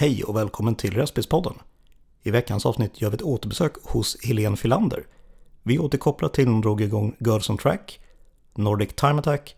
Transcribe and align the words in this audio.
Hej 0.00 0.24
och 0.24 0.36
välkommen 0.36 0.74
till 0.74 0.94
Respispodden. 0.94 1.54
I 2.22 2.30
veckans 2.30 2.66
avsnitt 2.66 3.00
gör 3.00 3.10
vi 3.10 3.14
ett 3.14 3.22
återbesök 3.22 3.72
hos 3.82 4.16
Helene 4.24 4.56
Filander. 4.56 5.06
Vi 5.62 5.78
återkopplar 5.78 6.28
till 6.28 6.44
när 6.44 6.52
hon 6.52 6.60
drog 6.60 6.80
igång 6.80 7.16
Girls 7.18 7.50
on 7.50 7.58
Track, 7.58 8.00
Nordic 8.54 8.94
Time 8.94 9.18
Attack, 9.18 9.56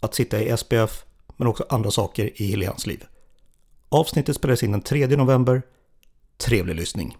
att 0.00 0.14
sitta 0.14 0.42
i 0.42 0.56
SPF, 0.56 1.04
men 1.36 1.48
också 1.48 1.64
andra 1.68 1.90
saker 1.90 2.42
i 2.42 2.46
Helenes 2.46 2.86
liv. 2.86 3.04
Avsnittet 3.88 4.36
spelades 4.36 4.62
in 4.62 4.72
den 4.72 4.82
3 4.82 5.06
november. 5.06 5.62
Trevlig 6.36 6.76
lyssning! 6.76 7.16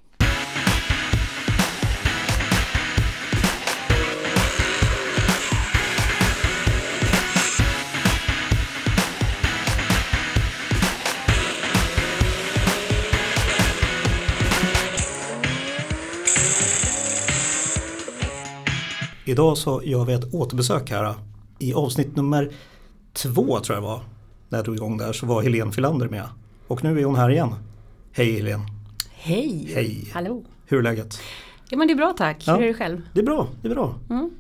Idag 19.31 19.59
så 19.59 19.83
gör 19.85 20.05
vi 20.05 20.13
ett 20.13 20.35
återbesök 20.35 20.91
här. 20.91 21.15
I 21.59 21.75
avsnitt 21.75 22.17
nummer 22.17 22.51
två 23.13 23.61
tror 23.61 23.77
jag 23.77 23.83
det 23.83 23.87
var. 23.89 24.01
När 24.49 24.59
jag 24.59 24.65
drog 24.65 24.77
igång 24.77 24.97
där 24.97 25.13
så 25.13 25.27
var 25.27 25.43
Helene 25.43 25.73
Filander 25.73 26.09
med. 26.09 26.29
Och 26.67 26.85
nu 26.85 27.01
är 27.01 27.05
hon 27.05 27.15
här 27.17 27.31
igen. 27.31 27.55
Hej 28.13 28.33
Helene! 28.33 28.67
Hej! 29.13 29.71
Hej! 29.75 30.11
Hallå! 30.15 30.45
Hur 30.67 30.79
är 30.79 30.83
läget? 30.83 31.21
Ja 31.69 31.79
men 31.79 31.87
det 31.89 31.93
är 31.93 31.97
bra 31.97 32.15
tack. 32.19 32.45
Ja. 32.47 32.55
Hur 32.55 32.63
är 32.63 32.67
det 32.67 32.75
själv? 32.75 33.03
Det 33.13 33.21
är 33.21 33.25
bra, 33.25 33.49
det 33.63 33.69
är 33.69 33.75
bra. 33.75 33.95
Mm. 34.11 34.31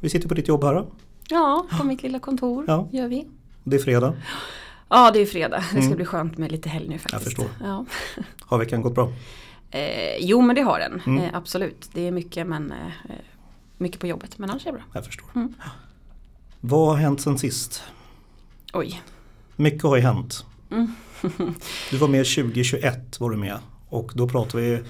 Vi 0.00 0.08
sitter 0.10 0.28
på 0.28 0.34
ditt 0.34 0.48
jobb 0.48 0.64
här. 0.64 0.74
då. 0.74 0.86
Ja, 1.28 1.66
på 1.78 1.84
mitt 1.84 2.02
lilla 2.02 2.18
kontor 2.18 2.64
Ja. 2.68 2.88
gör 2.92 3.08
vi. 3.08 3.26
Det 3.64 3.76
är 3.76 3.80
fredag. 3.80 4.14
Ja 4.88 5.10
det 5.10 5.18
är 5.20 5.26
fredag. 5.26 5.56
Det 5.58 5.64
ska 5.66 5.78
Mm. 5.78 5.96
bli 5.96 6.04
skönt 6.04 6.38
med 6.38 6.52
lite 6.52 6.68
helg 6.68 6.88
nu 6.88 6.98
faktiskt. 6.98 7.24
förstår. 7.24 7.46
Ja. 7.60 7.84
Har 8.40 8.58
veckan 8.58 8.82
gått 8.82 8.94
bra? 8.94 9.12
Eh, 9.70 10.16
jo 10.20 10.40
men 10.40 10.56
det 10.56 10.62
har 10.62 10.78
den. 10.78 11.00
Mm. 11.06 11.24
Eh, 11.24 11.30
absolut. 11.36 11.88
Det 11.92 12.06
är 12.08 12.10
mycket 12.12 12.46
men 12.46 12.70
eh, 12.72 13.14
mycket 13.82 14.00
på 14.00 14.06
jobbet 14.06 14.38
men 14.38 14.50
annars 14.50 14.62
är 14.66 14.72
det 14.72 14.76
bra. 14.78 14.84
Jag 14.92 15.04
förstår. 15.06 15.26
Mm. 15.34 15.54
Vad 16.60 16.88
har 16.88 16.96
hänt 16.96 17.20
sen 17.20 17.38
sist? 17.38 17.82
Oj. 18.72 19.02
Mycket 19.56 19.82
har 19.82 19.96
ju 19.96 20.02
hänt. 20.02 20.46
Mm. 20.70 20.94
Du 21.90 21.96
var 21.96 22.08
med 22.08 22.24
2021 22.26 23.20
var 23.20 23.30
du 23.30 23.36
med. 23.36 23.58
Och 23.88 24.12
då 24.14 24.28
pratade 24.28 24.62
vi 24.62 24.82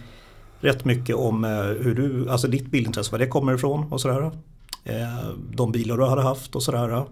rätt 0.69 0.84
mycket 0.84 1.17
om 1.17 1.45
eh, 1.45 1.51
hur 1.62 1.95
du, 1.95 2.31
alltså 2.31 2.49
ditt 2.49 2.67
bilintresse, 2.67 3.12
var 3.12 3.19
det 3.19 3.27
kommer 3.27 3.55
ifrån 3.55 3.93
och 3.93 4.01
sådär. 4.01 4.31
Eh, 4.84 5.29
De 5.55 5.73
bilar 5.73 5.97
du 5.97 6.05
hade 6.05 6.23
haft 6.23 6.56
och 6.56 6.62
sådär. 6.62 7.05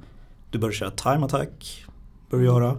Du 0.50 0.58
började 0.58 0.76
köra 0.76 0.90
time 0.90 1.26
attack. 1.26 1.84
Började 2.30 2.46
göra. 2.46 2.76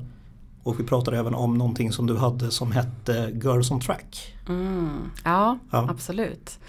Och 0.64 0.80
vi 0.80 0.84
pratade 0.84 1.18
även 1.18 1.36
om 1.36 1.58
någonting 1.58 1.92
som 1.92 2.08
du 2.08 2.18
hade 2.18 2.52
som 2.52 2.72
hette 2.72 3.32
Girls 3.44 3.72
on 3.72 3.80
Track. 3.82 4.36
Mm. 4.50 5.12
Ja, 5.24 5.60
Ja. 5.72 5.88
absolut. 5.90 6.60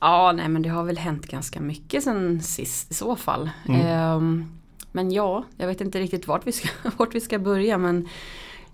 Ja, 0.00 0.32
nej 0.32 0.48
men 0.48 0.62
det 0.62 0.68
har 0.68 0.82
väl 0.84 0.98
hänt 0.98 1.26
ganska 1.26 1.60
mycket 1.60 2.04
sen 2.04 2.42
sist 2.42 2.90
i 2.90 2.94
så 2.94 3.16
fall. 3.16 3.50
Mm. 3.68 3.80
Ehm, 3.86 4.44
men 4.92 5.10
ja, 5.12 5.44
jag 5.56 5.66
vet 5.66 5.80
inte 5.80 6.00
riktigt 6.00 6.26
vart 6.26 6.46
vi 6.46 6.52
ska, 6.52 6.68
vart 6.96 7.14
vi 7.14 7.20
ska 7.20 7.38
börja 7.38 7.78
men 7.78 8.08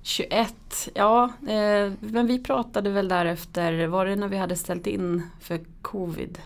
21, 0.02 0.88
ja, 0.94 1.24
eh, 1.24 1.92
men 2.00 2.26
vi 2.26 2.38
pratade 2.42 2.90
väl 2.90 3.08
därefter, 3.08 3.86
var 3.86 4.06
det 4.06 4.16
när 4.16 4.28
vi 4.28 4.36
hade 4.36 4.56
ställt 4.56 4.86
in 4.86 5.22
för 5.40 5.60
covid? 5.82 6.38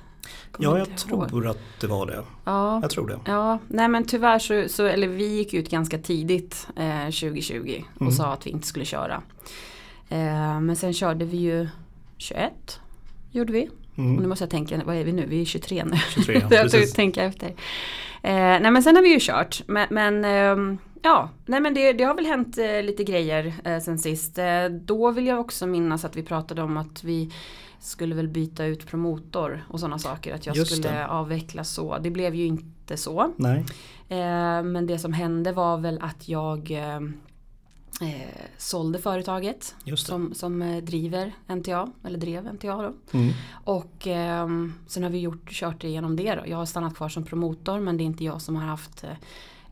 Kommer 0.52 0.70
Ja, 0.70 0.78
jag 0.78 0.96
tror 0.96 1.46
att 1.46 1.58
det 1.80 1.86
var 1.86 2.06
det. 2.06 2.24
Ja, 2.44 2.80
Jag 2.82 2.90
tror 2.90 3.06
det. 3.08 3.18
Ja, 3.24 3.58
nej 3.68 3.88
men 3.88 4.04
tyvärr 4.04 4.38
så, 4.38 4.64
så 4.68 4.84
eller 4.84 5.08
vi 5.08 5.26
gick 5.36 5.54
ut 5.54 5.70
ganska 5.70 5.98
tidigt 5.98 6.68
eh, 6.76 7.04
2020 7.04 7.84
och 7.94 8.00
Mm. 8.00 8.12
sa 8.12 8.32
att 8.32 8.46
vi 8.46 8.50
inte 8.50 8.66
skulle 8.66 8.84
köra. 8.84 9.22
Eh, 10.08 10.60
men 10.60 10.76
sen 10.76 10.92
körde 10.92 11.24
vi 11.24 11.36
ju 11.36 11.68
21, 12.16 12.80
gjorde 13.30 13.52
vi. 13.52 13.70
Och 13.98 14.04
nu 14.04 14.10
Mm. 14.16 14.28
måste 14.28 14.42
jag 14.44 14.50
tänka, 14.50 14.80
vad 14.84 14.96
är 14.96 15.04
vi 15.04 15.12
nu? 15.12 15.26
Vi 15.26 15.40
är 15.40 15.44
23 15.44 15.84
nu. 15.84 15.96
23, 16.14 16.34
jag 16.40 16.42
får 16.42 16.48
precis. 16.58 16.92
tänka 16.92 17.22
efter. 17.24 17.46
Eh, 18.22 18.32
nej 18.32 18.70
men 18.70 18.82
sen 18.82 18.96
har 18.96 19.02
vi 19.02 19.12
ju 19.12 19.18
kört. 19.20 19.62
Men, 19.66 19.86
men 19.90 20.24
ehm, 20.24 20.78
ja, 21.02 21.30
nej 21.46 21.60
men 21.60 21.74
det, 21.74 21.92
det 21.92 22.04
har 22.04 22.14
väl 22.14 22.26
hänt 22.26 22.58
eh, 22.58 22.82
lite 22.82 23.04
grejer 23.04 23.54
eh, 23.64 23.78
sen 23.78 23.98
sist. 23.98 24.38
Eh, 24.38 24.64
då 24.64 25.10
vill 25.10 25.26
jag 25.26 25.40
också 25.40 25.66
minnas 25.66 26.04
att 26.04 26.16
vi 26.16 26.22
pratade 26.22 26.62
om 26.62 26.76
att 26.76 27.04
vi 27.04 27.32
skulle 27.80 28.14
väl 28.14 28.28
byta 28.28 28.64
ut 28.64 28.86
promotor 28.86 29.64
och 29.68 29.80
sådana 29.80 29.98
saker. 29.98 30.34
Att 30.34 30.46
jag 30.46 30.56
Just 30.56 30.72
skulle 30.72 30.88
det. 30.94 31.06
avveckla 31.06 31.64
så. 31.64 31.98
Det 31.98 32.10
blev 32.10 32.34
ju 32.34 32.46
inte 32.46 32.96
så. 32.96 33.32
Nej, 33.36 33.64
Eh, 34.10 34.62
men 34.62 34.86
det 34.86 34.98
som 34.98 35.12
hände 35.12 35.52
var 35.52 35.78
väl 35.78 35.98
att 36.02 36.28
jag 36.28 36.70
eh, 38.00 38.22
eh, 38.22 38.28
sålde 38.56 38.98
företaget 38.98 39.74
som, 39.96 40.34
som 40.34 40.62
eh, 40.62 40.82
driver 40.82 41.32
NTA, 41.46 41.92
eller 42.04 42.18
drev 42.18 42.54
NTA 42.54 42.82
då. 42.82 43.18
Mm. 43.18 43.32
Och 43.64 44.06
ehm, 44.06 44.74
sen 44.86 45.02
har 45.02 45.10
vi 45.10 45.18
gjort, 45.18 45.50
kört 45.50 45.84
igenom 45.84 46.16
det 46.16 46.34
då. 46.34 46.42
Jag 46.46 46.56
har 46.56 46.66
stannat 46.66 46.94
kvar 46.94 47.08
som 47.08 47.24
promotor 47.24 47.80
men 47.80 47.96
det 47.96 48.02
är 48.02 48.06
inte 48.06 48.24
jag 48.24 48.42
som 48.42 48.56
har 48.56 48.66
haft 48.66 49.04
eh, 49.04 49.10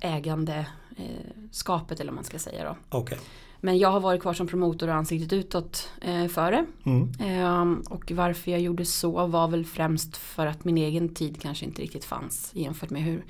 ägande 0.00 0.66
eh, 0.96 1.04
skapet 1.50 2.00
eller 2.00 2.10
vad 2.10 2.16
man 2.16 2.24
ska 2.24 2.38
säga 2.38 2.64
då. 2.64 2.98
Okej. 2.98 3.18
Men 3.60 3.78
jag 3.78 3.90
har 3.90 4.00
varit 4.00 4.22
kvar 4.22 4.34
som 4.34 4.46
promotor 4.46 4.88
och 4.88 4.94
ansiktet 4.94 5.32
utåt 5.32 5.90
eh, 6.00 6.26
före. 6.26 6.66
Mm. 6.84 7.12
Ehm, 7.20 7.82
och 7.90 8.12
varför 8.14 8.50
jag 8.50 8.60
gjorde 8.60 8.84
så 8.84 9.26
var 9.26 9.48
väl 9.48 9.64
främst 9.64 10.16
för 10.16 10.46
att 10.46 10.64
min 10.64 10.78
egen 10.78 11.14
tid 11.14 11.40
kanske 11.42 11.64
inte 11.64 11.82
riktigt 11.82 12.04
fanns 12.04 12.50
jämfört 12.54 12.90
med 12.90 13.02
hur, 13.02 13.24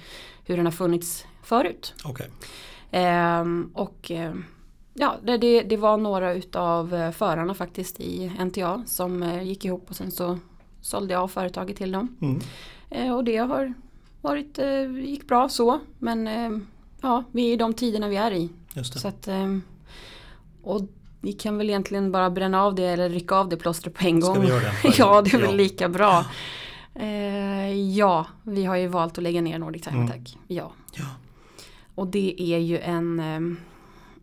hur 0.44 0.56
den 0.56 0.66
har 0.66 0.72
funnits 0.72 1.26
förut. 1.42 1.94
Okej. 2.04 2.30
Ehm, 2.90 3.70
och 3.74 4.10
ehm, 4.10 4.44
ja, 4.98 5.16
det, 5.22 5.36
det, 5.36 5.62
det 5.62 5.76
var 5.76 5.96
några 5.96 6.32
utav 6.34 6.94
eh, 6.94 7.10
förarna 7.10 7.54
faktiskt 7.54 8.00
i 8.00 8.32
NTA 8.44 8.82
som 8.86 9.22
eh, 9.22 9.42
gick 9.42 9.64
ihop 9.64 9.86
och 9.90 9.96
sen 9.96 10.10
så 10.10 10.38
sålde 10.80 11.14
jag 11.14 11.30
företaget 11.30 11.76
till 11.76 11.92
dem. 11.92 12.16
Mm. 12.20 12.40
Eh, 12.90 13.16
och 13.16 13.24
det 13.24 13.36
har 13.36 13.74
varit, 14.20 14.58
eh, 14.58 14.90
gick 14.98 15.28
bra 15.28 15.48
så 15.48 15.80
men 15.98 16.26
eh, 16.28 16.50
ja, 17.00 17.24
vi 17.32 17.48
är 17.48 17.52
i 17.52 17.56
de 17.56 17.74
tiderna 17.74 18.08
vi 18.08 18.16
är 18.16 18.30
i. 18.32 18.48
Så 18.84 19.08
att, 19.08 19.28
och 20.62 20.82
vi 21.20 21.32
kan 21.32 21.58
väl 21.58 21.68
egentligen 21.68 22.12
bara 22.12 22.30
bränna 22.30 22.62
av 22.62 22.74
det 22.74 22.84
eller 22.84 23.08
rycka 23.08 23.34
av 23.34 23.48
det 23.48 23.56
plåstret 23.56 23.94
på 23.94 24.04
en 24.06 24.20
gång. 24.20 24.34
Ska 24.34 24.40
vi 24.42 24.48
göra 24.48 24.60
det? 24.60 24.98
ja, 24.98 25.22
det 25.22 25.32
är 25.34 25.38
väl 25.38 25.50
Ja. 25.50 25.56
lika 25.56 25.88
bra. 25.88 26.24
Ja, 27.96 28.26
vi 28.42 28.64
har 28.64 28.76
ju 28.76 28.86
valt 28.86 29.18
att 29.18 29.22
lägga 29.24 29.40
ner 29.40 29.58
Nordic 29.58 29.82
Time 29.82 29.96
Mm. 29.96 30.08
Attack. 30.08 30.38
Ja. 30.46 30.72
Ja. 30.92 31.04
Och 31.94 32.06
det 32.06 32.34
är 32.54 32.58
ju 32.58 32.78
en, 32.78 33.20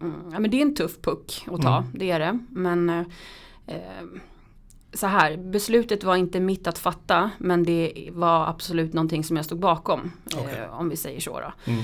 mm, 0.04 0.32
ja 0.34 0.40
men 0.40 0.52
det 0.52 0.58
är 0.58 0.62
en 0.62 0.76
tuff 0.76 1.02
puck 1.02 1.46
att 1.52 1.62
ta, 1.62 1.78
Mm. 1.78 1.90
det 1.94 2.12
är 2.12 2.20
det. 2.20 2.40
Men 2.50 2.90
eh, 2.90 3.04
så 4.94 5.08
här, 5.08 5.38
beslutet 5.38 6.04
var 6.04 6.16
inte 6.16 6.40
mitt 6.40 6.68
att 6.68 6.78
fatta 6.80 7.32
men 7.38 7.64
det 7.64 8.10
var 8.12 8.48
absolut 8.48 8.94
någonting 8.94 9.24
som 9.24 9.36
jag 9.36 9.46
stod 9.46 9.60
bakom. 9.60 10.12
Okej. 10.36 10.60
Eh, 10.60 10.80
om 10.80 10.90
vi 10.90 10.98
säger 10.98 11.20
så 11.20 11.40
då. 11.40 11.72
Mm. 11.72 11.84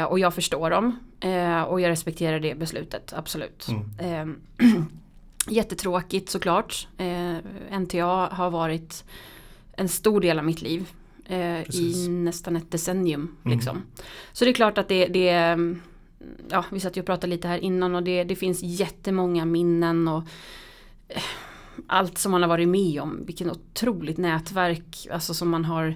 Eh, 0.00 0.04
och 0.04 0.18
jag 0.18 0.34
förstår 0.34 0.70
dem. 0.70 0.98
Eh, 1.20 1.62
och 1.62 1.80
jag 1.80 1.88
respekterar 1.88 2.40
det 2.40 2.54
beslutet, 2.54 3.12
absolut. 3.16 3.66
Mm. 3.98 4.36
Eh, 4.60 4.66
jättetråkigt 5.48 6.30
såklart. 6.30 6.88
Eh, 6.98 7.36
NTA 7.80 8.28
har 8.32 8.50
varit 8.50 9.04
en 9.76 9.88
stor 9.88 10.20
del 10.20 10.38
av 10.38 10.44
mitt 10.44 10.62
liv. 10.62 10.90
Eh. 11.26 11.60
I 11.76 12.08
nästan 12.08 12.56
ett 12.56 12.70
decennium. 12.70 13.36
Mm. 13.44 13.56
Liksom. 13.56 13.82
Så 14.32 14.44
det 14.44 14.50
är 14.50 14.54
klart 14.54 14.78
att 14.78 14.88
det, 14.88 15.06
det 15.06 15.28
är, 15.28 15.76
ja 16.50 16.64
vi 16.70 16.80
satt 16.80 16.96
ju 16.96 17.00
och 17.00 17.06
pratade 17.06 17.30
lite 17.30 17.48
här 17.48 17.58
innan 17.58 17.94
och 17.94 18.02
det, 18.02 18.24
det 18.24 18.36
finns 18.36 18.62
jättemånga 18.62 19.44
minnen 19.44 20.08
och 20.08 20.22
eh, 21.08 21.22
allt 21.86 22.18
som 22.18 22.32
man 22.32 22.42
har 22.42 22.48
varit 22.48 22.68
med 22.68 23.00
om. 23.02 23.26
Vilken 23.26 23.50
otroligt 23.50 24.18
nätverk 24.18 25.06
alltså 25.12 25.34
som 25.34 25.48
man 25.50 25.64
har 25.64 25.94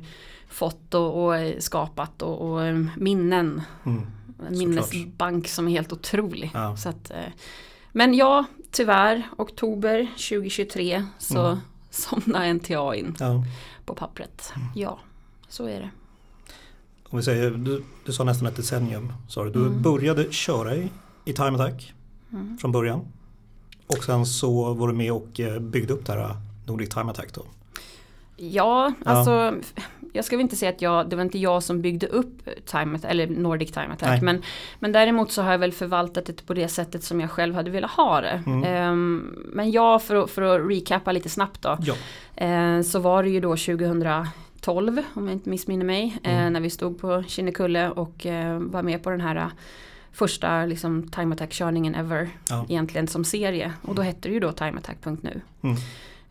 fått 0.48 0.94
och, 0.94 1.24
och 1.24 1.36
eh, 1.36 1.58
skapat 1.58 2.22
och, 2.22 2.50
och 2.50 2.64
eh, 2.64 2.84
minnen. 2.96 3.62
Mm. 3.86 4.06
En 4.48 4.58
minnesbank 4.58 5.48
som 5.48 5.68
är 5.68 5.72
helt 5.72 5.92
otrolig. 5.92 6.50
Ja. 6.54 6.76
Så 6.76 6.88
att, 6.88 7.12
men 7.92 8.14
ja, 8.14 8.44
tyvärr, 8.70 9.22
oktober 9.36 10.06
2023 10.30 11.04
så 11.18 11.46
Mm. 11.46 11.58
somnade 11.90 12.52
NTA 12.54 12.94
in 12.96 13.16
Ja. 13.20 13.44
på 13.84 13.94
pappret. 13.94 14.52
Mm. 14.56 14.68
Ja, 14.74 14.98
så 15.48 15.66
är 15.66 15.80
det. 15.80 15.90
Om 17.10 17.18
vi 17.18 17.22
säger, 17.24 17.50
du, 17.50 17.82
du 18.04 18.12
sa 18.12 18.24
nästan 18.24 18.48
ett 18.48 18.56
decennium. 18.56 19.12
Sa 19.28 19.44
du. 19.44 19.50
du 19.50 19.66
Mm. 19.66 19.82
började 19.82 20.32
köra 20.32 20.74
i, 20.76 20.88
i 21.24 21.32
time 21.32 21.54
attack 21.54 21.94
Mm. 22.32 22.58
från 22.58 22.72
början. 22.72 23.00
Och 23.86 24.04
sen 24.04 24.26
så 24.26 24.74
var 24.74 24.88
du 24.88 24.94
med 24.94 25.12
och 25.12 25.40
eh, 25.40 25.58
byggde 25.60 25.92
upp 25.92 26.06
det 26.06 26.12
här 26.12 26.36
Nordic 26.66 26.88
Time 26.88 27.10
Attack 27.10 27.32
då. 27.34 27.42
Ja, 28.36 28.92
alltså 29.04 29.54
jag 30.12 30.24
ska 30.24 30.36
väl 30.36 30.42
inte 30.42 30.56
säga 30.56 30.70
att 30.70 30.82
jag, 30.82 31.10
det 31.10 31.16
var 31.16 31.22
inte 31.22 31.38
jag 31.38 31.62
som 31.62 31.82
byggde 31.82 32.06
upp 32.06 32.48
time, 32.66 32.98
eller 33.02 33.26
Nordic 33.26 33.72
Time 33.72 33.86
Attack. 33.92 34.08
Nej. 34.08 34.22
Men, 34.22 34.42
men 34.78 34.92
däremot 34.92 35.32
så 35.32 35.42
har 35.42 35.50
jag 35.50 35.58
väl 35.58 35.72
förvaltat 35.72 36.26
det 36.26 36.46
på 36.46 36.54
det 36.54 36.68
sättet 36.68 37.04
som 37.04 37.20
jag 37.20 37.30
själv 37.30 37.54
hade 37.54 37.70
velat 37.70 37.90
ha 37.90 38.20
det. 38.20 38.42
Mm. 38.46 38.64
Ehm, 38.64 39.34
men 39.52 39.70
ja, 39.70 39.98
för, 39.98 40.16
att- 40.16 40.30
för 40.30 40.42
att 40.42 40.70
recappa 40.70 41.12
lite 41.12 41.28
snabbt 41.28 41.62
då. 41.62 41.78
Ja. 41.80 41.94
Eh, 42.46 42.82
så 42.82 42.98
var 42.98 43.22
det 43.22 43.30
ju 43.30 43.40
då 43.40 43.56
2012 44.68 45.02
om 45.14 45.26
jag 45.28 45.32
inte 45.32 45.50
missminner 45.50 45.84
mig. 45.84 46.18
Eh, 46.22 46.32
Mm. 46.40 46.52
när 46.52 46.60
vi 46.60 46.70
stod 46.70 46.98
på 47.00 47.22
Kinnekulle 47.22 47.90
och 47.90 48.26
eh, 48.26 48.58
var 48.58 48.82
med 48.82 49.02
på 49.02 49.10
den 49.10 49.20
här 49.20 49.50
första 50.12 50.64
liksom, 50.66 51.08
time 51.08 51.34
attack-körningen 51.34 51.94
ever 51.94 52.28
Ja. 52.48 52.64
egentligen 52.68 53.08
som 53.08 53.24
serie. 53.24 53.72
Och 53.82 53.94
då 53.94 54.02
hette 54.02 54.28
det 54.28 54.32
ju 54.34 54.40
då 54.40 54.52
timeattack.nu. 54.52 55.40
Mm. 55.62 55.76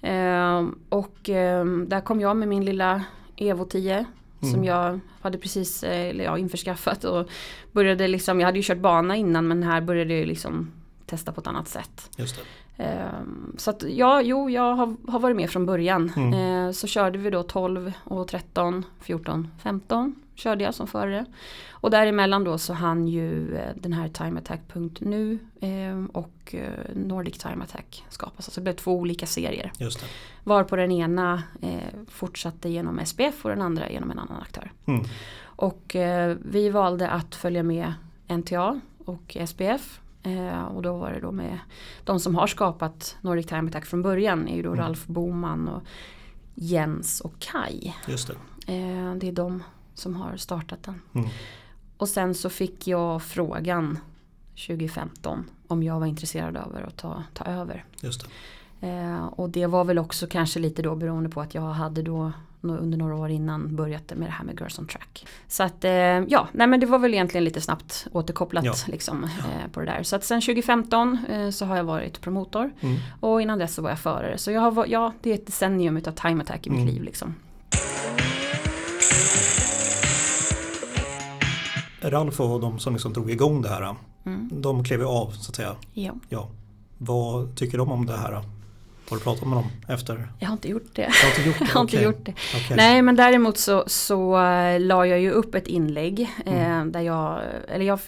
Eh, 0.02 0.70
och 0.90 1.30
eh, 1.30 1.66
där 1.66 2.02
kom 2.02 2.22
jag 2.22 2.38
med 2.38 2.48
min 2.48 2.66
lilla 2.66 3.04
Evo 3.38 3.66
10 3.66 4.06
som 4.40 4.50
Mm. 4.50 4.64
jag 4.64 5.00
hade 5.22 5.38
precis 5.38 5.84
eh, 5.84 6.22
ja, 6.24 6.38
införskaffat 6.38 7.04
och 7.04 7.30
började 7.72 8.08
liksom, 8.08 8.40
jag 8.40 8.46
hade 8.48 8.58
ju 8.60 8.64
kört 8.64 8.78
bana 8.78 9.16
innan 9.16 9.48
men 9.48 9.64
här 9.64 9.82
började 9.82 10.14
jag 10.14 10.28
liksom 10.28 10.72
testa 11.06 11.32
på 11.32 11.42
ett 11.42 11.48
annat 11.48 11.68
sätt. 11.68 12.10
Ehm, 12.78 13.56
Så 13.58 13.70
att 13.70 13.84
ja, 13.84 14.22
jo, 14.22 14.50
jag 14.50 14.76
har, 14.76 14.96
har 15.08 15.20
varit 15.20 15.36
med 15.36 15.50
från 15.50 15.66
början. 15.66 16.12
Mm. 16.16 16.34
Eh, 16.68 16.72
Så 16.72 16.88
körde 16.88 17.18
vi 17.18 17.30
då 17.30 17.44
12 17.44 17.94
och 18.04 18.28
13, 18.28 18.86
14, 19.00 19.48
15 19.64 20.16
körde 20.36 20.64
jag 20.64 20.74
som 20.74 20.88
förare. 20.88 21.26
Och 21.72 21.90
däremellan 21.92 22.44
då 22.44 22.58
så 22.58 22.74
hann 22.74 23.08
ju 23.08 23.56
eh, 23.56 23.76
den 23.76 23.94
här 23.94 24.08
timeattack.nu 24.08 25.40
eh, 25.62 26.06
och 26.14 26.56
Nordic 26.94 27.38
Time 27.38 27.64
Attack 27.64 28.06
skapas. 28.10 28.48
Alltså 28.48 28.62
det 28.62 28.64
blev 28.64 28.74
två 28.74 28.96
olika 28.96 29.26
serier. 29.26 29.72
Just 29.78 30.00
det. 30.00 30.06
Var 30.44 30.64
på 30.64 30.76
den 30.76 30.92
ena 30.92 31.44
eh, 31.62 31.80
fortsatte 32.08 32.70
genom 32.70 33.06
SPF 33.06 33.46
och 33.46 33.50
den 33.50 33.62
andra 33.62 33.90
genom 33.90 34.12
en 34.12 34.20
annan 34.20 34.42
aktör. 34.42 34.72
Mm. 34.86 35.04
Och 35.42 35.96
eh, 35.96 36.38
vi 36.52 36.70
valde 36.70 37.10
att 37.10 37.36
följa 37.36 37.64
med 37.64 37.94
NTA 38.28 38.82
och 39.06 39.38
SPF. 39.48 40.00
Eh, 40.28 40.64
och 40.64 40.82
då 40.82 40.98
var 40.98 41.12
det 41.12 41.20
då 41.20 41.32
med 41.32 41.60
de 42.04 42.20
som 42.20 42.36
har 42.36 42.48
skapat 42.48 43.18
Nordic 43.22 43.46
Time 43.46 43.70
Attack 43.70 43.86
från 43.86 44.02
början 44.02 44.48
är 44.48 44.56
ju 44.56 44.62
då 44.62 44.70
Mm. 44.70 44.82
Ralf 44.86 45.06
Boman 45.08 45.68
och 45.68 45.84
Jens 46.56 47.22
och 47.22 47.40
Kai. 47.40 47.94
Just 48.08 48.28
det. 48.28 48.34
Eh, 48.74 49.16
det 49.16 49.28
är 49.28 49.32
de 49.32 49.64
som 49.94 50.16
har 50.16 50.38
startat 50.38 50.84
den. 50.84 51.02
Mm. 51.14 51.30
Och 51.98 52.10
sen 52.10 52.36
så 52.36 52.50
fick 52.50 52.88
jag 52.88 53.24
frågan 53.24 54.00
2015 54.68 55.46
om 55.68 55.84
jag 55.84 56.00
var 56.00 56.08
intresserad 56.08 56.58
av 56.58 56.78
att 56.88 56.98
ta, 56.98 57.24
ta 57.34 57.46
över. 57.46 57.86
Just 58.02 58.22
det. 58.22 58.28
Eh, 58.88 59.26
och 59.26 59.50
det 59.50 59.66
var 59.66 59.84
väl 59.84 60.00
också 60.00 60.28
kanske 60.28 60.60
lite 60.60 60.82
då 60.82 60.96
beroende 60.96 61.30
på 61.30 61.42
att 61.42 61.56
jag 61.56 61.62
hade 61.62 62.02
då 62.02 62.32
under 62.62 62.98
några 62.98 63.16
år 63.16 63.30
innan 63.30 63.76
börjat 63.76 64.10
med 64.16 64.28
det 64.28 64.32
här 64.32 64.46
med 64.46 64.60
Girls 64.60 64.80
on 64.80 64.88
Track. 64.88 65.28
Så 65.48 65.64
att 65.64 65.84
eh, 65.84 65.92
ja, 65.92 66.48
nej 66.52 66.68
men 66.68 66.80
det 66.80 66.86
var 66.86 67.00
väl 67.00 67.14
egentligen 67.14 67.44
lite 67.44 67.62
snabbt 67.62 68.08
återkopplat 68.12 68.66
Ja. 68.66 68.74
liksom, 68.88 69.24
eh, 69.24 69.72
på 69.72 69.80
det 69.80 69.86
där. 69.86 70.04
Så 70.04 70.16
att 70.16 70.24
sen 70.24 70.42
2015 70.42 71.18
eh, 71.30 71.50
så 71.50 71.66
har 71.66 71.78
jag 71.78 71.84
varit 71.84 72.22
promotor 72.22 72.72
Mm. 72.82 72.98
och 73.20 73.42
innan 73.42 73.60
dess 73.60 73.74
så 73.74 73.82
var 73.82 73.90
jag 73.90 74.00
förare. 74.00 74.38
Så 74.38 74.52
jag 74.52 74.62
har, 74.62 74.86
ja, 74.88 75.14
det 75.22 75.30
är 75.30 75.36
ett 75.36 75.46
decennium 75.46 75.98
utav 75.98 76.12
time 76.12 76.42
attack 76.44 76.68
i 76.68 76.70
mitt 76.70 76.80
Mm. 76.82 76.94
liv 76.94 77.04
liksom. 77.04 77.36
Ralf 82.02 82.40
och 82.40 82.60
de 82.62 82.80
som 82.80 82.94
liksom 82.94 83.14
drog 83.14 83.32
igång 83.32 83.62
det 83.62 83.70
här, 83.70 83.96
Mm. 84.26 84.50
de 84.62 84.84
klev 84.84 85.00
ju 85.00 85.06
av 85.06 85.32
så 85.32 85.50
att 85.52 85.56
säga. 85.56 85.76
Ja, 85.94 86.14
Ja. 86.30 86.48
Vad 86.98 87.56
tycker 87.56 87.78
de 87.78 87.92
om 87.92 88.06
det 88.06 88.18
här? 88.18 88.42
Har 89.10 89.18
du 89.18 89.24
pratat 89.24 89.48
med 89.48 89.58
dem 89.58 89.66
efter? 89.88 90.28
jag 90.40 90.48
har 90.48 90.54
inte 90.54 90.70
gjort 90.70 90.90
det. 90.96 91.02
Jag 91.02 91.30
har 91.30 91.30
inte 91.30 91.42
gjort 91.50 91.60
det? 91.60 91.66
Jag 91.74 91.82
inte 91.84 92.02
gjort 92.02 92.26
det. 92.26 92.34
Okej. 92.66 92.78
Nej 92.78 93.02
men 93.02 93.16
däremot 93.16 93.58
så, 93.58 93.84
så 93.88 94.38
eh, 94.44 94.80
la 94.80 95.06
jag 95.08 95.20
ju 95.20 95.32
upp 95.32 95.56
ett 95.56 95.68
inlägg 95.68 96.20
eh, 96.46 96.54
Mm. 96.72 96.92
där 96.92 97.02
jag, 97.02 97.42
eller 97.70 97.86
jag, 97.86 98.00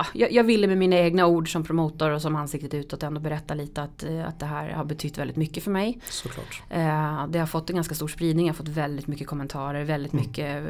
ja, 0.00 0.06
jag, 0.20 0.32
jag 0.32 0.44
ville 0.44 0.66
med 0.66 0.78
mina 0.78 0.96
egna 0.96 1.26
ord 1.26 1.52
som 1.52 1.64
promotor 1.64 2.10
och 2.10 2.22
som 2.22 2.36
ansiktet 2.36 2.74
utåt 2.74 3.02
ändå 3.02 3.20
berätta 3.20 3.54
lite 3.54 3.82
att, 3.82 4.04
eh, 4.04 4.28
att 4.28 4.40
det 4.40 4.46
här 4.46 4.68
har 4.68 4.84
betytt 4.84 5.18
väldigt 5.18 5.36
mycket 5.36 5.64
för 5.64 5.70
mig. 5.70 5.98
Såklart. 6.10 6.62
Eh, 6.70 7.26
det 7.28 7.38
har 7.38 7.46
fått 7.46 7.70
en 7.70 7.76
ganska 7.76 7.94
stor 7.94 8.08
spridning, 8.08 8.46
jag 8.46 8.52
har 8.54 8.56
fått 8.56 8.68
väldigt 8.68 9.06
mycket 9.06 9.26
kommentarer, 9.26 9.84
väldigt 9.84 10.12
Mm. 10.12 10.24
mycket, 10.26 10.64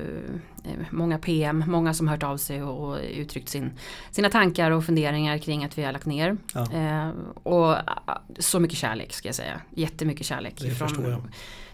eh, 0.65 0.71
många 0.91 1.19
PM, 1.19 1.65
många 1.67 1.95
som 1.95 2.09
hört 2.09 2.23
av 2.23 2.37
sig 2.37 2.63
och, 2.63 2.89
och 2.91 2.99
uttryckt 3.17 3.49
sin, 3.49 3.71
sina 4.11 4.29
tankar 4.31 4.71
och 4.71 4.85
funderingar 4.85 5.39
kring 5.39 5.65
att 5.65 5.79
vi 5.79 5.83
har 5.83 5.93
lagt 5.93 6.07
ner. 6.07 6.37
Ja. 6.55 6.73
Eh, 6.73 7.11
och 7.43 7.71
ah, 7.71 8.21
så 8.39 8.61
mycket 8.61 8.79
kärlek 8.79 9.13
ska 9.13 9.29
jag 9.29 9.35
säga, 9.35 9.61
jättemycket 9.71 10.27
kärlek. 10.27 10.55
Det 10.61 10.71
förstår 10.71 11.11
jag. 11.11 11.23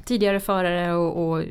Tidigare 0.06 0.40
förare 0.40 0.94
och, 0.94 1.28
och 1.28 1.44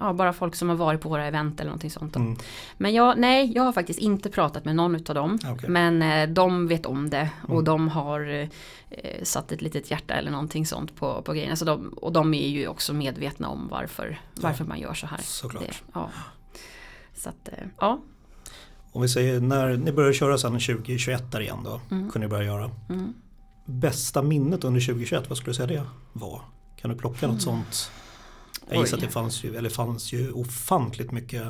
ja, 0.00 0.12
bara 0.12 0.32
folk 0.32 0.54
som 0.54 0.68
har 0.68 0.76
varit 0.76 1.00
på 1.00 1.08
våra 1.08 1.24
event 1.26 1.60
eller 1.60 1.68
någonting 1.70 1.90
sånt. 1.90 2.16
Mm. 2.16 2.36
Men 2.76 2.92
jag, 2.94 3.18
nej, 3.18 3.52
jag 3.54 3.62
har 3.62 3.72
faktiskt 3.72 3.98
inte 3.98 4.30
pratat 4.30 4.64
med 4.64 4.76
någon 4.76 4.94
utav 4.96 5.14
dem. 5.14 5.38
Okej. 5.52 5.68
Men 5.70 6.02
eh, 6.02 6.28
de 6.28 6.68
vet 6.68 6.86
om 6.86 7.10
det 7.10 7.30
och 7.42 7.50
Mm. 7.50 7.64
de 7.64 7.88
har 7.88 8.28
eh, 8.90 9.22
satt 9.22 9.52
ett 9.52 9.62
litet 9.62 9.90
hjärta 9.90 10.14
eller 10.14 10.30
någonting 10.30 10.66
sånt 10.66 10.96
på, 10.96 11.22
på 11.22 11.32
grejerna. 11.32 11.56
Så 11.56 11.64
de, 11.64 11.88
och 11.88 12.12
de 12.12 12.34
är 12.34 12.48
ju 12.48 12.68
också 12.68 12.92
medvetna 12.94 13.48
om 13.48 13.68
varför, 13.70 14.20
varför 14.34 14.64
man 14.64 14.78
gör 14.80 14.94
så 14.94 15.06
här. 15.06 15.20
Såklart. 15.22 15.62
Det, 15.62 15.74
ja. 15.92 16.10
Så 17.14 17.28
att, 17.28 17.48
eh, 17.48 17.54
ja. 17.80 18.00
Om 18.92 19.02
vi 19.02 19.08
säger 19.08 19.40
när 19.40 19.76
ni 19.76 19.92
börjar 19.92 20.12
köra 20.12 20.38
sen 20.38 20.52
2021 20.52 21.32
där 21.32 21.40
igen 21.40 21.58
då, 21.64 21.80
Mm. 21.90 22.10
kunde 22.10 22.26
ni 22.26 22.30
börja 22.30 22.44
göra. 22.44 22.70
Mm. 22.88 23.14
Bästa 23.64 24.22
minnet 24.22 24.64
under 24.64 24.80
2021, 24.80 25.28
vad 25.28 25.38
skulle 25.38 25.50
du 25.50 25.54
säga 25.56 25.66
det 25.66 25.82
var? 26.12 26.40
Kan 26.80 26.90
du 26.90 26.96
plocka 26.96 27.26
något 27.26 27.42
sånt? 27.42 27.90
Jag 28.68 28.80
gissar 28.80 28.96
Mm. 28.96 29.04
Att 29.04 29.08
det 29.08 29.12
fanns 29.12 29.44
ju, 29.44 29.56
eller 29.56 29.70
fanns 29.70 30.12
ju 30.12 30.32
ofantligt 30.32 31.12
mycket 31.12 31.42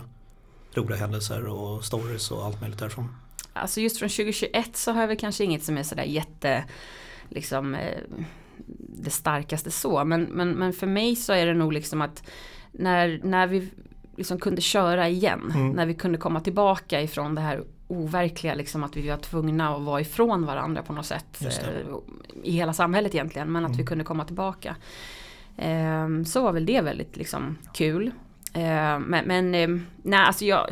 roliga 0.74 0.96
händelser 0.98 1.46
och 1.46 1.84
stories 1.84 2.30
och 2.30 2.44
allt 2.44 2.60
möjligt 2.60 2.78
därifrån. 2.78 3.16
Alltså 3.52 3.80
just 3.80 3.98
från 3.98 4.08
2021 4.08 4.76
så 4.76 4.92
har 4.92 5.00
jag 5.00 5.08
väl 5.08 5.16
kanske 5.16 5.44
inget 5.44 5.64
som 5.64 5.78
är 5.78 5.82
sådär 5.82 6.04
jätte, 6.04 6.64
liksom 7.28 7.74
eh, 7.74 7.98
det 9.02 9.10
starkaste 9.10 9.70
så. 9.70 10.04
Men, 10.04 10.22
men, 10.22 10.50
men 10.50 10.72
för 10.72 10.86
mig 10.86 11.16
så 11.16 11.32
är 11.32 11.46
det 11.46 11.54
nog 11.54 11.72
liksom 11.72 12.02
att 12.02 12.22
när, 12.72 13.20
när 13.24 13.46
vi 13.46 13.70
liksom 14.16 14.38
kunde 14.40 14.60
köra 14.60 15.08
igen, 15.08 15.52
Mm. 15.54 15.70
när 15.70 15.86
vi 15.86 15.94
kunde 15.94 16.18
komma 16.18 16.40
tillbaka 16.40 17.02
ifrån 17.02 17.34
det 17.34 17.40
här 17.40 17.64
overkliga, 17.88 18.54
liksom 18.54 18.84
att 18.84 18.96
vi 18.96 19.08
var 19.08 19.16
tvungna 19.16 19.76
att 19.76 19.82
vara 19.82 20.00
ifrån 20.00 20.46
varandra 20.46 20.82
på 20.82 20.92
något 20.92 21.06
sätt. 21.06 21.38
Eh, 21.42 21.96
I 22.42 22.50
hela 22.50 22.72
samhället 22.72 23.14
egentligen, 23.14 23.52
men 23.52 23.64
att 23.64 23.68
Mm. 23.68 23.78
vi 23.78 23.86
kunde 23.86 24.04
komma 24.04 24.24
tillbaka. 24.24 24.76
Ehm, 25.56 26.24
så 26.24 26.42
var 26.42 26.52
väl 26.52 26.66
det 26.66 26.80
väldigt 26.80 27.16
liksom 27.16 27.58
kul. 27.74 28.10
Ehm, 28.52 29.02
men 29.02 29.24
men 29.26 29.54
ehm, 29.54 29.86
nej, 30.02 30.18
alltså 30.20 30.44
jag, 30.44 30.70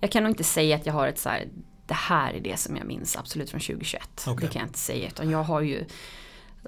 jag 0.00 0.10
kan 0.12 0.22
nog 0.22 0.30
inte 0.32 0.44
säga 0.44 0.76
att 0.76 0.86
jag 0.86 0.92
har 0.92 1.08
ett 1.08 1.18
så 1.18 1.28
här, 1.28 1.44
det 1.86 1.94
här 1.94 2.32
är 2.34 2.40
det 2.40 2.58
som 2.58 2.76
jag 2.76 2.86
minns 2.86 3.16
absolut 3.16 3.50
från 3.50 3.60
2021. 3.60 4.24
Okej. 4.28 4.46
Det 4.46 4.52
kan 4.52 4.60
jag 4.60 4.68
inte 4.68 4.78
säga, 4.78 5.06
utan 5.06 5.30
jag 5.30 5.42
har 5.42 5.60
ju 5.60 5.84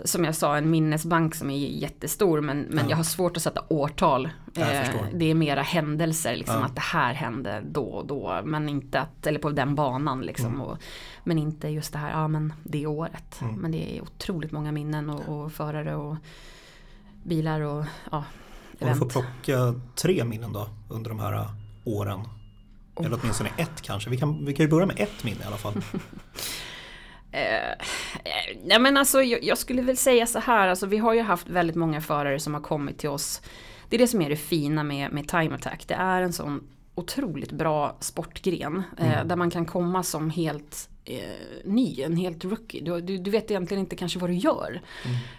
som 0.05 0.25
jag 0.25 0.35
sa 0.35 0.57
en 0.57 0.71
minnesbank 0.71 1.35
som 1.35 1.51
är 1.51 1.57
jättestor 1.57 2.41
men, 2.41 2.61
men 2.61 2.85
Ja. 2.85 2.91
jag 2.91 2.97
har 2.97 3.05
svårt 3.05 3.37
att 3.37 3.43
sätta 3.43 3.63
årtal. 3.69 4.29
Eh, 4.57 4.89
det 5.15 5.31
är 5.31 5.35
mera 5.35 5.63
händelser, 5.63 6.37
liksom, 6.37 6.57
Ja. 6.61 6.65
att 6.67 6.75
det 6.75 6.81
här 6.81 7.15
hände 7.15 7.63
då 7.71 7.85
och 7.85 8.07
då. 8.07 8.41
Men 8.45 8.69
inte 8.69 9.01
att, 9.01 9.27
eller 9.27 9.41
på 9.41 9.51
den 9.51 9.75
banan 9.75 10.21
liksom. 10.21 10.47
Mm. 10.47 10.61
Och, 10.61 10.79
men 11.25 11.39
inte 11.39 11.69
just 11.69 11.93
det 11.93 11.99
här, 11.99 12.11
ja 12.11 12.29
men 12.29 12.53
det 12.65 12.87
året. 12.87 13.41
Mm. 13.41 13.55
Men 13.55 13.71
det 13.73 13.97
är 13.99 14.03
otroligt 14.03 14.53
många 14.53 14.73
minnen 14.73 15.11
och, 15.11 15.29
och 15.29 15.53
förare 15.53 15.95
och 15.95 16.17
bilar 17.25 17.61
och 17.61 17.85
ja, 18.11 18.17
Om 18.19 18.25
du 18.79 18.79
får 18.79 18.87
event. 18.87 19.13
plocka 19.13 19.75
tre 19.95 20.25
minnen 20.25 20.53
då 20.53 20.69
under 20.89 21.11
de 21.11 21.19
här 21.19 21.33
äh, 21.33 21.51
åren. 21.85 22.21
Oh. 22.95 23.07
Eller 23.07 23.19
åtminstone 23.23 23.51
ett 23.57 23.83
kanske. 23.83 24.11
Vi 24.11 24.17
kan, 24.17 24.45
vi 24.45 24.55
kan 24.55 24.65
ju 24.67 24.71
börja 24.71 24.87
med 24.87 25.01
ett 25.01 25.25
minne 25.25 25.41
i 25.43 25.47
alla 25.47 25.57
fall. 25.57 25.75
Eh, 27.33 27.69
eh, 27.71 28.57
nej 28.65 28.79
men 28.81 28.97
alltså 28.97 29.23
jag, 29.23 29.45
jag 29.45 29.59
skulle 29.59 29.83
väl 29.83 29.97
säga 29.97 30.27
så 30.27 30.39
här, 30.39 30.69
alltså 30.69 30.87
vi 30.87 30.99
har 30.99 31.15
ju 31.15 31.23
haft 31.23 31.49
väldigt 31.49 31.77
många 31.77 32.01
förare 32.01 32.41
som 32.41 32.55
har 32.55 32.61
kommit 32.61 32.99
till 32.99 33.09
oss. 33.09 33.43
Det 33.89 33.97
är 33.97 33.99
det 33.99 34.07
som 34.09 34.23
är 34.23 34.29
det 34.31 34.37
fina 34.37 34.83
med, 34.83 35.13
med 35.13 35.29
Time 35.29 35.55
Attack. 35.55 35.85
Det 35.89 35.95
är 35.95 36.23
en 36.23 36.33
sån 36.33 36.69
otroligt 36.95 37.53
bra 37.53 37.97
sportgren. 38.01 38.83
Eh, 38.99 39.13
Mm. 39.13 39.29
där 39.29 39.37
man 39.37 39.51
kan 39.51 39.67
komma 39.67 40.03
som 40.03 40.31
helt 40.31 40.89
eh, 41.05 41.17
ny, 41.65 42.03
en 42.03 42.17
helt 42.17 42.45
rookie. 42.45 42.81
Du, 42.85 43.01
du, 43.01 43.19
du 43.19 43.31
vet 43.31 43.51
egentligen 43.51 43.81
inte 43.81 43.97
kanske 43.97 44.19
vad 44.19 44.31
du 44.31 44.35
gör. 44.35 44.81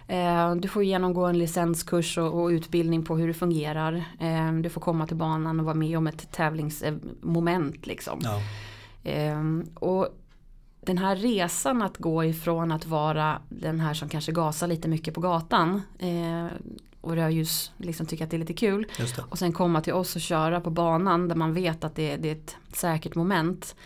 Mm. 0.08 0.50
Eh, 0.56 0.60
du 0.60 0.68
får 0.68 0.84
genomgå 0.84 1.26
en 1.26 1.38
licenskurs 1.38 2.18
och, 2.18 2.40
och 2.42 2.46
utbildning 2.48 3.04
på 3.04 3.16
hur 3.16 3.28
det 3.28 3.34
fungerar. 3.34 4.04
Eh, 4.20 4.52
du 4.52 4.70
får 4.70 4.80
komma 4.80 5.06
till 5.06 5.16
banan 5.16 5.60
och 5.60 5.66
vara 5.66 5.74
med 5.76 5.98
om 5.98 6.06
ett 6.06 6.32
tävlingsmoment 6.32 7.86
liksom. 7.86 8.20
Ja, 8.22 8.40
och 9.74 10.08
den 10.80 10.98
här 10.98 11.16
resan 11.16 11.82
att 11.82 11.96
gå 11.96 12.24
ifrån 12.24 12.72
att 12.72 12.86
vara 12.86 13.42
den 13.48 13.80
här 13.80 13.94
som 13.94 14.08
kanske 14.08 14.32
gasar 14.32 14.66
lite 14.66 14.88
mycket 14.88 15.14
på 15.14 15.20
gatan 15.20 15.82
eh, 15.98 16.46
och 17.00 17.14
rödljus 17.14 17.72
liksom 17.76 18.06
tycker 18.06 18.24
att 18.24 18.30
det 18.30 18.36
är 18.36 18.38
lite 18.38 18.52
kul 18.52 18.86
och 19.30 19.38
sen 19.38 19.52
komma 19.52 19.80
till 19.80 19.92
oss 19.92 20.16
och 20.16 20.22
köra 20.22 20.60
på 20.60 20.70
banan 20.70 21.28
där 21.28 21.36
man 21.36 21.54
vet 21.54 21.84
att 21.84 21.94
det, 21.94 22.16
det 22.16 22.28
är 22.28 22.32
ett 22.32 22.56
säkert 22.72 23.14
moment 23.14 23.76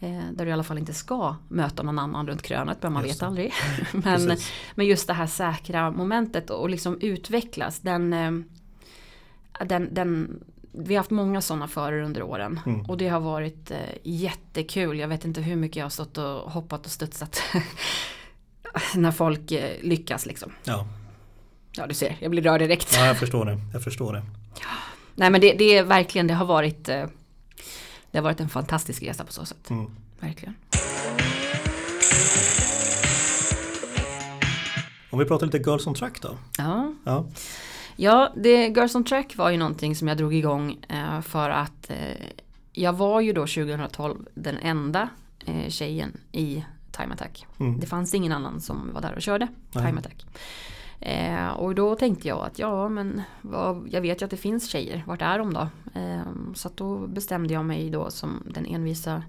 eh, 0.00 0.20
där 0.32 0.44
du 0.44 0.48
i 0.48 0.52
alla 0.52 0.64
fall 0.64 0.78
inte 0.78 0.94
ska 0.94 1.36
möta 1.48 1.82
någon 1.82 1.98
annan 1.98 2.26
runt 2.26 2.42
krönet 2.42 2.82
men 2.82 2.92
man 2.92 3.02
Just 3.02 3.14
vet 3.14 3.20
det. 3.20 3.26
aldrig. 3.26 3.52
men, 3.92 4.36
men 4.74 4.86
just 4.86 5.06
det 5.06 5.14
här 5.14 5.26
säkra 5.26 5.90
momentet 5.90 6.50
och 6.50 6.70
liksom 6.70 6.98
utvecklas 7.00 7.78
den, 7.78 8.12
eh, 8.12 8.32
den, 9.66 9.94
den 9.94 10.40
vi 10.74 10.94
har 10.94 10.98
haft 11.00 11.10
många 11.10 11.40
sådana 11.40 11.68
förare 11.68 12.04
under 12.04 12.22
åren 12.22 12.60
Mm. 12.66 12.80
och 12.80 12.96
det 12.96 13.08
har 13.08 13.20
varit 13.20 13.70
eh, 13.70 13.76
jättekul. 14.02 14.98
Jag 14.98 15.08
vet 15.08 15.24
inte 15.24 15.40
hur 15.40 15.56
mycket 15.56 15.76
jag 15.76 15.84
har 15.84 15.90
stått 15.90 16.18
och 16.18 16.24
hoppat 16.52 16.86
och 16.86 16.92
studsat 16.92 17.42
när 18.94 19.10
folk 19.12 19.52
eh, 19.52 19.70
lyckas 19.82 20.26
liksom. 20.26 20.52
Ja. 20.64 20.86
Ja 21.72 21.86
du 21.86 21.94
ser, 21.94 22.16
jag 22.20 22.30
blir 22.30 22.42
rörd 22.42 22.60
direkt. 22.60 22.94
ja, 22.94 23.06
jag 23.06 23.18
förstår 23.18 23.44
det. 23.44 23.58
Jag 23.72 23.84
förstår 23.84 24.12
det. 24.12 24.22
Nej 25.14 25.30
men 25.30 25.40
det, 25.40 25.52
det 25.52 25.76
är 25.76 25.84
verkligen, 25.84 26.26
det 26.26 26.34
har 26.34 26.46
varit 26.46 26.88
eh, 26.88 27.04
Det 28.10 28.18
har 28.18 28.22
varit 28.22 28.40
en 28.40 28.48
fantastisk 28.48 29.02
resa 29.02 29.24
på 29.24 29.32
så 29.32 29.44
sätt. 29.44 29.70
Mm. 29.70 29.90
Verkligen. 30.20 30.54
Om 35.10 35.18
vi 35.18 35.24
pratar 35.24 35.46
lite 35.46 35.58
Girls 35.58 35.86
on 35.86 35.94
Track 35.94 36.20
då? 36.22 36.38
Ja, 36.58 36.94
Ja. 37.04 37.26
Ja 38.02 38.32
det, 38.36 38.68
Girls 38.68 38.94
on 38.94 39.04
Track 39.04 39.36
var 39.36 39.50
ju 39.50 39.56
någonting 39.56 39.96
som 39.96 40.08
jag 40.08 40.16
drog 40.16 40.34
igång 40.34 40.78
eh, 40.88 41.20
för 41.20 41.50
att 41.50 41.90
eh, 41.90 42.26
jag 42.72 42.92
var 42.92 43.20
ju 43.20 43.32
då 43.32 43.40
2012 43.40 44.26
den 44.34 44.58
enda 44.58 45.08
eh, 45.46 45.68
tjejen 45.68 46.20
i 46.32 46.64
Time 46.90 47.14
Attack. 47.14 47.46
Mm. 47.60 47.80
Det 47.80 47.86
fanns 47.86 48.14
ingen 48.14 48.32
annan 48.32 48.60
som 48.60 48.90
var 48.94 49.00
där 49.00 49.14
och 49.14 49.22
körde 49.22 49.48
Nej. 49.72 49.86
Time 49.86 49.98
Attack. 49.98 50.26
Eh, 51.00 51.48
och 51.48 51.74
då 51.74 51.96
tänkte 51.96 52.28
jag 52.28 52.46
att 52.46 52.58
ja 52.58 52.88
men 52.88 53.22
vad, 53.40 53.88
jag 53.90 54.00
vet 54.00 54.22
ju 54.22 54.24
att 54.24 54.30
det 54.30 54.36
finns 54.36 54.68
tjejer, 54.68 55.04
vart 55.06 55.22
är 55.22 55.38
de 55.38 55.54
då? 55.54 55.68
Eh, 55.94 56.22
så 56.54 56.70
då 56.74 57.06
bestämde 57.06 57.54
jag 57.54 57.64
mig 57.64 57.90
då 57.90 58.10
som 58.10 58.42
den 58.54 58.66
envisa 58.66 59.22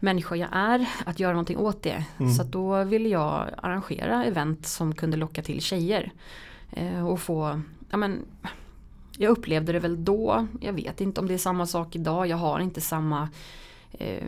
människa 0.00 0.36
jag 0.36 0.48
är 0.52 0.88
att 1.06 1.20
göra 1.20 1.32
någonting 1.32 1.58
åt 1.58 1.82
det. 1.82 2.04
Mm. 2.18 2.32
Så 2.32 2.42
då 2.42 2.84
ville 2.84 3.08
jag 3.08 3.48
arrangera 3.56 4.24
event 4.24 4.66
som 4.66 4.94
kunde 4.94 5.16
locka 5.16 5.42
till 5.42 5.60
tjejer. 5.60 6.12
Eh, 6.70 7.08
och 7.08 7.20
få, 7.20 7.60
ja 7.90 7.96
men 7.96 8.24
jag 9.18 9.30
upplevde 9.30 9.72
det 9.72 9.78
väl 9.80 10.04
då, 10.04 10.46
jag 10.60 10.72
vet 10.72 11.00
inte 11.00 11.20
om 11.20 11.28
det 11.28 11.34
är 11.34 11.38
samma 11.38 11.66
sak 11.66 11.96
idag, 11.96 12.26
jag 12.26 12.36
har 12.36 12.60
inte 12.60 12.80
samma 12.80 13.28
eh, 13.92 14.24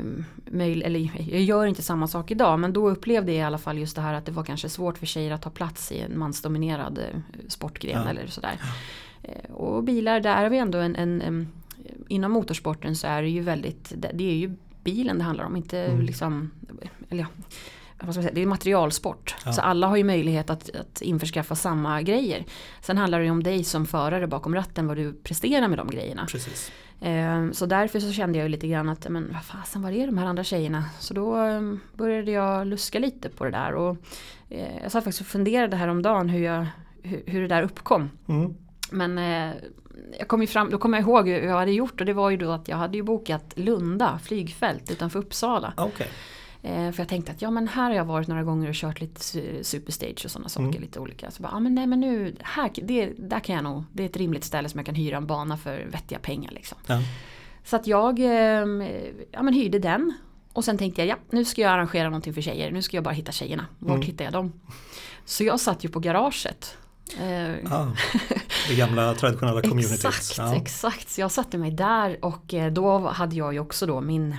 möjl- 0.46 0.82
eller 0.84 1.10
jag 1.30 1.40
gör 1.42 1.66
inte 1.66 1.82
samma 1.82 2.06
sak 2.08 2.30
idag 2.30 2.58
men 2.60 2.72
då 2.72 2.90
upplevde 2.90 3.32
jag 3.32 3.38
i 3.38 3.42
alla 3.42 3.58
fall 3.58 3.78
just 3.78 3.96
det 3.96 4.02
här 4.02 4.14
att 4.14 4.26
det 4.26 4.32
var 4.32 4.44
kanske 4.44 4.68
svårt 4.68 4.98
för 4.98 5.06
tjejer 5.06 5.30
att 5.32 5.42
ta 5.42 5.50
plats 5.50 5.92
i 5.92 6.00
en 6.00 6.18
mansdominerad 6.18 6.98
eh, 6.98 7.20
sportgren 7.48 8.02
Ja. 8.04 8.10
eller 8.10 8.26
sådär. 8.26 8.60
Eh, 9.22 9.50
och 9.54 9.84
bilar, 9.84 10.20
där 10.20 10.44
är 10.44 10.50
vi 10.50 10.58
ändå 10.58 10.78
en, 10.78 10.96
en, 10.96 11.22
en 11.22 11.48
inom 12.08 12.32
motorsporten 12.32 12.96
så 12.96 13.06
är 13.06 13.22
det 13.22 13.28
ju 13.28 13.40
väldigt, 13.40 13.92
det 13.96 14.10
det 14.14 14.24
är 14.24 14.34
ju 14.36 14.56
bilen 14.84 15.18
det 15.18 15.24
handlar 15.24 15.44
om, 15.44 15.56
inte 15.56 15.78
Mm. 15.84 16.00
liksom, 16.00 16.50
eller 17.10 17.22
ja, 17.22 17.28
vad 18.02 18.14
ska 18.14 18.18
jag 18.18 18.24
säga, 18.24 18.34
det 18.34 18.42
är 18.42 18.46
materialsport. 18.46 19.36
Ja. 19.44 19.52
Så 19.52 19.60
alla 19.60 19.86
har 19.86 19.96
ju 19.96 20.04
möjlighet 20.04 20.50
att, 20.50 20.76
att 20.76 21.02
införskaffa 21.02 21.54
samma 21.54 22.02
grejer. 22.02 22.44
Sen 22.80 22.98
handlar 22.98 23.18
det 23.18 23.24
ju 23.24 23.30
om 23.30 23.42
dig 23.42 23.64
som 23.64 23.86
förare 23.86 24.26
bakom 24.26 24.54
ratten, 24.54 24.86
vad 24.86 24.96
du 24.96 25.12
presterar 25.12 25.68
med 25.68 25.78
de 25.78 25.90
grejerna. 25.90 26.26
Precis. 26.30 26.72
Eh, 27.00 27.50
så 27.52 27.66
därför 27.66 28.00
så 28.00 28.12
kände 28.12 28.38
jag 28.38 28.44
ju 28.44 28.48
lite 28.48 28.68
grann 28.68 28.88
att, 28.88 29.08
men 29.08 29.32
vad 29.32 29.44
fasen 29.44 29.82
var 29.82 29.90
är 29.90 30.06
de 30.06 30.18
här 30.18 30.26
andra 30.26 30.44
tjejerna? 30.44 30.84
Så 30.98 31.14
då 31.14 31.44
eh, 31.44 31.60
började 31.94 32.30
jag 32.30 32.66
luska 32.66 32.98
lite 32.98 33.28
på 33.28 33.44
det 33.44 33.50
där 33.50 33.74
och 33.74 33.96
eh, 34.48 34.82
jag 34.82 34.92
satt 34.92 35.04
faktiskt 35.04 35.20
och 35.20 35.26
funderade 35.26 35.76
häromdagen 35.76 36.28
hur, 36.28 36.44
jag, 36.44 36.66
hur, 37.02 37.40
det 37.40 37.48
där 37.48 37.62
uppkom. 37.62 38.10
Mm. 38.28 38.54
Men 38.90 39.18
eh, 39.18 39.54
jag 40.18 40.28
kom 40.28 40.46
fram, 40.46 40.70
då 40.70 40.78
kom 40.78 40.94
jag 40.94 41.02
ihåg 41.02 41.28
hur 41.28 41.46
jag 41.46 41.56
hade 41.56 41.72
gjort 41.72 42.00
och 42.00 42.06
det 42.06 42.12
var 42.12 42.30
ju 42.30 42.36
då 42.36 42.50
att 42.50 42.68
jag 42.68 42.76
hade 42.76 42.96
ju 42.96 43.02
bokat 43.02 43.52
Lunda 43.56 44.18
flygfält 44.18 44.90
utanför 44.90 45.18
Uppsala. 45.18 45.72
Ah, 45.76 45.84
Okej. 45.84 46.08
Eh, 46.62 46.92
för 46.92 47.00
jag 47.00 47.08
tänkte 47.08 47.32
att 47.32 47.42
ja 47.42 47.50
men 47.50 47.68
här 47.68 47.82
har 47.90 47.96
jag 47.96 48.04
varit 48.04 48.28
några 48.28 48.42
gånger 48.42 48.68
och 48.68 48.74
kört 48.74 49.00
lite 49.00 49.20
su- 49.20 49.62
superstage 49.62 50.24
och 50.24 50.30
sådana 50.30 50.48
saker, 50.48 50.68
Mm. 50.68 50.80
lite 50.80 51.00
olika. 51.00 51.30
Så 51.30 51.42
bara, 51.42 51.52
ja 51.52 51.60
men 51.60 51.74
nej 51.74 51.86
men 51.86 52.00
nu, 52.00 52.34
här, 52.40 52.70
det, 52.82 53.06
där 53.18 53.40
kan 53.40 53.54
jag 53.54 53.64
nog, 53.64 53.84
det 53.92 54.02
är 54.02 54.06
ett 54.08 54.16
rimligt 54.16 54.44
ställe 54.44 54.68
som 54.68 54.78
jag 54.78 54.86
kan 54.86 54.94
hyra 54.94 55.16
en 55.16 55.26
bana 55.26 55.56
för 55.56 55.86
vettiga 55.92 56.18
pengar 56.18 56.50
liksom. 56.52 56.78
Ja. 56.86 57.02
Så 57.64 57.76
att 57.76 57.86
jag 57.86 58.18
eh, 58.18 58.26
ja, 59.32 59.42
men 59.42 59.54
hyrde 59.54 59.78
den. 59.78 60.12
Och 60.52 60.64
sen 60.64 60.78
tänkte 60.78 61.00
jag, 61.00 61.08
ja 61.08 61.16
nu 61.30 61.44
ska 61.44 61.60
jag 61.62 61.70
arrangera 61.72 62.04
någonting 62.04 62.34
för 62.34 62.40
tjejer, 62.40 62.70
nu 62.70 62.82
ska 62.82 62.96
jag 62.96 63.04
bara 63.04 63.14
hitta 63.14 63.32
tjejerna. 63.32 63.66
Vart 63.78 63.94
Mm. 63.94 64.06
hittar 64.06 64.24
jag 64.24 64.32
dem? 64.32 64.52
Så 65.24 65.44
jag 65.44 65.60
satt 65.60 65.84
ju 65.84 65.88
på 65.88 66.00
garaget. 66.00 66.76
Eh, 67.20 67.72
Ah, 67.72 67.86
det 68.68 68.74
gamla 68.74 69.14
traditionella 69.20 69.62
communityt. 69.62 70.04
Exakt, 70.04 70.38
Ja. 70.38 70.54
exakt. 70.56 71.08
Så 71.10 71.20
jag 71.20 71.30
satte 71.30 71.58
mig 71.58 71.70
där 71.70 72.24
och 72.24 72.54
eh, 72.54 72.72
då 72.72 72.98
hade 72.98 73.36
jag 73.36 73.52
ju 73.52 73.60
också 73.60 73.86
då 73.86 74.00
min, 74.00 74.36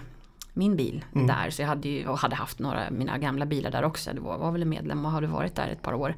min 0.53 0.75
bil 0.75 1.05
Mm. 1.15 1.27
där. 1.27 1.49
Så 1.49 1.61
jag 1.61 1.67
hade 1.67 1.89
ju 1.89 2.07
och 2.07 2.17
hade 2.17 2.35
haft 2.35 2.59
några 2.59 2.89
mina 2.91 3.17
gamla 3.17 3.45
bilar 3.45 3.71
där 3.71 3.83
också. 3.83 4.13
Det 4.13 4.19
var, 4.21 4.37
var 4.37 4.51
väl 4.51 4.65
medlem 4.65 5.05
och 5.05 5.11
hade 5.11 5.27
varit 5.27 5.55
där 5.55 5.67
ett 5.67 5.81
par 5.81 5.93
år. 5.93 6.15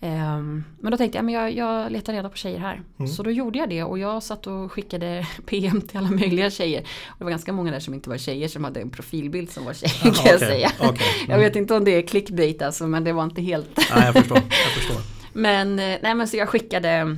Ehm, 0.00 0.64
men 0.80 0.90
då 0.90 0.96
tänkte 0.96 1.18
jag, 1.18 1.24
men 1.24 1.34
jag, 1.34 1.52
jag 1.54 1.92
letar 1.92 2.12
reda 2.12 2.28
på 2.28 2.36
tjejer 2.36 2.58
här. 2.58 2.80
Mm. 2.98 3.08
Så 3.08 3.22
då 3.22 3.30
gjorde 3.30 3.58
jag 3.58 3.68
det 3.68 3.82
och 3.84 3.98
jag 3.98 4.22
satt 4.22 4.46
och 4.46 4.72
skickade 4.72 5.26
PM 5.46 5.80
till 5.80 5.98
alla 5.98 6.10
möjliga 6.10 6.50
tjejer. 6.50 6.80
Och 7.06 7.14
det 7.18 7.24
var 7.24 7.30
ganska 7.30 7.52
många 7.52 7.70
där 7.70 7.80
som 7.80 7.94
inte 7.94 8.10
var 8.10 8.16
tjejer 8.18 8.48
som 8.48 8.64
hade 8.64 8.80
en 8.80 8.90
profilbild 8.90 9.50
som 9.50 9.64
var 9.64 9.72
tjejer 9.74 9.94
Jaha, 10.04 10.14
kan 10.14 10.26
jag 10.26 10.36
okej, 10.36 10.48
säga. 10.48 10.70
Jag 11.20 11.28
Mm. 11.28 11.40
vet 11.40 11.56
inte 11.56 11.74
om 11.74 11.84
det 11.84 11.90
är 11.90 12.02
clickbait 12.02 12.62
alltså 12.62 12.86
men 12.86 13.04
det 13.04 13.12
var 13.12 13.24
inte 13.24 13.42
helt 13.42 13.76
Nej, 13.94 14.04
jag 14.04 14.14
förstår. 14.14 14.38
Jag 14.38 14.72
förstår. 14.72 14.96
men, 15.32 15.78
eh, 15.78 15.96
nej, 16.02 16.14
men 16.14 16.28
så 16.28 16.36
jag 16.36 16.48
skickade 16.48 17.16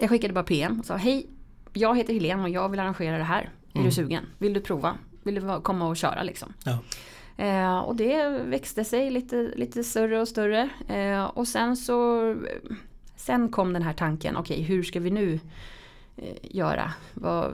Jag 0.00 0.10
skickade 0.10 0.34
bara 0.34 0.44
PM 0.44 0.80
och 0.80 0.86
sa 0.86 0.96
hej 0.96 1.26
Jag 1.72 1.96
heter 1.96 2.12
Helene 2.14 2.42
och 2.42 2.48
jag 2.48 2.68
vill 2.68 2.80
arrangera 2.80 3.18
det 3.18 3.24
här. 3.24 3.42
Är 3.42 3.78
Mm. 3.78 3.86
du 3.88 3.92
sugen? 3.94 4.24
Vill 4.38 4.52
du 4.52 4.60
prova? 4.60 4.94
Vill 5.26 5.34
du 5.34 5.40
va- 5.40 5.60
komma 5.60 5.88
och 5.88 5.96
köra 5.96 6.22
liksom? 6.22 6.52
Ja. 6.64 6.78
Eh, 7.44 7.78
och 7.78 7.96
det 7.96 8.28
växte 8.28 8.84
sig 8.84 9.10
lite, 9.10 9.52
lite 9.56 9.84
större 9.84 10.20
och 10.20 10.28
större. 10.28 10.68
Eh, 10.88 11.24
och 11.24 11.48
sen 11.48 11.76
så 11.76 12.34
Sen 13.16 13.48
kom 13.48 13.72
den 13.72 13.82
här 13.82 13.92
tanken, 13.92 14.36
okej 14.36 14.62
hur 14.62 14.82
ska 14.82 15.00
vi 15.00 15.10
nu 15.10 15.40
eh, 16.16 16.36
göra? 16.42 16.92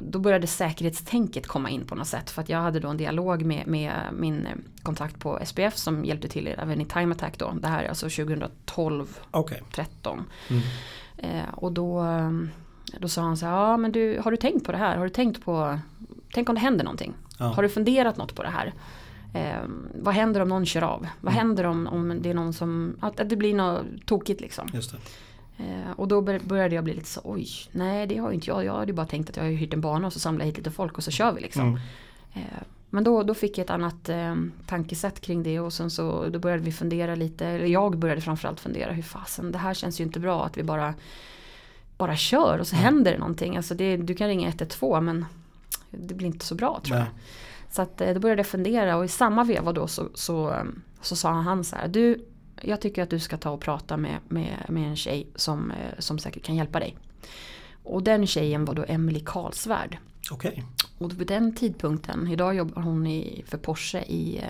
Då 0.01 0.19
började 0.19 0.47
säkerhetstänket 0.47 1.47
komma 1.47 1.71
in 1.71 1.87
på 1.87 1.95
något 1.95 2.07
sätt. 2.07 2.31
För 2.31 2.43
att 2.43 2.49
jag 2.49 2.59
hade 2.59 2.81
då 2.81 2.89
en 2.89 2.97
dialog 2.97 3.45
med, 3.45 3.67
med 3.67 3.93
min 4.13 4.47
eh, 4.47 4.53
kontakt 4.83 5.19
på 5.19 5.39
SPF 5.45 5.77
som 5.77 6.05
hjälpte 6.05 6.29
till 6.29 6.47
även 6.47 6.81
i 6.81 6.85
Time 6.85 7.13
Attack 7.15 7.39
då. 7.39 7.53
Det 7.61 7.69
här 7.69 7.85
är 7.85 7.89
alltså 7.89 8.09
2012 8.09 9.19
Okej. 9.31 9.63
13. 9.73 10.25
Mm. 10.51 10.63
Eh, 11.17 11.55
och 11.55 11.73
då, 11.73 12.07
då 12.99 13.09
sa 13.09 13.23
han 13.23 13.37
så 13.37 13.47
här, 13.47 13.53
ja 13.53 13.77
men 13.77 13.93
du, 13.93 14.21
har 14.25 14.31
du 14.31 14.37
tänkt 14.37 14.67
på 14.67 14.73
det 14.73 14.79
här? 14.79 14.97
Har 14.97 15.05
du 15.05 15.11
tänkt 15.11 15.45
på, 15.45 15.79
tänk 16.33 16.49
om 16.49 16.55
det 16.55 16.61
händer 16.61 16.85
någonting? 16.85 17.15
Ja. 17.43 17.49
Har 17.49 17.63
du 17.63 17.69
funderat 17.69 18.17
något 18.17 18.35
på 18.35 18.43
det 18.43 18.49
här? 18.49 18.73
Eh, 19.35 19.69
vad 20.03 20.15
händer 20.15 20.41
om 20.41 20.49
någon 20.49 20.67
kör 20.67 20.83
av? 20.83 21.07
Vad 21.21 21.33
Mm. 21.35 21.47
händer 21.47 21.65
om, 21.67 21.87
om 21.87 22.23
det 22.23 22.31
är 22.31 22.35
någon 22.35 22.53
som, 22.53 22.97
att, 23.01 23.21
att 23.21 23.29
det 23.29 23.37
blir 23.37 23.55
något 23.55 23.83
tokigt 24.07 24.41
liksom? 24.41 24.69
Eh, 25.59 25.91
och 25.97 26.09
då 26.09 26.21
bör- 26.21 26.41
började 26.45 26.75
jag 26.75 26.85
bli 26.85 26.95
lite 26.95 27.09
så, 27.09 27.21
oj, 27.25 27.49
nej 27.73 28.07
det 28.07 28.17
har 28.17 28.29
ju 28.29 28.35
inte 28.35 28.51
jag. 28.51 28.65
Jag 28.65 28.73
hade 28.75 28.87
ju 28.87 28.93
bara 28.93 29.07
tänkt 29.07 29.31
att 29.31 29.37
jag 29.37 29.45
har 29.45 29.51
hyrt 29.51 29.75
en 29.75 29.81
bana 29.81 30.07
och 30.07 30.13
så 30.13 30.19
samlar 30.21 30.41
jag 30.41 30.47
hit 30.47 30.57
lite 30.57 30.71
folk 30.71 30.99
och 30.99 31.05
så 31.05 31.11
kör 31.11 31.33
vi 31.33 31.41
liksom. 31.41 31.63
Mm. 31.69 31.79
Eh, 32.35 32.63
Men 32.91 33.05
då, 33.05 33.23
då 33.23 33.35
fick 33.35 33.59
jag 33.59 33.65
ett 33.65 33.71
annat 33.71 34.09
eh, 34.09 34.35
tankesätt 34.67 35.21
kring 35.21 35.43
det 35.43 35.61
och 35.61 35.73
sen 35.73 35.91
så 35.91 36.29
då 36.29 36.39
började 36.39 36.63
vi 36.63 36.73
fundera 36.73 37.15
lite, 37.15 37.47
eller 37.47 37.67
jag 37.67 37.99
började 37.99 38.21
framförallt 38.21 38.61
fundera 38.61 38.93
hur 38.93 39.03
fasen 39.03 39.53
det 39.53 39.59
här 39.59 39.75
känns 39.75 40.01
ju 40.01 40.05
inte 40.05 40.21
bra 40.21 40.45
att 40.47 40.57
vi 40.57 40.63
bara 40.63 40.95
bara 41.97 42.17
kör 42.17 42.59
och 42.59 42.67
så 42.67 42.77
händer 42.77 43.13
det 43.13 43.19
någonting. 43.19 43.57
Alltså 43.57 43.75
det, 43.75 43.97
du 43.97 44.15
kan 44.15 44.29
ringa 44.29 44.49
112 44.49 45.03
men 45.03 45.25
det 45.93 46.15
blir 46.15 46.27
inte 46.27 46.47
så 46.47 46.55
bra 46.55 46.81
tror 46.85 46.97
jag. 46.97 47.05
Nej. 47.05 47.13
Så 47.71 47.83
att, 47.83 48.01
eh, 48.01 48.15
då 48.15 48.21
började 48.21 48.39
jag 48.41 48.47
fundera 48.47 48.97
och 48.97 49.05
i 49.05 49.09
samma 49.09 49.45
veva 49.45 49.73
då 49.73 49.87
så, 49.87 50.09
så, 50.15 50.51
eh, 50.51 50.65
så 51.01 51.17
sa 51.17 51.31
han 51.31 51.65
så 51.65 51.77
här, 51.77 51.89
du 51.89 52.25
jag 52.63 52.81
tycker 52.81 53.03
att 53.03 53.11
du 53.11 53.19
ska 53.19 53.37
ta 53.37 53.51
och 53.51 53.61
prata 53.61 53.97
med, 53.97 54.19
med, 54.29 54.57
med 54.69 54.89
en 54.89 54.97
tjej 54.97 55.27
som, 55.35 55.71
eh, 55.71 55.99
som 55.99 56.19
säkert 56.19 56.45
kan 56.45 56.57
hjälpa 56.57 56.81
dig. 56.81 56.97
Och 57.83 58.03
den 58.03 58.27
tjejen 58.27 58.65
var 58.65 58.75
då 58.75 58.85
Emily 58.89 59.21
Karlsvärd. 59.27 59.99
Okej. 60.31 60.65
Och 60.99 61.21
vid 61.21 61.27
den 61.27 61.55
tidpunkten, 61.55 62.29
idag 62.29 62.55
jobbar 62.55 62.83
hon 62.83 63.07
i, 63.07 63.45
för 63.47 63.59
Porsche 63.59 63.99
i, 63.99 64.41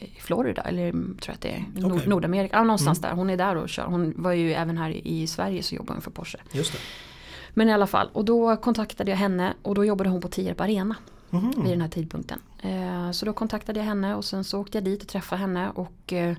i 0.00 0.20
Florida, 0.20 0.62
eller 0.62 0.88
mm, 0.88 1.18
tror 1.20 1.32
jag 1.32 1.34
att 1.34 1.40
det 1.74 1.80
är, 1.80 1.86
Okej. 1.86 2.08
Nordamerika, 2.08 2.56
ja, 2.56 2.62
någonstans 2.62 2.98
Mm. 2.98 3.10
där. 3.10 3.16
Hon 3.16 3.30
är 3.30 3.36
där 3.36 3.56
och 3.56 3.68
kör. 3.68 3.84
Hon 3.86 4.14
var 4.16 4.32
ju 4.32 4.52
även 4.52 4.78
här 4.78 4.90
i 5.06 5.26
Sverige 5.26 5.62
så 5.62 5.74
jobbar 5.74 5.94
hon 5.94 6.02
för 6.02 6.10
Porsche. 6.10 6.38
Just 6.52 6.72
det. 6.72 6.78
Men 7.50 7.68
i 7.68 7.72
alla 7.72 7.86
fall, 7.86 8.10
och 8.12 8.24
då 8.24 8.56
kontaktade 8.56 9.10
jag 9.10 9.18
henne 9.18 9.54
och 9.62 9.74
då 9.74 9.84
jobbade 9.84 10.10
hon 10.10 10.20
på 10.20 10.28
Tierp 10.28 10.60
Arena 10.60 10.96
Mhm. 11.30 11.52
vid 11.62 11.72
den 11.72 11.80
här 11.80 11.88
tidpunkten. 11.88 12.40
Eh, 12.62 13.10
så 13.10 13.26
då 13.26 13.32
kontaktade 13.32 13.80
jag 13.80 13.84
henne 13.86 14.14
och 14.14 14.24
sen 14.24 14.44
så 14.44 14.60
åkte 14.60 14.78
jag 14.78 14.84
dit 14.84 15.02
och 15.02 15.08
träffade 15.08 15.40
henne 15.40 15.70
och 15.70 16.12
eh, 16.12 16.36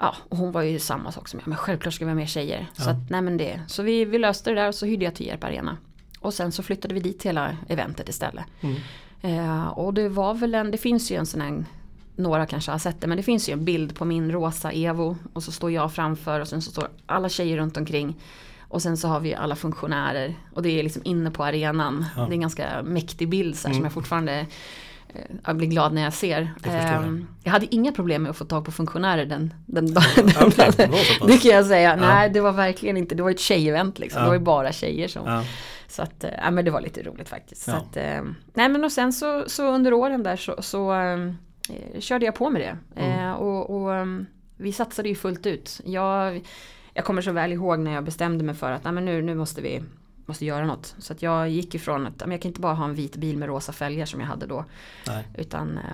Ja, 0.00 0.14
och 0.28 0.36
hon 0.36 0.52
var 0.52 0.62
ju 0.62 0.78
samma 0.78 1.12
sak 1.12 1.28
som 1.28 1.40
jag, 1.40 1.48
men 1.48 1.58
självklart 1.58 1.94
ska 1.94 2.04
vi 2.04 2.10
ha 2.10 2.16
mer 2.16 2.26
tjejer. 2.26 2.66
Så, 2.72 2.82
Ja. 2.82 2.90
att, 2.90 3.10
nej 3.10 3.22
men 3.22 3.36
det. 3.36 3.60
så 3.66 3.82
vi, 3.82 4.04
vi 4.04 4.18
löste 4.18 4.50
det 4.50 4.56
där 4.56 4.68
och 4.68 4.74
så 4.74 4.86
hyrde 4.86 5.04
jag 5.04 5.14
Tierp 5.14 5.44
Arena. 5.44 5.76
Och 6.20 6.34
sen 6.34 6.52
så 6.52 6.62
flyttade 6.62 6.94
vi 6.94 7.00
dit 7.00 7.26
hela 7.26 7.56
eventet 7.68 8.08
istället. 8.08 8.44
Mm. 8.60 8.76
Eh, 9.22 9.66
och 9.68 9.94
det 9.94 10.08
var 10.08 10.34
väl 10.34 10.54
en, 10.54 10.70
det 10.70 10.78
finns 10.78 11.10
ju 11.10 11.16
en 11.16 11.26
sån 11.26 11.40
här, 11.40 11.64
några 12.16 12.46
kanske 12.46 12.70
har 12.70 12.78
sett 12.78 13.00
det, 13.00 13.06
men 13.06 13.16
det 13.16 13.22
finns 13.22 13.48
ju 13.48 13.52
en 13.52 13.64
bild 13.64 13.96
på 13.96 14.04
min 14.04 14.32
rosa 14.32 14.70
Evo. 14.72 15.16
Och 15.32 15.42
så 15.42 15.52
står 15.52 15.70
jag 15.70 15.92
framför 15.92 16.40
och 16.40 16.48
sen 16.48 16.62
så 16.62 16.70
står 16.70 16.88
alla 17.06 17.28
tjejer 17.28 17.56
runt 17.56 17.76
omkring. 17.76 18.16
Och 18.68 18.82
sen 18.82 18.96
så 18.96 19.08
har 19.08 19.20
vi 19.20 19.34
alla 19.34 19.56
funktionärer. 19.56 20.34
Och 20.54 20.62
det 20.62 20.78
är 20.78 20.82
liksom 20.82 21.02
inne 21.04 21.30
på 21.30 21.44
arenan. 21.44 22.04
Ja. 22.16 22.22
Det 22.22 22.28
är 22.30 22.32
en 22.34 22.40
ganska 22.40 22.82
mäktig 22.82 23.28
bild 23.28 23.56
så 23.56 23.68
här, 23.68 23.72
Mm. 23.74 23.78
som 23.78 23.84
jag 23.84 23.92
fortfarande 23.92 24.32
eh, 25.14 25.20
jag 25.46 25.56
blir 25.56 25.68
glad 25.68 25.92
när 25.92 26.02
jag 26.02 26.12
ser. 26.12 26.52
Jag. 26.64 26.74
Ehm, 26.74 27.26
jag 27.44 27.52
hade 27.52 27.74
inga 27.74 27.92
problem 27.92 28.22
med 28.22 28.30
att 28.30 28.36
få 28.36 28.44
tag 28.44 28.64
på 28.64 28.72
funktionärer 28.72 29.26
den, 29.26 29.54
den 29.66 29.86
dagen. 29.94 30.04
Ja, 30.40 30.46
okej, 30.46 30.70
det 30.76 30.90
det 31.26 31.38
kan 31.38 31.50
jag 31.50 31.66
säga. 31.66 31.90
Ja. 31.90 31.96
Nej, 31.96 32.30
det 32.30 32.40
var 32.40 32.52
verkligen 32.52 32.96
inte. 32.96 33.14
Det 33.14 33.22
var 33.22 33.30
ett 33.30 33.40
tjejevent 33.40 33.98
liksom. 33.98 34.18
Ja. 34.18 34.22
Det 34.22 34.28
var 34.28 34.34
ju 34.34 34.44
bara 34.44 34.72
tjejer 34.72 35.08
som 35.08 35.42
så 35.88 36.02
att, 36.02 36.24
eh, 36.24 36.30
ja 36.44 36.50
men 36.50 36.64
det 36.64 36.70
var 36.70 36.80
lite 36.80 37.02
roligt 37.02 37.28
faktiskt. 37.28 37.62
Så 37.62 37.70
att, 37.70 37.96
eh, 37.96 38.22
nej 38.54 38.68
men 38.68 38.84
och 38.84 38.92
sen 38.92 39.12
så, 39.12 39.44
så 39.46 39.66
under 39.72 39.92
åren 39.92 40.22
där 40.22 40.36
så, 40.36 40.54
så 40.62 40.92
eh, 40.94 42.00
körde 42.00 42.24
jag 42.24 42.34
på 42.34 42.50
med 42.50 42.62
det. 42.62 43.00
Mm. 43.02 43.18
Eh, 43.28 43.32
och 43.32 43.70
och 43.88 44.06
vi 44.56 44.72
satsade 44.72 45.08
ju 45.08 45.14
fullt 45.14 45.46
ut. 45.46 45.80
Jag, 45.84 46.40
jag 46.98 47.04
kommer 47.04 47.22
så 47.22 47.32
väl 47.32 47.52
ihåg 47.52 47.78
när 47.78 47.92
jag 47.92 48.04
bestämde 48.04 48.44
mig 48.44 48.54
för 48.54 48.72
att 48.72 48.84
nej, 48.84 48.92
men 48.92 49.04
nu, 49.04 49.22
nu 49.22 49.34
måste 49.34 49.60
vi 49.60 49.82
måste 50.26 50.44
göra 50.44 50.66
något. 50.66 50.94
Så 50.98 51.12
att 51.12 51.22
jag 51.22 51.48
gick 51.48 51.74
ifrån 51.74 52.06
att 52.06 52.20
men 52.20 52.30
jag 52.30 52.42
kan 52.42 52.48
inte 52.48 52.60
bara 52.60 52.74
ha 52.74 52.84
en 52.84 52.94
vit 52.94 53.16
bil 53.16 53.38
med 53.38 53.48
rosa 53.48 53.72
fälgar 53.72 54.06
som 54.06 54.20
jag 54.20 54.26
hade 54.26 54.46
då. 54.46 54.64
Nej. 55.06 55.28
Utan 55.34 55.78
eh, 55.78 55.84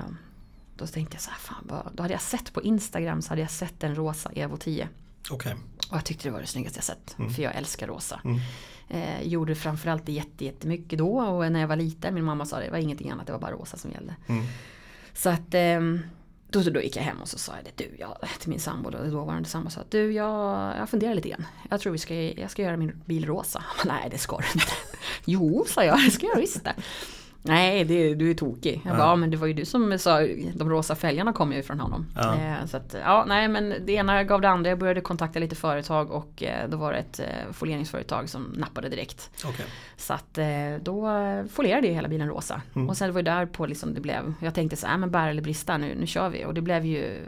då 0.76 0.87
tänkte 0.87 1.14
jag 1.14 1.23
så 1.23 1.30
här, 1.30 1.38
fan 1.38 1.64
vad, 1.68 1.90
då 1.94 2.02
hade 2.02 2.14
jag 2.14 2.23
sett 2.23 2.52
på 2.52 2.62
Instagram 2.62 3.23
så 3.23 3.28
hade 3.28 3.40
jag 3.40 3.50
sett 3.50 3.84
en 3.84 3.94
rosa 3.94 4.30
Evo 4.34 4.56
10. 4.56 4.88
Okej. 5.30 5.54
Och 5.90 5.96
jag 5.96 6.04
tyckte 6.04 6.28
det 6.28 6.32
var 6.32 6.40
det 6.40 6.46
snyggaste 6.46 6.76
jag 6.76 6.84
sett. 6.84 7.18
Mm. 7.18 7.30
För 7.30 7.42
jag 7.42 7.54
älskar 7.54 7.87
rosa. 7.87 8.20
Mm. 8.25 8.40
Eh, 8.88 9.23
gjorde 9.28 9.54
framförallt 9.54 10.06
det 10.06 10.12
jätte, 10.12 10.44
jättemycket 10.44 10.99
då 10.99 11.18
och 11.18 11.52
när 11.52 11.61
jag 11.61 11.68
var 11.68 11.76
liten. 11.76 12.14
Min 12.14 12.25
mamma 12.25 12.46
sa 12.46 12.61
det 12.61 12.70
var 12.70 12.78
ingenting 12.78 13.11
annat, 13.11 13.26
det 13.26 13.32
var 13.32 13.40
bara 13.40 13.52
rosa 13.52 13.76
som 13.76 13.90
gällde. 13.90 14.16
Mm. 14.26 14.44
Så 15.12 15.30
att 15.30 15.54
ehm, 15.54 16.00
då, 16.62 16.70
då 16.70 16.80
gick 16.80 16.96
jag 16.96 17.02
hem 17.02 17.20
och 17.20 17.28
så 17.28 17.38
sa 17.38 17.52
jag 17.56 17.64
det, 17.64 17.84
du, 17.84 17.96
jag, 17.99 18.16
till 18.38 18.50
min 18.50 18.61
sambo, 18.61 18.90
då, 18.90 18.99
dåvarande 18.99 19.49
sambo, 19.49 19.70
sa 19.70 19.80
att 19.80 19.90
du, 19.90 20.12
jag, 20.12 20.76
jag 20.78 20.90
funderar 20.90 21.14
lite 21.14 21.28
grann. 21.28 21.46
Jag 21.70 21.80
tror 21.80 21.92
vi 21.92 21.99
ska, 21.99 22.14
jag 22.14 22.50
ska 22.50 22.62
göra 22.62 22.76
min 22.76 23.02
bil 23.04 23.26
rosa. 23.26 23.64
Nej, 23.84 24.08
det 24.11 24.18
ska 24.18 24.37
du 24.37 24.46
inte. 24.54 24.73
jo, 25.25 25.64
sa 25.68 25.84
jag, 25.84 25.99
det 26.04 26.11
ska 26.11 26.26
jag 26.26 26.37
visst 26.37 26.64
det. 26.64 26.75
Nej, 27.46 27.84
det, 27.84 28.14
du 28.14 28.30
är 28.30 28.34
tokig. 28.34 28.80
Jag 28.84 28.92
Ja. 28.92 28.96
bara, 28.98 29.08
ja, 29.08 29.16
men 29.16 29.30
det 29.30 29.36
var 29.36 29.46
ju 29.46 29.52
du 29.52 29.64
som 29.64 29.98
sa, 29.98 30.20
de 30.54 30.70
rosa 30.70 30.94
fälgarna 30.94 31.32
kom 31.32 31.52
ju 31.52 31.62
från 31.62 31.80
honom. 31.80 32.06
Ja. 32.16 32.34
Eh, 32.34 32.66
så 32.66 32.76
att, 32.76 32.94
ja, 33.04 33.24
nej 33.28 33.48
men 33.48 33.74
det 33.86 33.92
ena 33.92 34.24
gav 34.24 34.40
det 34.40 34.48
andra. 34.48 34.70
Jag 34.70 34.78
började 34.78 35.00
kontakta 35.00 35.38
lite 35.38 35.56
företag 35.56 36.10
och 36.10 36.42
eh, 36.42 36.68
då 36.68 36.76
var 36.76 36.92
det 36.92 36.98
ett 36.98 37.20
eh, 37.20 37.52
folieringsföretag 37.52 38.28
som 38.28 38.42
nappade 38.42 38.88
direkt. 38.88 39.30
Okej. 39.44 39.66
Så 39.96 40.12
att 40.14 40.38
eh, 40.38 40.46
då 40.82 41.08
eh, 41.10 41.44
folierade 41.46 41.86
jag 41.86 41.94
hela 41.94 42.08
bilen 42.08 42.28
rosa. 42.28 42.62
Mm. 42.74 42.88
Och 42.88 42.96
sen 42.96 43.12
var 43.12 43.22
det 43.22 43.30
där 43.30 43.46
på 43.46 43.66
liksom 43.66 43.94
det 43.94 44.00
blev, 44.00 44.34
jag 44.40 44.54
tänkte 44.54 44.76
så 44.76 44.86
här, 44.86 44.98
men 44.98 45.10
bära 45.10 45.30
eller 45.30 45.42
brista 45.42 45.76
nu, 45.78 45.94
nu 46.00 46.06
kör 46.06 46.28
vi. 46.28 46.44
Och 46.44 46.54
det 46.54 46.60
blev 46.60 46.84
ju 46.86 47.20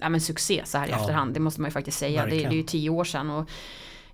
ja, 0.00 0.08
men 0.08 0.20
succé 0.20 0.62
så 0.64 0.78
här 0.78 0.86
i 0.86 0.90
Ja. 0.90 0.96
efterhand, 1.00 1.34
det 1.34 1.40
måste 1.40 1.60
man 1.60 1.68
ju 1.68 1.72
faktiskt 1.72 1.98
säga. 1.98 2.24
Det, 2.24 2.30
det 2.30 2.44
är 2.44 2.50
ju 2.52 2.62
tio 2.62 2.90
år 2.90 3.04
sedan. 3.04 3.30
Och, 3.30 3.50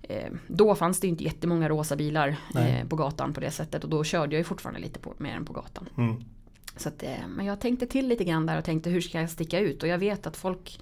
eh, 0.07 0.31
då 0.47 0.75
fanns 0.75 0.99
det 0.99 1.07
inte 1.07 1.23
jättemånga 1.23 1.69
rosa 1.69 1.95
bilar 1.95 2.35
eh, 2.55 2.87
på 2.87 2.95
gatan 2.95 3.33
på 3.33 3.39
det 3.39 3.51
sättet. 3.51 3.83
Och 3.83 3.89
då 3.89 4.03
körde 4.03 4.35
jag 4.35 4.39
ju 4.39 4.43
fortfarande 4.43 4.79
lite 4.79 4.99
på, 4.99 5.13
mer 5.17 5.35
än 5.35 5.45
på 5.45 5.53
gatan. 5.53 5.89
Mm. 5.97 6.15
Så 6.75 6.89
att, 6.89 7.03
eh, 7.03 7.27
men 7.27 7.45
jag 7.45 7.59
tänkte 7.59 7.87
till 7.87 8.07
lite 8.07 8.23
grann 8.23 8.45
där 8.45 8.57
och 8.57 8.63
tänkte 8.63 8.89
hur 8.89 9.01
ska 9.01 9.21
jag 9.21 9.29
sticka 9.29 9.59
ut? 9.59 9.83
Och 9.83 9.89
jag 9.89 9.97
vet 9.97 10.27
att 10.27 10.37
folk, 10.37 10.79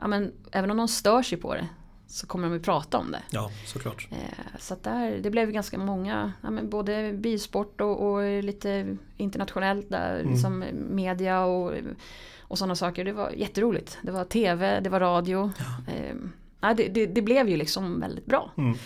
ja, 0.00 0.06
men, 0.06 0.32
även 0.52 0.70
om 0.70 0.76
de 0.76 0.88
stör 0.88 1.22
sig 1.22 1.38
på 1.38 1.54
det, 1.54 1.68
så 2.06 2.26
kommer 2.26 2.48
de 2.48 2.54
ju 2.54 2.60
prata 2.60 2.98
om 2.98 3.10
det. 3.10 3.22
Ja, 3.30 3.50
såklart. 3.66 4.08
Eh, 4.10 4.58
Så 4.58 4.74
att 4.74 4.82
där, 4.82 5.18
det 5.22 5.30
blev 5.30 5.50
ganska 5.50 5.78
många, 5.78 6.32
ja, 6.42 6.50
men 6.50 6.70
både 6.70 7.12
bilsport 7.12 7.80
och, 7.80 8.06
och 8.12 8.42
lite 8.42 8.96
internationellt 9.16 9.90
där, 9.90 10.18
Mm. 10.20 10.32
liksom 10.32 10.64
media 10.90 11.44
och, 11.44 11.72
och 12.40 12.58
sådana 12.58 12.74
saker. 12.76 13.04
Det 13.04 13.12
var 13.12 13.30
jätteroligt. 13.30 13.98
Det 14.02 14.10
var 14.10 14.24
tv, 14.24 14.80
det 14.80 14.90
var 14.90 15.00
radio. 15.00 15.50
Eh, 15.88 16.14
ja, 16.60 16.74
det, 16.74 16.88
det, 16.88 17.06
det 17.06 17.22
blev 17.22 17.48
ju 17.48 17.56
liksom 17.56 18.00
väldigt 18.00 18.26
bra. 18.26 18.50
Mm. 18.56 18.76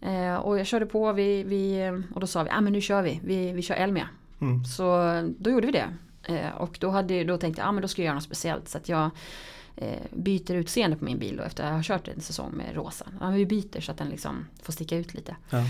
Eh, 0.00 0.36
och 0.36 0.58
jag 0.58 0.66
körde 0.66 0.86
på 0.86 1.12
vi, 1.12 1.42
vi, 1.42 1.90
och 2.14 2.20
då 2.20 2.26
sa 2.26 2.42
vi, 2.42 2.50
ah, 2.50 2.60
men 2.60 2.72
nu 2.72 2.80
kör 2.80 3.02
vi, 3.02 3.20
vi, 3.24 3.52
vi 3.52 3.62
kör 3.62 3.74
Elmia. 3.74 4.08
Mm. 4.40 4.64
Så 4.64 5.12
då 5.38 5.50
gjorde 5.50 5.66
vi 5.66 5.72
det. 5.72 5.88
Eh, 6.22 6.56
och 6.56 6.76
då, 6.80 6.90
hade, 6.90 7.24
då 7.24 7.36
tänkte 7.36 7.62
jag, 7.62 7.68
ah, 7.68 7.72
men 7.72 7.82
då 7.82 7.88
ska 7.88 8.02
jag 8.02 8.06
göra 8.06 8.14
något 8.14 8.24
speciellt. 8.24 8.68
Så 8.68 8.78
att 8.78 8.88
jag 8.88 9.10
eh, 9.76 10.02
byter 10.10 10.52
utseende 10.52 10.96
på 10.96 11.04
min 11.04 11.18
bil 11.18 11.36
då, 11.36 11.42
efter 11.42 11.64
att 11.64 11.68
jag 11.68 11.76
har 11.76 11.82
kört 11.82 12.08
en 12.08 12.20
säsong 12.20 12.52
med 12.52 12.74
rosa. 12.74 13.06
Ja, 13.20 13.30
vi 13.30 13.46
byter 13.46 13.80
så 13.80 13.92
att 13.92 13.98
den 13.98 14.08
liksom 14.08 14.46
får 14.62 14.72
sticka 14.72 14.96
ut 14.96 15.14
lite. 15.14 15.36
Ja. 15.50 15.64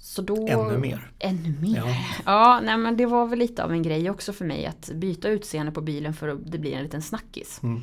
Så 0.00 0.22
då, 0.22 0.48
Ännu 0.48 0.78
mer. 0.78 1.10
Ännu 1.18 1.54
mer. 1.60 1.76
Ja. 1.76 1.96
Ja. 2.26 2.60
nej 2.64 2.76
men 2.76 2.96
det 2.96 3.06
var 3.06 3.26
väl 3.26 3.38
lite 3.38 3.64
av 3.64 3.72
en 3.72 3.82
grej 3.82 4.10
också 4.10 4.32
för 4.32 4.44
mig 4.44 4.66
att 4.66 4.90
byta 4.94 5.28
utseende 5.28 5.72
på 5.72 5.80
bilen 5.80 6.14
för 6.14 6.28
att 6.28 6.52
det 6.52 6.58
blir 6.58 6.72
en 6.72 6.82
liten 6.82 7.02
snackis. 7.02 7.60
Mm. 7.62 7.82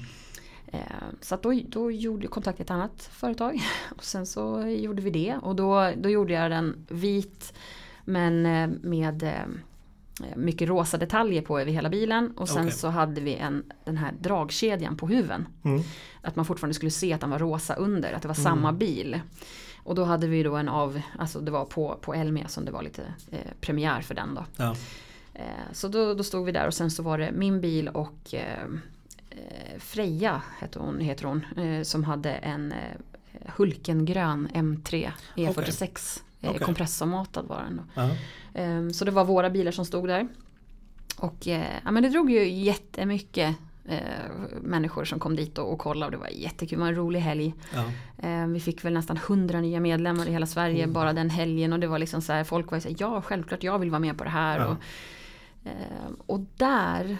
Eh, 0.76 1.08
så 1.22 1.36
då, 1.36 1.62
då 1.68 1.92
gjorde 1.92 2.24
jag 2.24 2.32
kontakt 2.32 2.60
med 2.60 2.66
ett 2.66 2.72
annat 2.72 3.10
företag. 3.12 3.62
Och 3.96 4.04
sen 4.04 4.26
så 4.26 4.68
gjorde 4.68 5.02
vi 5.02 5.10
det. 5.10 5.38
Och 5.42 5.56
då, 5.56 5.92
då 5.98 6.10
gjorde 6.10 6.34
jag 6.34 6.52
den 6.52 6.86
vit 6.90 7.54
men 8.06 8.46
eh, 8.46 8.70
med 8.82 9.24
eh, 9.24 10.36
mycket 10.36 10.70
rosa 10.70 10.98
detaljer 10.98 11.42
på 11.42 11.60
över 11.60 11.72
hela 11.72 11.90
bilen. 11.90 12.32
Och 12.38 12.50
sen 12.50 12.66
Okej. 12.66 12.72
så 12.72 12.88
hade 12.88 13.22
vi 13.22 13.36
en, 13.36 13.64
den 13.84 13.98
här 13.98 14.14
dragkedjan 14.20 14.98
på 14.98 15.08
huven. 15.08 15.48
Mm. 15.64 15.82
Att 16.22 16.36
man 16.36 16.46
fortfarande 16.46 16.74
skulle 16.74 16.92
se 16.92 17.14
att 17.14 17.22
den 17.22 17.30
var 17.30 17.40
rosa 17.40 17.76
under, 17.76 18.14
att 18.14 18.22
det 18.22 18.28
var 18.28 18.36
samma 18.36 18.72
bil. 18.72 19.20
Och 19.84 19.96
då 19.96 20.04
hade 20.04 20.28
vi 20.28 20.44
då 20.44 20.56
en 20.56 20.70
av, 20.70 21.02
alltså 21.20 21.40
det 21.40 21.52
var 21.52 21.66
på, 21.66 21.98
på 22.02 22.14
Elmia 22.14 22.48
som 22.48 22.66
det 22.66 22.72
var 22.72 22.84
lite 22.84 23.02
eh, 23.32 23.52
premiär 23.62 24.02
för 24.02 24.16
den 24.16 24.36
då. 24.36 24.46
Ja. 24.56 24.76
Eh, 25.34 25.72
så 25.72 25.88
då, 25.88 26.14
då 26.14 26.24
stod 26.24 26.46
vi 26.46 26.52
där 26.52 26.68
och 26.68 26.74
sen 26.74 26.92
så 26.92 27.04
var 27.04 27.18
det 27.18 27.32
min 27.32 27.62
bil 27.62 27.88
och 27.88 28.34
eh, 28.34 28.68
Freja 29.80 30.42
heter 30.62 30.80
hon, 30.80 31.00
heter 31.00 31.26
hon 31.26 31.46
eh, 31.58 31.84
som 31.84 32.04
hade 32.04 32.32
en 32.32 32.72
eh, 32.72 32.78
Hulkengrön 33.56 34.48
M3 34.54 35.12
E46. 35.36 36.22
Eh, 36.42 36.50
Okej. 36.50 36.62
Kompressormatad 36.66 37.46
var 37.48 37.64
den 37.64 37.82
då. 37.96 38.02
Ehm, 38.54 38.94
Så 38.94 39.06
det 39.06 39.12
var 39.12 39.26
våra 39.26 39.50
bilar 39.50 39.72
som 39.72 39.86
stod 39.86 40.08
där. 40.08 40.28
Och 41.18 41.48
eh, 41.48 41.66
ja, 41.86 41.92
men 41.92 42.04
det 42.04 42.10
drog 42.10 42.32
ju 42.32 42.50
jättemycket 42.50 43.56
eh, 43.86 44.00
människor 44.62 45.06
som 45.06 45.20
kom 45.20 45.36
dit 45.36 45.58
och, 45.58 45.74
och 45.74 45.80
kollade 45.80 46.06
och 46.06 46.12
det 46.12 46.18
var 46.18 46.28
jättekul, 46.28 46.78
det 46.78 46.82
var 46.84 46.90
en 46.90 46.96
rolig 46.96 47.20
helg. 47.20 47.54
Ja. 47.74 47.84
Eh, 48.30 48.48
vi 48.48 48.60
fick 48.60 48.86
väl 48.86 48.94
nästan 48.94 49.18
100 49.18 49.62
nya 49.62 49.80
medlemmar 49.80 50.28
i 50.28 50.32
hela 50.32 50.46
Sverige 50.46 50.84
Mm. 50.84 50.94
bara 50.94 51.14
den 51.14 51.30
helgen 51.30 51.74
och 51.74 51.80
det 51.80 51.88
var 51.88 52.00
liksom 52.00 52.22
så 52.22 52.34
här, 52.34 52.44
folk 52.44 52.72
var 52.72 52.78
ju 52.78 52.82
så 52.82 52.88
här, 52.90 52.96
ja 53.00 53.22
självklart 53.22 53.64
jag 53.64 53.80
vill 53.80 53.90
vara 53.92 54.00
med 54.00 54.18
på 54.18 54.24
det 54.24 54.30
här. 54.30 54.60
Ja. 54.60 54.66
Och, 54.66 54.78
eh, 55.70 56.12
och 56.26 56.40
där 56.58 57.18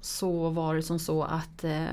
så 0.00 0.48
var 0.50 0.74
det 0.74 0.82
som 0.82 0.98
så 0.98 1.22
att 1.22 1.64
eh, 1.64 1.84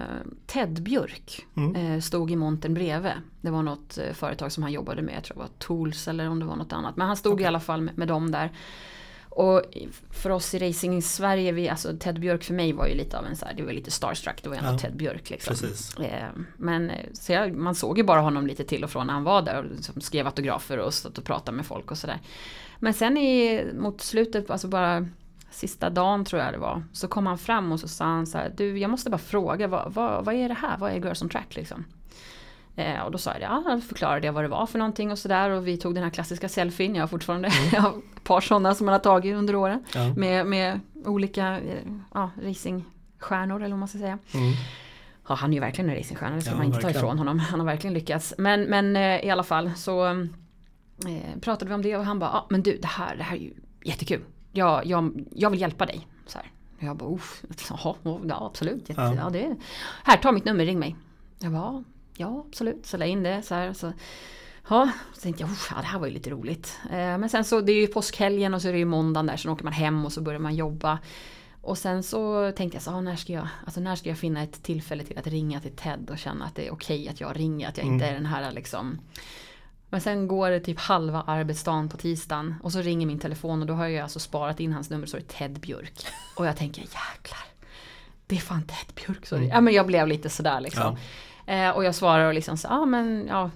Ted 0.45 0.83
Björk 0.83 1.45
Mm. 1.57 1.75
eh, 1.75 1.99
stod 2.01 2.31
i 2.31 2.35
montern 2.35 2.73
bredvid. 2.73 3.11
Det 3.41 3.49
var 3.51 3.63
något 3.63 3.97
eh, 3.97 4.13
företag 4.13 4.51
som 4.51 4.63
han 4.63 4.71
jobbade 4.71 5.01
med, 5.01 5.15
jag 5.15 5.23
tror 5.23 5.35
det 5.35 5.41
var 5.41 5.49
Tools 5.57 6.07
eller 6.07 6.29
om 6.29 6.39
det 6.39 6.45
var 6.45 6.55
något 6.55 6.73
annat. 6.73 6.97
Men 6.97 7.07
han 7.07 7.17
stod 7.17 7.33
Okej. 7.33 7.43
i 7.43 7.47
alla 7.47 7.59
fall 7.59 7.81
med, 7.81 7.97
med 7.97 8.07
dem 8.07 8.31
där. 8.31 8.51
Och 9.29 9.61
för 10.11 10.29
oss 10.29 10.53
i 10.53 10.59
Racing 10.69 10.97
i 10.97 11.01
Sverige, 11.01 11.51
vi, 11.51 11.69
alltså 11.69 11.97
Ted 11.99 12.19
Björk 12.19 12.43
för 12.43 12.53
mig 12.53 12.73
var 12.73 12.87
ju 12.87 12.95
lite 12.95 13.17
av 13.19 13.25
en 13.25 13.35
så 13.35 13.45
här, 13.45 13.53
det 13.53 13.63
var 13.63 13.71
lite 13.71 13.91
starstruck, 13.91 14.43
det 14.43 14.49
var 14.49 14.55
ändå 14.55 14.71
Ja. 14.71 14.77
Ted 14.77 14.95
Björk 14.97 15.29
liksom. 15.29 15.51
Precis. 15.55 15.97
Eh, 15.97 16.27
Men 16.57 16.89
eh, 16.89 17.05
så 17.13 17.31
jag, 17.31 17.53
man 17.53 17.75
såg 17.75 17.97
ju 17.97 18.03
bara 18.03 18.21
honom 18.21 18.47
lite 18.47 18.63
till 18.63 18.83
och 18.83 18.89
från 18.89 19.07
när 19.07 19.13
han 19.13 19.23
var 19.23 19.41
där 19.41 19.57
och 19.63 19.65
liksom 19.75 20.01
skrev 20.01 20.25
autografer 20.25 20.77
och 20.79 20.93
satt 20.93 21.17
och 21.17 21.23
pratade 21.23 21.57
med 21.57 21.65
folk 21.65 21.91
och 21.91 21.97
sådär. 21.97 22.19
Men 22.79 22.93
sen 22.93 23.17
i, 23.17 23.65
mot 23.79 24.01
slutet, 24.01 24.49
alltså 24.51 24.67
bara 24.67 25.07
sista 25.51 25.89
dagen 25.89 26.25
tror 26.25 26.41
jag 26.41 26.53
det 26.53 26.57
var, 26.57 26.83
så 26.93 27.07
kom 27.07 27.27
han 27.27 27.37
fram 27.37 27.71
och 27.71 27.79
så 27.79 27.87
sa 27.87 28.05
han 28.05 28.27
så 28.27 28.37
här, 28.37 28.53
du 28.57 28.77
jag 28.77 28.89
måste 28.91 29.09
bara 29.09 29.17
fråga, 29.17 29.67
vad, 29.67 29.93
vad, 29.93 30.25
vad 30.25 30.35
är 30.35 30.47
det 30.47 30.53
här? 30.53 30.77
Vad 30.77 30.91
är 30.91 30.95
Girls 30.95 31.21
on 31.21 31.29
Track 31.29 31.55
liksom? 31.55 31.85
Eh, 32.75 32.99
och 33.01 33.11
då 33.11 33.17
sa 33.17 33.31
jag 33.31 33.41
det, 33.41 33.45
ja, 33.69 33.81
förklarade 33.87 34.25
jag 34.25 34.33
vad 34.33 34.43
det 34.43 34.47
var 34.47 34.65
för 34.65 34.79
någonting 34.79 35.11
och 35.11 35.19
sådär 35.19 35.49
och 35.49 35.67
vi 35.67 35.77
tog 35.77 35.95
den 35.95 36.03
här 36.03 36.09
klassiska 36.11 36.49
selfien, 36.49 36.95
jag 36.95 37.01
har 37.03 37.07
fortfarande 37.07 37.49
har 37.77 37.89
ett 37.89 38.23
par 38.23 38.41
sådana 38.41 38.75
som 38.75 38.85
man 38.85 38.93
har 38.93 38.99
tagit 38.99 39.35
under 39.35 39.55
åren. 39.55 39.83
Ja. 39.95 40.13
Med, 40.13 40.45
med 40.45 40.79
olika 41.05 41.59
eh, 41.59 41.83
ja, 42.13 42.29
racingstjärnor 42.43 43.55
eller 43.55 43.69
vad 43.69 43.79
man 43.79 43.87
ska 43.87 43.97
säga. 43.97 44.17
Mm. 44.33 44.53
Ja, 45.27 45.35
han 45.35 45.49
är 45.49 45.53
ju 45.53 45.59
verkligen 45.59 45.89
en 45.89 45.95
racingstjärna, 45.95 46.35
det 46.35 46.41
ska 46.41 46.51
Ja, 46.51 46.57
man 46.57 46.65
inte 46.65 46.79
ta 46.79 46.87
verkligen. 46.87 47.05
ifrån 47.05 47.17
honom. 47.17 47.39
Han 47.39 47.59
har 47.59 47.67
verkligen 47.67 47.93
lyckats. 47.93 48.33
Men, 48.37 48.63
men 48.63 48.95
eh, 48.95 49.25
i 49.25 49.29
alla 49.29 49.43
fall 49.43 49.71
så 49.75 50.05
eh, 50.05 51.39
pratade 51.41 51.69
vi 51.69 51.75
om 51.75 51.81
det 51.81 51.97
och 51.97 52.05
han 52.05 52.19
bara, 52.19 52.29
ah, 52.29 52.45
men 52.49 52.63
du 52.63 52.77
det 52.77 52.87
här, 52.87 53.15
det 53.15 53.23
här 53.23 53.35
är 53.35 53.41
ju 53.41 53.53
jättekul. 53.83 54.21
Jag, 54.57 54.85
jag, 54.85 55.25
jag 55.35 55.49
vill 55.49 55.61
hjälpa 55.61 55.85
dig. 55.85 56.07
Så 56.25 56.37
här. 56.37 56.51
Jag 56.79 56.97
bara, 56.97 57.09
"Uff, 57.09 57.43
ja 58.27 58.45
absolut. 58.45 58.89
Jätte, 58.89 59.01
Ja. 59.01 59.15
ja. 59.15 59.29
det, 59.29 59.55
här, 60.03 60.17
ta 60.17 60.31
mitt 60.31 60.45
nummer, 60.45 60.65
ring 60.65 60.79
mig. 60.79 60.95
Jag 61.39 61.51
bara, 61.51 61.83
ja 62.17 62.43
absolut. 62.47 62.85
Så 62.85 62.97
la 62.97 63.05
in 63.05 63.23
det 63.23 63.41
så 63.41 63.55
här. 63.55 63.73
Så, 63.73 63.93
Ja, 64.69 64.89
så 65.13 65.21
tänkte 65.21 65.43
jag, 65.43 65.51
"Uff, 65.51 65.71
ja, 65.75 65.81
det 65.81 65.87
här 65.87 65.99
var 65.99 66.07
ju 66.07 66.13
lite 66.13 66.29
roligt. 66.29 66.79
Eh, 66.91 67.17
men 67.17 67.29
sen 67.29 67.43
så, 67.43 67.61
det 67.61 67.71
är 67.71 67.81
ju 67.81 67.87
påskhelgen 67.87 68.53
och 68.53 68.61
så 68.61 68.67
är 68.67 68.71
det 68.73 68.79
ju 68.79 68.85
måndagen 68.85 69.25
där, 69.25 69.37
sen 69.37 69.51
åker 69.51 69.63
man 69.63 69.73
hem 69.73 70.05
och 70.05 70.11
så 70.13 70.21
börjar 70.21 70.39
man 70.39 70.55
jobba. 70.55 70.99
Och 71.61 71.77
sen 71.77 72.03
så 72.03 72.51
tänkte 72.51 72.75
jag 72.75 72.83
så, 72.83 72.91
ah, 72.91 73.01
när, 73.01 73.15
ska 73.15 73.33
jag, 73.33 73.47
alltså 73.65 73.79
när 73.81 73.95
ska 73.95 74.09
jag 74.09 74.17
finna 74.17 74.43
ett 74.43 74.63
tillfälle 74.63 75.03
till 75.03 75.17
att 75.17 75.27
ringa 75.27 75.59
till 75.59 75.71
Ted 75.71 76.09
och 76.09 76.17
känna 76.17 76.45
att 76.45 76.55
det 76.55 76.67
är 76.67 76.71
okej 76.73 77.09
att 77.09 77.21
jag 77.21 77.39
ringer, 77.39 77.69
att 77.69 77.77
jag 77.77 77.85
inte 77.87 78.05
är 78.05 78.13
den 78.13 78.25
här 78.25 78.51
liksom 78.51 78.99
men 79.89 80.01
sen 80.01 80.27
går 80.27 80.49
det 80.49 80.59
typ 80.59 80.79
halva 80.79 81.23
arbetsdagen 81.27 81.89
på 81.89 81.97
tisdagen 81.97 82.55
och 82.63 82.71
så 82.71 82.81
ringer 82.81 83.07
min 83.07 83.19
telefon 83.19 83.61
och 83.61 83.67
då 83.67 83.73
har 83.73 83.87
jag 83.87 84.03
alltså 84.03 84.19
sparat 84.19 84.59
in 84.59 84.73
hans 84.73 84.89
nummer 84.89 85.07
så 85.07 85.17
är 85.17 85.21
det 85.21 85.27
Ted 85.27 85.59
Björk. 85.59 86.05
Och 86.37 86.45
jag 86.47 86.57
tänker 86.57 86.81
jäklar, 86.81 87.45
det 88.27 88.35
är 88.35 88.39
fan 88.39 88.63
Ted 88.63 88.95
Björk. 88.95 89.25
Så 89.25 89.37
ja 89.51 89.61
men 89.61 89.73
jag 89.73 89.87
blev 89.87 90.07
lite 90.07 90.29
sådär 90.29 90.61
liksom. 90.61 90.97
Eh, 91.45 91.69
och 91.69 91.83
jag 91.83 91.95
svarar 91.95 92.25
och 92.27 92.33
liksom 92.33 92.57
så, 92.57 92.67
ja 92.67 92.79
ah, 92.79 92.85
men 92.85 93.27
ja. 93.27 93.51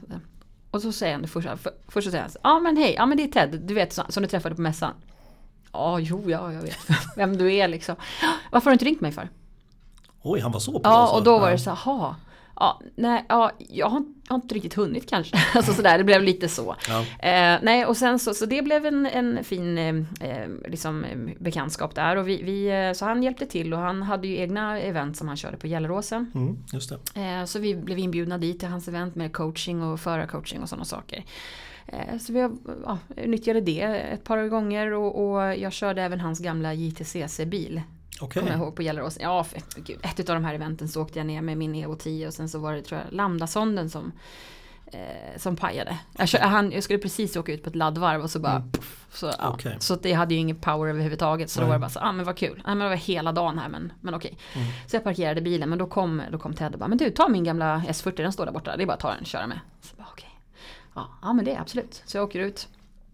Och 0.72 0.82
så 0.82 0.91
säger 0.91 1.13
han 1.13 1.22
det 1.22 1.28
första, 1.28 1.58
för, 1.58 1.72
först 1.88 2.06
så 2.06 2.12
säger 2.12 2.24
han, 2.24 2.32
ja 2.34 2.39
ah, 2.52 2.60
men 2.60 2.78
hej, 2.78 2.94
ja 2.98 3.06
men 3.06 3.17
det 3.17 3.24
är 3.24 3.28
Ted, 3.28 3.62
du 3.63 3.74
vet 3.74 3.94
som 4.10 4.24
du 4.24 4.28
träffade 4.30 4.56
på 4.56 4.62
mässan. 4.62 4.94
Ja, 5.74 6.00
jo, 6.00 6.24
ja, 6.30 6.54
jag 6.54 6.62
vet 6.62 6.78
vem 7.15 7.38
du 7.38 7.54
är 7.54 7.67
liksom. 7.67 7.96
Varför 8.52 8.65
har 8.65 8.72
du 8.72 8.74
inte 8.76 8.86
ringt 8.86 9.02
mig 9.02 9.12
för? 9.12 9.30
Oj, 10.22 10.39
han 10.39 10.52
var 10.52 10.60
så 10.60 10.72
på 10.72 10.82
Ja, 10.84 10.89
alltså. 10.89 11.15
och 11.15 11.24
då 11.24 11.39
var 11.39 11.48
Ja. 11.48 11.52
det 11.52 11.60
så 11.60 11.70
här, 11.70 12.15
ja, 12.62 12.82
nej, 12.95 13.26
ja, 13.30 13.52
jag 13.58 13.89
har, 13.89 14.04
jag 14.28 14.34
har 14.34 14.41
inte 14.41 14.56
riktigt 14.56 14.74
hunnit 14.74 15.10
kanske. 15.10 15.38
Alltså 15.56 15.74
sådär, 15.74 15.97
det 15.97 16.04
blev 16.04 16.24
lite 16.24 16.50
så. 16.50 16.76
Ja. 16.88 17.00
Eh, 17.02 17.60
nej, 17.62 17.86
och 17.86 17.97
sen 17.97 18.19
så, 18.19 18.34
så 18.34 18.45
det 18.45 18.62
blev 18.62 18.86
en, 18.86 19.06
en 19.06 19.43
fin 19.43 19.78
eh, 19.78 19.95
eh, 20.30 20.50
liksom, 20.67 21.06
bekantskap 21.39 21.95
där. 21.95 22.15
Och 22.15 22.28
vi, 22.28 22.43
vi, 22.43 22.67
eh, 22.67 22.93
så 22.93 23.06
han 23.06 23.24
hjälpte 23.24 23.45
till 23.45 23.74
och 23.74 23.80
han 23.80 24.04
hade 24.04 24.28
ju 24.28 24.38
egna 24.38 24.80
event 24.80 25.17
som 25.17 25.28
han 25.28 25.38
körde 25.38 25.58
på 25.58 25.67
Gelleråsen. 25.67 26.32
Mm, 26.36 26.58
just. 26.74 26.91
Eh, 26.91 27.45
så 27.45 27.60
vi 27.60 27.76
blev 27.76 28.00
inbjudna 28.00 28.38
dit 28.38 28.60
till 28.60 28.69
hans 28.69 28.88
event 28.88 29.15
med 29.15 29.34
coaching 29.34 29.84
och 29.84 30.00
förarcoaching 30.00 30.62
och 30.62 30.69
sådana 30.69 30.86
saker. 30.86 31.24
Eh, 31.88 32.17
så 32.17 32.34
vi 32.34 32.50
ja, 32.86 32.97
nyttjade 33.26 33.62
det 33.62 33.82
ett 33.82 34.24
par 34.24 34.47
gånger 34.47 34.93
och, 34.93 35.32
och 35.32 35.58
jag 35.58 35.74
körde 35.74 36.02
även 36.02 36.19
hans 36.19 36.39
gamla 36.39 36.74
JTCC-bil. 36.74 37.82
Okej. 38.21 38.39
Kommer 38.41 38.51
jag 38.57 38.62
ihåg 38.62 38.75
på 38.75 38.81
Gelleråsen. 38.84 39.23
Ja, 39.23 39.43
för, 39.43 39.62
gud, 39.75 39.99
ett 40.03 40.29
av 40.29 40.36
de 40.36 40.45
här 40.45 40.53
eventen 40.53 40.88
så 40.89 41.01
åkte 41.01 41.19
jag 41.19 41.25
ner 41.25 41.41
med 41.41 41.57
min 41.57 41.75
Evo 41.75 41.95
10 41.95 42.27
och 42.27 42.34
sen 42.34 42.49
så 42.49 42.60
var 42.60 42.73
det 42.73 42.81
tror 42.81 43.01
jag 43.05 43.13
Lambdasonden 43.13 43.89
som 43.89 44.12
eh, 44.86 45.38
som 45.38 45.55
pajade. 45.55 45.97
Jag, 46.17 46.27
kör, 46.27 46.39
han, 46.39 46.71
jag 46.71 46.84
skulle 46.84 46.99
precis 46.99 47.36
åka 47.38 47.53
ut 47.53 47.63
på 47.63 47.69
ett 47.69 47.75
laddvarv 47.75 48.21
och 48.21 48.29
så 48.29 48.39
bara 48.39 48.55
Mm. 48.55 48.71
puff, 48.71 49.05
så, 49.12 49.31
ja. 49.39 49.49
Okej. 49.53 49.75
så 49.79 49.95
det 49.95 50.13
hade 50.13 50.34
ju 50.34 50.39
ingen 50.39 50.55
power 50.55 50.89
överhuvudtaget 50.89 51.49
så 51.49 51.60
då 51.60 51.63
Nej. 51.63 51.69
var 51.69 51.75
det 51.75 51.79
bara 51.79 51.89
så, 51.89 51.99
ah 51.99 52.12
men 52.12 52.25
vad 52.25 52.38
kul, 52.38 52.62
ah, 52.65 52.69
men 52.75 52.79
det 52.79 52.89
var 52.89 52.95
hela 52.95 53.31
dagen 53.31 53.60
här 53.60 53.69
men, 53.69 53.93
men 54.01 54.13
okej. 54.13 54.38
Mm. 54.55 54.67
Så 54.88 54.95
jag 54.95 55.03
parkerade 55.03 55.41
bilen 55.41 55.69
men 55.69 55.77
då 55.79 55.88
kom, 55.88 56.21
då 56.31 56.38
kom 56.38 56.53
Ted 56.53 56.73
och 56.73 56.79
bara, 56.79 56.88
men 56.88 56.97
du 56.97 57.10
ta 57.10 57.27
min 57.27 57.43
gamla 57.43 57.77
S40 57.88 58.15
den 58.15 58.31
står 58.34 58.45
där 58.45 58.53
borta, 58.53 58.77
det 58.77 58.84
är 58.84 58.88
bara 58.88 58.93
att 58.93 58.99
ta 58.99 59.10
den 59.12 59.19
och 59.19 59.25
köra 59.25 59.47
med. 59.47 59.60
Så 59.81 59.95
bara, 59.95 60.07
okej. 60.12 60.29
Ja, 60.95 61.07
ja 61.21 61.34
men 61.34 61.45
det 61.45 61.51
är 61.55 61.60
absolut. 61.62 62.03
Så 62.05 62.17
jag 62.17 62.23
åker 62.23 62.39
ut. 62.39 62.67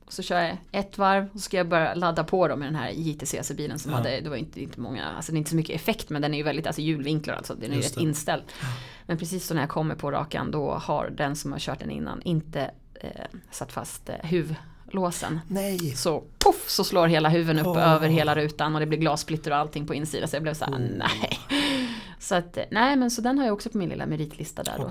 Så 0.10 0.24
kör 0.24 0.40
jag 0.42 0.58
ett 0.72 0.98
varv 0.98 1.24
och 1.26 1.32
så 1.34 1.40
ska 1.40 1.58
jag 1.58 1.68
börja 1.68 1.94
ladda 1.94 2.24
på 2.24 2.48
dem 2.48 2.60
med 2.60 2.68
den 2.68 2.76
här 2.76 2.90
JTCC-bilen 2.90 3.80
som 3.80 3.92
Ja. 3.92 3.98
hade, 3.98 4.20
det 4.22 4.30
var 4.30 4.36
inte, 4.38 4.62
inte 4.62 4.80
många, 4.80 5.06
alltså 5.06 5.32
det 5.32 5.36
är 5.36 5.38
inte 5.38 5.50
så 5.50 5.56
mycket 5.56 5.76
effekt 5.76 6.10
men 6.10 6.22
den 6.22 6.34
är 6.34 6.38
ju 6.38 6.44
väldigt, 6.44 6.68
alltså 6.68 6.82
hjulvinklar 6.82 7.36
alltså, 7.36 7.56
den 7.56 7.72
är 7.72 7.76
ju 7.76 7.82
rätt 7.82 7.96
det. 7.96 8.02
inställd. 8.02 8.44
Men 9.06 9.18
precis 9.18 9.48
så 9.48 9.54
när 9.54 9.62
jag 9.62 9.70
kommer 9.70 9.96
på 9.96 10.12
rakan 10.12 10.52
då 10.52 10.72
har 10.74 11.10
den 11.10 11.36
som 11.36 11.52
har 11.52 11.60
kört 11.60 11.80
den 11.80 11.92
innan 11.92 12.22
inte 12.22 12.72
eh, 13.02 13.10
satt 13.52 13.72
fast 13.72 14.10
eh, 14.10 14.16
huvudlåsen. 14.24 15.40
Nej. 15.48 15.80
Så 15.96 16.24
poff 16.40 16.70
så 16.70 16.84
slår 16.84 17.08
hela 17.08 17.30
huven 17.30 17.60
upp 17.60 17.68
Åh. 17.68 17.94
över 17.94 18.08
hela 18.10 18.36
rutan 18.36 18.74
och 18.74 18.80
det 18.80 18.86
blir 18.86 19.00
glassplitter 19.00 19.52
och 19.52 19.58
allting 19.58 19.88
på 19.88 19.94
insidan 19.96 20.28
så 20.30 20.36
jag 20.36 20.44
blev 20.44 20.54
så 20.54 20.66
här, 20.66 20.74
Oh. 20.74 20.80
nej. 20.80 21.40
Så 22.20 22.36
att, 22.36 22.58
eh, 22.58 22.64
nej 22.72 22.96
men 22.96 23.12
så 23.12 23.22
den 23.22 23.38
har 23.38 23.46
jag 23.46 23.54
också 23.54 23.70
på 23.70 23.78
min 23.78 23.90
lilla 23.90 24.06
meritlista 24.06 24.64
där 24.64 24.74
då. 24.78 24.84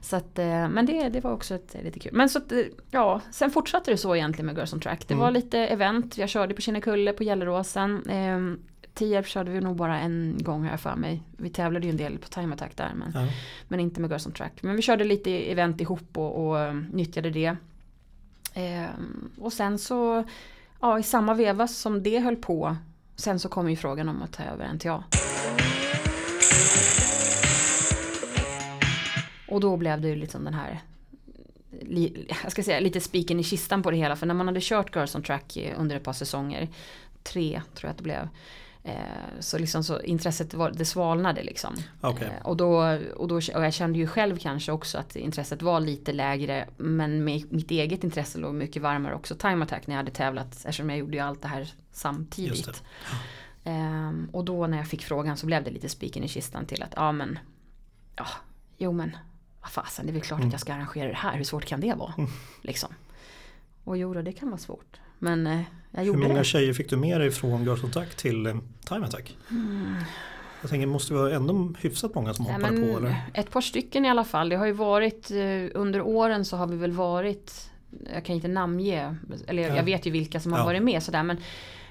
Så 0.00 0.16
att, 0.16 0.38
eh, 0.38 0.68
men 0.68 0.86
det, 0.86 1.08
det 1.08 1.20
var 1.20 1.32
också 1.32 1.54
ett, 1.54 1.76
lite 1.84 1.98
kul. 1.98 2.12
Men 2.14 2.28
så 2.28 2.38
att, 2.38 2.52
eh, 2.52 2.58
ja, 2.90 3.20
sen 3.30 3.50
fortsatte 3.50 3.90
det 3.90 3.96
så 3.96 4.16
egentligen 4.16 4.46
med 4.46 4.56
Girls 4.56 4.72
on 4.72 4.80
Track. 4.80 5.08
Det 5.08 5.14
Mm. 5.14 5.22
var 5.24 5.30
lite 5.30 5.58
event, 5.58 6.18
jag 6.18 6.28
körde 6.28 6.54
på 6.54 6.60
Kinnekulle, 6.60 7.12
på 7.12 7.24
Gelleråsen. 7.24 8.06
Eh, 8.10 8.66
Tierp 8.94 9.26
körde 9.26 9.50
vi 9.50 9.60
nog 9.60 9.76
bara 9.76 10.00
en 10.00 10.36
gång 10.40 10.66
jag 10.66 10.80
för 10.80 10.96
mig. 10.96 11.22
Vi 11.36 11.50
tävlade 11.50 11.86
ju 11.86 11.90
en 11.90 11.96
del 11.96 12.18
på 12.18 12.28
Time 12.28 12.54
Attack 12.54 12.76
där 12.76 12.92
men, 12.94 13.12
Ja. 13.14 13.28
men 13.68 13.80
inte 13.80 14.00
med 14.00 14.10
Girls 14.10 14.26
on 14.26 14.32
Track. 14.32 14.52
Men 14.62 14.76
vi 14.76 14.82
körde 14.82 15.04
lite 15.04 15.30
event 15.50 15.80
ihop 15.80 16.18
och, 16.18 16.46
och 16.48 16.60
eh, 16.60 16.74
nyttjade 16.74 17.30
det. 17.30 17.56
Eh, 18.54 18.84
och 19.40 19.52
sen 19.52 19.78
så, 19.78 20.24
ja 20.80 20.98
i 20.98 21.02
samma 21.02 21.34
veva 21.34 21.68
som 21.68 22.02
det 22.02 22.18
höll 22.18 22.36
på, 22.36 22.76
sen 23.16 23.38
så 23.38 23.48
kom 23.48 23.70
ju 23.70 23.76
frågan 23.76 24.08
om 24.08 24.22
att 24.22 24.32
ta 24.32 24.42
över 24.42 24.72
NTA. 24.72 25.04
Och 29.48 29.60
då 29.60 29.76
blev 29.76 30.00
det 30.00 30.08
ju 30.08 30.16
liksom 30.16 30.44
den 30.44 30.54
här 30.54 30.82
jag 32.42 32.52
ska 32.52 32.62
säga 32.62 32.80
lite 32.80 33.00
spiken 33.00 33.40
i 33.40 33.44
kistan 33.44 33.82
på 33.82 33.90
det 33.90 33.96
hela 33.96 34.16
för 34.16 34.26
när 34.26 34.34
man 34.34 34.46
hade 34.46 34.60
kört 34.62 34.96
Girls 34.96 35.14
on 35.14 35.22
Track 35.22 35.58
under 35.76 35.96
ett 35.96 36.04
par 36.04 36.12
säsonger 36.12 36.68
tre 37.22 37.62
tror 37.74 37.88
jag 37.88 37.90
att 37.90 37.96
det 37.96 38.02
blev 38.02 38.28
eh, 38.82 38.94
så 39.40 39.58
liksom 39.58 39.84
så 39.84 40.00
intresset 40.00 40.54
var, 40.54 40.70
det 40.70 40.84
svalnade 40.84 41.42
liksom 41.42 41.74
Okej. 42.00 42.28
Eh, 42.28 42.46
och, 42.46 42.56
då, 42.56 42.98
och, 43.16 43.28
då, 43.28 43.34
och 43.34 43.64
jag 43.64 43.74
kände 43.74 43.98
ju 43.98 44.06
själv 44.06 44.38
kanske 44.38 44.72
också 44.72 44.98
att 44.98 45.16
intresset 45.16 45.62
var 45.62 45.80
lite 45.80 46.12
lägre 46.12 46.68
men 46.76 47.24
med, 47.24 47.52
mitt 47.52 47.70
eget 47.70 48.04
intresse 48.04 48.38
låg 48.38 48.54
mycket 48.54 48.82
varmare 48.82 49.14
också 49.14 49.34
Time 49.34 49.64
Attack 49.64 49.86
när 49.86 49.94
jag 49.94 49.98
hade 49.98 50.10
tävlat 50.10 50.54
eftersom 50.54 50.90
jag 50.90 50.98
gjorde 50.98 51.16
ju 51.16 51.22
allt 51.22 51.42
det 51.42 51.48
här 51.48 51.72
samtidigt 51.92 52.66
det. 52.66 53.70
Ehm, 53.70 54.28
och 54.32 54.44
då 54.44 54.66
när 54.66 54.78
jag 54.78 54.88
fick 54.88 55.04
frågan 55.04 55.36
så 55.36 55.46
blev 55.46 55.64
det 55.64 55.70
lite 55.70 55.88
spiken 55.88 56.24
i 56.24 56.28
kistan 56.28 56.66
till 56.66 56.82
att 56.82 56.92
ja 56.96 57.12
men 57.12 57.38
ja, 58.16 58.26
jo 58.76 58.92
men 58.92 59.16
vad 59.64 59.70
fasen 59.70 60.06
det 60.06 60.10
är 60.10 60.12
väl 60.12 60.22
klart 60.22 60.40
att 60.44 60.52
jag 60.52 60.60
ska 60.60 60.74
arrangera 60.74 61.08
det 61.08 61.14
här, 61.14 61.36
hur 61.36 61.44
svårt 61.44 61.64
kan 61.64 61.80
det 61.80 61.94
vara? 61.94 62.14
Liksom. 62.62 62.88
Och 63.84 63.98
jo 63.98 64.14
det 64.14 64.32
kan 64.32 64.48
vara 64.50 64.58
svårt. 64.58 64.96
Men 65.18 65.46
eh, 65.46 65.60
jag 65.90 66.00
Hur 66.00 66.06
gjorde 66.06 66.18
många 66.18 66.38
det. 66.38 66.44
tjejer 66.44 66.72
fick 66.72 66.90
du 66.90 66.96
med 66.96 67.20
dig 67.20 67.30
från 67.30 67.64
Girls 67.64 67.84
Attack 67.84 68.14
till 68.14 68.46
eh, 68.46 68.56
Time 68.88 69.06
Attack? 69.06 69.36
Jag 70.60 70.70
tänker, 70.70 70.86
det 70.86 70.92
måste 70.92 71.14
vara 71.14 71.34
ändå 71.34 71.74
hyfsat 71.80 72.14
många 72.14 72.34
som 72.34 72.46
Ja, 72.46 72.52
hoppade 72.52 72.80
på 72.80 72.98
eller? 72.98 73.16
Ett 73.34 73.50
par 73.50 73.60
stycken 73.60 74.04
i 74.04 74.10
alla 74.10 74.24
fall. 74.24 74.48
Det 74.48 74.56
har 74.56 74.66
ju 74.66 74.72
varit 74.72 75.30
eh, 75.30 75.36
under 75.80 76.00
åren 76.00 76.44
så 76.44 76.56
har 76.56 76.66
vi 76.66 76.76
väl 76.76 76.92
varit 76.92 77.70
Jag 78.14 78.24
kan 78.24 78.34
inte 78.36 78.48
namnge 78.48 79.16
Eller 79.46 79.62
Ja. 79.68 79.76
jag 79.76 79.84
vet 79.84 80.06
ju 80.06 80.10
vilka 80.10 80.40
som 80.40 80.52
har 80.52 80.58
Ja. 80.58 80.64
varit 80.64 80.82
med 80.82 81.02
sådär 81.02 81.22
men 81.22 81.36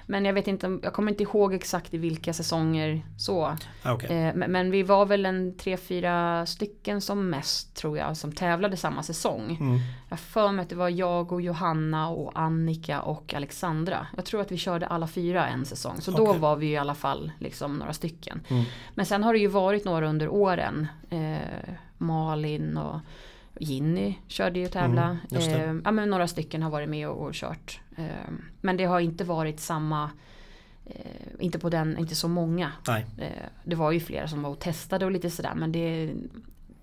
Men 0.06 0.24
jag 0.24 0.32
vet 0.32 0.48
inte 0.48 0.78
Jag 0.82 0.92
kommer 0.92 1.12
inte 1.12 1.22
ihåg 1.22 1.54
exakt 1.54 1.94
i 1.94 1.98
vilka 1.98 2.32
säsonger 2.32 3.02
så 3.18 3.56
Ah, 3.82 3.92
okej. 3.92 4.16
Eh, 4.16 4.34
Men, 4.34 4.70
vi 4.70 4.82
var 4.82 5.06
väl 5.06 5.26
en 5.26 5.56
tre, 5.56 5.76
fyra 5.76 6.46
stycken 6.46 7.00
som 7.00 7.30
mest 7.30 7.76
tror 7.76 7.98
jag 7.98 8.16
som 8.16 8.32
tävlade 8.32 8.76
samma 8.76 9.02
säsong. 9.02 9.56
Mm. 9.60 9.78
Jag 10.08 10.18
för 10.18 10.52
mig 10.52 10.62
att 10.62 10.68
det 10.68 10.76
var 10.76 10.88
jag 10.88 11.32
och 11.32 11.42
Johanna 11.42 12.08
och 12.08 12.32
Annika 12.34 13.00
och 13.00 13.34
Alexandra. 13.34 14.06
Jag 14.16 14.24
tror 14.24 14.40
att 14.40 14.52
vi 14.52 14.56
körde 14.56 14.86
alla 14.86 15.06
fyra 15.06 15.46
en 15.46 15.64
säsong. 15.64 16.00
Så 16.00 16.10
då 16.10 16.28
Okej. 16.28 16.40
var 16.40 16.56
vi 16.56 16.66
i 16.66 16.76
alla 16.76 16.94
fall 16.94 17.32
liksom 17.38 17.76
några 17.76 17.92
stycken. 17.92 18.40
Mm. 18.48 18.64
Men 18.94 19.06
sen 19.06 19.22
har 19.24 19.32
det 19.32 19.38
ju 19.38 19.48
varit 19.48 19.84
några 19.84 20.08
under 20.08 20.28
åren. 20.28 20.86
Eh, 21.10 21.74
Malin 21.98 22.76
och 22.76 23.00
Ginny 23.60 24.14
körde 24.28 24.58
ju 24.58 24.68
tävla. 24.68 25.18
Mm, 25.30 25.42
eh, 25.76 25.80
ja, 25.84 25.90
men 25.90 26.10
några 26.10 26.28
stycken 26.28 26.62
har 26.62 26.70
varit 26.70 26.88
med 26.88 27.08
och, 27.08 27.26
och 27.26 27.34
kört. 27.34 27.80
Eh, 27.96 28.04
men 28.60 28.76
det 28.76 28.84
har 28.84 29.00
inte 29.00 29.24
varit 29.24 29.60
samma 29.60 30.10
eh, 30.86 30.94
inte 31.38 31.58
på 31.58 31.68
den, 31.68 31.98
inte 31.98 32.14
så 32.14 32.28
många. 32.28 32.72
Nej, 32.88 33.06
Eh, 33.18 33.46
det 33.64 33.76
var 33.76 33.92
ju 33.92 34.00
flera 34.00 34.28
som 34.28 34.42
var 34.42 34.50
och 34.50 34.58
testade 34.60 35.04
och 35.04 35.10
lite 35.10 35.30
sådär 35.30 35.54
men 35.54 35.72
det 35.72 36.12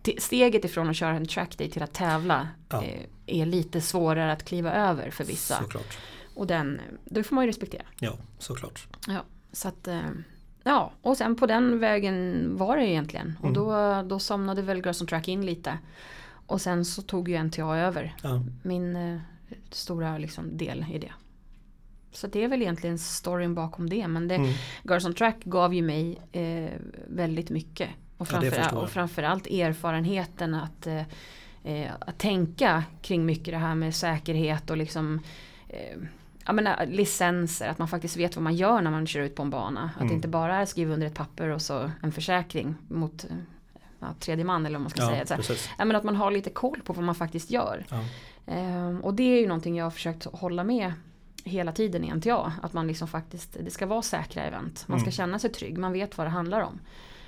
te- 0.01 0.19
Steget 0.21 0.65
ifrån 0.65 0.89
att 0.89 0.95
köra 0.95 1.15
en 1.15 1.25
trackday 1.27 1.69
till 1.69 1.84
att 1.84 1.93
tävla 1.93 2.47
Ja. 2.69 2.84
eh, 2.84 3.01
är 3.25 3.45
lite 3.45 3.81
svårare 3.81 4.31
att 4.31 4.45
kliva 4.45 4.73
över 4.73 5.10
för 5.12 5.23
vissa. 5.23 5.57
såklart. 5.57 5.97
Och 6.36 6.47
den, 6.47 6.81
det 7.05 7.23
får 7.23 7.36
man 7.36 7.43
ju 7.43 7.47
respektera. 7.49 7.84
Ja, 7.99 8.13
såklart. 8.39 8.88
Ja, 9.07 9.23
så 9.51 9.67
att, 9.67 9.88
eh, 9.88 9.99
ja, 10.63 10.91
och 11.01 11.17
sen 11.17 11.36
på 11.36 11.45
den 11.45 11.79
vägen 11.79 12.47
var 12.57 12.77
det 12.77 12.88
egentligen. 12.88 13.34
Och 13.39 13.49
Mm. 13.49 13.53
då, 13.53 14.01
då 14.10 14.19
somnade 14.19 14.62
väl 14.62 14.77
Girls 14.77 15.01
on 15.01 15.07
Track 15.07 15.27
in 15.27 15.45
lite. 15.45 15.77
Och 16.51 16.61
sen 16.61 16.85
så 16.85 17.01
tog 17.01 17.29
ju 17.29 17.43
NTA 17.43 17.77
över 17.77 18.15
Ja. 18.23 18.41
min 18.63 18.95
eh, 18.95 19.19
stora 19.69 20.17
liksom, 20.17 20.57
del 20.57 20.85
i 20.93 20.97
det. 20.99 21.11
Så 22.11 22.27
det 22.27 22.43
är 22.43 22.47
väl 22.47 22.61
egentligen 22.61 22.97
storyn 22.99 23.55
bakom 23.55 23.89
det. 23.89 24.07
Men 24.07 24.27
det, 24.27 24.35
Mm. 24.35 24.51
Girls 24.83 25.05
on 25.05 25.13
Track 25.13 25.35
gav 25.43 25.73
ju 25.73 25.81
mig 25.81 26.19
eh, 26.31 26.71
väldigt 27.07 27.49
mycket. 27.49 27.89
Och, 28.17 28.27
Ja, 28.31 28.39
framför, 28.41 28.57
jag. 28.57 28.73
och 28.83 28.89
framförallt 28.89 29.47
erfarenheten 29.47 30.53
att, 30.53 30.87
eh, 30.87 31.01
eh, 31.63 31.91
att 31.99 32.17
tänka 32.17 32.83
kring 33.01 33.25
mycket 33.25 33.53
det 33.53 33.57
här 33.57 33.75
med 33.75 33.95
säkerhet 33.95 34.69
och 34.69 34.77
liksom 34.77 35.19
eh, 35.69 35.97
jag 36.45 36.55
menar, 36.55 36.85
licenser, 36.85 37.67
att 37.69 37.77
man 37.77 37.87
faktiskt 37.87 38.17
vet 38.17 38.35
vad 38.35 38.43
man 38.43 38.55
gör 38.55 38.81
när 38.81 38.91
man 38.91 39.07
kör 39.07 39.21
ut 39.21 39.35
på 39.35 39.43
en 39.43 39.49
bana. 39.49 39.83
Att 39.95 39.95
Mm. 40.01 40.07
det 40.07 40.13
inte 40.13 40.27
bara 40.27 40.55
är 40.55 40.65
skriva 40.65 40.93
under 40.93 41.07
ett 41.07 41.13
papper 41.15 41.47
och 41.47 41.61
så 41.61 41.91
en 42.01 42.11
försäkring 42.11 42.75
mot 42.87 43.23
eh, 43.23 43.35
ja, 44.01 44.07
tredje 44.19 44.45
man 44.45 44.65
eller 44.65 44.77
vad 44.77 44.81
man 44.81 44.89
ska 44.89 45.01
säga. 45.01 45.17
Ja, 45.17 45.25
Så 45.25 45.33
här, 45.33 45.37
precis. 45.41 45.69
ja, 45.77 45.85
men 45.85 45.95
att 45.95 46.03
man 46.03 46.15
har 46.15 46.31
lite 46.31 46.49
koll 46.49 46.81
på 46.81 46.93
vad 46.93 47.03
man 47.05 47.15
faktiskt 47.15 47.51
gör. 47.51 47.85
Ehm, 48.47 49.01
och 49.01 49.13
det 49.13 49.23
är 49.23 49.39
ju 49.41 49.47
någonting 49.47 49.75
jag 49.77 49.85
har 49.85 49.91
försökt 49.91 50.25
hålla 50.25 50.63
med 50.63 50.93
hela 51.43 51.71
tiden 51.71 52.03
i 52.03 52.11
NTA. 52.15 52.53
Att 52.61 52.73
man 52.73 52.87
liksom 52.87 53.07
faktiskt, 53.07 53.57
det 53.63 53.71
ska 53.71 53.85
vara 53.85 54.01
säkra 54.01 54.43
event. 54.43 54.83
Man 54.87 54.99
ska 54.99 55.05
Mm. 55.05 55.11
känna 55.11 55.39
sig 55.39 55.49
trygg, 55.51 55.77
man 55.77 55.93
vet 55.93 56.17
vad 56.17 56.27
det 56.27 56.31
handlar 56.31 56.61
om. 56.61 56.79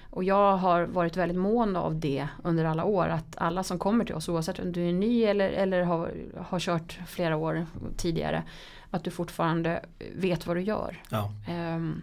Och 0.09 0.23
jag 0.23 0.57
har 0.57 0.83
varit 0.83 1.17
väldigt 1.17 1.37
mån 1.37 1.75
av 1.75 1.99
det 1.99 2.27
under 2.43 2.65
alla 2.65 2.83
år. 2.83 3.07
Att 3.07 3.37
alla 3.37 3.63
som 3.63 3.79
kommer 3.79 4.05
till 4.05 4.15
oss, 4.15 4.29
oavsett 4.29 4.59
om 4.59 4.71
du 4.71 4.89
är 4.89 4.93
ny 4.93 5.23
eller, 5.23 5.49
eller 5.49 5.81
har, 5.81 6.13
har 6.39 6.59
kört 6.59 6.99
flera 7.07 7.35
år 7.37 7.65
tidigare. 7.97 8.43
Att 8.91 9.03
du 9.03 9.11
fortfarande 9.11 9.85
vet 10.15 10.47
vad 10.47 10.57
du 10.57 10.61
gör. 10.61 11.01
Ja. 11.09 11.31
Ehm, 11.49 12.01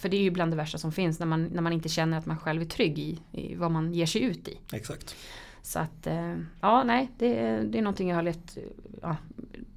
för 0.00 0.08
det 0.08 0.16
är 0.16 0.20
ju 0.22 0.30
bland 0.30 0.52
det 0.52 0.56
värsta 0.56 0.78
som 0.78 0.92
finns 0.92 1.18
när 1.18 1.26
man, 1.26 1.44
när 1.44 1.62
man 1.62 1.72
inte 1.72 1.88
känner 1.88 2.18
att 2.18 2.26
man 2.26 2.38
själv 2.38 2.62
är 2.62 2.66
trygg 2.66 2.98
i, 2.98 3.18
i 3.32 3.54
vad 3.54 3.70
man 3.70 3.94
ger 3.94 4.06
sig 4.06 4.22
ut 4.22 4.48
i. 4.48 4.58
exakt. 4.72 5.16
Så 5.62 5.78
att, 5.78 6.06
eh, 6.06 6.36
ja 6.60 6.82
nej, 6.84 7.10
det, 7.18 7.38
är- 7.38 7.62
det 7.64 7.78
är 7.78 7.82
någonting 7.82 8.08
jag 8.08 8.16
har 8.16 8.22
levt, 8.22 8.56
ja, 9.02 9.16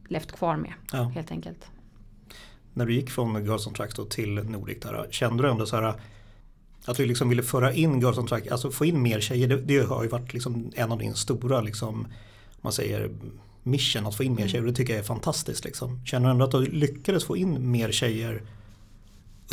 levt 0.08 0.32
kvar 0.32 0.58
med 0.58 0.74
Ja. 0.92 1.04
helt 1.04 1.32
enkelt. 1.32 1.66
När 2.74 2.86
du 2.86 2.94
gick 2.94 3.10
från 3.10 3.46
Girls 3.46 3.68
on 3.68 3.74
Track 3.74 3.96
då 3.96 4.06
till 4.06 4.34
Nordic 4.34 4.78
där, 4.82 5.08
kände 5.12 5.44
du 5.44 5.50
ändå 5.50 5.66
så 5.66 5.76
här 5.76 5.94
att 6.86 6.98
du 6.98 7.06
liksom 7.06 7.30
ville 7.30 7.44
föra 7.44 7.74
in 7.74 8.02
Girls 8.02 8.18
on 8.18 8.28
Track, 8.28 8.48
alltså 8.48 8.72
få 8.72 8.86
in 8.86 9.02
mer 9.02 9.20
tjejer, 9.20 9.48
det, 9.48 9.58
det 9.62 9.80
har 9.88 10.04
ju 10.04 10.10
varit 10.10 10.34
liksom 10.34 10.72
en 10.76 10.92
av 10.92 10.98
din 11.00 11.14
stora 11.14 11.62
liksom, 11.62 11.90
om 11.90 12.08
man 12.62 12.74
säger 12.74 13.10
mission 13.64 14.06
att 14.08 14.16
få 14.16 14.24
in 14.24 14.32
mer 14.32 14.40
Mm. 14.40 14.50
tjejer 14.50 14.64
och 14.64 14.68
det 14.72 14.76
tycker 14.76 14.94
jag 14.94 15.00
är 15.00 15.04
fantastiskt 15.04 15.66
liksom. 15.66 16.06
Känner 16.06 16.26
du 16.26 16.32
ändå 16.32 16.46
att 16.46 16.52
du 16.52 16.66
lyckades 16.66 17.24
få 17.26 17.38
in 17.38 17.72
mer 17.72 17.92
tjejer 17.92 18.42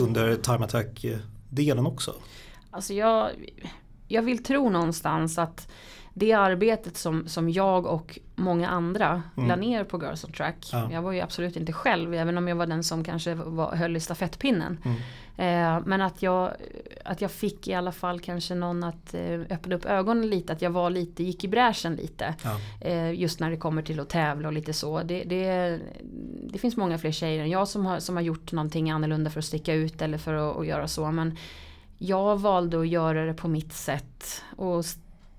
under 0.01 0.37
Time 0.37 0.65
Attack 0.65 1.05
delen 1.49 1.87
också? 1.87 2.15
Alltså 2.71 2.95
jag, 2.95 3.31
jag 4.09 4.23
vill 4.23 4.43
tro 4.43 4.71
någonstans 4.71 5.39
att, 5.39 5.69
det 6.15 6.33
arbetet 6.33 6.97
som, 6.97 7.29
som 7.29 7.51
jag 7.51 7.87
och 7.87 8.19
många 8.35 8.69
andra 8.69 9.23
mm. 9.37 9.49
la 9.49 9.57
ner 9.57 9.85
på 9.85 10.01
Girls 10.01 10.25
on 10.25 10.33
Track. 10.33 10.69
Ja. 10.73 10.93
Jag 10.93 11.03
var 11.03 11.13
ju 11.13 11.21
absolut 11.21 11.57
inte 11.57 11.73
själv, 11.73 12.15
även 12.15 12.39
om 12.39 12.49
jag 12.49 12.57
var 12.57 12.67
den 12.67 12.85
som 12.85 13.05
kanske 13.05 13.35
var, 13.35 13.77
höll 13.77 13.97
i 13.97 14.01
stafettpinnen. 14.01 14.79
Mm. 14.85 14.99
Eh, 15.37 15.83
men 15.87 16.03
att 16.03 16.23
jag, 16.23 16.51
att 17.05 17.21
jag 17.21 17.31
fick 17.31 17.69
i 17.69 17.75
alla 17.75 17.93
fall 17.93 18.21
kanske 18.21 18.55
någon 18.55 18.85
att 18.85 19.15
eh, 19.15 19.41
öppna 19.51 19.75
upp 19.75 19.85
ögonen 19.85 20.31
lite, 20.31 20.53
att 20.53 20.63
jag 20.63 20.71
var 20.71 20.91
lite, 20.91 21.23
gick 21.23 21.45
i 21.45 21.49
bräschen 21.49 21.95
lite. 21.95 22.35
Ja. 22.43 22.59
Eh, 22.89 23.13
just 23.13 23.41
när 23.41 23.51
det 23.51 23.57
kommer 23.57 23.83
till 23.83 24.01
att 24.01 24.09
tävla 24.09 24.49
och 24.49 24.55
lite 24.55 24.73
så. 24.73 25.03
Det, 25.03 25.25
det, 25.25 25.81
det 26.53 26.59
finns 26.59 26.77
många 26.77 26.99
fler 26.99 27.11
tjejer 27.11 27.43
än 27.43 27.51
jag 27.51 27.69
som 27.69 27.87
har, 27.87 28.01
som 28.01 28.17
har 28.17 28.23
gjort 28.23 28.53
någonting 28.53 28.91
annorlunda 28.91 29.31
för 29.31 29.39
att 29.39 29.45
sticka 29.45 29.75
ut 29.75 30.03
eller 30.03 30.19
för 30.19 30.35
att, 30.35 30.57
att 30.57 30.67
göra 30.67 30.89
så. 30.89 31.11
Men 31.11 31.37
jag 31.99 32.41
valde 32.41 32.81
att 32.81 32.89
göra 32.89 33.25
det 33.25 33.35
på 33.35 33.49
mitt 33.49 33.73
sätt. 33.73 34.43
Och 34.57 34.85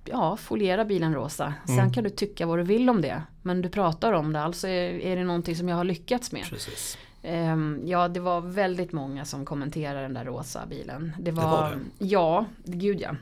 ja, 0.06 0.38
foliera 0.38 0.86
bilen 0.86 1.14
rosa. 1.14 1.54
Sen 1.66 1.80
mm. 1.80 1.94
kan 1.94 2.04
du 2.04 2.10
tycka 2.10 2.46
vad 2.46 2.60
du 2.60 2.64
vill 2.64 2.90
om 2.90 3.02
det. 3.02 3.22
Men 3.42 3.62
du 3.62 3.70
pratar 3.70 4.14
om 4.14 4.34
det, 4.34 4.42
alltså 4.42 4.68
är, 4.68 5.00
är 5.00 5.16
det 5.16 5.24
någonting 5.24 5.56
som 5.56 5.70
jag 5.70 5.76
har 5.76 5.84
lyckats 5.84 6.32
med. 6.32 6.46
Precis. 6.50 6.98
Um, 7.24 7.82
ja, 7.86 8.08
det 8.08 8.20
var 8.20 8.42
väldigt 8.42 8.92
många 8.92 9.26
som 9.26 9.46
kommenterade 9.46 10.02
den 10.02 10.14
där 10.14 10.26
rosa 10.26 10.66
bilen. 10.70 11.14
Det 11.20 11.32
var, 11.32 11.44
det 11.44 11.50
var 11.50 11.70
det. 11.70 12.06
ja, 12.06 12.46
gud 12.64 13.02
ja. 13.02 13.16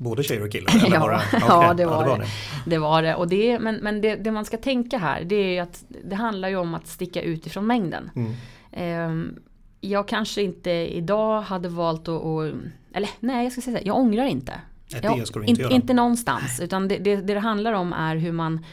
Både 0.00 0.22
tjejer 0.22 0.44
och 0.44 0.52
killar? 0.52 0.72
ja, 0.90 1.08
det? 1.08 1.36
Okay. 1.36 1.48
ja, 1.48 1.74
det 1.74 1.86
var, 1.86 1.92
ja, 1.92 2.02
det, 2.02 2.10
var 2.10 2.18
det. 2.18 2.26
det. 2.66 2.78
var 2.78 3.02
det. 3.02 3.14
Och 3.14 3.28
det, 3.28 3.58
men 3.58 3.76
men 3.76 4.00
det, 4.00 4.16
det, 4.16 4.30
man 4.30 4.44
ska 4.44 4.56
tänka 4.56 4.98
här 4.98 5.24
det 5.24 5.34
är 5.34 5.52
ju 5.52 5.58
att 5.58 5.84
det 6.04 6.16
handlar 6.16 6.48
ju 6.48 6.56
om 6.56 6.74
att 6.74 6.86
sticka 6.86 7.22
ut 7.22 7.46
ifrån 7.46 7.66
mängden. 7.66 8.10
Mm. 8.16 9.10
Um, 9.10 9.38
jag 9.80 10.08
kanske 10.08 10.42
inte 10.42 10.70
idag 10.70 11.42
hade 11.42 11.68
valt 11.68 12.00
att, 12.00 12.22
och, 12.22 12.44
eller 12.92 13.10
nej 13.20 13.44
jag 13.44 13.52
ska 13.52 13.60
säga 13.60 13.78
så 13.78 13.86
jag 13.86 13.96
ångrar 13.96 14.24
inte. 14.24 14.60
Nej, 14.92 15.00
du 15.02 15.08
inte, 15.08 15.62
inte, 15.62 15.74
inte 15.74 15.94
någonstans 15.94 16.60
utan 16.60 16.88
det, 16.88 16.98
det, 16.98 17.16
det 17.16 17.38
handlar 17.38 17.72
om 17.72 17.92
är 17.92 18.16
hur 18.16 18.32
man 18.32 18.64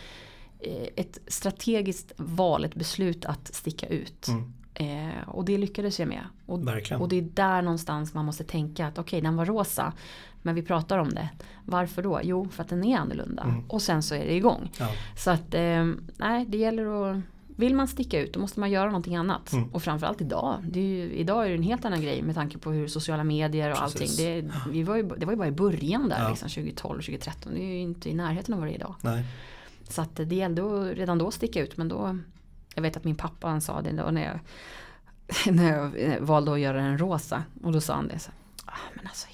eh, 0.60 0.88
ett 0.96 1.20
strategiskt 1.28 2.12
val, 2.18 2.66
ett 2.66 2.76
beslut 2.76 3.26
att 3.26 3.56
sticka 3.56 3.88
ut. 3.88 4.28
Mm. 4.28 4.54
Eh, 4.74 5.30
och 5.30 5.46
det 5.46 5.58
lyckades 5.58 6.00
jag 6.00 6.08
med. 6.08 6.24
Och, 6.46 6.60
och, 7.00 7.10
det 7.10 7.18
är 7.18 7.22
där 7.22 7.62
någonstans 7.62 8.14
man 8.14 8.26
måste 8.26 8.44
tänka 8.44 8.88
att 8.88 8.98
okej 8.98 9.18
okay, 9.18 9.22
den 9.22 9.36
var 9.36 9.46
rosa. 9.46 9.94
Men 10.48 10.56
vi 10.56 10.62
pratar 10.62 10.98
om 10.98 11.10
det. 11.10 11.30
Varför 11.66 12.02
då? 12.02 12.20
Jo 12.24 12.48
för 12.52 12.64
att 12.64 12.70
den 12.70 12.84
är 12.84 12.98
annorlunda. 12.98 13.44
Mm. 13.44 13.64
Och 13.68 13.82
sen 13.82 14.04
så 14.04 14.16
är 14.16 14.26
det 14.26 14.34
igång. 14.34 14.72
Ja. 14.80 14.90
Så 15.18 15.32
att 15.32 15.54
eh, 15.54 15.86
nej 16.18 16.46
det 16.48 16.58
gäller 16.58 17.12
att 17.12 17.18
vill 17.48 17.76
man 17.76 17.88
sticka 17.88 18.20
ut 18.20 18.34
då 18.34 18.40
måste 18.40 18.60
man 18.60 18.72
göra 18.72 18.86
någonting 18.86 19.16
annat. 19.16 19.52
Mm. 19.52 19.70
Och 19.70 19.84
framförallt 19.84 20.22
idag. 20.22 20.64
Är 20.74 20.80
ju, 20.80 21.12
idag 21.12 21.46
är 21.46 21.50
det 21.50 21.56
en 21.56 21.64
helt 21.64 21.86
annan 21.86 22.02
grej 22.02 22.22
med 22.22 22.36
tanke 22.36 22.58
på 22.58 22.72
hur 22.72 22.88
sociala 22.88 23.24
medier 23.24 23.72
och 23.72 23.78
Precis. 23.78 24.02
allting. 24.02 24.26
Det, 24.26 24.52
vi 24.72 24.84
var 24.84 24.96
ju, 24.96 25.04
det 25.04 25.26
var 25.26 25.34
ju 25.34 25.38
bara 25.38 25.48
i 25.48 25.52
början 25.52 26.10
där 26.10 26.22
ja. 26.22 26.30
liksom, 26.30 26.50
2012, 26.50 26.94
2013. 26.94 27.54
Det 27.54 27.60
är 27.60 27.74
ju 27.74 27.80
inte 27.80 28.10
i 28.10 28.14
närheten 28.14 28.54
av 28.54 28.60
vad 28.60 28.70
det 28.70 28.74
är 28.74 28.76
idag. 28.76 28.96
Nej. 29.02 29.26
Så 29.90 30.02
att 30.02 30.16
det 30.16 30.36
gällde 30.36 30.62
att 30.62 30.98
redan 30.98 31.18
då 31.18 31.32
sticka 31.32 31.62
ut 31.62 31.78
men 31.78 31.88
då 31.88 32.18
Jag 32.76 32.82
vet 32.82 32.98
att 32.98 33.04
min 33.04 33.16
pappa 33.16 33.48
han 33.48 33.62
sa 33.62 33.82
det 33.82 33.92
då 33.92 34.12
när 34.12 34.26
jag 34.26 34.40
När 35.56 35.78
jag 35.78 36.20
valde 36.20 36.54
att 36.54 36.60
göra 36.60 36.78
den 36.78 36.98
rosa 36.98 37.44
och 37.64 37.72
då 37.72 37.82
sa 37.82 37.94
han 37.94 38.08
det 38.08 38.20
så 38.20 38.32
ah, 38.66 38.72
men 38.94 39.08
alltså 39.08 39.28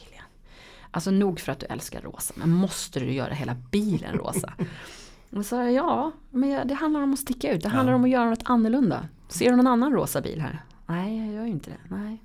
Alltså 0.94 1.12
nog 1.12 1.40
för 1.40 1.52
att 1.52 1.60
du 1.60 1.66
älskar 1.66 2.02
rosa 2.02 2.34
men 2.38 2.50
måste 2.50 3.00
du 3.00 3.12
göra 3.12 3.34
hela 3.34 3.56
bilen 3.72 4.16
rosa? 4.16 4.54
Och 5.30 5.46
så 5.46 5.56
ja, 5.56 6.12
men 6.30 6.68
det 6.68 6.74
handlar 6.74 7.02
om 7.02 7.14
att 7.14 7.20
sticka 7.20 7.54
ut. 7.54 7.64
Det 7.64 7.70
handlar 7.70 7.94
ja. 7.94 7.96
om 7.96 8.04
att 8.04 8.10
göra 8.10 8.30
något 8.30 8.44
annorlunda. 8.46 9.08
Ser 9.30 9.50
du 9.50 9.56
någon 9.56 9.68
annan 9.68 9.94
rosa 9.94 10.22
bil 10.22 10.42
här? 10.42 10.64
Nej, 10.86 11.18
jag 11.18 11.34
gör 11.34 11.46
ju 11.46 11.52
inte 11.52 11.70
det. 11.70 11.96
Nej. 11.96 12.24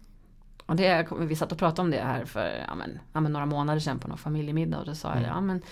Och 0.67 0.77
det, 0.77 1.09
vi 1.19 1.37
satt 1.37 1.53
och 1.53 1.59
pratade 1.59 1.83
om 1.83 1.91
det 1.91 2.01
här 2.01 2.25
för 2.25 2.65
ja, 2.69 2.75
men, 2.75 2.99
ja, 3.13 3.21
men 3.21 3.33
några 3.33 3.47
månader 3.47 3.81
sedan 3.81 3.99
på 3.99 4.09
någon 4.09 4.19
familjemiddag. 4.19 4.79
Och 4.79 4.87
då 4.87 4.95
sa 4.95 5.09
jag 5.09 5.17
mm. 5.17 5.31
ja 5.31 5.41
men 5.41 5.63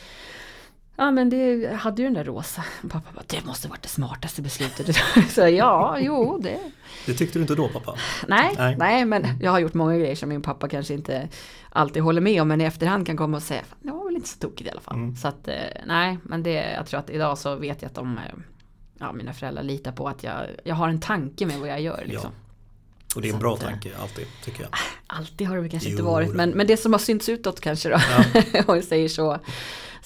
Ja 0.97 1.11
men 1.11 1.31
det 1.31 1.73
hade 1.77 2.03
ju 2.03 2.09
den 2.09 2.15
där 2.15 2.25
rosa. 2.25 2.65
Pappa 2.89 3.13
bara, 3.15 3.25
det 3.27 3.45
måste 3.45 3.69
varit 3.69 3.83
det 3.83 3.89
smartaste 3.89 4.43
beslutet. 4.43 4.97
Så 5.31 5.49
ja, 5.49 5.99
jo 6.01 6.39
det. 6.39 6.61
Det 7.07 7.15
tyckte 7.15 7.39
du 7.39 7.43
inte 7.43 7.55
då 7.55 7.69
pappa? 7.69 7.95
Nej, 8.29 8.55
nej, 8.59 8.77
nej. 8.79 9.05
men 9.05 9.27
jag 9.41 9.51
har 9.51 9.59
gjort 9.59 9.75
många 9.75 9.99
grejer 9.99 10.15
som 10.15 10.29
min 10.29 10.43
pappa 10.43 10.69
kanske 10.69 10.95
inte 10.95 11.29
alltid 11.71 12.03
håller 12.03 12.21
med 12.21 12.43
om. 12.43 12.49
Men 12.49 12.61
i 12.61 12.65
efterhand 12.65 13.07
kan 13.07 13.17
komma 13.17 13.37
och 13.37 13.43
säga, 13.43 13.63
det 13.81 13.91
var 13.91 14.05
väl 14.05 14.17
inte 14.17 14.29
så 14.29 14.39
tokigt 14.39 14.69
i 14.69 14.71
alla 14.71 14.81
fall. 14.81 14.95
Mm. 14.95 15.17
Så 15.17 15.29
att 15.29 15.49
eh, 15.49 15.55
nej, 15.87 16.19
men 16.23 16.43
det, 16.43 16.73
jag 16.73 16.87
tror 16.87 17.01
att 17.01 17.11
idag 17.11 17.39
så 17.39 17.55
vet 17.55 17.83
jag 17.83 17.89
att 17.89 17.95
de, 17.95 18.19
eh, 18.19 18.23
ja 18.99 19.13
mina 19.13 19.33
föräldrar 19.33 19.63
litar 19.63 19.93
på 19.93 20.09
att 20.09 20.23
jag, 20.25 20.47
jag 20.65 20.75
har 20.75 20.89
en 20.89 21.01
tanke 21.01 21.47
med 21.47 21.59
vad 21.59 21.69
jag 21.69 21.81
gör. 21.81 22.05
Liksom. 22.07 22.31
Ja. 22.35 22.47
Och 23.17 23.23
det 23.23 23.29
är 23.29 23.33
en 23.33 23.39
bra 23.39 23.55
eh, 23.55 23.61
tanke, 23.61 23.91
alltid 24.03 24.27
tycker 24.45 24.63
jag. 24.63 24.71
Alltid 25.07 25.47
har 25.47 25.57
det 25.57 25.69
kanske 25.69 25.89
jo, 25.89 25.93
inte 25.93 26.03
varit, 26.03 26.35
men, 26.35 26.51
men 26.51 26.67
det 26.67 26.77
som 26.77 26.93
har 26.93 27.01
synts 27.01 27.29
utåt 27.29 27.61
kanske 27.61 27.89
då. 27.89 27.97
Ja. 28.35 28.43
om 28.67 28.75
vi 28.75 28.83
säger 28.83 29.09
så. 29.09 29.39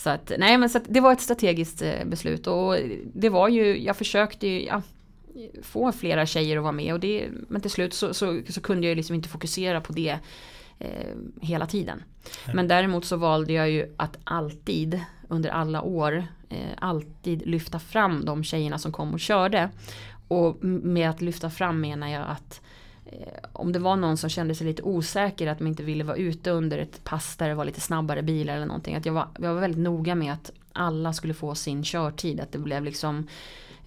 Så 0.00 0.10
att, 0.10 0.32
nej 0.38 0.58
men 0.58 0.70
så 0.70 0.80
det 0.88 1.00
var 1.00 1.12
ett 1.12 1.20
strategiskt 1.20 1.82
eh, 1.82 2.04
beslut 2.04 2.46
och 2.46 2.76
det 3.14 3.28
var 3.28 3.48
ju, 3.48 3.82
jag 3.82 3.96
försökte 3.96 4.46
ju, 4.46 4.64
ja, 4.64 4.82
få 5.62 5.92
flera 5.92 6.26
tjejer 6.26 6.56
att 6.56 6.62
vara 6.62 6.72
med 6.72 6.94
och 6.94 7.00
det, 7.00 7.28
men 7.48 7.60
till 7.60 7.70
slut 7.70 7.94
så, 7.94 8.14
så, 8.14 8.40
så 8.48 8.60
kunde 8.60 8.88
jag 8.88 8.96
liksom 8.96 9.14
inte 9.14 9.28
fokusera 9.28 9.80
på 9.80 9.92
det 9.92 10.18
eh, 10.78 11.16
hela 11.40 11.66
tiden. 11.66 12.02
Nej. 12.46 12.56
Men 12.56 12.68
däremot 12.68 13.04
så 13.04 13.16
valde 13.16 13.52
jag 13.52 13.70
ju 13.70 13.94
att 13.96 14.18
alltid 14.24 15.00
under 15.28 15.50
alla 15.50 15.82
år 15.82 16.24
eh, 16.48 16.70
alltid 16.78 17.46
lyfta 17.46 17.78
fram 17.78 18.24
de 18.24 18.44
tjejerna 18.44 18.78
som 18.78 18.92
kom 18.92 19.14
och 19.14 19.20
körde. 19.20 19.70
Och 20.28 20.64
med 20.64 21.10
att 21.10 21.20
lyfta 21.20 21.50
fram 21.50 21.80
menar 21.80 22.08
jag 22.08 22.24
att 22.28 22.60
om 23.52 23.72
det 23.72 23.78
var 23.78 23.96
någon 23.96 24.16
som 24.16 24.30
kände 24.30 24.54
sig 24.54 24.66
lite 24.66 24.82
osäker 24.82 25.46
att 25.46 25.60
man 25.60 25.66
inte 25.66 25.82
ville 25.82 26.04
vara 26.04 26.16
ute 26.16 26.50
under 26.50 26.78
ett 26.78 27.04
pass 27.04 27.36
där 27.36 27.48
det 27.48 27.54
var 27.54 27.64
lite 27.64 27.80
snabbare 27.80 28.22
bilar 28.22 28.56
eller 28.56 28.66
någonting. 28.66 28.94
Att 28.94 29.06
jag 29.06 29.12
var, 29.12 29.28
jag 29.38 29.54
var 29.54 29.60
väldigt 29.60 29.80
noga 29.80 30.14
med 30.14 30.32
att 30.32 30.50
alla 30.72 31.12
skulle 31.12 31.34
få 31.34 31.54
sin 31.54 31.84
körtid. 31.84 32.40
Att 32.40 32.52
det 32.52 32.58
blev 32.58 32.84
liksom 32.84 33.26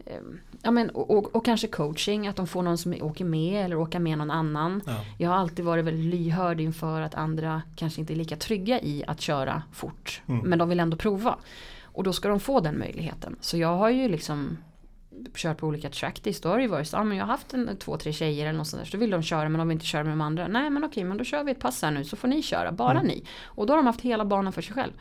eh, 0.06 0.22
Ja 0.66 0.72
men 0.72 0.90
och, 0.90 1.12
och, 1.12 1.36
och, 1.36 1.46
kanske 1.46 1.68
coaching, 1.68 2.28
att 2.28 2.36
de 2.36 2.48
får 2.48 2.62
någon 2.62 2.78
som 2.78 2.96
åker 3.02 3.26
med 3.26 3.66
eller 3.66 3.76
åker 3.76 4.00
med 4.00 4.18
någon 4.18 4.32
annan. 4.32 4.82
Ja. 4.86 5.06
Jag 5.18 5.30
har 5.30 5.38
alltid 5.38 5.66
varit 5.66 5.86
väldigt 5.86 6.14
lyhörd 6.14 6.62
inför 6.62 7.02
att 7.02 7.16
andra 7.16 7.62
kanske 7.76 8.02
inte 8.02 8.14
är 8.14 8.16
lika 8.16 8.36
trygga 8.36 8.82
i 8.82 9.04
att 9.08 9.22
köra 9.22 9.64
fort. 9.72 10.22
Mm. 10.28 10.50
Men 10.50 10.60
de 10.60 10.70
vill 10.70 10.80
ändå 10.80 10.98
prova. 10.98 11.36
Och 11.84 12.04
då 12.04 12.14
ska 12.14 12.30
de 12.30 12.40
få 12.40 12.60
den 12.60 12.80
möjligheten. 12.80 13.36
Så 13.42 13.58
jag 13.58 13.78
har 13.78 13.90
ju 13.90 14.08
liksom 14.08 14.58
kört 15.36 15.58
på 15.58 15.68
olika 15.68 15.90
trackdays 15.90 16.42
då 16.42 16.50
har 16.50 16.58
det 16.58 16.62
ju 16.62 16.70
varit 16.70 16.88
så, 16.88 17.04
men 17.04 17.18
jag 17.18 17.26
har 17.26 17.32
haft 17.32 17.54
en, 17.54 17.78
två, 17.78 17.98
tre 17.98 18.14
tjejer 18.14 18.46
eller 18.46 18.58
något 18.58 18.68
sånt 18.68 18.84
där, 18.84 18.90
så 18.90 18.98
vill 18.98 19.10
de 19.10 19.24
köra 19.24 19.50
men 19.50 19.60
de 19.60 19.68
vill 19.68 19.76
inte 19.76 19.86
köra 19.86 20.04
med 20.04 20.12
de 20.12 20.22
andra. 20.22 20.48
Nej 20.48 20.70
men 20.70 20.84
okej, 20.84 21.04
men 21.04 21.18
då 21.18 21.24
kör 21.24 21.44
vi 21.44 21.52
ett 21.52 21.60
pass 21.60 21.82
här 21.82 21.92
nu 21.92 22.04
så 22.04 22.16
får 22.16 22.28
ni 22.28 22.42
köra, 22.42 22.72
bara 22.72 22.92
mm. 22.92 23.08
ni. 23.08 23.24
Och 23.46 23.66
då 23.66 23.74
har 23.74 23.78
de 23.78 23.86
haft 23.86 24.02
hela 24.02 24.26
banan 24.26 24.54
för 24.54 24.62
sig 24.62 24.74
själv. 24.74 24.92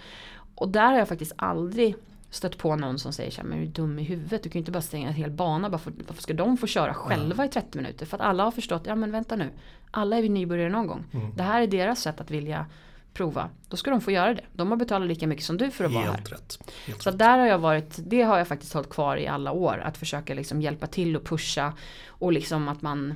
Och 0.55 0.69
där 0.69 0.91
har 0.91 0.99
jag 0.99 1.09
faktiskt 1.09 1.33
aldrig 1.37 1.97
stött 2.31 2.59
på 2.59 2.77
någon 2.77 2.99
som 2.99 3.13
säger 3.13 3.31
så 3.31 3.41
här, 3.41 3.49
men 3.49 3.59
är 3.59 3.63
du 3.63 3.69
dum 3.69 3.99
i 3.99 4.03
huvudet? 4.03 4.43
Du 4.43 4.49
kan 4.49 4.59
ju 4.59 4.61
inte 4.61 4.73
bara 4.73 4.83
stänga 4.83 5.09
en 5.09 5.15
hel 5.15 5.31
bana, 5.31 5.71
bara 5.71 5.79
för, 5.79 5.93
varför 6.07 6.23
ska 6.23 6.35
de 6.35 6.57
få 6.57 6.67
köra 6.67 6.95
själva 6.95 7.45
i 7.45 7.49
30 7.49 7.79
minuter? 7.79 8.07
För 8.07 8.17
att 8.17 8.23
alla 8.23 8.45
har 8.45 8.51
förstått, 8.51 8.83
ja 8.87 8.95
men 8.95 9.13
vänta 9.13 9.37
nu, 9.37 9.51
alla 9.91 10.19
är 10.19 10.23
vi 10.23 10.29
nybörjare 10.29 10.71
någon 10.71 10.87
gång. 10.87 11.05
Mm. 11.13 11.37
Det 11.37 11.43
här 11.43 11.63
är 11.63 11.67
deras 11.67 12.01
sätt 12.01 12.21
att 12.21 12.31
vilja 12.31 12.67
prova, 13.14 13.51
då 13.68 13.77
ska 13.77 13.90
de 13.90 14.01
få 14.01 14.11
göra 14.11 14.35
det. 14.35 14.44
De 14.53 14.70
har 14.70 14.77
betalat 14.77 15.09
lika 15.09 15.27
mycket 15.27 15.44
som 15.44 15.57
du 15.57 15.70
för 15.70 15.85
att 15.85 15.92
vara 15.92 16.05
här. 16.05 16.16
Rätt. 16.25 16.59
Helt 16.87 17.03
så 17.03 17.11
rätt. 17.11 17.18
där 17.18 17.38
har 17.38 17.46
jag 17.46 17.59
varit, 17.59 17.98
det 18.07 18.22
har 18.22 18.38
jag 18.38 18.48
faktiskt 18.48 18.72
hållit 18.72 18.90
kvar 18.90 19.16
i 19.16 19.27
alla 19.27 19.53
år. 19.53 19.79
Att 19.79 19.96
försöka 19.96 20.35
liksom 20.35 20.62
hjälpa 20.62 20.87
till 20.87 21.16
och 21.16 21.25
pusha 21.25 21.72
och 22.09 22.33
liksom 22.33 22.68
att 22.68 22.83
man 22.83 23.14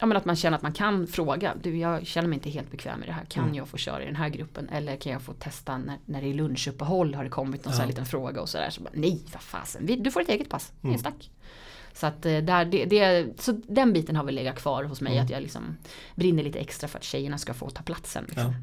Ja 0.00 0.06
men 0.06 0.16
att 0.16 0.24
man 0.24 0.36
känner 0.36 0.56
att 0.56 0.62
man 0.62 0.72
kan 0.72 1.06
fråga. 1.06 1.54
Du 1.62 1.76
jag 1.76 2.06
känner 2.06 2.28
mig 2.28 2.36
inte 2.36 2.50
helt 2.50 2.70
bekväm 2.70 2.98
med 2.98 3.08
det 3.08 3.12
här. 3.12 3.24
Kan 3.24 3.44
mm. 3.44 3.54
jag 3.54 3.68
få 3.68 3.76
köra 3.76 4.02
i 4.02 4.06
den 4.06 4.16
här 4.16 4.28
gruppen? 4.28 4.68
Eller 4.68 4.96
kan 4.96 5.12
jag 5.12 5.22
få 5.22 5.32
testa 5.32 5.78
när, 5.78 5.98
när 6.04 6.22
det 6.22 6.28
är 6.28 6.34
lunchuppehåll 6.34 7.14
har 7.14 7.24
det 7.24 7.30
kommit 7.30 7.64
någon 7.64 7.72
ja. 7.72 7.76
sån 7.76 7.80
här 7.80 7.88
liten 7.88 8.06
fråga 8.06 8.40
och 8.40 8.48
sådär. 8.48 8.70
Så 8.70 8.82
bara, 8.82 8.90
Nej 8.94 9.20
vad 9.32 9.42
fasen, 9.42 10.02
du 10.02 10.10
får 10.10 10.20
ett 10.20 10.28
eget 10.28 10.48
pass. 10.48 10.72
Mm. 10.82 10.98
Tack. 10.98 11.30
Så 11.92 12.06
att 12.06 12.26
eh, 12.26 12.38
där, 12.38 12.64
det, 12.64 12.84
det, 12.84 13.26
så 13.40 13.52
den 13.52 13.92
biten 13.92 14.16
har 14.16 14.24
väl 14.24 14.34
legat 14.34 14.56
kvar 14.56 14.84
hos 14.84 15.00
mig. 15.00 15.12
Mm. 15.12 15.24
Att 15.24 15.30
jag 15.30 15.42
liksom 15.42 15.76
brinner 16.14 16.42
lite 16.42 16.58
extra 16.58 16.88
för 16.88 16.98
att 16.98 17.04
tjejerna 17.04 17.38
ska 17.38 17.54
få 17.54 17.70
ta 17.70 17.82
platsen. 17.82 18.24
Liksom. 18.28 18.52
Ja. 18.52 18.54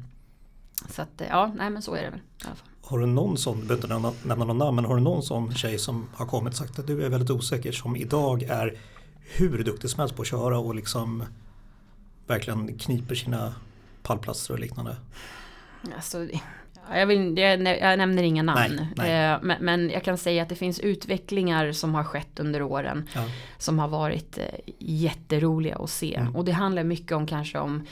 Så 0.88 1.02
att 1.02 1.20
eh, 1.20 1.26
ja, 1.26 1.52
nej 1.56 1.70
men 1.70 1.82
så 1.82 1.94
är 1.94 2.02
det 2.02 2.10
väl 2.10 2.20
i 2.20 2.44
alla 2.44 2.54
fall. 2.54 2.68
Har 2.82 2.98
du 2.98 3.06
någon 3.06 3.36
sån, 3.38 3.60
du 3.60 3.66
behöver 3.66 4.08
inte 4.08 4.28
nämna 4.28 4.44
någon 4.44 4.58
namn, 4.58 4.76
men 4.76 4.84
har 4.84 4.96
du 4.96 5.02
någon 5.02 5.22
sån 5.22 5.54
tjej 5.54 5.78
som 5.78 6.08
har 6.14 6.26
kommit 6.26 6.52
och 6.52 6.58
sagt 6.58 6.78
att 6.78 6.86
du 6.86 7.04
är 7.04 7.08
väldigt 7.08 7.30
osäker 7.30 7.72
som 7.72 7.96
idag 7.96 8.42
är 8.42 8.78
hur 9.20 9.64
duktig 9.64 9.90
som 9.90 10.00
helst 10.00 10.16
på 10.16 10.22
att 10.22 10.28
köra 10.28 10.58
och 10.58 10.74
liksom 10.74 11.24
verkligen 12.26 12.78
kniper 12.78 13.14
sina 13.14 13.54
pallplatser 14.02 14.54
och 14.54 14.60
liknande? 14.60 14.96
Alltså, 15.96 16.28
jag, 16.94 17.06
vill, 17.06 17.38
jag, 17.38 17.60
jag 17.60 17.98
nämner 17.98 18.22
inga 18.22 18.42
namn. 18.42 18.76
Nej, 18.76 18.92
nej. 18.96 19.32
Eh, 19.32 19.38
men, 19.42 19.64
men, 19.64 19.90
jag 19.90 20.04
kan 20.04 20.18
säga 20.18 20.42
att 20.42 20.48
det 20.48 20.54
finns 20.54 20.80
utvecklingar 20.80 21.72
som 21.72 21.94
har 21.94 22.04
skett 22.04 22.40
under 22.40 22.62
åren. 22.62 23.08
Ja. 23.14 23.24
Som 23.58 23.78
har 23.78 23.88
varit 23.88 24.38
eh, 24.38 24.44
jätteroliga 24.78 25.76
att 25.76 25.90
se. 25.90 26.14
Mm. 26.14 26.36
Och 26.36 26.44
det 26.44 26.52
handlar 26.52 26.84
mycket 26.84 27.12
om 27.12 27.26
kanske 27.26 27.58
om 27.58 27.86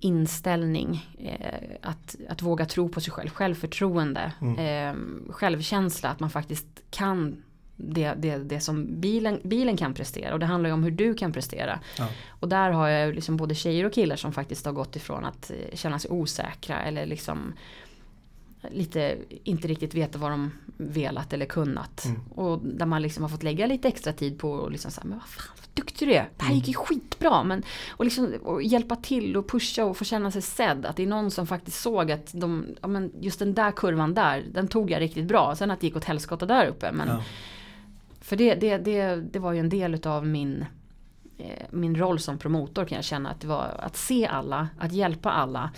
inställning. 0.00 1.06
Eh, 1.18 1.76
att, 1.82 2.16
att 2.28 2.42
våga 2.42 2.66
tro 2.66 2.88
på 2.88 3.00
sig 3.00 3.12
själv, 3.12 3.30
självförtroende, 3.30 4.32
mm. 4.40 4.58
eh, 4.58 5.32
självkänsla. 5.32 6.08
Att 6.08 6.20
man 6.20 6.30
faktiskt 6.30 6.66
kan 6.90 7.42
det, 7.76 8.14
det, 8.14 8.36
det 8.36 8.60
som 8.60 9.00
bilen, 9.00 9.40
bilen 9.44 9.76
kan 9.76 9.94
prestera. 9.94 10.32
Och 10.32 10.40
det 10.40 10.46
handlar 10.46 10.68
ju 10.70 10.74
om 10.74 10.84
hur 10.84 10.90
du 10.90 11.14
kan 11.14 11.32
prestera. 11.32 11.80
Ja. 11.98 12.08
Och 12.28 12.48
där 12.48 12.70
har 12.70 12.88
jag 12.88 13.14
liksom 13.14 13.36
både 13.36 13.54
tjejer 13.54 13.86
och 13.86 13.92
killar 13.92 14.16
som 14.16 14.32
faktiskt 14.32 14.66
har 14.66 14.72
gått 14.72 14.96
ifrån 14.96 15.24
att 15.24 15.50
eh, 15.50 15.76
känna 15.76 15.98
sig 15.98 16.10
osäkra 16.10 16.82
eller 16.82 17.06
liksom 17.06 17.52
lite 18.70 19.18
inte 19.44 19.68
riktigt 19.68 19.94
veta 19.94 20.18
vad 20.18 20.30
de 20.30 20.50
velat 20.76 21.32
eller 21.32 21.46
kunnat. 21.46 22.04
Mm. 22.04 22.20
Och 22.30 22.60
där 22.64 22.86
man 22.86 23.02
liksom 23.02 23.22
har 23.22 23.28
fått 23.28 23.42
lägga 23.42 23.66
lite 23.66 23.88
extra 23.88 24.12
tid 24.12 24.38
på 24.38 24.66
att 24.66 24.72
liksom 24.72 24.90
säga, 24.90 25.04
men 25.04 25.18
vad 25.18 25.28
fan 25.28 25.56
duktig 25.74 26.08
du 26.08 26.14
är. 26.14 26.28
Det 26.36 26.44
här 26.44 26.54
gick 26.54 26.68
ju 26.68 26.74
mm. 26.74 26.84
skitbra. 26.84 27.44
Men, 27.44 27.62
och, 27.90 28.04
liksom, 28.04 28.32
och 28.42 28.62
hjälpa 28.62 28.96
till 28.96 29.36
och 29.36 29.48
pusha 29.48 29.84
och 29.84 29.96
få 29.96 30.04
känna 30.04 30.30
sig 30.30 30.42
sedd. 30.42 30.86
Att 30.86 30.96
det 30.96 31.02
är 31.02 31.06
någon 31.06 31.30
som 31.30 31.46
faktiskt 31.46 31.80
såg 31.80 32.12
att 32.12 32.30
de, 32.32 32.66
ja, 32.82 32.88
men 32.88 33.12
just 33.20 33.38
den 33.38 33.54
där 33.54 33.72
kurvan 33.72 34.14
där, 34.14 34.44
den 34.52 34.68
tog 34.68 34.90
jag 34.90 35.00
riktigt 35.00 35.26
bra. 35.26 35.56
Sen 35.56 35.70
att 35.70 35.80
det 35.80 35.86
gick 35.86 35.96
åt 35.96 36.04
helskotta 36.04 36.46
där 36.46 36.66
uppe. 36.66 36.92
Men, 36.92 37.08
ja. 37.08 37.22
För 38.20 38.36
det, 38.36 38.54
det, 38.54 38.78
det, 38.78 39.16
det 39.16 39.38
var 39.38 39.52
ju 39.52 39.60
en 39.60 39.68
del 39.68 39.94
utav 39.94 40.26
min 40.26 40.64
eh, 41.38 41.66
min 41.70 41.96
roll 41.96 42.18
som 42.18 42.38
promotor 42.38 42.84
kan 42.84 42.96
jag 42.96 43.04
känna 43.04 43.30
att 43.30 43.40
det 43.40 43.46
var 43.46 43.76
att 43.78 43.96
se 43.96 44.26
alla, 44.26 44.68
att 44.78 44.92
hjälpa 44.92 45.30
alla. 45.30 45.70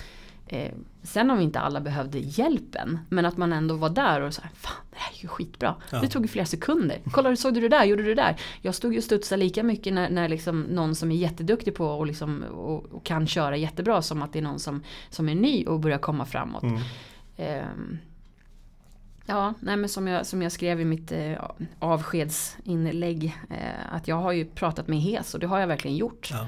Eh, 0.47 0.73
sen 1.03 1.31
om 1.31 1.41
inte 1.41 1.61
alla 1.61 1.81
behövde 1.81 2.19
hjälpen, 2.19 2.99
men 3.09 3.27
att 3.27 3.37
man 3.37 3.53
ändå 3.53 3.75
var 3.77 3.91
där 3.91 4.21
och 4.21 4.35
här, 4.43 4.51
fan 4.55 4.85
det 4.91 4.97
här 4.97 5.13
är 5.19 5.23
ju 5.23 5.29
skitbra. 5.29 5.75
Ja. 5.91 6.01
Det 6.01 6.09
tog 6.09 6.23
ju 6.23 6.29
flera 6.29 6.47
sekunder. 6.47 7.01
Kolla, 7.11 7.37
såg 7.37 7.55
du 7.55 7.61
det 7.61 7.69
där? 7.69 7.85
Gjorde 7.85 8.03
du 8.03 8.15
det 8.15 8.23
där? 8.23 8.41
Jag 8.63 8.75
stod 8.75 8.93
ju 8.93 8.99
och 8.99 9.05
studsade 9.05 9.43
lika 9.43 9.63
mycket 9.63 9.93
när, 9.93 10.11
när 10.11 10.29
liksom 10.29 10.63
någon 10.63 10.95
som 10.95 11.13
är 11.13 11.17
jätteduktig 11.17 11.75
på 11.75 11.87
och, 11.87 12.07
liksom, 12.07 12.43
och, 12.43 12.85
och, 12.85 13.05
kan 13.05 13.27
köra 13.27 13.57
jättebra 13.57 14.03
som 14.03 14.23
att 14.23 14.33
det 14.33 14.39
är 14.39 14.43
någon 14.43 14.61
som, 14.61 14.83
som 15.11 15.29
är 15.29 15.35
ny 15.35 15.65
och 15.65 15.81
börjar 15.81 15.99
komma 15.99 16.25
framåt. 16.25 16.63
Mm. 16.63 16.81
Eh, 17.37 17.67
Ja, 19.29 19.55
nej 19.61 19.77
men 19.77 19.89
som 19.89 20.09
jag, 20.09 20.27
som 20.27 20.43
jag 20.43 20.53
skrev 20.53 20.81
i 20.81 20.85
mitt 20.85 21.13
eh, 21.13 21.33
avskedsinlägg. 21.79 23.37
Eh, 23.51 23.95
att 23.95 24.09
jag 24.09 24.17
har 24.17 24.33
ju 24.33 24.45
pratat 24.45 24.89
med 24.89 25.01
HES 25.01 25.35
och 25.35 25.41
det 25.41 25.47
har 25.47 25.59
jag 25.59 25.67
verkligen 25.67 25.97
gjort. 25.97 26.29
Ja. 26.31 26.47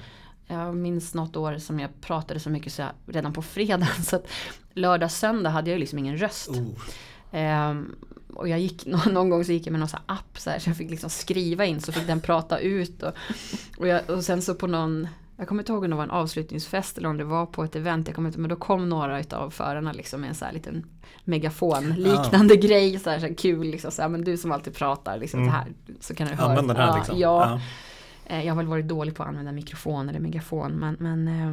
Jag 0.48 0.76
minns 0.76 1.14
något 1.14 1.36
år 1.36 1.58
som 1.58 1.80
jag 1.80 2.00
pratade 2.00 2.40
så 2.40 2.50
mycket 2.50 2.72
så 2.72 2.82
jag, 2.82 2.90
redan 3.06 3.32
på 3.32 3.42
fredagen. 3.42 3.86
Så 4.04 4.16
att 4.16 4.26
lördag, 4.72 5.10
söndag 5.10 5.50
hade 5.50 5.70
jag 5.70 5.80
liksom 5.80 5.98
ingen 5.98 6.16
röst. 6.16 6.48
Oh. 6.48 7.40
Eh, 7.40 7.74
och 8.34 8.48
jag 8.48 8.60
gick, 8.60 8.86
någon 9.06 9.30
gång 9.30 9.44
så 9.44 9.52
gick 9.52 9.66
jag 9.66 9.72
med 9.72 9.80
någon 9.80 9.88
så 9.88 9.98
app 10.06 10.38
så, 10.38 10.50
här, 10.50 10.58
så 10.58 10.70
jag 10.70 10.76
fick 10.76 10.90
liksom 10.90 11.10
skriva 11.10 11.64
in 11.64 11.80
så 11.80 11.92
fick 11.92 12.06
den 12.06 12.20
prata 12.20 12.58
ut. 12.58 13.02
Och, 13.02 13.12
och, 13.78 13.88
jag, 13.88 14.10
och 14.10 14.24
sen 14.24 14.42
så 14.42 14.54
på 14.54 14.66
någon 14.66 15.08
jag 15.38 15.48
kommer 15.48 15.62
inte 15.62 15.72
ihåg 15.72 15.84
om 15.84 15.90
det 15.90 15.96
var 15.96 16.02
en 16.02 16.10
avslutningsfest 16.10 16.98
eller 16.98 17.08
om 17.08 17.16
det 17.16 17.24
var 17.24 17.46
på 17.46 17.64
ett 17.64 17.76
event. 17.76 18.06
Jag 18.06 18.14
kommer 18.14 18.28
inte, 18.28 18.40
men 18.40 18.50
då 18.50 18.56
kom 18.56 18.88
några 18.88 19.22
av 19.30 19.50
förarna 19.50 19.92
liksom 19.92 20.20
med 20.20 20.28
en 20.28 20.34
sån 20.34 20.46
här 20.46 20.52
liten 20.52 20.86
megafon 21.24 21.94
liknande 21.96 22.54
ja. 22.54 22.60
grej. 22.60 22.98
Så 22.98 23.10
här, 23.10 23.20
så 23.20 23.26
här, 23.26 23.34
kul 23.34 23.66
liksom. 23.66 23.90
Så 23.90 24.02
här, 24.02 24.08
men 24.08 24.24
du 24.24 24.36
som 24.36 24.52
alltid 24.52 24.74
pratar 24.74 25.18
liksom 25.18 25.40
mm. 25.40 25.52
så 25.52 25.56
här. 25.56 25.66
Så 26.00 26.14
kan 26.14 26.28
du 26.28 26.34
höra. 26.34 26.48
Använd 26.48 26.68
den 26.68 26.76
här 26.76 26.96
liksom. 26.96 27.18
Ja, 27.18 27.50
ja. 27.50 27.60
Eh, 28.28 28.46
jag 28.46 28.54
har 28.54 28.56
väl 28.56 28.66
varit 28.66 28.88
dålig 28.88 29.14
på 29.14 29.22
att 29.22 29.28
använda 29.28 29.52
mikrofon 29.52 30.08
eller 30.08 30.20
megafon. 30.20 30.72
Men, 30.72 30.96
men, 30.98 31.28
äh, 31.28 31.52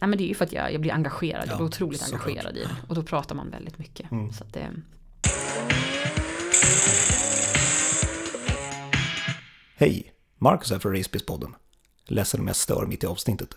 nej, 0.00 0.08
men 0.08 0.10
det 0.10 0.24
är 0.24 0.28
ju 0.28 0.34
för 0.34 0.44
att 0.44 0.52
jag, 0.52 0.72
jag 0.72 0.80
blir 0.80 0.92
engagerad. 0.92 1.48
jag 1.48 1.56
blir 1.56 1.66
otroligt 1.66 2.02
engagerad 2.02 2.56
i 2.56 2.60
det. 2.60 2.76
Och 2.88 2.94
då 2.94 3.02
pratar 3.02 3.34
man 3.34 3.50
väldigt 3.50 3.78
mycket. 3.78 4.10
Mm. 4.10 4.32
Så 4.32 4.44
det... 4.44 4.70
Hej, 9.76 10.12
Marcus 10.38 10.70
här 10.70 10.78
från 10.78 10.96
Racebiz-podden. 10.96 11.54
Ledsen 12.06 12.40
om 12.40 12.46
jag 12.46 12.56
stör 12.56 12.86
mitt 12.86 13.04
i 13.04 13.06
avsnittet. 13.06 13.56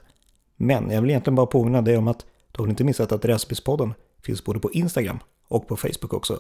Men 0.56 0.90
jag 0.90 1.02
vill 1.02 1.10
egentligen 1.10 1.36
bara 1.36 1.46
påminna 1.46 1.82
dig 1.82 1.98
om 1.98 2.08
att 2.08 2.26
du 2.52 2.62
har 2.62 2.70
inte 2.70 2.84
missat 2.84 3.12
att 3.12 3.26
Racebiz-podden 3.26 3.94
finns 4.22 4.44
både 4.44 4.60
på 4.60 4.72
Instagram 4.72 5.20
och 5.48 5.68
på 5.68 5.78
Facebook 5.78 6.14
också. 6.14 6.40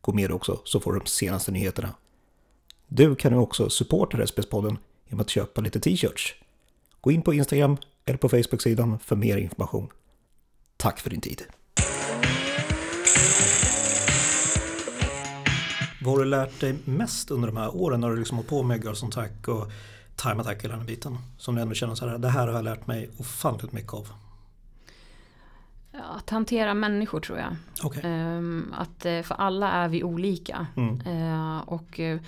Gå 0.00 0.12
med 0.12 0.32
också 0.32 0.60
så 0.64 0.80
får 0.80 0.92
du 0.92 0.98
de 0.98 1.06
senaste 1.06 1.52
nyheterna. 1.52 1.94
Du 2.88 3.16
kan 3.16 3.32
nu 3.32 3.38
också 3.38 3.70
supporta 3.70 4.18
Racebiz-podden 4.18 4.76
genom 5.10 5.20
att 5.20 5.30
köpa 5.30 5.60
lite 5.60 5.80
t-shirts. 5.80 6.34
Gå 7.00 7.10
in 7.10 7.22
på 7.22 7.34
Instagram 7.34 7.76
eller 8.04 8.18
på 8.18 8.28
Facebook-sidan 8.28 8.98
för 8.98 9.16
mer 9.16 9.36
information. 9.36 9.88
Tack 10.76 11.00
för 11.00 11.10
din 11.10 11.20
tid. 11.20 11.42
Vad 16.02 16.14
har 16.14 16.24
du 16.24 16.30
lärt 16.30 16.60
dig 16.60 16.76
mest 16.84 17.30
under 17.30 17.48
de 17.48 17.56
här 17.56 17.76
åren 17.76 18.00
när 18.00 18.10
du 18.10 18.16
liksom 18.16 18.36
hållit 18.36 18.50
på 18.50 18.62
med 18.62 18.84
Girls 18.84 19.02
on 19.02 19.10
Track 19.10 19.48
och 19.48 19.72
time 20.16 20.40
attack 20.40 20.64
hela 20.64 20.76
den 20.76 20.86
biten. 20.86 21.18
Som 21.38 21.54
du 21.54 21.60
ändå 21.60 21.74
känner 21.74 21.94
så 21.94 22.08
här, 22.08 22.18
det 22.18 22.28
här 22.28 22.46
har 22.46 22.54
jag 22.54 22.64
lärt 22.64 22.86
mig 22.86 23.10
ofantligt 23.18 23.72
mycket 23.72 23.94
av. 23.94 24.08
Att 25.92 26.30
hantera 26.30 26.74
människor 26.74 27.20
tror 27.20 27.38
jag. 27.38 27.56
Okay. 27.84 28.02
Ehm, 28.04 28.74
att, 28.78 29.06
eh, 29.06 29.22
för 29.22 29.34
alla 29.34 29.70
är 29.70 29.88
vi 29.88 30.02
olika. 30.04 30.66
Mm. 30.76 31.00
Ehm, 31.06 31.60
och 31.60 32.00
eh, 32.00 32.20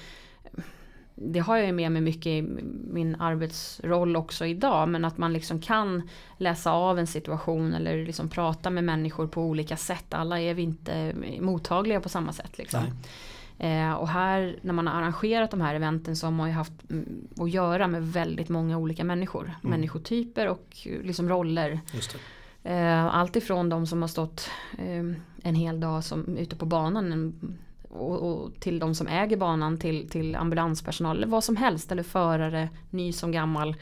det 1.25 1.39
har 1.39 1.57
jag 1.57 1.67
ju 1.67 1.73
med 1.73 1.93
mig 1.93 2.03
mycket 2.03 2.27
i 2.27 2.43
min 2.91 3.15
arbetsroll 3.15 4.17
också 4.17 4.47
idag. 4.47 4.89
Men 4.89 5.05
att 5.05 5.19
man 5.19 5.33
liksom 5.33 5.61
kan 5.61 6.09
läsa 6.39 6.73
av 6.73 6.99
en 6.99 7.07
situation 7.07 7.75
eller 7.75 8.07
liksom 8.07 8.29
prata 8.29 8.71
med 8.71 8.85
människor 8.85 9.27
på 9.27 9.43
olika 9.43 9.77
sätt. 9.77 10.15
Alla 10.15 10.41
är 10.41 10.55
vi 10.55 10.63
inte 10.63 11.15
mottagliga 11.41 12.01
på 12.01 12.09
samma 12.09 12.33
sätt. 12.33 12.59
Liksom. 12.59 12.85
Eh, 13.59 13.93
och 13.93 14.09
här 14.09 14.57
när 14.63 14.73
man 14.73 14.87
har 14.87 14.95
arrangerat 14.95 15.51
de 15.51 15.61
här 15.61 15.75
eventen 15.75 16.17
så 16.17 16.27
har 16.27 16.33
man 16.33 16.49
ju 16.49 16.55
haft 16.55 16.91
mm, 16.91 17.29
att 17.39 17.51
göra 17.51 17.87
med 17.87 18.13
väldigt 18.13 18.49
många 18.49 18.79
olika 18.79 19.05
människor. 19.05 19.45
Mm. 19.45 19.57
Människotyper 19.61 20.49
och 20.49 20.87
liksom 21.03 21.29
roller. 21.29 21.81
Eh, 22.63 23.05
allt 23.05 23.37
ifrån 23.37 23.69
de 23.69 23.87
som 23.87 24.01
har 24.01 24.09
stått 24.09 24.51
eh, 24.79 25.05
en 25.43 25.55
hel 25.55 25.81
dag 25.81 26.05
som, 26.05 26.37
ute 26.37 26.57
på 26.57 26.67
banan 26.67 27.35
och, 27.93 28.23
och, 28.23 28.61
till 28.61 28.79
de 28.79 28.95
som 28.95 29.07
äger 29.07 29.37
banan 29.37 29.79
till, 29.79 30.09
till 30.09 30.37
ambulanspersonal 30.37 31.17
eller 31.17 31.27
vad 31.27 31.45
som 31.45 31.57
helst. 31.57 31.93
Eller 31.93 32.03
förare, 32.03 32.69
ny 32.91 33.13
som 33.13 33.33
gammal 33.33 33.77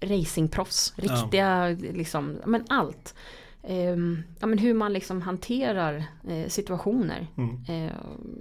racingproffs. 0.00 0.94
Riktiga, 0.96 1.70
ja. 1.70 1.76
liksom, 1.92 2.36
men 2.46 2.64
allt 2.68 3.14
eh, 3.62 3.96
ja, 4.40 4.46
men 4.46 4.58
hur 4.58 4.74
man 4.74 4.92
liksom 4.92 5.22
hanterar 5.22 6.04
eh, 6.28 6.48
situationer. 6.48 7.26
Mm. 7.36 7.64
Eh, 7.68 7.92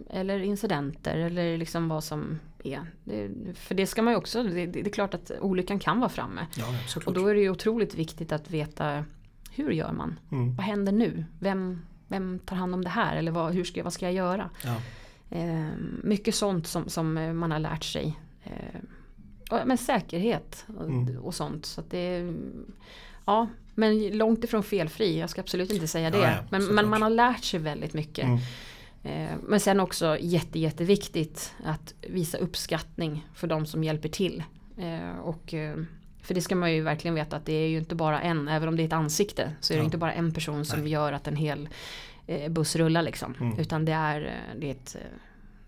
eller 0.09 0.39
incidenter 0.39 1.17
eller 1.17 1.57
liksom 1.57 1.89
vad 1.89 2.03
som 2.03 2.39
är. 2.63 2.91
Det, 3.03 3.29
för 3.55 3.75
det 3.75 3.87
ska 3.87 4.01
man 4.01 4.13
ju 4.13 4.17
också, 4.17 4.43
det, 4.43 4.65
det, 4.65 4.79
är 4.79 4.89
klart 4.89 5.13
att 5.13 5.31
olyckan 5.41 5.79
kan 5.79 5.99
vara 5.99 6.09
framme. 6.09 6.47
Ja, 6.57 6.65
och 7.05 7.13
då 7.13 7.27
är 7.27 7.35
det 7.35 7.41
ju 7.41 7.49
otroligt 7.49 7.95
viktigt 7.95 8.31
att 8.31 8.51
veta 8.51 9.05
hur 9.51 9.71
gör 9.71 9.91
man? 9.91 10.19
Mm. 10.31 10.55
Vad 10.55 10.65
händer 10.65 10.91
nu? 10.91 11.25
Vem, 11.39 11.81
vem 12.11 12.39
tar 12.39 12.55
hand 12.55 12.73
om 12.73 12.83
det 12.83 12.89
här? 12.89 13.15
Eller 13.15 13.31
vad, 13.31 13.53
hur 13.53 13.63
ska, 13.63 13.83
vad 13.83 13.93
ska 13.93 14.05
jag 14.05 14.13
göra? 14.13 14.49
Ja. 14.63 14.75
Ehm, 15.29 16.01
mycket 16.03 16.35
sånt 16.35 16.67
som, 16.67 16.89
som 16.89 17.13
man 17.13 17.51
har 17.51 17.59
lärt 17.59 17.83
sig. 17.83 18.19
Ehm, 18.43 18.87
men 19.65 19.77
säkerhet 19.77 20.65
och, 20.77 20.85
mm. 20.85 21.17
och 21.17 21.35
sånt. 21.35 21.65
Så 21.65 21.83
det, 21.89 22.33
ja, 23.25 23.47
men 23.75 24.17
långt 24.17 24.43
ifrån 24.43 24.63
felfri, 24.63 25.19
jag 25.19 25.29
ska 25.29 25.41
absolut 25.41 25.71
inte 25.71 25.87
säga 25.87 26.09
det. 26.09 26.17
Ja, 26.17 26.31
ja, 26.31 26.37
men, 26.49 26.65
men, 26.65 26.89
man 26.89 27.01
har 27.01 27.09
lärt 27.09 27.43
sig 27.43 27.59
väldigt 27.59 27.93
mycket. 27.93 28.25
Mm. 28.25 28.39
Eh, 29.03 29.37
men 29.47 29.59
sen 29.59 29.79
också 29.79 30.17
jätte, 30.19 30.59
jätteviktigt 30.59 31.53
att 31.63 31.93
visa 32.01 32.37
uppskattning 32.37 33.27
för 33.33 33.47
de 33.47 33.65
som 33.65 33.83
hjälper 33.83 34.09
till. 34.09 34.43
Eh, 34.77 35.19
och, 35.19 35.53
eh, 35.53 35.77
för 36.21 36.33
det 36.33 36.41
ska 36.41 36.55
man 36.55 36.73
ju 36.73 36.81
verkligen 36.81 37.15
veta 37.15 37.35
att 37.35 37.45
det 37.45 37.53
är 37.53 37.67
ju 37.67 37.77
inte 37.77 37.95
bara 37.95 38.21
en, 38.21 38.47
även 38.47 38.67
om 38.67 38.75
det 38.75 38.83
är 38.83 38.87
ett 38.87 38.93
ansikte, 38.93 39.51
så 39.59 39.73
är 39.73 39.77
det 39.77 39.81
ja. 39.81 39.85
inte 39.85 39.97
bara 39.97 40.13
en 40.13 40.33
person 40.33 40.65
som 40.65 40.79
Nej. 40.79 40.91
gör 40.91 41.13
att 41.13 41.27
en 41.27 41.35
hel 41.35 41.69
buss 42.49 42.75
rullar 42.75 43.01
liksom. 43.01 43.35
Mm. 43.39 43.59
Utan 43.59 43.85
det 43.85 43.91
är, 43.91 44.41
det 44.59 44.67
är, 44.67 44.71
ett, 44.71 44.95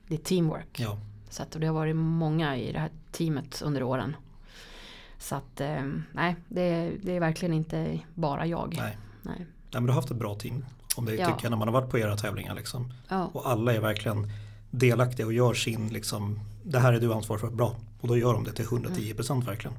det 0.08 0.16
är 0.16 0.20
teamwork. 0.20 0.80
Ja. 0.80 1.00
Så 1.30 1.44
att, 1.44 1.52
det 1.52 1.68
har 1.68 1.74
varit 1.74 1.96
många 1.96 2.58
i 2.58 2.72
det 2.72 2.80
här 2.80 2.89
teamet 3.12 3.62
under 3.66 3.84
åren. 3.84 4.16
Så 5.18 5.36
att 5.36 5.62
eh, 5.62 5.84
nej, 6.12 6.36
det, 6.48 6.92
det, 7.02 7.16
är 7.16 7.20
verkligen 7.20 7.54
inte 7.54 8.00
bara 8.13 8.46
jag. 8.46 8.76
Nej. 8.78 8.98
nej. 9.22 9.38
nej 9.38 9.48
men 9.72 9.84
du 9.84 9.89
har 9.89 9.96
haft 9.96 10.12
ett 10.12 10.18
bra 10.18 10.36
team. 10.36 10.66
Om 10.96 11.06
det 11.06 11.16
ja. 11.16 11.26
tycker 11.26 11.46
jag 11.46 11.50
när 11.50 11.58
man 11.58 11.68
har 11.68 11.82
varit 11.82 11.89
på 11.89 12.00
era 12.00 12.18
tävlingar. 12.18 12.56
Liksom. 12.56 12.94
Ja. 13.08 13.30
Och 13.34 13.50
alla 13.50 13.74
är 13.74 13.80
verkligen 13.80 14.32
delaktiga 14.72 15.26
och 15.26 15.34
gör 15.34 15.54
sin, 15.54 15.88
liksom, 15.88 16.39
det 16.63 16.80
här 16.80 16.94
är 16.94 17.00
du 17.00 17.13
ansvarig 17.13 17.42
för, 17.42 17.50
bra. 17.50 17.76
Och 18.02 18.08
då 18.08 18.18
gör 18.18 18.34
de 18.34 18.44
det 18.44 18.52
till 18.52 18.66
110% 18.66 19.32
mm. 19.32 19.46
verkligen. 19.46 19.78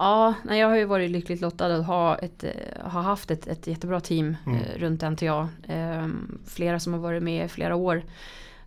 Ja, 0.00 0.34
jag 0.48 0.68
har 0.68 0.76
ju 0.76 0.84
varit 0.84 1.10
lyckligt 1.10 1.40
lottad 1.40 1.74
att 1.74 1.86
ha, 1.86 2.18
ett, 2.18 2.44
eh, 2.44 2.90
ha 2.90 3.00
haft 3.00 3.30
ett, 3.30 3.46
ett 3.46 3.66
jättebra 3.66 4.00
team 4.00 4.36
mm. 4.46 4.58
eh, 4.58 4.78
runt 4.78 5.02
NTA. 5.02 5.48
Eh, 5.68 6.08
flera 6.46 6.80
som 6.80 6.92
har 6.92 7.00
varit 7.00 7.22
med 7.22 7.44
i 7.44 7.48
flera 7.48 7.76
år. 7.76 8.02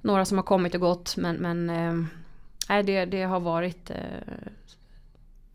Några 0.02 0.26
som 0.26 0.38
har 0.38 0.43
kommit 0.43 0.76
och 0.76 0.82
gått 0.82 1.17
men, 1.17 1.36
men 1.36 1.69
eh, 2.69 2.86
det, 2.86 3.06
det 3.06 3.24
har 3.24 3.39
varit 3.39 3.89
eh, 3.89 3.98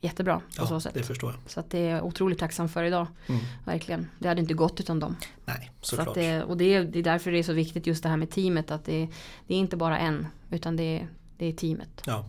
jättebra 0.00 0.36
på 0.36 0.42
ja, 0.56 0.66
så 0.66 0.80
sätt. 0.80 0.94
det 0.94 1.02
förstår 1.02 1.30
jag. 1.30 1.50
Så 1.50 1.60
att 1.60 1.70
det 1.70 1.88
är 1.88 2.02
otroligt 2.02 2.38
tacksam 2.38 2.68
för 2.68 2.84
idag. 2.84 3.06
Mm. 3.26 3.40
Verkligen. 3.64 4.10
Det 4.18 4.28
hade 4.28 4.40
inte 4.40 4.54
gått 4.54 4.80
utan 4.80 5.00
dem. 5.00 5.16
Nej, 5.44 5.70
såklart. 5.80 6.08
Så 6.08 6.14
det, 6.14 6.42
och 6.42 6.56
det 6.56 6.74
är, 6.74 6.84
det 6.84 6.98
är 6.98 7.02
därför 7.02 7.32
det 7.32 7.38
är 7.38 7.42
så 7.42 7.52
viktigt 7.52 7.86
just 7.86 8.02
det 8.02 8.08
här 8.08 8.16
med 8.16 8.30
teamet. 8.30 8.70
Att 8.70 8.84
det, 8.84 9.08
det 9.46 9.54
är 9.54 9.58
inte 9.58 9.76
bara 9.76 9.98
en, 9.98 10.26
utan 10.50 10.76
det 10.76 11.06
det 11.38 11.46
är 11.46 11.52
teamet. 11.52 12.02
Ja. 12.06 12.24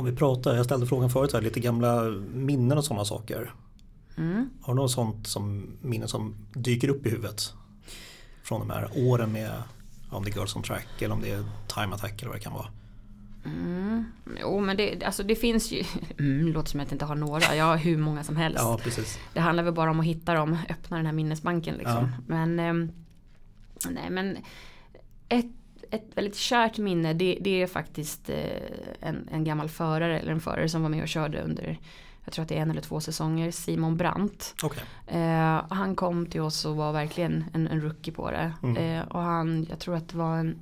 Om 0.00 0.06
vi 0.06 0.12
pratar, 0.12 0.54
jag 0.56 0.64
ställde 0.64 0.86
frågan 0.86 1.10
förut, 1.10 1.32
här, 1.32 1.40
lite 1.40 1.60
gamla 1.60 2.02
minnen 2.34 2.78
och 2.78 2.84
sådana 2.84 3.04
saker. 3.04 3.54
Mm. 4.16 4.50
Har 4.62 4.74
du 4.74 4.80
något 4.80 4.90
sånt 4.90 5.26
som 5.26 5.66
minnen 5.80 6.08
som 6.08 6.34
dyker 6.54 6.88
upp 6.88 7.06
i 7.06 7.10
huvudet? 7.10 7.52
Från 8.42 8.60
de 8.60 8.70
här 8.70 8.88
åren 8.96 9.32
med 9.32 9.50
om 10.10 10.24
det 10.24 10.30
är 10.30 10.34
Girls 10.34 10.56
on 10.56 10.62
Track 10.62 11.02
eller 11.02 11.14
om 11.14 11.20
det 11.20 11.30
är 11.30 11.44
Time 11.74 11.94
Attack 11.94 12.22
eller 12.22 12.28
vad 12.28 12.36
det 12.36 12.42
kan 12.42 12.52
vara. 12.52 12.68
Mm. 13.44 14.04
Jo 14.40 14.60
men 14.60 14.76
det, 14.76 15.04
alltså 15.04 15.22
det 15.22 15.34
finns 15.34 15.72
ju, 15.72 15.84
mm, 16.18 16.52
låter 16.52 16.70
som 16.70 16.80
att 16.80 16.86
jag 16.86 16.94
inte 16.94 17.04
har 17.04 17.14
några, 17.14 17.56
jag 17.56 17.64
har 17.64 17.76
hur 17.76 17.96
många 17.96 18.24
som 18.24 18.36
helst. 18.36 18.58
Ja, 18.62 18.78
precis. 18.82 19.18
Det 19.32 19.40
handlar 19.40 19.64
väl 19.64 19.74
bara 19.74 19.90
om 19.90 20.00
att 20.00 20.06
hitta 20.06 20.34
dem, 20.34 20.58
öppna 20.68 20.96
den 20.96 21.06
här 21.06 21.12
minnesbanken 21.12 21.74
liksom. 21.74 21.94
Ja. 21.94 22.08
Men, 22.26 22.58
ehm, 22.58 22.92
nej 23.90 24.10
men 24.10 24.36
ett, 25.28 25.46
ett 25.90 26.10
väldigt 26.14 26.36
kärt 26.36 26.78
minne 26.78 27.12
det, 27.12 27.38
det 27.40 27.62
är 27.62 27.66
faktiskt 27.66 28.30
eh, 28.30 28.36
en, 29.00 29.28
en 29.32 29.44
gammal 29.44 29.68
förare, 29.68 30.20
eller 30.20 30.32
en 30.32 30.40
förare 30.40 30.68
som 30.68 30.82
var 30.82 30.88
med 30.88 31.02
och 31.02 31.08
körde 31.08 31.42
under 31.42 31.78
jag 32.24 32.32
tror 32.32 32.42
att 32.42 32.48
det 32.48 32.58
är 32.58 32.62
en 32.62 32.70
eller 32.70 32.80
två 32.80 33.00
säsonger, 33.00 33.50
Simon 33.50 33.96
Brandt. 33.96 34.54
Okej. 34.62 34.82
Eh, 35.06 35.64
han 35.70 35.96
kom 35.96 36.26
till 36.26 36.40
oss 36.40 36.64
och 36.64 36.76
var 36.76 36.92
verkligen 36.92 37.44
en, 37.52 37.68
en 37.68 37.80
rookie 37.80 38.14
på 38.14 38.30
det. 38.30 38.52
Mm. 38.62 38.76
Eh, 38.76 39.08
och 39.08 39.20
han, 39.20 39.66
jag 39.70 39.78
tror 39.78 39.96
att 39.96 40.08
det 40.08 40.16
var 40.16 40.38
en, 40.38 40.58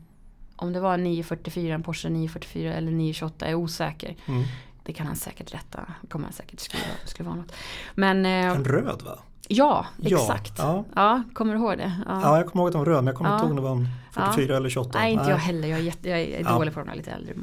om 0.57 0.73
det 0.73 0.81
var 0.81 0.95
en 0.95 1.05
944, 1.05 1.75
en 1.75 1.83
Porsche 1.83 2.09
944 2.09 2.75
eller 2.75 2.93
928, 2.93 3.47
jag 3.47 3.51
är 3.51 3.55
osäker. 3.55 4.17
Mm. 4.27 4.45
Det 4.83 4.93
kan 4.93 5.07
han 5.07 5.17
säkert 5.17 5.55
rätta, 5.55 5.81
kommer 6.09 6.25
han 6.25 6.33
säkert 6.33 6.61
skriva, 6.61 6.85
skriva 7.05 7.35
något. 7.35 7.53
Men 7.95 8.27
eh, 8.27 8.47
En 8.47 8.65
röd 8.65 9.03
va? 9.03 9.19
Ja, 9.49 9.87
Ja, 9.97 10.19
exakt. 10.19 10.55
Ja. 10.59 10.85
ja. 10.95 11.23
kommer 11.33 11.55
du 11.55 11.61
ihåg 11.61 11.79
det? 11.79 11.93
Ja. 12.07 12.21
Ja, 12.23 12.37
jag 12.37 12.47
kommer 12.47 12.63
ihåg 12.63 12.69
att 12.69 12.73
den 12.73 12.79
var 12.81 12.87
röd 12.87 12.97
men 12.97 13.07
jag 13.07 13.17
kommer 13.17 13.31
inte 13.35 13.45
Ja. 13.45 13.49
ihåg 13.49 13.51
om 13.51 13.57
det 13.57 13.63
var 13.63 13.77
en 13.77 13.89
44 14.35 14.57
eller 14.57 14.69
28. 14.69 14.99
Nej 14.99 15.13
inte 15.13 15.31
jag 15.31 15.37
heller, 15.37 15.69
jag 15.69 15.79
är, 15.79 15.83
jätte, 15.83 16.09
jag 16.09 16.21
är 16.21 16.41
Ja. 16.43 16.53
dålig 16.53 16.75
på 16.75 16.81
de 16.81 16.89
där 16.89 16.95
lite 16.97 17.11
äldre. 17.11 17.35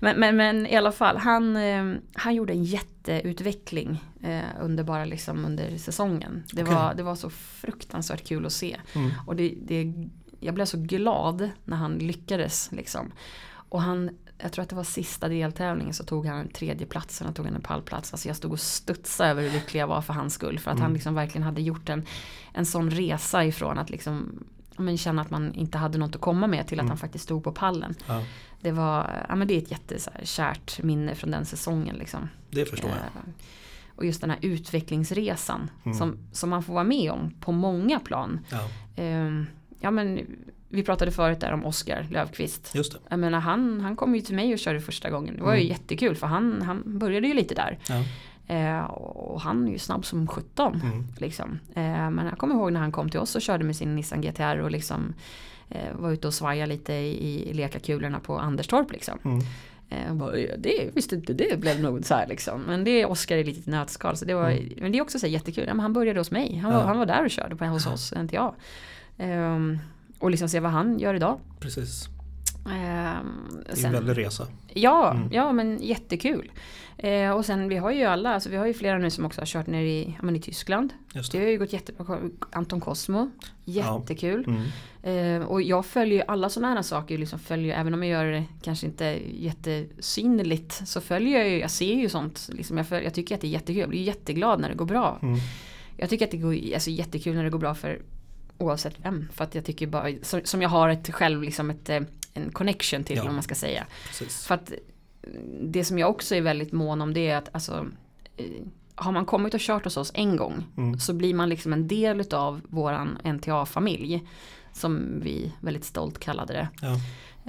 Men, 0.00 0.20
men, 0.20 0.36
men, 0.36 0.66
i 0.66 0.76
alla 0.76 0.92
fall, 0.92 1.16
han, 1.16 1.56
eh, 1.56 1.94
han 2.14 2.34
gjorde 2.34 2.52
en 2.52 2.64
jätteutveckling 2.64 4.04
eh, 4.22 4.40
under 4.60 4.84
bara 4.84 5.04
liksom 5.04 5.44
under 5.44 5.78
säsongen. 5.78 6.42
Det, 6.52 6.62
Okej. 6.62 6.74
var, 6.74 6.94
det 6.94 7.02
var 7.02 7.14
så 7.14 7.30
fruktansvärt 7.30 8.24
kul 8.28 8.46
att 8.46 8.52
se. 8.52 8.76
Mm. 8.94 9.10
Och 9.26 9.36
det, 9.36 9.54
det, 9.62 9.92
jag 10.40 10.54
blev 10.54 10.64
så 10.64 10.78
glad 10.78 11.50
när 11.64 11.76
han 11.76 11.94
lyckades 11.98 12.68
liksom. 12.72 13.12
Och 13.52 13.82
han, 13.82 14.10
jag 14.42 14.52
tror 14.52 14.62
att 14.62 14.68
det 14.68 14.76
var 14.76 14.84
sista 14.84 15.28
deltävlingen 15.28 15.94
så 15.94 16.04
tog 16.04 16.26
han 16.26 16.38
en 16.38 16.48
tredje 16.48 16.86
plats 16.86 17.20
och 17.20 17.34
tog 17.34 17.46
han 17.46 17.54
en 17.54 17.60
pallplats. 17.62 18.12
Alltså 18.12 18.28
jag 18.28 18.36
stod 18.36 18.52
och 18.52 18.60
studsade 18.60 19.30
över 19.30 19.42
hur 19.42 19.50
lycklig 19.50 19.80
jag 19.80 19.86
var 19.86 20.02
för 20.02 20.12
hans 20.14 20.34
skull. 20.34 20.58
För 20.58 20.70
att 20.70 20.76
Mm. 20.76 20.82
han 20.82 20.92
liksom 20.94 21.14
verkligen 21.14 21.42
hade 21.42 21.62
gjort 21.62 21.88
en, 21.88 22.06
en 22.52 22.66
sån 22.66 22.90
resa 22.90 23.44
ifrån 23.44 23.78
att 23.78 23.90
liksom 23.90 24.44
men 24.76 24.98
känna 24.98 25.22
att 25.22 25.30
man 25.30 25.54
inte 25.54 25.78
hade 25.78 25.98
något 25.98 26.14
att 26.14 26.20
komma 26.20 26.46
med 26.46 26.66
till 26.66 26.78
att 26.78 26.82
Mm. 26.82 26.88
han 26.90 26.98
faktiskt 26.98 27.24
stod 27.24 27.44
på 27.44 27.52
pallen. 27.52 27.94
Ja, 28.06 28.24
Det 28.60 28.72
var, 28.72 29.24
ja 29.28 29.36
men 29.36 29.48
det 29.48 29.54
är 29.54 29.58
ett 29.58 29.70
jättekärt 29.70 30.82
minne 30.82 31.14
från 31.14 31.30
den 31.30 31.44
säsongen 31.46 31.96
liksom. 31.96 32.28
det 32.50 32.64
förstår 32.64 32.90
jag. 32.90 32.98
Eh, 32.98 33.32
Och 33.96 34.06
just 34.06 34.20
den 34.20 34.30
här 34.30 34.38
utvecklingsresan 34.42 35.70
Mm. 35.84 35.98
som, 35.98 36.18
som 36.32 36.50
man 36.50 36.62
får 36.62 36.72
vara 36.74 36.84
med 36.84 37.10
om 37.12 37.30
på 37.40 37.52
många 37.52 38.00
plan. 38.00 38.40
Ja, 38.50 38.68
Ehm, 38.96 39.46
ja 39.80 39.90
men 39.90 40.26
vi 40.72 40.82
pratade 40.82 41.10
förut 41.10 41.40
där 41.40 41.52
om 41.52 41.64
Oskar 41.66 42.06
Löfqvist. 42.10 42.74
just 42.74 42.92
det. 42.92 42.98
Jag 43.08 43.18
menar 43.18 43.40
han, 43.40 43.80
han 43.80 43.96
kom 43.96 44.14
ju 44.14 44.20
till 44.20 44.34
mig 44.34 44.52
och 44.52 44.58
körde 44.58 44.80
första 44.80 45.10
gången. 45.10 45.36
Det 45.36 45.42
var 45.42 45.54
ju 45.54 45.60
Mm. 45.60 45.68
jättekul 45.72 46.16
för 46.16 46.26
han, 46.26 46.62
han 46.62 46.82
började 46.98 47.26
ju 47.28 47.34
lite 47.34 47.54
där. 47.54 47.78
Ja. 47.88 48.04
Eh, 48.54 48.84
och 48.84 49.40
han 49.40 49.68
är 49.68 49.72
ju 49.72 49.78
snabb 49.78 50.06
som 50.06 50.26
17. 50.26 50.80
Mm. 50.84 51.04
Liksom. 51.18 51.58
Eh, 51.74 52.10
men 52.10 52.26
jag 52.26 52.38
kommer 52.38 52.54
ihåg 52.54 52.72
när 52.72 52.80
han 52.80 52.92
kom 52.92 53.08
till 53.08 53.20
oss 53.20 53.36
och 53.36 53.42
körde 53.42 53.64
med 53.64 53.76
sin 53.76 53.94
Nissan 53.96 54.20
GTR 54.20 54.58
och 54.58 54.70
liksom 54.70 55.14
eh, 55.68 55.94
var 55.94 56.10
ute 56.12 56.26
och 56.26 56.34
svajade 56.34 56.72
lite 56.72 56.92
i, 56.92 57.50
i 57.50 57.52
lekakulorna 57.54 58.20
på 58.20 58.38
Anderstorp 58.38 58.92
liksom. 58.92 59.18
Mm. 59.24 59.40
Eh, 59.90 60.14
bara, 60.14 60.38
"Ja, 60.38 60.56
det 60.58 60.90
visste 60.94 61.14
inte 61.14 61.32
det 61.32 61.60
blev 61.60 61.80
nog 61.80 62.04
så 62.04 62.14
här 62.14 62.26
liksom. 62.26 62.60
Men 62.62 62.84
det 62.84 62.90
är 62.90 63.10
Oskar 63.10 63.36
i 63.36 63.44
litet 63.44 63.66
nötskal. 63.66 64.16
Så 64.16 64.24
det 64.24 64.34
var, 64.34 64.50
Mm. 64.50 64.72
Men 64.80 64.92
det 64.92 64.98
är 64.98 65.02
också 65.02 65.18
så 65.18 65.26
jättekul. 65.26 65.64
Ja, 65.68 65.80
han 65.80 65.92
började 65.92 66.20
hos 66.20 66.30
mig. 66.30 66.56
Han 66.56 66.72
var, 66.72 66.80
Ja. 66.80 66.86
han 66.86 66.98
var 66.98 67.06
där 67.06 67.24
och 67.24 67.30
körde 67.30 67.56
på, 67.56 67.64
hos 67.64 67.86
oss, 67.86 68.12
inte 68.12 68.34
jag. 68.34 68.54
Ehm, 69.18 69.78
och 70.20 70.30
liksom 70.30 70.48
se 70.48 70.60
vad 70.60 70.70
han 70.72 70.98
gör 70.98 71.14
idag. 71.14 71.40
Precis. 71.60 72.08
Ehm, 72.66 73.62
Det 73.66 73.80
är 73.82 73.86
en 73.86 73.92
väldig 73.92 74.18
resa. 74.26 74.46
Ja, 74.74 75.10
Mm. 75.14 75.28
ja 75.32 75.52
men 75.52 75.78
jättekul. 75.82 76.52
Eh, 76.98 77.30
och 77.30 77.44
sen 77.44 77.68
vi 77.68 77.76
har 77.76 77.90
ju 77.90 78.04
alla, 78.04 78.34
alltså 78.34 78.48
vi 78.50 78.56
har 78.56 78.66
ju 78.66 78.74
flera 78.74 78.98
nu 78.98 79.10
som 79.10 79.24
också 79.24 79.40
har 79.40 79.46
kört 79.46 79.66
ner 79.66 79.82
i, 79.82 80.14
ja, 80.18 80.22
men 80.22 80.36
i 80.36 80.40
Tyskland. 80.40 80.92
Just 81.14 81.32
Det 81.32 81.38
det. 81.38 81.44
har 81.44 81.50
ju 81.50 81.58
gått 81.58 81.72
jättebra. 81.72 82.18
Anton 82.52 82.80
Cosmo, 82.80 83.30
jättekul. 83.64 84.44
Mm. 84.46 85.40
Eh, 85.42 85.46
och 85.48 85.62
jag 85.62 85.86
följer 85.86 86.14
ju 86.18 86.22
alla 86.28 86.48
sådana 86.48 86.74
här 86.74 86.82
saker, 86.82 87.18
liksom 87.18 87.38
följer, 87.38 87.80
även 87.80 87.94
om 87.94 88.02
jag 88.04 88.10
gör 88.24 88.32
det 88.32 88.44
kanske 88.62 88.86
inte 88.86 89.18
jättesynligt 89.32 90.72
så 90.88 91.00
följer 91.00 91.38
jag 91.38 91.48
ju, 91.48 91.58
jag 91.60 91.70
ser 91.70 91.94
ju 91.94 92.08
sånt. 92.08 92.48
Liksom 92.52 92.76
jag, 92.76 92.86
följer, 92.88 93.04
jag 93.04 93.14
tycker 93.14 93.34
att 93.34 93.40
det 93.40 93.46
är 93.46 93.50
jättekul, 93.50 93.80
jag 93.80 93.88
blir 93.88 94.02
jätteglad 94.02 94.60
när 94.60 94.68
det 94.68 94.74
går 94.74 94.86
bra. 94.86 95.18
Mm. 95.22 95.38
Jag 95.96 96.10
tycker 96.10 96.24
att 96.24 96.30
det 96.30 96.36
går 96.36 96.56
alltså, 96.74 96.90
jättekul 96.90 97.34
när 97.36 97.44
det 97.44 97.50
går 97.50 97.58
bra 97.58 97.74
för 97.74 98.00
oavsett 98.60 98.94
vem. 99.02 99.28
För 99.32 99.44
att 99.44 99.54
jag 99.54 99.64
tycker 99.64 99.86
bara, 99.86 100.08
som, 100.44 100.62
jag 100.62 100.68
har 100.68 100.88
ett 100.88 101.14
själv, 101.14 101.42
liksom 101.42 101.70
ett, 101.70 101.88
eh, 101.90 102.02
en 102.34 102.50
connection 102.52 103.04
till 103.04 103.16
Ja. 103.16 103.28
om 103.28 103.34
man 103.34 103.42
ska 103.42 103.54
säga. 103.54 103.86
Precis. 104.08 104.46
För 104.46 104.54
att 104.54 104.72
det 105.62 105.84
som 105.84 105.98
jag 105.98 106.10
också 106.10 106.34
är 106.34 106.40
väldigt 106.40 106.72
mån 106.72 107.00
om 107.00 107.14
det 107.14 107.28
är 107.30 107.36
att 107.36 107.48
alltså, 107.52 107.86
eh, 108.36 108.44
har 108.94 109.12
man 109.12 109.26
kommit 109.26 109.54
och 109.54 109.60
kört 109.60 109.84
hos 109.84 109.96
oss 109.96 110.12
en 110.14 110.36
gång 110.36 110.64
Mm. 110.76 110.98
så 110.98 111.12
blir 111.12 111.34
man 111.34 111.48
liksom 111.48 111.72
en 111.72 111.88
del 111.88 112.20
utav 112.20 112.60
våran 112.68 113.18
NTA-familj. 113.24 114.26
Som 114.72 115.20
vi 115.22 115.52
väldigt 115.60 115.84
stolt 115.84 116.18
kallade 116.18 116.52
det. 116.52 116.68
Ja. 116.82 116.96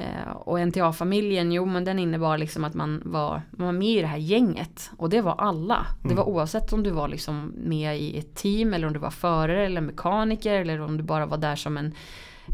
Eh, 0.01 0.31
och 0.31 0.59
NTA-familjen, 0.59 1.51
jo 1.51 1.65
men 1.65 1.83
den 1.83 1.99
innebar 1.99 2.37
liksom 2.37 2.63
att 2.63 2.73
man 2.73 3.01
var, 3.05 3.41
man 3.51 3.65
var 3.65 3.73
med 3.73 3.87
i 3.97 4.01
det 4.01 4.07
här 4.07 4.17
gänget. 4.17 4.91
Och 4.97 5.09
det 5.09 5.21
var 5.21 5.35
alla. 5.37 5.85
Det 6.01 6.05
Mm. 6.07 6.17
var 6.17 6.23
oavsett 6.29 6.73
om 6.73 6.83
du 6.83 6.89
var 6.91 7.07
liksom 7.07 7.53
med 7.57 7.99
i 8.01 8.17
ett 8.19 8.35
team 8.35 8.73
eller 8.73 8.87
om 8.87 8.93
du 8.93 8.99
var 8.99 9.09
förare 9.09 9.65
eller 9.65 9.81
mekaniker 9.81 10.53
eller 10.61 10.81
om 10.81 10.97
du 10.97 11.03
bara 11.03 11.25
var 11.25 11.37
där 11.37 11.55
som 11.55 11.77
en, 11.77 11.93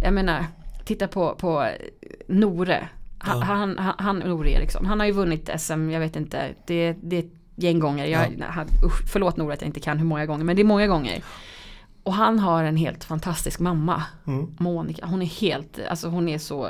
jag 0.04 0.14
menar, 0.14 0.46
titta 0.86 1.08
på, 1.08 1.36
på 1.36 1.68
Nore. 2.28 2.90
Han, 3.20 3.40
Ja. 3.40 3.46
han, 3.46 3.78
han, 3.78 3.94
han, 3.98 4.20
Nore 4.20 4.52
Eriksson, 4.52 4.86
han 4.86 5.00
har 5.00 5.08
ju 5.08 5.14
vunnit 5.14 5.50
SM, 5.58 5.90
jag 5.90 6.00
vet 6.00 6.16
inte, 6.16 6.54
det, 6.68 6.96
det 7.04 7.16
är 7.16 7.20
ett 7.20 7.34
gäng 7.56 7.80
gånger. 7.80 8.06
Jag, 8.06 8.20
han, 8.50 8.68
usch, 8.86 9.12
förlåt 9.12 9.38
Nore 9.38 9.54
att 9.54 9.62
jag 9.62 9.70
inte 9.70 9.80
kan 9.80 9.98
hur 9.98 10.06
många 10.06 10.26
gånger, 10.26 10.44
men 10.44 10.56
det 10.56 10.62
är 10.62 10.64
många 10.64 10.88
gånger. 10.88 11.24
Och 12.04 12.14
han 12.14 12.40
har 12.40 12.64
en 12.64 12.78
helt 12.78 13.04
fantastisk 13.04 13.60
mamma. 13.60 14.04
Mm. 14.28 14.48
Monica, 14.60 15.06
hon 15.06 15.22
är 15.22 15.26
helt, 15.26 15.80
alltså 15.90 16.08
hon 16.10 16.30
är 16.30 16.38
så 16.38 16.70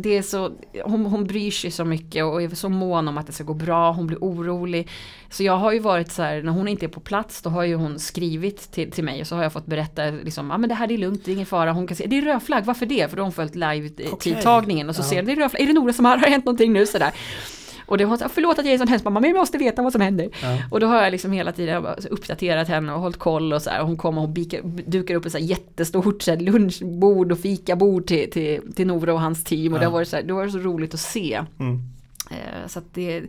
det 0.00 0.16
är 0.16 0.22
så, 0.22 0.52
hon, 0.84 1.06
hon 1.06 1.24
bryr 1.24 1.50
sig 1.50 1.70
så 1.70 1.84
mycket 1.84 2.24
och 2.24 2.42
är 2.42 2.48
så 2.48 2.68
mån 2.68 3.08
om 3.08 3.18
att 3.18 3.26
det 3.26 3.32
ska 3.32 3.44
gå 3.44 3.54
bra, 3.54 3.92
hon 3.92 4.06
blir 4.06 4.18
orolig. 4.18 4.88
Så 5.30 5.42
jag 5.42 5.56
har 5.56 5.72
ju 5.72 5.78
varit 5.78 6.12
så 6.12 6.22
här, 6.22 6.42
när 6.42 6.52
hon 6.52 6.68
inte 6.68 6.86
är 6.86 6.88
på 6.88 7.00
plats 7.00 7.42
då 7.42 7.50
har 7.50 7.64
ju 7.64 7.74
hon 7.74 7.98
skrivit 7.98 8.72
till, 8.72 8.90
till 8.90 9.04
mig 9.04 9.20
och 9.20 9.26
så 9.26 9.36
har 9.36 9.42
jag 9.42 9.52
fått 9.52 9.66
berätta 9.66 10.04
liksom, 10.04 10.48
ja 10.48 10.54
ah, 10.54 10.58
men 10.58 10.68
det 10.68 10.74
här 10.74 10.86
det 10.86 10.94
är 10.94 10.98
lugnt, 10.98 11.24
det 11.24 11.30
är 11.30 11.32
ingen 11.32 11.46
fara. 11.46 11.72
Hon 11.72 11.86
kan 11.86 11.96
säga, 11.96 12.08
det 12.08 12.18
är 12.18 12.22
rödflagg, 12.22 12.64
varför 12.64 12.86
det? 12.86 13.10
För 13.10 13.16
då 13.16 13.20
har 13.20 13.24
hon 13.26 13.32
följt 13.32 13.54
live-tidtagningen 13.54 14.88
och 14.88 14.96
så 14.96 15.02
Ja. 15.02 15.06
ser 15.06 15.22
det 15.22 15.32
är 15.32 15.36
rödflagg, 15.36 15.62
är 15.62 15.66
det 15.66 15.72
Nora 15.72 15.92
som 15.92 16.04
har, 16.04 16.16
har 16.16 16.26
hänt 16.28 16.44
någonting 16.44 16.72
nu 16.72 16.86
sådär. 16.86 17.12
Och 17.88 17.98
det 17.98 18.04
har 18.04 18.08
hon 18.08 18.18
sagt, 18.18 18.34
förlåt 18.34 18.58
att 18.58 18.64
jag 18.64 18.74
är 18.74 18.78
sån 18.78 18.88
hemsk 18.88 19.04
mamma, 19.04 19.20
men 19.20 19.30
jag 19.30 19.38
måste 19.38 19.58
veta 19.58 19.82
vad 19.82 19.92
som 19.92 20.00
händer. 20.00 20.28
Ja. 20.42 20.58
Och 20.70 20.80
då 20.80 20.86
har 20.86 21.02
jag 21.02 21.10
liksom 21.10 21.32
hela 21.32 21.52
tiden 21.52 21.86
uppdaterat 22.10 22.68
henne 22.68 22.92
och 22.92 23.00
hållit 23.00 23.16
koll 23.18 23.52
och 23.52 23.62
så 23.62 23.70
här. 23.70 23.80
Och 23.80 23.86
hon 23.86 23.96
kommer 23.96 24.22
och 24.22 24.28
bikar, 24.28 24.60
dukar 24.86 25.14
upp 25.14 25.26
ett 25.26 25.32
så 25.32 25.38
här 25.38 25.44
jättestort 25.44 26.22
så 26.22 26.30
här 26.30 26.38
lunchbord 26.38 27.32
och 27.32 27.38
fikabord 27.38 28.06
till, 28.06 28.30
till, 28.30 28.72
till 28.74 28.86
Nora 28.86 29.12
och 29.12 29.20
hans 29.20 29.44
team. 29.44 29.72
Och 29.72 29.78
det, 29.78 29.84
Ja. 29.84 29.88
har 29.90 29.92
varit 29.92 30.08
så 30.08 30.16
här, 30.16 30.22
det 30.22 30.32
har 30.32 30.40
varit 30.40 30.52
så 30.52 30.58
roligt 30.58 30.94
att 30.94 31.00
se. 31.00 31.44
Mm. 31.58 31.78
Eh, 32.30 32.66
så 32.68 32.78
att 32.78 32.94
det, 32.94 33.22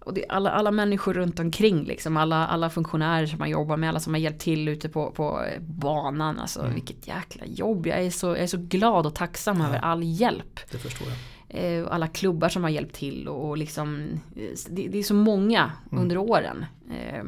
och 0.00 0.14
det, 0.14 0.24
alla, 0.28 0.50
alla 0.50 0.70
människor 0.70 1.14
runt 1.14 1.38
omkring, 1.40 1.84
liksom, 1.84 2.16
alla, 2.16 2.46
alla 2.46 2.70
funktionärer 2.70 3.26
som 3.26 3.38
man 3.38 3.50
jobbar 3.50 3.76
med, 3.76 3.88
alla 3.88 4.00
som 4.00 4.14
har 4.14 4.20
hjälpt 4.20 4.40
till 4.40 4.68
ute 4.68 4.88
på, 4.88 5.10
på 5.10 5.40
banan. 5.60 6.38
Alltså 6.40 6.60
Mm. 6.60 6.74
vilket 6.74 7.08
jäkla 7.08 7.46
jobb. 7.46 7.86
Jag 7.86 7.98
är 8.04 8.10
så, 8.10 8.26
jag 8.26 8.38
är 8.38 8.46
så 8.46 8.58
glad 8.58 9.06
och 9.06 9.14
tacksam 9.14 9.60
Ja. 9.60 9.66
över 9.66 9.78
all 9.78 10.00
hjälp. 10.02 10.60
Det 10.72 10.78
förstår 10.78 11.08
jag. 11.08 11.16
Eh, 11.56 11.86
alla 11.90 12.08
klubbar 12.08 12.48
som 12.48 12.62
har 12.62 12.70
hjälpt 12.70 12.94
till 12.94 13.28
och, 13.28 13.48
och 13.48 13.56
liksom 13.58 14.00
eh, 14.36 14.42
det, 14.70 14.88
det 14.88 14.98
är 14.98 15.02
så 15.02 15.14
många 15.14 15.72
Mm. 15.92 16.02
under 16.02 16.16
åren. 16.18 16.64
Eh, 16.90 17.24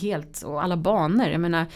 helt 0.00 0.42
och 0.42 0.62
alla 0.62 0.76
banor. 0.76 1.26
Jag 1.28 1.40
menar 1.40 1.66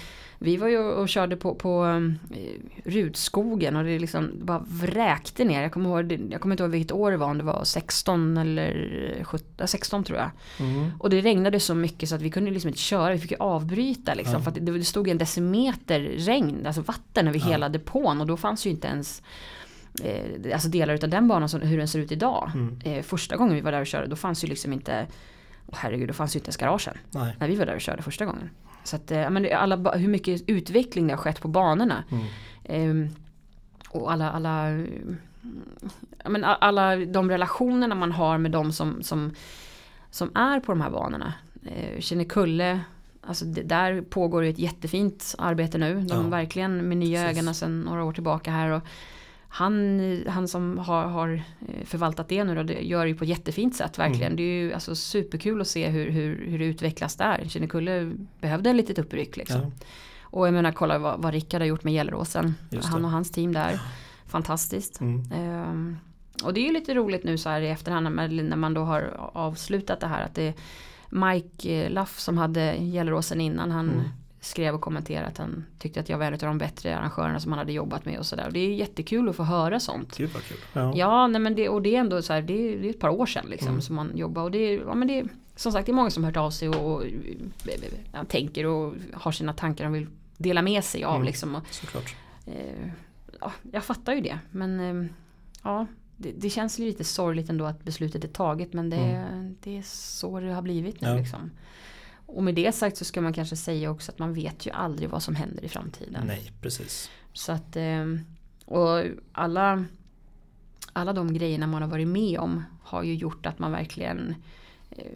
vi 0.43 0.57
var 0.57 0.69
ju 0.69 0.79
och 0.79 1.09
körde 1.09 1.37
på, 1.37 1.55
på 1.55 1.85
eh, 2.31 2.91
Rudskogen 2.91 3.77
och 3.77 3.85
det 3.85 3.99
liksom 3.99 4.31
bara 4.43 4.65
vräkte 4.69 5.45
ner. 5.45 5.63
Jag 5.63 5.73
kommer, 5.73 6.03
ihåg, 6.03 6.33
jag 6.33 6.41
kommer 6.41 6.53
inte 6.53 6.63
ihåg 6.63 6.71
vilket 6.71 6.93
år 6.93 7.11
det 7.11 7.17
var, 7.17 7.27
om 7.27 7.39
det 7.39 7.45
var 7.45 7.65
16 7.65 8.37
eller 8.37 9.21
17, 9.25 9.69
16 9.69 10.05
tror 10.05 10.19
jag. 10.19 10.31
Mm. 10.59 10.91
Och 10.99 11.11
det 11.11 11.21
regnade 11.21 11.61
så 11.61 11.75
mycket 11.75 12.09
så 12.09 12.15
att 12.15 12.23
vi 12.23 12.31
kunde 12.31 12.51
liksom 12.51 12.69
inte 12.69 12.81
köra, 12.81 13.13
vi 13.13 13.19
fick 13.19 13.31
ju 13.31 13.37
avbryta 13.41 14.15
liksom. 14.15 14.35
Ja. 14.35 14.41
För 14.41 14.51
att 14.51 14.67
det, 14.67 14.73
det 14.73 14.85
stod 14.85 15.09
en 15.09 15.19
decimeter 15.19 16.01
regn, 16.01 16.67
alltså 16.67 16.83
vatten 16.83 17.29
över 17.29 17.39
Ja. 17.39 17.45
hela 17.47 17.69
depån 17.69 18.21
och 18.21 18.27
då 18.27 18.37
fanns 18.37 18.67
ju 18.67 18.71
inte 18.71 18.89
ens 18.89 19.23
eh, 20.03 20.53
alltså 20.53 20.69
delar 20.69 20.95
av 21.05 21.11
den 21.11 21.29
banan 21.29 21.49
som, 21.49 21.61
hur 21.61 21.79
den 21.79 21.89
ser 21.89 21.99
ut 21.99 22.13
idag. 22.13 22.51
Mm. 22.55 22.79
Eh, 22.85 23.03
första 23.03 23.37
gången 23.37 23.55
vi 23.55 23.61
var 23.61 23.73
där 23.73 23.81
och 23.81 23.87
körde 23.87 24.07
då 24.07 24.17
fanns 24.17 24.45
ju 24.45 24.49
liksom 24.49 24.73
inte 24.73 25.07
Åh, 25.67 25.79
herregud, 25.79 26.09
då 26.09 26.15
fanns 26.15 26.37
ju 26.37 26.39
inte 26.39 26.49
ens 26.49 26.57
garagen. 26.57 26.95
Nej. 27.11 27.37
När 27.39 27.49
vi 27.49 27.57
var 27.57 27.67
där 27.67 27.75
och 27.75 27.81
körde 27.81 28.03
första 28.03 28.27
gången. 28.27 28.51
Så 28.85 28.97
att, 28.97 29.11
eh, 29.11 29.31
men 29.31 29.49
alla, 29.53 29.93
hur 29.97 30.09
mycket 30.09 30.43
utveckling 30.47 31.07
det 31.07 31.13
har 31.13 31.19
skett 31.19 31.41
på 31.41 31.49
banorna. 31.49 32.05
Mm. 32.11 32.25
Ehm, 32.65 33.09
och 33.89 34.13
alla, 34.13 34.31
alla, 34.31 34.71
eh, 34.71 34.87
men 36.29 36.45
alla 36.45 36.97
de 36.97 37.31
relationerna 37.31 37.95
man 37.95 38.13
har 38.13 38.39
med 38.39 38.51
de 38.51 38.73
som, 38.73 39.03
som, 39.03 39.35
som 40.11 40.31
är 40.35 40.61
på 40.61 40.73
de 40.73 40.81
här 40.81 40.91
banorna. 40.91 41.35
Eh, 41.65 42.01
Kinnekulle, 42.01 42.81
alltså 43.21 43.45
det, 43.45 43.63
där 43.63 44.03
pågår 44.03 44.45
ju 44.45 44.51
ett 44.51 44.59
jättefint 44.59 45.35
arbete 45.39 45.79
nu. 45.79 45.95
De 45.95 46.07
Ja, 46.09 46.23
verkligen 46.23 46.89
med 46.89 46.97
nya 46.97 47.31
ögonen 47.31 47.55
sedan 47.55 47.81
några 47.81 48.05
år 48.05 48.13
tillbaka 48.13 48.51
här. 48.51 48.71
Och 48.71 48.83
han, 49.53 50.25
han 50.29 50.49
som 50.49 50.79
har, 50.79 51.05
har 51.05 51.43
eh, 51.69 51.85
förvaltat 51.85 52.29
det 52.29 52.45
nu 52.45 52.55
då, 52.55 52.63
det 52.63 52.81
gör 52.81 53.05
det 53.05 53.09
ju 53.09 53.15
på 53.15 53.25
ett 53.25 53.31
jättefint 53.31 53.77
sätt 53.77 53.99
verkligen. 53.99 54.27
Mm. 54.33 54.37
Det 54.37 54.43
är 54.43 54.63
ju 54.63 54.73
alltså 54.73 54.95
superkul 54.95 55.61
att 55.61 55.69
se 55.69 55.89
hur, 55.89 56.11
hur, 56.11 56.47
hur 56.47 56.59
det 56.59 56.65
utvecklas 56.65 57.17
där. 57.17 57.45
Kinnekulle 57.49 58.13
behövde 58.41 58.71
en 58.71 58.77
litet 58.77 58.99
uppryck 58.99 59.37
liksom. 59.37 59.61
Ja. 59.61 59.87
Och 60.23 60.47
jag 60.47 60.55
menar 60.55 60.73
kolla 60.73 60.99
vad, 60.99 61.23
vad 61.23 61.33
Rickard 61.33 61.61
har 61.61 61.67
gjort 61.67 61.85
med 61.85 61.93
Gelleråsen. 61.95 62.55
Han 62.83 63.05
och 63.05 63.11
hans 63.11 63.31
team 63.31 63.53
där. 63.53 63.81
Fantastiskt. 64.27 65.01
Mm. 65.01 65.33
Um, 65.33 65.99
och 66.45 66.55
det 66.55 66.61
är 66.61 66.65
ju 66.65 66.73
lite 66.73 66.95
roligt 66.95 67.25
nu 67.25 67.39
så 67.39 67.49
här 67.49 67.61
i 67.61 67.69
efterhand 67.69 68.05
när 68.15 68.57
man 68.57 68.75
då 68.75 68.81
har 68.81 69.31
avslutat 69.33 70.01
det 70.01 70.07
här. 70.07 70.25
Att 70.25 70.35
det 70.35 70.43
är 70.43 70.55
Mike 71.09 71.89
Laff 71.89 72.19
som 72.19 72.39
hade 72.39 72.77
Gelleråsen 72.77 73.41
innan. 73.41 73.71
Han 73.71 73.89
mm. 73.89 74.09
Skrev 74.41 74.75
och 74.75 74.81
kommenterade 74.81 75.27
att 75.27 75.39
han 75.39 75.65
tyckte 75.79 76.01
att 76.01 76.09
jag 76.09 76.19
var 76.19 76.27
en 76.27 76.33
av 76.33 76.39
de 76.39 76.59
bättre 76.59 76.97
arrangörerna 76.97 77.41
som 77.41 77.53
han 77.53 77.59
hade 77.59 77.73
jobbat 77.73 78.05
med 78.05 78.19
och 78.19 78.27
sådär. 78.27 78.51
Det 78.51 78.61
är 78.61 78.75
jättekul 78.75 79.29
att 79.29 79.37
få 79.37 79.43
höra 79.43 79.81
sånt. 79.81 80.17
Gud 80.17 80.31
vad 80.35 80.43
kul. 80.43 80.59
Ja, 80.73 80.93
ja 80.97 81.27
nej, 81.27 81.41
men 81.41 81.55
det, 81.55 81.69
och 81.69 81.83
det 81.83 81.97
är 81.97 82.01
ändå 82.01 82.23
så 82.23 82.33
här, 82.33 82.43
det 82.43 82.53
är, 82.53 82.79
det 82.79 82.89
är 82.89 82.91
ett 82.91 83.01
par 83.01 83.09
år 83.09 83.27
sedan 83.27 83.47
liksom 83.49 83.69
mm. 83.69 83.81
som 83.81 83.97
man 83.97 84.17
jobbar. 84.17 84.43
Och 84.43 84.51
det 84.51 84.59
är, 84.59 84.81
ja, 84.81 84.95
men 84.95 85.09
det 85.09 85.25
som 85.57 85.73
sagt 85.73 85.87
det 85.87 85.93
är 85.93 85.95
många 85.95 86.11
som 86.11 86.25
hört 86.25 86.37
av 86.37 86.51
sig 86.51 86.69
och, 86.69 86.95
och 86.95 87.05
ja, 88.13 88.25
tänker 88.25 88.67
och 88.67 88.95
har 89.13 89.33
sina 89.33 89.53
tankar 89.53 89.87
och 89.87 89.95
vill 89.95 90.07
dela 90.37 90.63
med 90.63 90.85
sig 90.85 91.05
av. 91.05 91.15
Mm. 91.15 91.27
Liksom, 91.27 91.55
och, 91.55 91.63
Såklart. 91.71 92.17
Eh, 92.47 92.89
ja, 93.41 93.53
jag 93.73 93.85
fattar 93.85 94.13
ju 94.13 94.21
det. 94.21 94.39
Men 94.51 94.81
eh, 94.81 95.11
ja, 95.63 95.87
det, 96.17 96.33
det, 96.33 96.51
känns 96.51 96.79
lite 96.79 97.05
sorgligt 97.05 97.51
ändå 97.51 97.65
att 97.65 97.85
beslutet 97.85 98.25
är 98.25 98.29
taget. 98.29 98.73
Men 98.73 98.91
det, 98.91 98.97
mm. 98.97 99.57
det 99.61 99.79
är 99.79 99.83
så 99.83 100.41
det 100.41 100.53
har 100.53 100.63
blivit 100.63 101.01
nu. 101.01 101.09
Ja. 101.09 101.15
Liksom. 101.15 101.51
Och 102.33 102.43
med 102.43 102.55
det 102.55 102.73
sagt 102.73 102.97
så 102.97 103.05
ska 103.05 103.21
man 103.21 103.33
kanske 103.33 103.57
säga 103.57 103.91
också 103.91 104.13
att 104.13 104.19
man 104.19 104.35
vet 104.35 104.67
ju 104.67 104.71
aldrig 104.71 105.09
vad 105.09 105.23
som 105.23 105.35
händer 105.35 105.65
i 105.65 105.69
framtiden. 105.69 106.27
Nej, 106.27 106.53
precis. 106.61 107.11
Så 107.33 107.53
att, 107.53 107.77
eh, 107.77 108.07
och 108.65 109.05
alla, 109.33 109.85
alla 110.93 111.13
de 111.13 111.35
grejerna 111.35 111.67
man 111.67 111.83
har 111.83 111.89
varit 111.89 112.09
med 112.09 112.39
om 112.39 112.65
har 112.83 113.03
ju 113.03 113.15
gjort 113.15 113.47
att 113.47 113.59
man 113.59 113.73
verkligen 113.73 114.35
eh, 114.91 115.13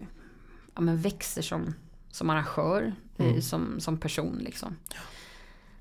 ja, 0.75 0.81
men 0.81 0.97
växer 0.97 1.43
som, 1.43 1.75
som 2.11 2.31
arrangör, 2.31 2.95
eh, 3.17 3.27
mm. 3.27 3.43
som, 3.43 3.81
som 3.81 3.99
person 3.99 4.39
liksom. 4.39 4.77
Ja. 4.91 5.01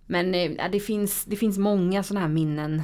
Men 0.06 0.36
eh, 0.36 0.72
det, 0.72 0.80
finns, 0.80 1.26
det 1.26 1.36
finns 1.36 1.58
många 1.58 2.04
sådana 2.04 2.26
här 2.26 2.34
minnen. 2.34 2.82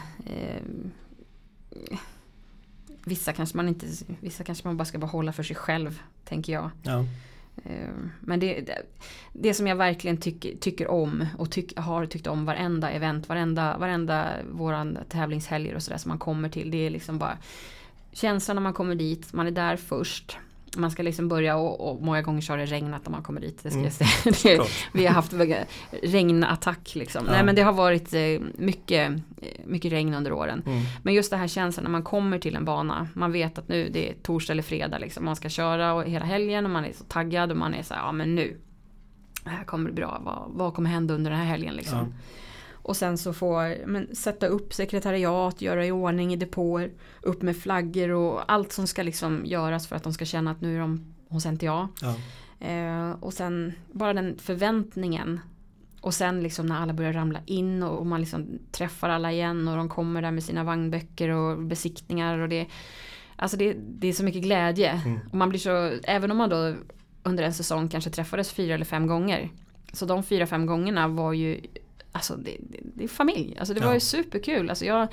Vissa 3.04 3.34
kanske 3.34 3.58
man 3.58 3.68
inte, 3.68 3.88
vissa 4.20 4.44
kanske 4.44 4.68
man 4.68 4.78
bara 4.78 4.86
ska 4.86 4.98
behålla 4.98 5.34
för 5.34 5.44
sig 5.44 5.56
själv, 5.56 6.02
tänker 6.26 6.54
jag. 6.54 6.72
Ja. 6.84 7.06
Eh, 7.66 7.90
men 8.20 8.40
det, 8.40 8.62
det, 8.62 8.82
det, 9.34 9.54
som 9.54 9.68
jag 9.68 9.76
verkligen 9.76 10.18
tycker, 10.18 10.56
tycker 10.58 10.88
om 10.88 11.26
och 11.38 11.52
tyck, 11.52 11.78
har 11.78 12.06
tyckt 12.06 12.28
om 12.28 12.46
varenda 12.46 12.92
event, 12.92 13.30
varenda, 13.30 13.78
varenda 13.78 14.30
våran 14.52 14.98
tävlingshelger 15.10 15.76
och 15.76 15.84
sådär 15.84 15.98
som 15.98 16.10
man 16.10 16.20
kommer 16.20 16.50
till. 16.50 16.72
Det 16.72 16.86
är 16.86 16.90
liksom 16.90 17.18
bara 17.18 17.38
känslan 18.12 18.56
när 18.56 18.62
man 18.62 18.74
kommer 18.74 18.96
dit, 18.96 19.34
man 19.34 19.48
är 19.48 19.52
där 19.52 19.78
först 19.78 20.38
man 20.78 20.92
ska 20.92 21.04
liksom 21.04 21.28
börja 21.28 21.58
och, 21.58 21.90
och 21.90 22.02
många 22.02 22.22
gånger 22.22 22.42
så 22.42 22.54
har 22.54 22.58
det 22.58 22.66
regnat 22.66 23.06
när 23.06 23.12
man 23.12 23.24
kommer 23.24 23.42
dit. 23.42 23.64
Det 23.64 23.70
ska 23.70 23.80
mm. 23.80 23.92
jag 24.26 24.36
säga. 24.36 24.64
vi 24.94 25.06
har 25.06 25.14
haft 25.14 25.34
regnattack 26.04 26.96
liksom. 26.96 27.26
Ja. 27.26 27.32
Nej 27.32 27.44
men 27.44 27.56
det 27.56 27.62
har 27.62 27.74
varit 27.74 28.14
eh, 28.14 28.42
mycket, 28.58 29.14
mycket 29.66 29.92
regn 29.92 30.14
under 30.14 30.32
åren. 30.32 30.64
Mm. 30.66 30.82
Men 31.04 31.14
just 31.14 31.32
det 31.32 31.38
här 31.38 31.48
känslan 31.48 31.84
när 31.84 31.92
man 31.92 32.04
kommer 32.04 32.40
till 32.40 32.56
en 32.56 32.66
bana. 32.66 33.08
Man 33.14 33.32
vet 33.32 33.58
att 33.58 33.68
nu 33.68 33.90
det 33.90 34.10
är 34.10 34.14
torsdag 34.14 34.54
eller 34.54 34.64
fredag 34.64 34.98
liksom. 34.98 35.26
Man 35.26 35.36
ska 35.36 35.50
köra 35.50 35.94
och 35.94 36.04
hela 36.04 36.26
helgen 36.26 36.66
och 36.66 36.72
man 36.72 36.86
är 36.86 36.94
så 36.94 37.04
taggad 37.04 37.52
och 37.52 37.58
man 37.58 37.74
är 37.74 37.84
så 37.84 37.94
här, 37.94 38.02
ja 38.02 38.12
men 38.12 38.36
nu. 38.36 38.58
Det 39.44 39.50
här 39.50 39.64
kommer 39.64 39.86
bli 39.86 39.94
bra. 39.94 40.22
Vad, 40.26 40.44
vad 40.48 40.74
kommer 40.74 40.90
hända 40.90 41.14
under 41.14 41.32
den 41.32 41.40
här 41.40 41.48
helgen 41.48 41.76
liksom. 41.76 41.98
Ja. 41.98 42.06
Och 42.90 42.98
sen 42.98 43.18
så 43.18 43.34
få 43.34 43.76
men, 43.86 44.16
sätta 44.16 44.48
upp 44.48 44.74
sekretariat, 44.74 45.62
göra 45.62 45.86
i 45.86 45.92
ordning 45.92 46.34
i 46.34 46.36
depåer, 46.36 46.92
upp 47.22 47.42
med 47.42 47.58
flaggor 47.58 48.10
och 48.10 48.52
allt 48.52 48.72
som 48.72 48.88
ska 48.88 49.04
liksom 49.04 49.46
göras 49.46 49.88
för 49.88 49.96
att 49.96 50.04
de 50.04 50.14
ska 50.14 50.26
känna 50.26 50.52
att 50.52 50.62
nu 50.62 50.76
är 50.76 50.80
de 50.80 51.16
hos 51.28 51.46
NTA. 51.46 51.90
Ja. 52.02 52.16
Eh, 52.68 53.12
och 53.12 53.34
sen 53.34 53.74
bara 53.92 54.14
den 54.14 54.38
förväntningen. 54.38 55.40
Och 56.02 56.14
sen 56.14 56.44
liksom 56.44 56.66
när 56.66 56.82
alla 56.82 56.94
börjar 56.94 57.14
ramla 57.14 57.40
in 57.46 57.84
och, 57.84 58.00
och, 58.00 58.06
man 58.06 58.22
liksom 58.22 58.60
träffar 58.72 59.10
alla 59.10 59.32
igen 59.32 59.68
och 59.68 59.78
de 59.78 59.90
kommer 59.90 60.22
där 60.22 60.32
med 60.32 60.44
sina 60.44 60.64
vagnböcker 60.64 61.30
och 61.30 61.64
besiktningar 61.64 62.40
och 62.40 62.50
det 62.50 62.68
Alltså 63.36 63.58
det, 63.58 63.76
det 63.78 64.08
är 64.08 64.14
så 64.14 64.24
mycket 64.24 64.42
glädje. 64.42 64.92
Mm. 64.92 65.20
Och 65.32 65.38
man 65.38 65.50
blir 65.50 65.60
så, 65.60 66.00
även 66.04 66.32
om 66.32 66.38
man 66.38 66.50
då 66.50 66.76
under 67.24 67.44
en 67.44 67.54
säsong 67.54 67.88
kanske 67.88 68.10
träffades 68.10 68.52
fyra 68.52 68.76
eller 68.76 68.86
fem 68.86 69.08
gånger. 69.08 69.50
Så 69.94 70.06
de 70.06 70.24
fyra, 70.24 70.48
fem 70.48 70.66
gångerna 70.66 71.08
var 71.08 71.34
ju 71.34 71.62
alltså 72.12 72.36
det, 72.36 72.58
det, 72.60 72.80
det 72.84 73.04
är 73.04 73.08
familj. 73.08 73.56
Alltså 73.60 73.74
det 73.74 73.80
ja. 73.80 73.86
var 73.86 73.94
ju 73.94 74.00
superkul. 74.00 74.70
Alltså 74.70 74.86
jag, 74.86 75.08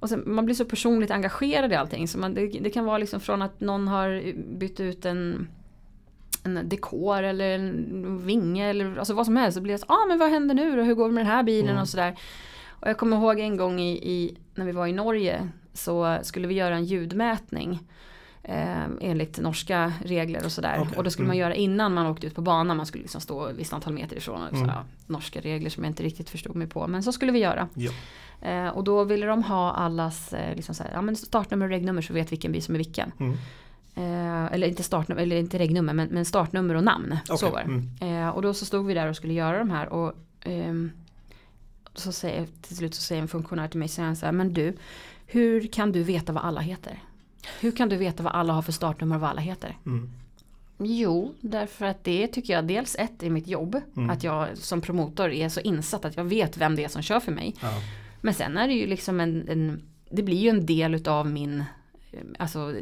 och 0.00 0.08
sen, 0.08 0.22
man 0.26 0.44
blir 0.44 0.54
så 0.54 0.64
personligt 0.64 1.10
engagerad 1.10 1.72
i 1.72 1.74
allting. 1.74 2.08
Så 2.08 2.18
man, 2.18 2.34
det, 2.34 2.46
det, 2.46 2.70
kan 2.70 2.84
vara 2.84 2.98
liksom 2.98 3.20
från 3.20 3.42
att 3.42 3.60
någon 3.60 3.88
har 3.88 4.32
bytt 4.58 4.80
ut 4.80 5.04
en, 5.04 5.48
en 6.44 6.68
dekor 6.68 7.22
eller 7.22 7.54
en 7.54 8.26
vinge 8.26 8.70
eller 8.70 8.98
alltså 8.98 9.14
vad 9.14 9.26
som 9.26 9.36
helst. 9.36 9.54
Så 9.54 9.62
blir 9.62 9.72
det 9.72 9.78
så, 9.78 9.86
ah, 9.88 10.06
men 10.08 10.18
vad 10.18 10.30
händer 10.30 10.54
nu 10.54 10.76
då? 10.76 10.82
Hur 10.82 10.94
går 10.94 11.08
det 11.08 11.14
med 11.14 11.24
den 11.24 11.32
här 11.32 11.42
bilen 11.42 11.70
mm. 11.70 11.82
och 11.82 11.88
sådär. 11.88 12.18
Och 12.68 12.88
jag 12.88 12.98
kommer 12.98 13.16
ihåg 13.16 13.40
en 13.40 13.56
gång 13.56 13.80
i, 13.80 13.92
i, 13.92 14.36
när 14.54 14.66
vi 14.66 14.72
var 14.72 14.86
i 14.86 14.92
Norge 14.92 15.48
så 15.72 16.18
skulle 16.22 16.48
vi 16.48 16.54
göra 16.54 16.74
en 16.74 16.84
ljudmätning. 16.84 17.80
Eh, 18.42 18.84
enligt 19.00 19.38
norska 19.38 19.92
regler 20.04 20.44
och 20.44 20.52
sådär. 20.52 20.80
Okay. 20.80 20.96
Och 20.96 21.04
det 21.04 21.10
skulle 21.10 21.28
man 21.28 21.36
mm. 21.36 21.40
göra 21.40 21.54
innan 21.54 21.94
man 21.94 22.06
åkte 22.06 22.26
ut 22.26 22.34
på 22.34 22.42
banan. 22.42 22.76
Man 22.76 22.86
skulle 22.86 23.02
liksom 23.02 23.20
stå 23.20 23.46
ett 23.46 23.56
visst 23.56 23.72
antal 23.72 23.92
meter 23.92 24.16
ifrån. 24.16 24.42
Och 24.42 24.52
mm. 24.52 24.64
så, 24.64 24.70
ja, 24.70 24.84
norska 25.06 25.40
regler 25.40 25.70
som 25.70 25.84
jag 25.84 25.90
inte 25.90 26.02
riktigt 26.02 26.30
förstod 26.30 26.56
mig 26.56 26.66
på. 26.66 26.86
Men 26.86 27.02
så 27.02 27.12
skulle 27.12 27.32
vi 27.32 27.38
göra. 27.38 27.68
Ja. 27.74 27.90
Eh, 28.40 28.68
och 28.68 28.84
då 28.84 29.04
ville 29.04 29.26
de 29.26 29.42
ha 29.42 29.72
allas 29.72 30.32
eh, 30.32 30.56
liksom 30.56 30.74
så 30.74 30.82
här, 30.82 30.90
ja, 30.94 31.02
men 31.02 31.16
startnummer 31.16 31.66
och 31.66 31.70
regnummer 31.70 32.02
så 32.02 32.12
vet 32.12 32.32
vilken 32.32 32.52
bil 32.52 32.62
som 32.62 32.74
är 32.74 32.78
vilken. 32.78 33.12
Mm. 33.18 33.32
Eh, 33.94 34.52
eller 34.52 34.68
inte 34.68 34.82
startnummer, 34.82 35.22
eller 35.22 35.36
inte 35.36 35.58
regnummer 35.58 35.92
men, 35.92 36.08
men 36.08 36.24
startnummer 36.24 36.74
och 36.74 36.84
namn. 36.84 37.18
Okay. 37.24 37.36
Så 37.36 37.50
var 37.50 37.58
det. 37.58 37.64
Mm. 37.64 38.24
Eh, 38.24 38.28
och 38.28 38.42
då 38.42 38.54
så 38.54 38.64
stod 38.64 38.86
vi 38.86 38.94
där 38.94 39.06
och 39.06 39.16
skulle 39.16 39.32
göra 39.32 39.58
de 39.58 39.70
här. 39.70 39.88
Och 39.88 40.12
ehm, 40.40 40.90
så 41.94 42.12
säger, 42.12 42.46
till 42.62 42.76
slut 42.76 42.94
så 42.94 43.02
säger 43.02 43.22
en 43.22 43.28
funktionär 43.28 43.68
till 43.68 43.78
mig 43.78 43.88
så 43.88 44.02
här, 44.02 44.32
men 44.32 44.52
du, 44.52 44.76
hur 45.26 45.66
kan 45.66 45.92
du 45.92 46.02
veta 46.02 46.32
vad 46.32 46.44
alla 46.44 46.60
heter? 46.60 47.02
Hur 47.60 47.72
kan 47.72 47.88
du 47.88 47.96
veta 47.96 48.22
vad 48.22 48.32
alla 48.32 48.52
har 48.52 48.62
för 48.62 48.72
startnummer 48.72 49.14
och 49.14 49.20
vad 49.20 49.30
alla 49.30 49.40
heter? 49.40 49.76
Mm. 49.86 50.10
Jo, 50.78 51.34
därför 51.40 51.86
att 51.86 52.04
det 52.04 52.26
tycker 52.26 52.52
jag 52.52 52.66
dels 52.66 52.96
ett 52.98 53.22
i 53.22 53.30
mitt 53.30 53.48
jobb. 53.48 53.80
Mm. 53.96 54.10
Att 54.10 54.24
jag 54.24 54.58
som 54.58 54.80
promotor 54.80 55.30
är 55.30 55.48
så 55.48 55.60
insatt 55.60 56.04
att 56.04 56.16
jag 56.16 56.24
vet 56.24 56.56
vem 56.56 56.76
det 56.76 56.84
är 56.84 56.88
som 56.88 57.02
kör 57.02 57.20
för 57.20 57.32
mig. 57.32 57.54
Ja. 57.62 57.68
Men 58.20 58.34
sen 58.34 58.56
är 58.56 58.68
det 58.68 58.74
ju 58.74 58.86
liksom 58.86 59.20
en, 59.20 59.48
en, 59.48 59.82
det 60.10 60.22
blir 60.22 60.36
ju 60.36 60.48
en 60.48 60.66
del 60.66 60.94
utav 60.94 61.30
min, 61.30 61.64
alltså 62.38 62.74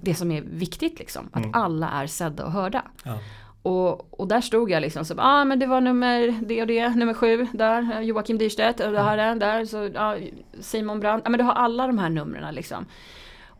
det 0.00 0.14
som 0.14 0.32
är 0.32 0.42
viktigt 0.42 0.98
liksom. 0.98 1.28
Att 1.32 1.44
mm. 1.44 1.54
alla 1.54 1.88
är 1.88 2.06
sedda 2.06 2.44
och 2.44 2.52
hörda. 2.52 2.84
Ja. 3.04 3.18
Och, 3.62 4.20
och 4.20 4.28
där 4.28 4.40
stod 4.40 4.70
jag 4.70 4.80
liksom 4.80 5.04
så, 5.04 5.14
ah 5.18 5.44
men 5.44 5.58
det 5.58 5.66
var 5.66 5.80
nummer 5.80 6.40
det 6.46 6.60
och 6.60 6.66
det, 6.66 6.88
nummer 6.88 7.14
sju 7.14 7.46
där, 7.52 8.00
Joakim 8.00 8.38
Dyrstedt 8.38 8.80
och 8.80 8.92
det 8.92 9.02
här 9.02 9.18
är 9.18 9.34
där, 9.34 9.64
så 9.64 9.90
ja, 9.94 10.16
Simon 10.60 11.00
Brandt, 11.00 11.24
ja 11.24 11.30
men 11.30 11.38
du 11.38 11.44
har 11.44 11.52
alla 11.52 11.86
de 11.86 11.98
här 11.98 12.08
numren 12.08 12.54
liksom. 12.54 12.86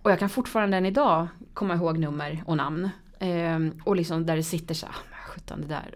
Och 0.03 0.11
jag 0.11 0.19
kan 0.19 0.29
fortfarande 0.29 0.77
än 0.77 0.87
idag 0.87 1.29
komma 1.55 1.75
ihåg 1.75 1.99
nummer 1.99 2.43
och 2.47 2.57
namn. 2.57 2.91
Eh, 3.19 3.59
och 3.85 3.97
liksom 3.97 4.27
där 4.27 4.37
det 4.37 4.43
sitter 4.43 4.75
så 4.75 4.87
här, 4.87 4.95
ah, 4.95 5.29
sjutton 5.29 5.61
det 5.61 5.69
där. 5.69 5.95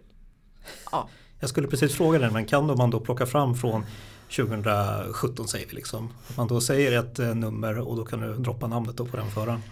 Ja. 0.92 1.08
Jag 1.40 1.50
skulle 1.50 1.68
precis 1.68 1.94
fråga 1.94 2.18
den, 2.18 2.32
men 2.32 2.44
kan 2.44 2.66
man 2.66 2.90
då 2.90 3.00
plocka 3.00 3.26
fram 3.26 3.54
från 3.54 3.84
2017 4.28 5.48
säger 5.48 5.66
vi 5.66 5.74
liksom. 5.74 6.08
Att 6.28 6.36
man 6.36 6.46
då 6.46 6.60
säger 6.60 6.98
ett 6.98 7.18
eh, 7.18 7.34
nummer 7.34 7.78
och 7.78 7.96
då 7.96 8.04
kan 8.04 8.20
du 8.20 8.34
droppa 8.34 8.66
namnet 8.66 8.96
då 8.96 9.06
på 9.06 9.16
den 9.16 9.30
föraren. 9.30 9.62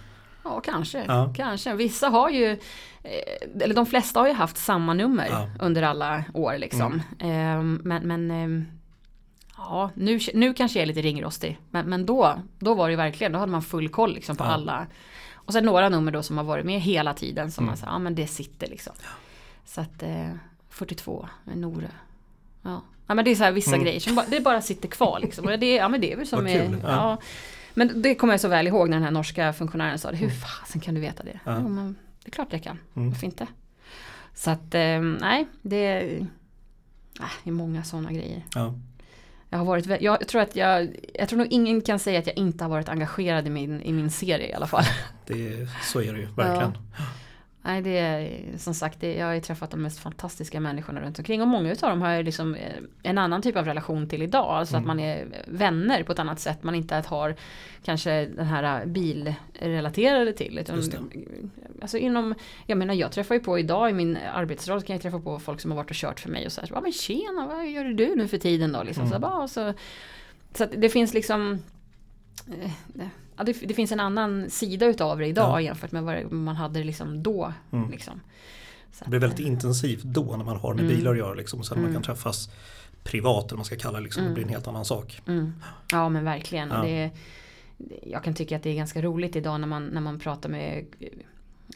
Ja 0.45 0.61
kanske, 0.61 1.05
ja. 1.05 1.32
kanske. 1.37 1.74
Vissa 1.74 2.09
har 2.09 2.30
ju, 2.30 2.51
eh, 3.03 3.62
eller 3.62 3.74
de 3.74 3.87
flesta 3.87 4.20
har 4.20 4.26
ju 4.26 4.32
haft 4.32 4.57
samma 4.57 4.95
nummer 4.95 5.28
ja. 5.30 5.49
under 5.61 5.82
alla 5.82 6.24
år 6.35 6.59
liksom. 6.59 7.03
Mm. 7.18 7.78
Eh, 7.78 7.78
men, 7.85 8.09
men 8.09 8.30
ehm, 8.30 8.66
Ja, 9.57 9.90
nu, 9.94 10.20
nu 10.34 10.55
kanske 10.55 10.78
jag 10.78 10.82
är 10.82 10.86
lite 10.86 11.02
ringrostig. 11.02 11.59
Men, 11.70 11.86
men 11.86 12.07
då, 12.07 12.42
då 12.59 12.74
var 12.74 12.90
det 12.90 12.96
verkligen, 12.96 13.32
då 13.32 13.38
hade 13.38 13.52
man 13.52 13.62
full 13.62 13.88
koll 13.88 14.14
liksom 14.14 14.36
på 14.36 14.44
ja. 14.44 14.48
alla. 14.48 14.86
Och 15.34 15.52
sen 15.52 15.64
några 15.64 15.88
nummer 15.88 16.12
då 16.12 16.22
som 16.22 16.36
har 16.36 16.44
varit 16.44 16.66
med 16.66 16.80
hela 16.80 17.14
tiden 17.14 17.52
som 17.52 17.64
mm. 17.64 17.70
man 17.70 17.76
sa, 17.76 17.86
ja 17.86 17.98
men 17.98 18.14
det 18.14 18.26
sitter 18.26 18.66
liksom. 18.66 18.92
Ja. 19.02 19.09
Så 19.64 19.80
att 19.80 20.02
eh, 20.02 20.30
42, 20.68 21.28
Nore. 21.44 21.90
Ja. 22.62 22.82
ja 23.07 23.14
men 23.14 23.24
det 23.24 23.30
är 23.30 23.34
så 23.34 23.44
här 23.44 23.52
vissa 23.52 23.74
mm. 23.74 23.84
grejer 23.84 24.00
som 24.00 24.14
bara, 24.14 24.26
det 24.28 24.40
bara 24.40 24.62
sitter 24.62 24.88
kvar 24.88 25.20
liksom. 25.20 25.46
Och 25.46 25.59
det, 25.59 25.74
ja 25.74 25.88
men 25.88 26.00
det 26.00 26.12
är 26.12 26.16
väl 26.16 26.26
som 26.26 26.46
är, 26.46 26.76
ja. 26.82 27.18
Men 27.74 28.02
det 28.02 28.14
kommer 28.14 28.32
jag 28.32 28.40
så 28.40 28.48
väl 28.48 28.66
ihåg 28.66 28.88
när 28.88 28.96
den 28.96 29.05
här 29.05 29.11
norska 29.11 29.52
funktionären 29.52 29.98
sa 29.98 30.11
det. 30.11 30.16
Hur 30.16 30.28
mm. 30.28 30.40
fasen 30.40 30.80
kan 30.80 30.94
du 30.94 31.00
veta 31.00 31.22
det? 31.22 31.40
Ja. 31.44 31.59
Jo, 31.61 31.68
men 31.68 31.96
det 32.24 32.28
är 32.28 32.32
klart 32.32 32.48
jag 32.50 32.62
kan. 32.62 32.78
Mm. 32.96 33.11
Varför 33.11 33.26
inte? 33.26 33.46
Så 34.34 34.50
att 34.50 34.74
eh, 34.74 35.00
nej, 35.00 35.46
det 35.62 35.76
är, 35.76 36.20
äh, 37.20 37.26
det 37.44 37.50
är 37.50 37.55
många 37.55 37.84
sådana 37.84 38.12
grejer. 38.12 38.42
Ja. 38.55 38.74
Jag, 39.55 39.59
har 39.59 39.64
varit, 39.64 40.02
jag 40.02 40.28
tror 40.28 40.40
att 40.40 40.57
jag, 40.57 40.96
jag 41.14 41.28
tror 41.28 41.38
nog 41.38 41.46
ingen 41.50 41.80
kan 41.80 41.98
säga 41.98 42.18
att 42.18 42.26
jag 42.26 42.36
inte 42.36 42.64
har 42.64 42.68
varit 42.68 42.88
engagerad 42.88 43.46
i 43.46 43.50
min, 43.50 43.82
i 43.82 43.92
min 43.92 44.11
serie 44.11 44.48
i 44.48 44.52
alla 44.52 44.66
fall. 44.66 44.84
Det, 45.26 45.68
så 45.82 46.00
är 46.00 46.12
det 46.12 46.18
ju, 46.18 46.26
verkligen. 46.26 46.72
Ja. 46.98 47.05
Nej 47.66 47.82
det 47.82 47.98
är 47.98 48.42
som 48.58 48.74
sagt, 48.74 49.00
det, 49.00 49.14
jag 49.14 49.26
har 49.26 49.34
ju 49.34 49.40
träffat 49.40 49.70
de 49.70 49.82
mest 49.82 49.98
fantastiska 49.98 50.60
människorna 50.60 51.00
runt 51.00 51.18
omkring 51.18 51.42
och 51.42 51.48
många 51.48 51.72
utav 51.72 51.90
dem 51.90 52.02
har 52.02 52.10
jag 52.10 52.24
liksom 52.24 52.54
eh, 52.54 52.72
en 53.02 53.18
annan 53.18 53.42
typ 53.42 53.56
av 53.56 53.64
relation 53.64 54.08
till 54.08 54.22
idag. 54.22 54.46
Alltså 54.50 54.74
Mm. 54.76 54.82
att 54.82 54.86
man 54.86 55.00
är 55.00 55.26
vänner 55.46 56.02
på 56.02 56.12
ett 56.12 56.18
annat 56.18 56.40
sätt. 56.40 56.62
Man 56.62 56.74
inte 56.74 57.02
har 57.06 57.34
kanske 57.84 58.26
den 58.26 58.46
här 58.46 58.80
eh, 58.80 58.86
bilrelaterade 58.86 60.32
till. 60.32 60.58
Utan, 60.58 60.80
det. 60.80 60.98
alltså 61.82 61.98
inom, 61.98 62.34
jag 62.66 62.78
menar 62.78 62.94
jag 62.94 63.12
träffar 63.12 63.34
ju 63.34 63.40
på 63.40 63.58
idag 63.58 63.90
i 63.90 63.92
min 63.92 64.18
arbetsroll 64.34 64.82
kan 64.82 64.94
jag 64.94 65.02
träffa 65.02 65.20
på 65.20 65.38
folk 65.38 65.60
som 65.60 65.70
har 65.70 65.76
varit 65.76 65.90
och 65.90 65.96
kört 65.96 66.20
för 66.20 66.30
mig 66.30 66.46
och 66.46 66.52
så 66.52 66.60
här, 66.60 66.68
så, 66.68 66.74
ja 66.74 66.80
men 66.80 66.92
tjena, 66.92 67.46
vad 67.46 67.68
gör 67.68 67.84
du 67.84 68.16
nu 68.16 68.28
för 68.28 68.38
tiden 68.38 68.72
då? 68.72 68.82
Liksom, 68.82 69.04
så, 69.08 69.14
Mm. 69.16 69.20
bara, 69.30 69.48
så, 69.48 69.72
så 70.54 70.64
det 70.76 70.88
finns 70.88 71.14
liksom 71.14 71.58
eh, 72.62 72.70
Ja, 73.37 73.45
det, 73.45 73.53
det 73.68 73.74
finns 73.74 73.93
en 73.93 74.01
annan 74.01 74.51
sida 74.51 74.87
utav 74.87 75.18
det 75.18 75.26
idag 75.26 75.51
Ja. 75.51 75.61
jämfört 75.61 75.93
med 75.93 76.03
vad 76.03 76.32
man 76.32 76.57
hade 76.57 76.85
liksom 76.85 77.22
då. 77.22 77.53
Mm. 77.72 77.91
Liksom. 77.91 78.20
Det 79.05 79.11
blir 79.11 79.20
väldigt 79.20 79.41
eh, 79.41 79.47
intensivt 79.47 80.03
då 80.03 80.37
när 80.37 80.45
man 80.45 80.57
har 80.57 80.74
med 80.74 80.85
Mm. 80.85 80.97
bilar 80.97 81.11
att 81.12 81.18
göra. 81.18 81.35
Liksom. 81.35 81.59
Och 81.61 81.66
sen 81.66 81.78
man 81.78 81.85
Mm. 81.91 81.95
kan 81.95 82.03
träffas 82.03 82.49
privat 83.03 83.47
eller 83.47 83.57
man 83.57 83.64
ska 83.64 83.76
kalla 83.76 83.99
det. 83.99 84.05
Liksom. 84.05 84.20
Det 84.22 84.26
Mm. 84.26 84.35
blir 84.35 84.45
en 84.45 84.51
helt 84.51 84.68
annan 84.68 84.85
sak. 84.85 85.20
Mm. 85.26 85.53
Ja 85.93 86.09
men 86.09 86.24
verkligen. 86.24 86.68
Ja. 86.68 86.82
Det, 86.82 87.11
jag 88.03 88.24
kan 88.24 88.35
tycka 88.35 88.57
att 88.57 88.62
det 88.62 88.70
är 88.70 88.74
ganska 88.74 89.03
roligt 89.03 89.37
idag 89.37 89.61
när 89.61 89.66
man, 89.68 89.87
när 89.87 90.01
man 90.01 90.18
pratar 90.18 90.49
med, 90.49 90.85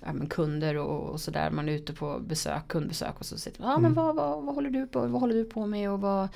ja, 0.07 0.13
med 0.13 0.33
kunder 0.33 0.77
och, 0.77 1.11
och 1.11 1.21
sådär. 1.21 1.51
Man 1.51 1.69
är 1.69 1.73
ute 1.73 1.93
på 1.93 2.19
besök, 2.19 2.69
kundbesök 2.69 3.15
och 3.19 3.27
så 3.27 3.39
sitter 3.39 3.61
man, 3.63 3.71
ja 3.71 3.79
men 3.79 3.93
Mm. 3.93 3.95
vad, 4.05 4.17
vad, 4.17 4.43
vad 4.45 4.55
håller 4.55 4.71
du 4.71 4.87
på 4.87 5.01
vad 5.01 5.21
håller 5.21 5.35
du 5.35 5.45
på 5.45 5.67
med 5.67 5.91
och 5.91 6.01
vad, 6.01 6.29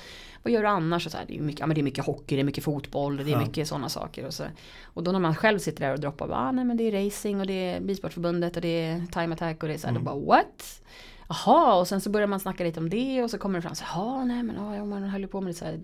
vad 0.43 0.53
gör 0.53 0.61
du 0.61 0.67
annars? 0.67 1.05
Och 1.05 1.11
så 1.11 1.17
här, 1.17 1.25
det, 1.27 1.37
är 1.37 1.41
mycket, 1.41 1.59
ja, 1.59 1.67
men 1.67 1.75
det 1.75 1.81
är 1.81 1.83
mycket 1.83 2.05
hockey, 2.05 2.35
det 2.35 2.41
är 2.41 2.43
mycket 2.43 2.63
fotboll, 2.63 3.17
det 3.17 3.23
är 3.23 3.27
Ja. 3.27 3.39
mycket 3.39 3.67
sådana 3.67 3.89
saker. 3.89 4.25
Och, 4.25 4.33
så. 4.33 4.43
och 4.83 5.03
då 5.03 5.11
när 5.11 5.19
man 5.19 5.35
själv 5.35 5.59
sitter 5.59 5.85
där 5.85 5.93
och 5.93 5.99
droppar, 5.99 6.29
ah, 6.31 6.51
nej 6.51 6.65
men 6.65 6.77
det 6.77 6.83
är 6.83 7.05
racing 7.05 7.39
och 7.41 7.47
det 7.47 7.53
är 7.53 7.81
Bilsportförbundet 7.81 8.55
och 8.55 8.61
det 8.61 8.81
är 8.85 9.05
time 9.11 9.33
attack 9.33 9.63
och 9.63 9.67
det 9.69 9.73
är 9.75 9.77
så 9.77 9.87
här, 9.87 9.91
Mm. 9.95 10.03
då 10.05 10.11
bara 10.11 10.25
what? 10.25 10.81
Jaha, 11.29 11.75
och 11.79 11.87
sen 11.87 12.01
så 12.01 12.09
börjar 12.09 12.27
man 12.27 12.39
snacka 12.39 12.63
lite 12.63 12.79
om 12.79 12.89
det 12.89 13.23
och 13.23 13.29
så 13.31 13.37
kommer 13.37 13.57
det 13.57 13.61
fram 13.61 13.75
så 13.75 13.83
här, 13.83 14.25
nej 14.25 14.43
men 14.43 14.73
ja, 14.75 14.85
man 14.85 15.03
höll 15.03 15.21
ju 15.21 15.27
på 15.27 15.41
med 15.41 15.49
det 15.49 15.57
så 15.57 15.65
här 15.65 15.79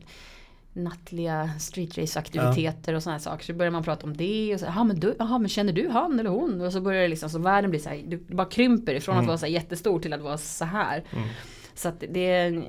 nattliga 0.83 1.49
streetrace-aktiviteter 1.59 2.93
och 2.93 3.03
sådana 3.03 3.17
här 3.17 3.23
saker. 3.23 3.45
Så 3.45 3.53
börjar 3.53 3.71
man 3.71 3.83
prata 3.83 4.05
om 4.07 4.17
det 4.17 4.53
och 4.53 4.59
så 4.59 4.65
aha, 4.65 4.83
men, 4.83 4.99
du, 4.99 5.15
aha, 5.19 5.37
men 5.37 5.49
känner 5.49 5.73
du 5.73 5.89
han 5.89 6.19
eller 6.19 6.29
hon? 6.29 6.61
Och 6.61 6.73
så 6.73 6.81
börjar 6.81 7.01
det 7.01 7.07
liksom, 7.07 7.29
så 7.29 7.39
världen 7.39 7.69
blir 7.69 7.79
så 7.79 7.89
här, 7.89 8.03
det 8.07 8.17
bara 8.17 8.47
krymper 8.49 8.93
ifrån 8.95 9.15
att 9.15 9.19
Mm. 9.19 9.27
vara 9.27 9.37
så 9.37 9.45
här 9.45 9.53
jättestor 9.53 9.99
till 9.99 10.13
att 10.13 10.21
vara 10.21 10.37
så 10.37 10.65
här. 10.65 11.03
Mm. 11.15 11.27
Så 11.75 11.89
att 11.89 11.99
det 12.09 12.61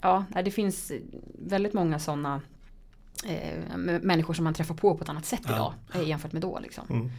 ja, 0.00 0.24
det 0.44 0.50
finns 0.50 0.92
väldigt 1.38 1.72
många 1.72 1.98
sådana 1.98 2.40
eh, 3.26 3.76
människor 4.02 4.34
som 4.34 4.44
man 4.44 4.54
träffar 4.54 4.74
på 4.74 4.94
på 4.96 5.02
ett 5.04 5.08
annat 5.08 5.24
sätt 5.26 5.40
Ja. 5.44 5.52
idag 5.54 6.02
eh, 6.02 6.08
jämfört 6.08 6.32
med 6.32 6.42
då. 6.42 6.58
Liksom. 6.62 6.84
Mm. 6.90 7.10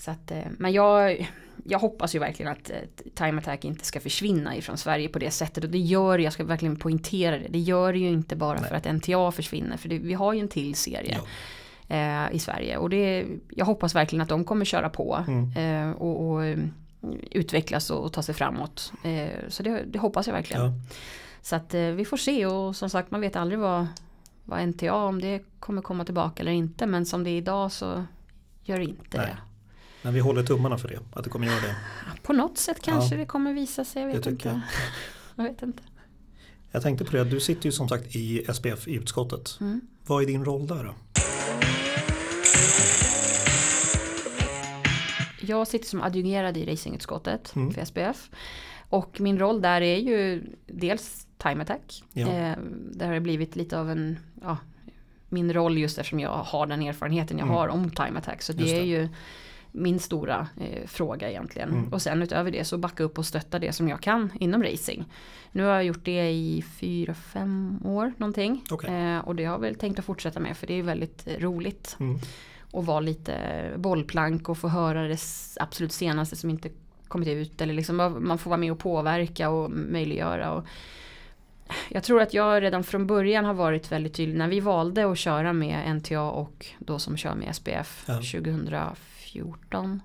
Så 0.00 0.10
att, 0.10 0.30
eh, 0.30 0.38
men 0.58 0.72
jag, 0.72 1.30
jag 1.64 1.78
hoppas 1.78 2.14
ju 2.14 2.18
verkligen 2.18 2.52
att 2.52 2.70
eh, 2.70 2.76
Time 3.14 3.38
Attack 3.38 3.64
inte 3.64 3.84
ska 3.84 4.00
försvinna 4.00 4.56
ifrån 4.56 4.76
Sverige 4.76 5.08
på 5.08 5.18
det 5.18 5.30
sättet. 5.30 5.64
Och 5.64 5.70
det 5.70 5.78
gör 5.78 6.18
jag 6.18 6.32
ska 6.32 6.44
verkligen 6.44 6.76
poängtera 6.76 7.38
det. 7.38 7.46
Det 7.48 7.58
gör 7.58 7.92
det 7.92 7.98
ju 7.98 8.08
inte 8.08 8.36
bara 8.36 8.60
Nej. 8.60 8.68
för 8.68 8.76
att 8.76 8.94
NTA 8.94 9.32
försvinner. 9.32 9.76
För 9.76 9.88
det, 9.88 9.98
vi 9.98 10.14
har 10.14 10.32
ju 10.32 10.40
en 10.40 10.48
till 10.48 10.74
serie 10.74 11.18
Ja. 11.86 11.96
eh, 11.96 12.34
i 12.36 12.38
Sverige. 12.38 12.76
Och 12.76 12.90
det, 12.90 13.26
jag 13.48 13.64
hoppas 13.64 13.94
verkligen 13.94 14.22
att 14.22 14.28
de 14.28 14.44
kommer 14.44 14.64
köra 14.64 14.88
på. 14.88 15.24
Mm. 15.28 15.94
Och, 15.94 16.30
och 16.30 16.56
utvecklas 17.30 17.90
och, 17.90 18.12
ta 18.12 18.22
sig 18.22 18.34
framåt. 18.34 18.92
Så 19.48 19.62
det, 19.62 19.84
det 19.86 19.98
hoppas 19.98 20.26
jag 20.26 20.34
verkligen. 20.34 20.62
Ja. 20.62 20.72
Så 21.42 21.56
att 21.56 21.74
vi 21.74 22.04
får 22.04 22.16
se 22.16 22.46
och 22.46 22.76
som 22.76 22.90
sagt 22.90 23.10
man 23.10 23.20
vet 23.20 23.36
aldrig 23.36 23.58
vad, 23.58 23.86
vad 24.44 24.68
NTA 24.68 24.94
om 24.94 25.20
det 25.20 25.42
kommer 25.60 25.82
komma 25.82 26.04
tillbaka 26.04 26.42
eller 26.42 26.52
inte. 26.52 26.86
Men 26.86 27.06
som 27.06 27.24
det 27.24 27.30
är 27.30 27.36
idag 27.36 27.72
så 27.72 28.04
gör 28.62 28.78
det 28.78 28.84
inte 28.84 29.18
Nej. 29.18 29.26
det. 29.26 29.49
Men 30.02 30.14
vi 30.14 30.20
håller 30.20 30.42
tummarna 30.42 30.78
för 30.78 30.88
det, 30.88 30.98
att 31.12 31.24
det 31.24 31.30
kommer 31.30 31.46
göra 31.46 31.60
det. 31.60 31.76
På 32.22 32.32
något 32.32 32.58
sätt 32.58 32.82
kanske 32.82 33.14
Ja. 33.14 33.18
det 33.20 33.26
kommer 33.26 33.52
visa 33.52 33.84
sig, 33.84 34.02
jag 34.02 34.10
Det 34.10 34.14
vet 34.14 34.22
tycker 34.24 34.32
inte. 34.32 34.48
jag. 34.48 34.60
Jag 35.46 35.52
vet 35.52 35.62
inte. 35.62 35.82
Jag 36.70 36.82
tänkte 36.82 37.04
på 37.04 37.16
det, 37.16 37.24
du 37.24 37.40
sitter 37.40 37.66
ju 37.66 37.72
som 37.72 37.88
sagt 37.88 38.16
i 38.16 38.44
SPF 38.54 38.88
i 38.88 38.94
utskottet. 38.94 39.58
Mm. 39.60 39.80
Vad 40.06 40.22
är 40.22 40.26
din 40.26 40.44
roll 40.44 40.66
där 40.66 40.84
då? 40.84 40.94
Jag 45.40 45.66
sitter 45.68 45.86
som 45.88 46.02
adjungerad 46.02 46.56
i 46.56 46.66
racingutskottet 46.72 47.52
Mm. 47.56 47.70
för 47.74 47.80
SPF. 47.84 48.30
Och 48.88 49.20
min 49.20 49.38
roll 49.38 49.62
där 49.62 49.80
är 49.80 49.96
ju 49.96 50.42
dels 50.66 51.26
time 51.38 51.62
attack. 51.62 52.02
Ja. 52.12 52.26
Eh, 52.28 52.56
där 52.92 53.06
har 53.06 53.14
det 53.14 53.20
blivit 53.20 53.56
lite 53.56 53.78
av 53.80 53.90
en, 53.90 54.18
ja, 54.42 54.56
min 55.28 55.52
roll 55.52 55.78
just 55.78 55.98
eftersom 55.98 56.20
jag 56.20 56.30
har 56.30 56.66
den 56.66 56.82
erfarenheten 56.82 57.38
jag 57.38 57.44
Mm. 57.44 57.56
har 57.56 57.68
om 57.68 57.90
time 57.90 58.18
attack. 58.18 58.42
Så 58.42 58.52
det, 58.52 58.64
det. 58.64 58.78
är 58.78 58.82
ju 58.84 59.08
min 59.72 59.98
stora 59.98 60.48
eh, 60.60 60.86
fråga 60.86 61.30
egentligen. 61.30 61.68
Mm. 61.68 61.92
Och 61.92 62.02
sen 62.02 62.22
utöver 62.22 62.50
det 62.50 62.64
så 62.64 62.78
backa 62.78 63.02
upp 63.02 63.18
och 63.18 63.26
stötta 63.26 63.58
det 63.58 63.72
som 63.72 63.88
jag 63.88 64.00
kan 64.00 64.30
inom 64.40 64.62
racing. 64.62 65.04
Nu 65.52 65.62
har 65.62 65.70
jag 65.70 65.84
gjort 65.84 66.04
det 66.04 66.30
i 66.30 66.64
fyra, 66.80 67.14
fem 67.14 67.80
år 67.84 68.12
någonting. 68.16 68.64
Okej. 68.70 68.94
Eh, 68.94 69.18
och 69.18 69.36
det 69.36 69.44
har 69.44 69.54
jag 69.54 69.60
väl 69.60 69.74
tänkt 69.74 69.98
att 69.98 70.04
fortsätta 70.04 70.40
med 70.40 70.56
för 70.56 70.66
det 70.66 70.74
är 70.74 70.82
väldigt 70.82 71.26
eh, 71.26 71.38
roligt. 71.38 71.96
Mm. 72.00 72.18
Och 72.70 72.86
vara 72.86 73.00
lite 73.00 73.34
bollplank 73.76 74.48
och 74.48 74.58
få 74.58 74.68
höra 74.68 75.08
det 75.08 75.18
absolut 75.60 75.92
senaste 75.92 76.36
som 76.36 76.50
inte 76.50 76.68
kommit 77.08 77.28
ut. 77.28 77.60
Eller 77.60 77.74
liksom 77.74 77.96
man 78.20 78.38
får 78.38 78.50
vara 78.50 78.60
med 78.60 78.72
och 78.72 78.78
påverka 78.78 79.50
och 79.50 79.70
möjliggöra. 79.70 80.52
Och 80.52 80.64
jag 81.88 82.02
tror 82.02 82.22
att 82.22 82.34
jag 82.34 82.62
redan 82.62 82.84
från 82.84 83.06
början 83.06 83.44
har 83.44 83.54
varit 83.54 83.92
väldigt 83.92 84.14
tydlig. 84.14 84.38
När 84.38 84.48
vi 84.48 84.60
valde 84.60 85.10
att 85.10 85.18
köra 85.18 85.52
med 85.52 85.96
NTA 85.96 86.22
och 86.22 86.66
då 86.78 86.98
som 86.98 87.16
kör 87.16 87.34
med 87.34 87.56
SPF 87.56 88.04
Ja. 88.06 88.94
2014. 89.32 90.02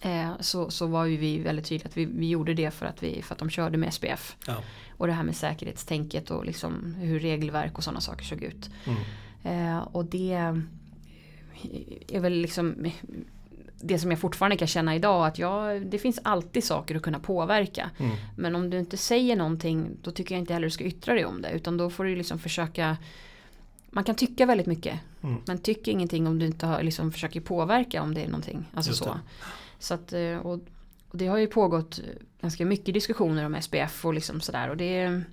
Eh, 0.00 0.30
så, 0.40 0.70
så 0.70 0.86
var 0.86 1.04
ju 1.04 1.16
vi 1.16 1.38
väldigt 1.38 1.66
tydliga 1.66 1.88
att 1.88 1.96
vi, 1.96 2.04
vi 2.04 2.28
gjorde 2.28 2.54
det 2.54 2.70
för 2.70 2.86
att, 2.86 3.02
vi, 3.02 3.22
för 3.22 3.34
att 3.34 3.38
de 3.38 3.50
körde 3.50 3.78
med 3.78 3.94
SPF. 3.94 4.36
Ja. 4.46 4.56
Och 4.96 5.06
det 5.06 5.12
här 5.12 5.22
med 5.22 5.36
säkerhetstänket 5.36 6.30
och 6.30 6.44
liksom 6.44 6.94
hur 6.94 7.20
regelverk 7.20 7.78
och 7.78 7.84
sådana 7.84 8.00
saker 8.00 8.24
såg 8.24 8.42
ut. 8.42 8.70
Mm. 8.84 8.98
Eh, 9.42 9.78
och 9.78 10.04
det 10.04 10.32
är 12.08 12.20
väl 12.20 12.32
liksom 12.32 12.90
det 13.80 13.98
som 13.98 14.10
jag 14.10 14.20
fortfarande 14.20 14.56
kan 14.56 14.68
känna 14.68 14.94
idag 14.94 15.26
att 15.26 15.38
jag, 15.38 15.86
det 15.86 15.98
finns 15.98 16.20
alltid 16.22 16.64
saker 16.64 16.94
att 16.94 17.02
kunna 17.02 17.18
påverka. 17.18 17.90
Mm. 17.98 18.16
Men 18.36 18.54
om 18.54 18.70
du 18.70 18.78
inte 18.78 18.96
säger 18.96 19.36
någonting 19.36 19.90
då 20.02 20.10
tycker 20.10 20.34
jag 20.34 20.42
inte 20.42 20.52
heller 20.52 20.66
du 20.66 20.70
ska 20.70 20.84
yttra 20.84 21.14
dig 21.14 21.24
om 21.24 21.42
det. 21.42 21.50
Utan 21.50 21.76
då 21.76 21.90
får 21.90 22.04
du 22.04 22.16
liksom 22.16 22.38
försöka 22.38 22.96
Man 23.90 24.04
kan 24.04 24.14
tycka 24.14 24.46
väldigt 24.46 24.66
mycket. 24.66 25.00
Mm. 25.22 25.42
Men 25.46 25.58
tycker 25.58 25.92
ingenting 25.92 26.26
om 26.26 26.38
du 26.38 26.46
inte 26.46 26.66
har, 26.66 26.82
liksom 26.82 27.12
försöker 27.12 27.40
påverka 27.40 28.02
om 28.02 28.14
det 28.14 28.20
är 28.20 28.26
någonting. 28.26 28.70
Alltså 28.74 28.90
Just 28.90 29.04
så. 29.04 29.10
det. 29.10 29.20
så 29.78 29.94
att, 29.94 30.12
eh, 30.12 30.36
och, 30.36 30.60
och 31.08 31.18
det 31.18 31.26
har 31.26 31.38
ju 31.38 31.46
pågått 31.46 32.00
ganska 32.40 32.66
mycket 32.66 32.94
diskussioner 32.94 33.46
om 33.46 33.62
SPF 33.62 34.04
och 34.04 34.14
liksom 34.14 34.40
sådär. 34.40 34.70
Och 34.70 34.76
det 34.76 34.98
är 34.98 35.24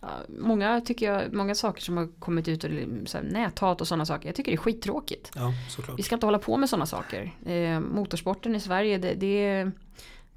ja, 0.00 0.08
många 0.28 0.80
tycker 0.80 1.12
jag, 1.12 1.32
många 1.32 1.54
saker 1.54 1.82
som 1.82 1.96
har 1.96 2.08
kommit 2.18 2.48
ut 2.48 2.64
och 2.64 2.70
så 3.06 3.18
här, 3.18 3.24
näthat 3.24 3.80
och 3.80 3.88
sådana 3.88 4.06
saker. 4.06 4.28
Jag 4.28 4.36
tycker 4.36 4.50
det 4.50 4.54
är 4.54 4.62
skittråkigt. 4.62 5.30
Ja. 5.34 5.52
Vi 5.96 6.02
ska 6.02 6.14
inte 6.14 6.26
hålla 6.26 6.38
på 6.38 6.56
med 6.56 6.68
sådana 6.68 6.86
saker. 6.86 7.34
Eh, 7.46 7.80
motorsporten 7.80 8.54
i 8.54 8.60
Sverige, 8.60 8.98
det, 8.98 9.14
det 9.14 9.46
är 9.46 9.72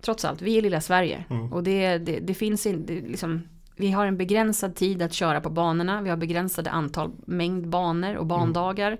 trots 0.01 0.25
allt, 0.25 0.41
vi 0.41 0.57
är 0.57 0.61
lilla 0.61 0.81
Sverige. 0.81 1.25
Mm. 1.29 1.53
Och 1.53 1.63
det, 1.63 1.97
det, 1.97 2.19
det 2.19 2.33
finns 2.33 2.65
inte, 2.65 2.93
liksom, 2.93 3.41
vi 3.81 3.91
har 3.91 4.05
en 4.05 4.17
begränsad 4.17 4.75
tid 4.75 5.01
att 5.01 5.13
köra 5.13 5.41
på 5.41 5.49
banorna. 5.49 6.01
Vi 6.01 6.09
har 6.09 6.17
begränsade 6.17 6.69
antal, 6.69 7.11
mängd 7.25 7.67
banor 7.67 8.15
och 8.15 8.25
bandagar. 8.25 8.97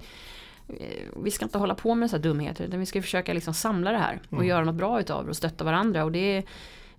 Eh, 0.68 0.76
Vi 1.24 1.32
ska 1.32 1.46
inte 1.46 1.58
hålla 1.58 1.76
på 1.76 1.96
med 1.96 2.10
så 2.10 2.16
här 2.16 2.24
dumheter 2.24 2.64
utan 2.66 2.80
vi 2.80 2.86
ska 2.86 3.02
försöka 3.02 3.34
liksom 3.34 3.54
samla 3.54 3.92
det 3.92 3.98
här 3.98 4.20
och 4.30 4.34
Mm. 4.34 4.48
göra 4.48 4.64
något 4.66 4.76
bra 4.76 5.00
utav 5.00 5.24
det 5.24 5.30
och 5.30 5.36
stötta 5.38 5.64
varandra. 5.64 6.04
Och 6.04 6.12
det, 6.12 6.44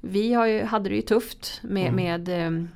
vi 0.00 0.32
har 0.34 0.46
ju, 0.46 0.62
hade 0.64 0.88
det 0.88 0.96
ju 0.96 1.02
tufft 1.02 1.60
med, 1.62 1.88
Mm. 1.88 1.94
med 1.96 2.28
eh, 2.28 2.68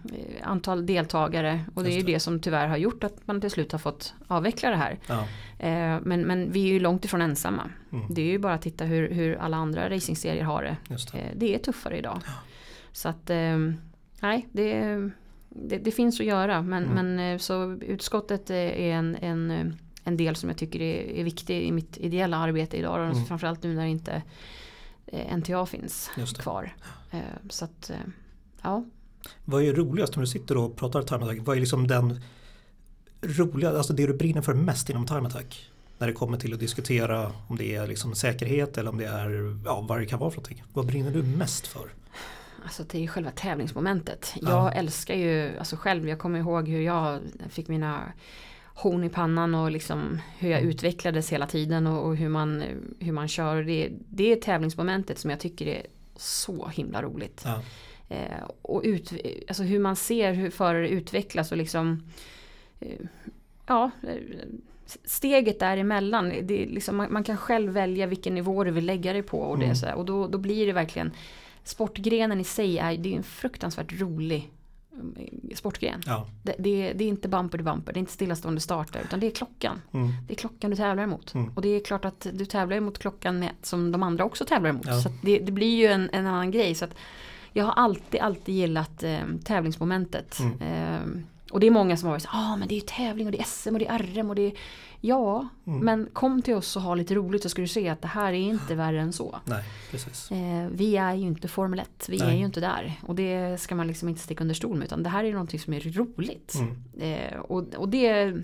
antal 0.42 0.86
deltagare 0.86 1.60
och 1.74 1.82
det 1.84 1.90
är 1.90 1.94
ju 1.96 2.02
det. 2.02 2.12
det 2.12 2.20
som 2.20 2.40
tyvärr 2.40 2.66
har 2.68 2.76
gjort 2.76 3.04
att 3.04 3.26
man 3.26 3.40
till 3.40 3.50
slut 3.50 3.72
har 3.72 3.78
fått 3.78 4.14
avveckla 4.28 4.70
det 4.70 4.76
här. 4.76 4.98
Ja. 5.06 5.20
Eh, 5.66 5.98
men, 6.02 6.20
men 6.20 6.52
vi 6.52 6.62
är 6.68 6.72
ju 6.72 6.80
långt 6.80 7.04
ifrån 7.04 7.20
ensamma. 7.22 7.62
Mm. 7.92 8.04
Det 8.14 8.22
är 8.22 8.26
ju 8.26 8.38
bara 8.38 8.54
att 8.54 8.62
titta 8.62 8.84
hur, 8.84 9.10
hur 9.10 9.36
alla 9.36 9.56
andra 9.56 9.90
racingserier 9.90 10.44
har 10.44 10.62
det. 10.62 10.76
Det. 10.88 11.18
Eh, 11.18 11.30
det 11.34 11.54
är 11.54 11.58
tuffare 11.58 11.98
idag. 11.98 12.20
Så 12.92 13.08
att 13.08 13.30
eh, 13.30 13.36
nej, 14.20 14.48
det, 14.52 14.96
det, 15.48 15.78
det 15.78 15.90
finns 15.90 16.20
att 16.20 16.26
göra. 16.26 16.62
Men, 16.62 16.84
Mm. 16.84 16.94
men 17.16 17.32
eh, 17.34 17.38
så 17.38 17.72
utskottet 17.72 18.50
eh, 18.50 18.56
är 18.56 18.78
en, 18.92 19.16
en, 19.16 19.50
eh, 19.50 19.66
en 20.04 20.16
del 20.16 20.36
som 20.36 20.48
jag 20.48 20.58
tycker 20.58 20.82
är, 20.82 21.20
är 21.20 21.24
viktig 21.24 21.62
i 21.62 21.72
mitt 21.72 21.96
ideella 21.96 22.36
arbete 22.36 22.76
idag. 22.76 23.10
Mm. 23.10 23.24
Framförallt 23.24 23.62
nu 23.62 23.74
när 23.74 23.86
inte 23.86 24.22
NTA 25.36 25.66
finns 25.66 26.10
kvar. 26.38 26.74
Så 27.50 27.64
att 27.64 27.90
ja. 28.62 28.84
Vad 29.44 29.62
är 29.62 29.74
roligast 29.74 30.16
när 30.16 30.20
du 30.20 30.26
sitter 30.26 30.56
och 30.56 30.76
pratar 30.76 31.02
time 31.02 31.24
attack? 31.24 31.38
Vad 31.40 31.56
är 31.56 31.60
liksom 31.60 31.86
den 31.86 32.20
roliga, 33.22 33.70
alltså 33.70 33.92
det 33.92 34.06
du 34.06 34.14
brinner 34.14 34.42
för 34.42 34.54
mest 34.54 34.90
inom 34.90 35.06
time 35.06 35.26
attack? 35.26 35.70
När 35.98 36.06
det 36.06 36.12
kommer 36.12 36.38
till 36.38 36.54
att 36.54 36.60
diskutera 36.60 37.32
om 37.48 37.56
det 37.56 37.74
är 37.74 37.86
liksom 37.86 38.14
säkerhet 38.14 38.78
eller 38.78 38.90
om 38.90 38.98
det 38.98 39.04
är, 39.06 39.58
ja 39.64 39.80
vad 39.88 39.98
det 39.98 40.06
kan 40.06 40.18
vara 40.18 40.30
för 40.30 40.36
någonting. 40.38 40.62
Vad 40.72 40.86
brinner 40.86 41.10
du 41.10 41.22
mest 41.22 41.66
för? 41.66 41.88
Alltså 42.66 42.82
det 42.82 42.98
är 42.98 43.02
ju 43.02 43.08
själva 43.08 43.30
tävlingsmomentet. 43.30 44.32
Ja. 44.40 44.50
Jag 44.50 44.76
älskar 44.76 45.14
ju, 45.14 45.58
alltså 45.58 45.76
själv, 45.76 46.08
jag 46.08 46.18
kommer 46.18 46.38
ihåg 46.38 46.68
hur 46.68 46.80
jag 46.80 47.20
fick 47.48 47.68
mina 47.68 48.12
horn 48.64 49.04
i 49.04 49.08
pannan 49.08 49.54
och 49.54 49.70
liksom 49.70 50.20
hur 50.38 50.50
jag 50.50 50.58
Mm. 50.58 50.70
utvecklades 50.70 51.32
hela 51.32 51.46
tiden 51.46 51.86
och, 51.86 52.06
och 52.06 52.16
hur, 52.16 52.28
man, 52.28 52.62
hur 52.98 53.12
man 53.12 53.28
kör. 53.28 53.62
Det, 53.62 53.90
det 54.08 54.32
är 54.32 54.36
tävlingsmomentet 54.36 55.18
som 55.18 55.30
jag 55.30 55.40
tycker 55.40 55.66
är 55.66 55.86
så 56.16 56.68
himla 56.68 57.02
roligt. 57.02 57.42
Ja. 57.44 57.62
Eh, 58.08 58.44
och 58.62 58.82
ut, 58.84 59.12
alltså 59.48 59.62
hur 59.62 59.78
man 59.78 59.96
ser 59.96 60.32
hur 60.32 60.50
förare 60.50 60.88
utvecklas 60.88 61.50
och 61.52 61.58
liksom 61.58 62.02
eh, 62.80 62.88
Ja, 63.66 63.90
eh, 64.02 64.14
steget 65.04 65.60
däremellan, 65.60 66.32
det 66.42 66.66
liksom, 66.66 66.96
man, 66.96 67.12
man, 67.12 67.24
kan 67.24 67.36
själv 67.36 67.72
välja 67.72 68.06
vilken 68.06 68.34
nivå 68.34 68.64
du 68.64 68.70
vill 68.70 68.86
lägga 68.86 69.12
dig 69.12 69.22
på. 69.22 69.38
Och, 69.38 69.58
det, 69.58 69.64
Mm. 69.64 69.76
så 69.76 69.86
här, 69.86 69.94
och 69.94 70.04
då, 70.04 70.26
då 70.28 70.38
blir 70.38 70.66
det 70.66 70.72
verkligen 70.72 71.10
Sportgrenen 71.68 72.40
i 72.40 72.44
sig 72.44 72.78
är, 72.78 72.96
det 72.96 73.12
är 73.12 73.16
en 73.16 73.22
fruktansvärt 73.22 74.00
rolig 74.00 74.52
mm, 74.92 75.16
sportgren. 75.54 76.00
Ja. 76.06 76.26
Det, 76.42 76.54
det, 76.58 76.88
är- 76.88 76.94
det 76.94 77.04
är 77.04 77.08
inte 77.08 77.28
bumper 77.28 77.58
till 77.58 77.64
bumper, 77.64 77.92
det 77.92 77.98
är 77.98 78.00
inte 78.00 78.12
stillastående 78.12 78.60
starter 78.60 79.00
utan 79.04 79.20
det 79.20 79.26
är 79.26 79.30
klockan. 79.30 79.82
Mm. 79.92 80.12
Det 80.26 80.32
är 80.34 80.36
klockan 80.36 80.70
du 80.70 80.76
tävlar 80.76 81.02
emot. 81.04 81.34
Mm. 81.34 81.50
Och 81.54 81.62
det 81.62 81.68
är 81.68 81.80
klart 81.84 82.04
att 82.04 82.26
du 82.32 82.44
tävlar 82.44 82.76
emot 82.76 82.98
klockan 82.98 83.38
med, 83.38 83.50
som 83.62 83.92
de 83.92 84.02
andra 84.02 84.24
också 84.24 84.44
tävlar 84.44 84.70
emot. 84.70 84.86
Ja. 84.86 85.00
Så 85.00 85.08
det, 85.22 85.38
det 85.38 85.52
blir 85.52 85.76
ju 85.76 85.86
en, 85.86 86.10
en 86.12 86.26
annan 86.26 86.50
grej. 86.50 86.74
Så 86.74 86.84
att 86.84 86.94
jag 87.52 87.64
har 87.64 87.72
alltid, 87.72 88.20
alltid 88.20 88.54
gillat 88.54 89.02
eh, 89.02 89.18
tävlingsmomentet. 89.44 90.38
Mm. 90.40 90.60
Eh, 90.62 91.22
och 91.52 91.60
det 91.60 91.66
är 91.66 91.70
många 91.70 91.96
som 91.96 92.06
har 92.06 92.12
varit 92.14 92.22
så 92.22 92.28
ah 92.32 92.56
men 92.56 92.68
det 92.68 92.74
är 92.74 92.76
ju 92.76 92.86
tävling 92.86 93.26
och 93.26 93.32
det 93.32 93.40
är 93.40 93.44
SM 93.44 93.72
och 93.72 93.78
det 93.78 93.86
är 93.86 93.98
RM 93.98 94.28
och 94.30 94.36
det 94.36 94.42
är 94.46 94.52
Ja, 95.00 95.48
Mm. 95.66 95.80
men 95.84 96.08
kom 96.12 96.42
till 96.42 96.54
oss 96.54 96.76
och 96.76 96.82
ha 96.82 96.94
lite 96.94 97.14
roligt 97.14 97.42
så 97.42 97.48
ska 97.48 97.62
du 97.62 97.68
se 97.68 97.88
att 97.88 98.02
det 98.02 98.08
här 98.08 98.32
är 98.32 98.36
inte 98.38 98.74
värre 98.74 99.00
än 99.00 99.12
så. 99.12 99.40
Nej, 99.44 99.64
precis. 99.90 100.30
Eh, 100.30 100.66
vi 100.72 100.96
är 100.96 101.14
ju 101.14 101.26
inte 101.26 101.48
Formel 101.48 101.78
1, 101.80 102.06
vi 102.08 102.18
Nej. 102.18 102.28
är 102.28 102.32
ju 102.38 102.44
inte 102.44 102.60
där. 102.60 102.94
Och 103.02 103.14
det 103.14 103.60
ska 103.60 103.74
man 103.74 103.86
liksom 103.86 104.08
inte 104.08 104.20
sticka 104.20 104.40
under 104.44 104.54
stol 104.54 104.76
med 104.76 104.84
utan 104.84 105.02
det 105.02 105.08
här 105.08 105.24
är 105.24 105.32
någonting 105.32 105.60
som 105.60 105.72
är 105.74 105.80
roligt. 105.80 106.54
Mm. 106.54 106.76
Eh, 107.00 107.38
och 107.38 107.74
och 107.74 107.88
det, 107.88 108.36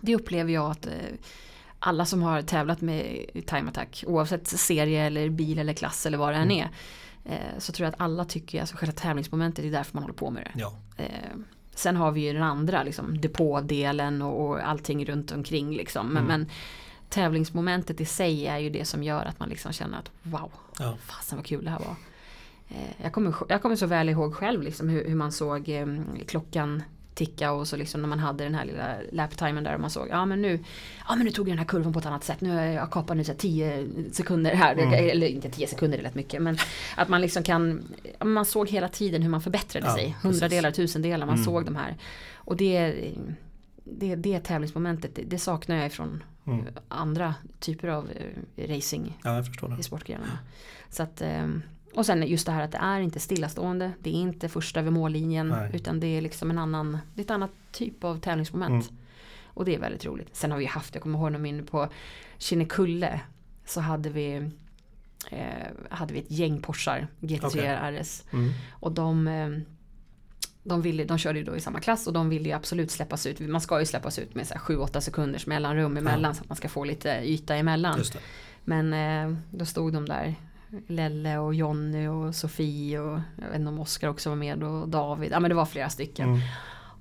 det 0.00 0.14
upplever 0.14 0.52
jag 0.52 0.70
att 0.70 0.86
eh, 0.86 0.92
alla 1.78 2.04
som 2.06 2.22
har 2.22 2.42
tävlat 2.42 2.80
med 2.80 3.26
Time 3.46 3.68
Attack, 3.68 4.04
oavsett 4.06 4.46
serie 4.48 5.02
eller 5.04 5.28
bil 5.28 5.58
eller 5.58 5.72
klass 5.72 6.06
eller 6.06 6.18
vad 6.18 6.32
det 6.32 6.36
än 6.36 6.50
Mm. 6.50 6.58
är. 6.58 6.68
Eh, 7.32 7.58
så 7.58 7.72
tror 7.72 7.84
jag 7.86 7.94
att 7.94 8.00
alla 8.00 8.24
tycker, 8.24 8.60
alltså 8.60 8.76
själva 8.76 8.92
tävlingsmomentet 8.92 9.64
är 9.64 9.70
därför 9.70 9.94
man 9.94 10.02
håller 10.02 10.14
på 10.14 10.30
med 10.30 10.42
det. 10.42 10.60
Ja, 10.60 10.72
Eh, 10.96 11.06
sen 11.82 11.96
har 11.96 12.12
vi 12.12 12.20
ju 12.20 12.32
den 12.32 12.42
andra 12.42 12.82
liksom, 12.82 13.20
depådelen 13.20 14.22
och, 14.22 14.46
och 14.48 14.68
allting 14.68 15.04
runt 15.04 15.32
omkring 15.32 15.74
liksom. 15.76 16.06
Men, 16.06 16.24
Mm. 16.24 16.40
men 16.40 16.50
tävlingsmomentet 17.08 18.00
i 18.00 18.04
sig 18.04 18.46
är 18.46 18.58
ju 18.58 18.70
det 18.70 18.84
som 18.84 19.02
gör 19.02 19.24
att 19.24 19.40
man 19.40 19.48
liksom 19.48 19.72
känner 19.72 19.98
att 19.98 20.10
wow, 20.22 20.52
ja. 20.78 20.96
fasen 21.06 21.38
vad 21.38 21.46
kul 21.46 21.64
det 21.64 21.70
här 21.70 21.78
var. 21.78 21.94
Eh, 22.68 23.02
jag, 23.02 23.12
kommer, 23.12 23.34
jag 23.48 23.62
kommer 23.62 23.76
så 23.76 23.86
väl 23.86 24.08
ihåg 24.08 24.34
själv 24.34 24.62
liksom 24.62 24.88
hur, 24.88 25.08
hur 25.08 25.14
man 25.14 25.32
såg 25.32 25.68
eh, 25.68 25.86
klockan 26.26 26.82
ticka 27.14 27.52
och 27.52 27.68
så 27.68 27.76
liksom 27.76 28.00
när 28.02 28.08
man 28.08 28.18
hade 28.18 28.44
den 28.44 28.54
här 28.54 28.64
lilla 28.64 28.96
laptimen 29.12 29.64
där 29.64 29.74
och 29.74 29.80
man 29.80 29.90
såg 29.90 30.08
ja 30.10 30.26
men 30.26 30.42
nu 30.42 30.58
Ja 31.08 31.14
men 31.16 31.24
nu 31.24 31.30
tog 31.32 31.48
jag 31.48 31.52
den 31.52 31.58
här 31.58 31.66
kurvan 31.66 31.92
på 31.92 31.98
ett 31.98 32.06
annat 32.06 32.24
sätt. 32.24 32.40
Nu 32.40 32.50
har 32.50 32.62
jag 32.62 32.90
kapat 32.90 33.16
nu 33.16 33.24
så 33.24 33.32
här 33.32 33.38
10 33.38 33.88
sekunder 34.12 34.54
här. 34.54 34.72
Mm. 34.76 34.92
Eller 35.10 35.26
inte 35.26 35.50
10 35.50 35.66
sekunder 35.66 35.98
det 35.98 36.04
rätt 36.04 36.14
mycket. 36.14 36.42
Men 36.42 36.56
att 36.96 37.08
man 37.08 37.20
liksom 37.20 37.42
kan 37.42 37.82
Man 38.24 38.44
såg 38.44 38.68
hela 38.68 38.88
tiden 38.88 39.22
hur 39.22 39.30
man 39.30 39.40
förbättrade 39.40 39.86
Ja, 39.86 39.94
sig. 39.94 40.16
Hundradelar, 40.22 40.70
tusendelar. 40.70 41.26
Man 41.26 41.34
Mm. 41.34 41.44
såg 41.44 41.64
de 41.64 41.76
här. 41.76 41.96
Och 42.34 42.56
det 42.56 42.94
det, 43.84 44.14
det 44.14 44.40
tävlingsmomentet, 44.40 45.14
det, 45.14 45.22
det 45.22 45.38
saknar 45.38 45.76
jag 45.76 45.86
ifrån 45.86 46.22
Mm. 46.46 46.64
andra 46.88 47.34
typer 47.60 47.88
av 47.88 48.10
eh, 48.56 48.68
racing 48.76 49.18
ja 49.24 49.44
i 49.78 49.82
sportgrenarna. 49.82 50.38
Så 50.90 51.02
att, 51.02 51.20
ehm, 51.22 51.62
och 51.94 52.06
sen 52.06 52.26
just 52.26 52.46
det 52.46 52.52
här 52.52 52.62
att 52.62 52.72
det 52.72 52.78
är 52.78 53.00
inte 53.00 53.20
stillastående. 53.20 53.92
Det 54.00 54.10
är 54.10 54.14
inte 54.14 54.48
första 54.48 54.80
över 54.80 54.90
mållinjen. 54.90 55.48
Nej. 55.48 55.70
Utan 55.72 56.00
det 56.00 56.06
är 56.06 56.20
liksom 56.20 56.50
en 56.50 56.58
annan, 56.58 56.98
det 57.14 57.20
är 57.20 57.24
ett 57.24 57.30
annat 57.30 57.50
typ 57.72 58.04
av 58.04 58.20
tävlingsmoment. 58.20 58.90
Mm. 58.90 59.02
Och 59.46 59.64
det 59.64 59.74
är 59.74 59.78
väldigt 59.78 60.04
roligt. 60.04 60.36
Sen 60.36 60.50
har 60.50 60.58
vi 60.58 60.64
haft, 60.64 60.94
jag 60.94 61.02
kommer 61.02 61.18
ihåg 61.18 61.32
när 61.32 61.46
inne 61.46 61.62
på 61.62 61.88
Kinnekulle. 62.38 63.20
Så 63.64 63.80
hade 63.80 64.10
vi 64.10 64.50
eh, 65.30 65.68
hade 65.90 66.14
vi 66.14 66.20
ett 66.20 66.30
gäng 66.30 66.62
Porschar, 66.62 67.08
GT3 67.20 67.46
Okej. 67.46 68.00
RS. 68.00 68.24
Mm. 68.32 68.52
Och 68.70 68.92
de, 68.92 69.28
eh, 69.28 69.48
de, 70.62 70.82
ville, 70.82 71.04
de 71.04 71.18
körde 71.18 71.38
ju 71.38 71.44
då 71.44 71.56
i 71.56 71.60
samma 71.60 71.80
klass 71.80 72.06
och 72.06 72.12
de 72.12 72.28
ville 72.28 72.48
ju 72.48 72.54
absolut 72.54 72.90
släppas 72.90 73.26
ut. 73.26 73.40
Man 73.40 73.60
ska 73.60 73.80
ju 73.80 73.86
släppas 73.86 74.18
ut 74.18 74.34
med 74.34 74.46
så 74.46 74.54
här 74.54 74.60
7-8 74.60 75.00
sekunders 75.00 75.46
mellanrum 75.46 75.96
emellan 75.96 76.34
så 76.34 76.42
att 76.42 76.48
man 76.48 76.56
ska 76.56 76.68
få 76.68 76.84
lite 76.84 77.08
yta 77.24 77.56
emellan. 77.56 78.00
Men 78.64 78.92
eh, 78.92 79.38
då 79.50 79.64
stod 79.64 79.92
de 79.92 80.08
där 80.08 80.34
Lelle 80.86 81.38
och 81.38 81.54
Jonny 81.54 82.06
och 82.06 82.34
Sofie 82.34 83.00
och 83.00 83.20
jag 83.36 83.46
vet 83.46 83.56
inte 83.56 83.68
om 83.68 83.80
Oskar 83.80 84.08
också 84.08 84.28
var 84.28 84.36
med 84.36 84.62
och 84.62 84.88
David. 84.88 85.32
Ja 85.32 85.40
men 85.40 85.48
det 85.48 85.54
var 85.54 85.66
flera 85.66 85.88
stycken. 85.88 86.28
Mm. 86.28 86.40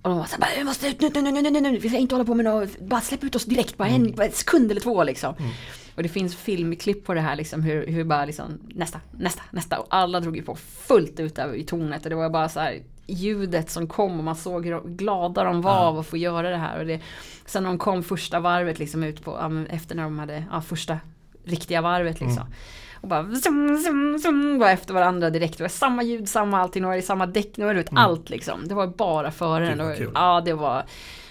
Och 0.01 0.09
de 0.09 0.17
var 0.17 0.25
såhär, 0.25 0.57
vi 0.57 0.63
måste 0.63 0.87
ut 0.87 1.01
nu, 1.01 1.09
nu, 1.13 1.21
nu, 1.21 1.41
nu, 1.41 1.49
nu, 1.49 1.61
nu, 1.61 1.77
vi 1.77 1.89
ska 1.89 1.97
inte 1.97 2.15
hålla 2.15 2.25
på 2.25 2.35
med 2.35 2.45
något, 2.45 2.79
bara 2.79 3.01
släpp 3.01 3.23
ut 3.23 3.35
oss 3.35 3.45
direkt, 3.45 3.77
bara 3.77 3.87
en, 3.87 4.11
bara 4.11 4.25
en 4.25 4.31
sekund 4.31 4.71
eller 4.71 4.81
två 4.81 5.03
liksom. 5.03 5.35
Mm. 5.39 5.51
Och 5.95 6.03
det 6.03 6.09
finns 6.09 6.35
filmklipp 6.35 7.05
på 7.05 7.13
det 7.13 7.21
här 7.21 7.35
liksom 7.35 7.63
hur, 7.63 7.87
hur 7.87 8.03
bara 8.03 8.25
liksom 8.25 8.59
nästa, 8.67 8.99
nästa, 9.11 9.43
nästa 9.51 9.79
och 9.79 9.87
alla 9.89 10.19
drog 10.19 10.35
ju 10.37 10.43
på 10.43 10.55
fullt 10.55 11.19
ut 11.19 11.35
där 11.35 11.55
i 11.55 11.63
tornet 11.63 12.03
och 12.03 12.09
det 12.09 12.15
var 12.15 12.29
bara 12.29 12.49
så 12.49 12.59
här 12.59 12.79
ljudet 13.07 13.69
som 13.69 13.87
kom 13.87 14.17
och 14.17 14.23
man 14.23 14.35
såg 14.35 14.65
hur 14.65 14.81
glada 14.95 15.43
de 15.43 15.61
var 15.61 15.71
Ja. 15.71 15.79
av 15.79 15.99
att 15.99 16.07
få 16.07 16.17
göra 16.17 16.49
det 16.49 16.57
här. 16.57 16.79
Och 16.79 16.85
det, 16.85 16.99
sen 17.45 17.63
när 17.63 17.69
de 17.69 17.77
kom 17.77 18.03
första 18.03 18.39
varvet 18.39 18.79
liksom 18.79 19.03
ut 19.03 19.23
på, 19.23 19.65
efter 19.69 19.95
när 19.95 20.03
de 20.03 20.19
hade, 20.19 20.43
ja, 20.51 20.61
första 20.61 20.99
riktiga 21.43 21.81
varvet 21.81 22.19
liksom. 22.19 22.41
Mm. 22.41 22.53
Och 23.01 23.07
bara 23.07 23.35
zoom, 23.35 23.77
zoom, 23.77 24.19
zoom, 24.19 24.59
bara 24.59 24.71
efter 24.71 24.93
varandra 24.93 25.29
direkt. 25.29 25.57
Det 25.57 25.63
var 25.63 25.69
samma 25.69 26.03
ljud, 26.03 26.29
samma 26.29 26.59
allting, 26.59 26.85
var 26.85 26.95
det 26.95 27.01
samma 27.01 27.25
däck, 27.25 27.57
var 27.57 27.73
det 27.73 27.79
ut 27.79 27.91
Mm. 27.91 28.03
allt 28.03 28.29
liksom. 28.29 28.67
Det 28.67 28.75
var 28.75 28.87
bara 28.87 29.31
före 29.31 29.65
den. 29.65 29.81
Och, 29.81 29.97
kul. 29.97 30.11
Ja 30.15 30.41
det 30.45 30.53
var 30.53 30.83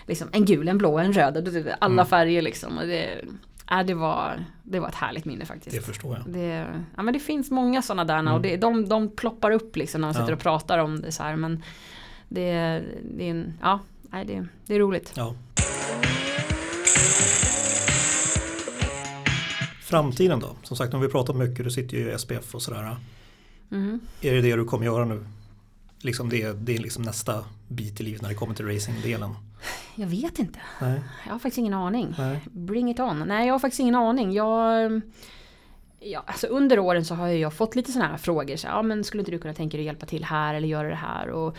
liksom 0.06 0.28
en 0.32 0.44
gul, 0.44 0.68
en 0.68 0.78
blå, 0.78 0.98
en 0.98 1.12
röd, 1.12 1.36
och 1.36 1.54
alla 1.80 1.92
Mm. 1.92 2.06
färger 2.06 2.42
liksom. 2.42 2.78
Och 2.78 2.86
det, 2.86 3.24
ja, 3.68 3.82
det, 3.82 3.94
var, 3.94 4.44
det 4.62 4.80
var 4.80 4.88
ett 4.88 4.94
härligt 4.94 5.24
minne 5.24 5.44
faktiskt. 5.44 5.76
Det 5.76 5.82
förstår 5.82 6.16
jag. 6.24 6.34
Det, 6.34 6.66
ja, 6.96 7.02
men 7.02 7.14
det 7.14 7.20
finns 7.20 7.50
många 7.50 7.82
sådana 7.82 8.04
där 8.04 8.18
Mm. 8.18 8.34
och 8.34 8.40
det, 8.40 8.56
de, 8.56 8.88
de 8.88 9.08
ploppar 9.16 9.50
upp 9.50 9.76
liksom 9.76 10.00
när 10.00 10.08
man 10.08 10.14
sitter 10.14 10.28
Ja. 10.28 10.34
och 10.34 10.40
pratar 10.42 10.78
om 10.78 11.00
det 11.00 11.12
så 11.12 11.22
här. 11.22 11.36
Men 11.36 11.62
det, 12.28 12.82
det 13.16 13.24
är 13.26 13.30
en, 13.30 13.58
ja, 13.62 13.80
nej, 14.02 14.24
det, 14.24 14.46
det 14.66 14.74
är 14.74 14.78
roligt. 14.78 15.12
Ja. 15.16 15.34
Framtiden 19.90 20.40
då? 20.40 20.50
Som 20.62 20.76
sagt, 20.76 20.92
har 20.92 21.00
vi 21.00 21.08
pratat 21.08 21.36
mycket. 21.36 21.64
Du 21.64 21.70
sitter 21.70 21.96
ju 21.96 22.12
i 22.14 22.18
SPF 22.18 22.54
och 22.54 22.62
sådär. 22.62 22.96
Mhm. 23.68 24.00
Är 24.20 24.32
det 24.32 24.40
det 24.40 24.56
du 24.56 24.64
kommer 24.64 24.84
göra 24.84 25.04
nu? 25.04 25.24
Liksom 26.02 26.28
det, 26.28 26.52
det 26.52 26.74
är 26.74 26.78
liksom 26.78 27.02
nästa 27.02 27.44
bit 27.68 28.00
i 28.00 28.04
livet 28.04 28.22
när 28.22 28.28
det 28.28 28.34
kommer 28.34 28.54
till 28.54 28.66
racingdelen. 28.66 29.34
Jag 29.94 30.06
vet 30.06 30.38
inte. 30.38 30.58
Nej, 30.80 31.00
Jag 31.26 31.32
har 31.32 31.38
faktiskt 31.38 31.58
ingen 31.58 31.74
aning. 31.74 32.14
nej. 32.18 32.40
Bring 32.52 32.90
it 32.90 33.00
on. 33.00 33.24
Nej, 33.28 33.46
jag 33.46 33.54
har 33.54 33.58
faktiskt 33.58 33.80
ingen 33.80 33.94
aning. 33.94 34.32
Jag, 34.32 35.00
ja, 36.00 36.22
alltså 36.26 36.46
under 36.46 36.78
åren 36.78 37.04
så 37.04 37.14
har 37.14 37.28
jag 37.28 37.54
fått 37.54 37.76
lite 37.76 37.92
sådana 37.92 38.10
här 38.10 38.18
frågor. 38.18 38.56
Så, 38.56 38.66
ja, 38.66 38.82
men 38.82 39.04
skulle 39.04 39.20
inte 39.20 39.30
du 39.30 39.38
kunna 39.38 39.54
tänka 39.54 39.76
dig 39.76 39.82
att 39.84 39.92
hjälpa 39.92 40.06
till 40.06 40.24
här 40.24 40.54
eller 40.54 40.68
göra 40.68 40.88
det 40.88 40.94
här? 40.94 41.28
Och, 41.30 41.56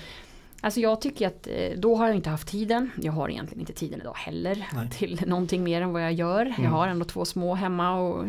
alltså 0.61 0.79
jag 0.79 1.01
tycker 1.01 1.27
att 1.27 1.47
eh, 1.47 1.77
då 1.77 1.95
har 1.95 2.07
jag 2.07 2.15
inte 2.15 2.29
haft 2.29 2.47
tiden. 2.47 2.91
Jag 2.95 3.11
har 3.11 3.29
egentligen 3.29 3.59
inte 3.59 3.73
tiden 3.73 4.01
idag 4.01 4.15
heller. 4.15 4.67
Nej. 4.73 4.89
Till 4.89 5.21
någonting 5.27 5.63
mer 5.63 5.81
än 5.81 5.93
vad 5.93 6.03
jag 6.03 6.13
gör. 6.13 6.45
Mm. 6.45 6.63
Jag 6.63 6.71
har 6.71 6.87
ändå 6.87 7.05
två 7.05 7.25
små 7.25 7.55
hemma 7.55 7.99
och 7.99 8.25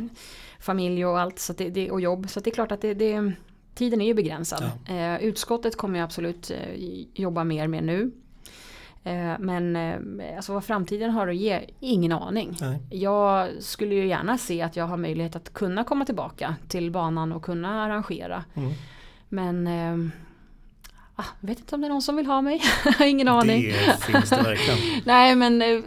familj 0.61 1.07
och 1.07 1.21
allt. 1.21 1.39
Så 1.39 1.53
det, 1.53 1.71
det, 1.71 1.91
och 1.91 2.01
jobb. 2.01 2.31
Så 2.31 2.41
det 2.41 2.51
är 2.51 2.55
klart 2.55 2.73
att 2.73 2.81
det, 2.81 2.95
det, 2.95 3.33
tiden 3.75 4.01
är 4.01 4.07
ju 4.07 4.15
begränsad. 4.15 4.71
Eh, 4.89 5.17
utskottet 5.17 5.77
kommer 5.77 5.99
jag 5.99 6.05
absolut 6.05 6.51
eh, 6.51 6.81
jobba 7.15 7.45
mer 7.45 7.67
med 7.67 7.85
nu. 7.85 8.13
Eh, 9.05 9.39
men 9.39 9.77
eh, 9.77 10.37
alltså 10.37 10.53
vad 10.53 10.65
framtiden 10.65 11.11
har 11.11 11.29
att 11.29 11.37
ge, 11.37 11.61
ingen 11.81 12.13
aning. 12.13 12.57
nej. 12.61 12.79
Jag 12.91 13.49
skulle 13.63 13.95
ju 13.95 14.07
gärna 14.07 14.39
se 14.39 14.63
att 14.63 14.77
jag 14.77 14.87
har 14.87 14.97
möjlighet 14.97 15.37
att 15.37 15.53
kunna 15.53 15.85
komma 15.85 16.05
tillbaka 16.05 16.57
till 16.69 16.91
banan 16.91 17.33
och 17.33 17.45
kunna 17.45 17.85
arrangera. 17.85 18.45
Mm. 18.55 18.73
Men 19.29 19.67
eh, 19.67 20.13
ah, 21.23 21.37
vet 21.41 21.59
inte 21.59 21.75
om 21.75 21.81
det 21.81 21.87
är 21.87 21.89
någon 21.89 22.03
som 22.03 22.17
vill 22.17 22.27
ha 22.27 22.43
mig. 22.43 22.63
ingen 23.01 23.29
aning. 23.29 23.63
Det 23.63 24.05
finns 24.05 24.31
det 24.31 24.43
verkligen. 24.43 24.79
Nej 25.05 25.37
men 25.37 25.63
eh, 25.63 25.81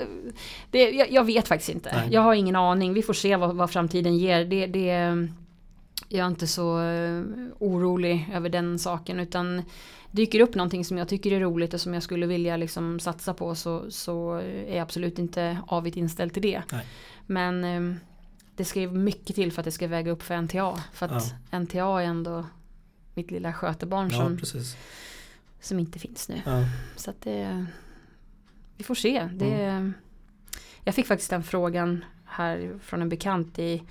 det, 0.72 0.92
jag, 0.92 1.12
jag 1.12 1.24
vet 1.24 1.48
faktiskt 1.48 1.70
inte. 1.70 1.92
Nej. 1.96 2.08
Jag 2.12 2.22
har 2.22 2.34
ingen 2.34 2.56
aning. 2.56 2.94
Vi 2.94 3.02
får 3.02 3.14
se 3.14 3.36
vad, 3.36 3.56
vad 3.56 3.72
framtiden 3.72 4.18
ger. 4.18 4.46
Det, 4.46 4.66
det, 4.66 4.88
jag 6.10 6.24
är 6.24 6.28
inte 6.28 6.48
så 6.48 6.82
eh, 6.82 7.24
orolig 7.60 8.30
över 8.34 8.50
den 8.50 8.80
saken. 8.80 9.20
Utan 9.20 9.64
dyker 10.12 10.40
upp 10.40 10.56
någonting 10.56 10.86
som 10.86 10.98
jag 10.98 11.08
tycker 11.08 11.32
är 11.32 11.40
roligt 11.40 11.74
och 11.74 11.82
som 11.82 11.94
jag 11.94 12.04
skulle 12.04 12.26
vilja 12.26 12.58
liksom 12.58 13.00
satsa 13.00 13.34
på 13.34 13.56
så, 13.56 13.92
så 13.92 14.34
är 14.34 14.76
jag 14.76 14.80
absolut 14.80 15.20
inte 15.20 15.58
avigt 15.68 15.98
inställd 15.98 16.34
till 16.34 16.42
det. 16.42 16.62
Nej. 16.72 16.86
Men 17.26 17.64
eh, 17.64 17.98
det 18.56 18.66
ska 18.66 18.80
ju 18.80 18.92
mycket 18.92 19.36
till 19.36 19.52
för 19.52 19.62
att 19.62 19.66
det 19.66 19.72
ska 19.72 19.88
väga 19.88 20.12
upp 20.12 20.24
för 20.24 20.42
NTA. 20.42 20.84
För 20.94 21.06
att 21.06 21.34
NTA 21.52 22.02
är 22.02 22.06
ändå 22.06 22.46
mitt 23.14 23.32
lilla 23.32 23.54
skötebarn 23.54 24.10
Ja, 24.12 24.18
som, 24.18 24.38
precis. 24.38 24.78
Som 25.66 25.80
inte 25.80 26.00
finns 26.00 26.30
nu. 26.30 26.42
Ja. 26.46 26.64
Så 26.96 27.10
att 27.10 27.22
det, 27.22 27.66
vi 28.78 28.84
får 28.84 28.96
se. 28.96 29.30
Det, 29.34 29.46
Mm. 29.66 29.94
Jag 30.84 30.96
fick 30.96 31.08
faktiskt 31.08 31.30
den 31.30 31.44
frågan 31.44 32.06
här 32.26 32.80
från 32.84 33.02
en 33.02 33.10
bekant 33.10 33.60
i 33.60 33.84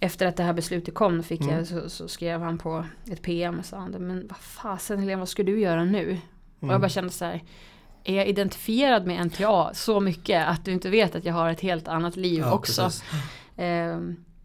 efter 0.00 0.26
att 0.26 0.36
det 0.36 0.42
här 0.42 0.52
beslutet 0.52 0.94
kom 0.94 1.22
fick 1.22 1.40
Mm. 1.40 1.54
jag, 1.56 1.66
så, 1.66 1.88
så 1.90 2.08
skrev 2.08 2.40
han 2.42 2.58
på 2.58 2.86
ett 3.10 3.22
PM 3.22 3.58
och 3.58 3.64
sa 3.64 3.78
han, 3.78 3.90
men 3.90 4.26
vad 4.28 4.38
fasen 4.38 4.98
Helena 5.00 5.18
vad 5.18 5.28
ska 5.28 5.42
du 5.42 5.60
göra 5.60 5.84
nu? 5.84 6.10
Och 6.58 6.62
jag 6.64 6.68
Mm. 6.68 6.80
bara 6.80 6.88
kände 6.88 7.10
så 7.10 7.24
här 7.24 7.42
är 8.04 8.16
jag 8.16 8.26
identifierad 8.26 9.06
med 9.06 9.26
NTA 9.26 9.74
så 9.74 10.00
mycket 10.00 10.46
att 10.48 10.64
du 10.64 10.72
inte 10.72 10.90
vet 10.90 11.14
att 11.14 11.24
jag 11.24 11.34
har 11.34 11.50
ett 11.50 11.60
helt 11.60 11.88
annat 11.88 12.16
liv 12.16 12.38
Ja, 12.40 12.52
också? 12.52 12.82
precis. 12.84 13.04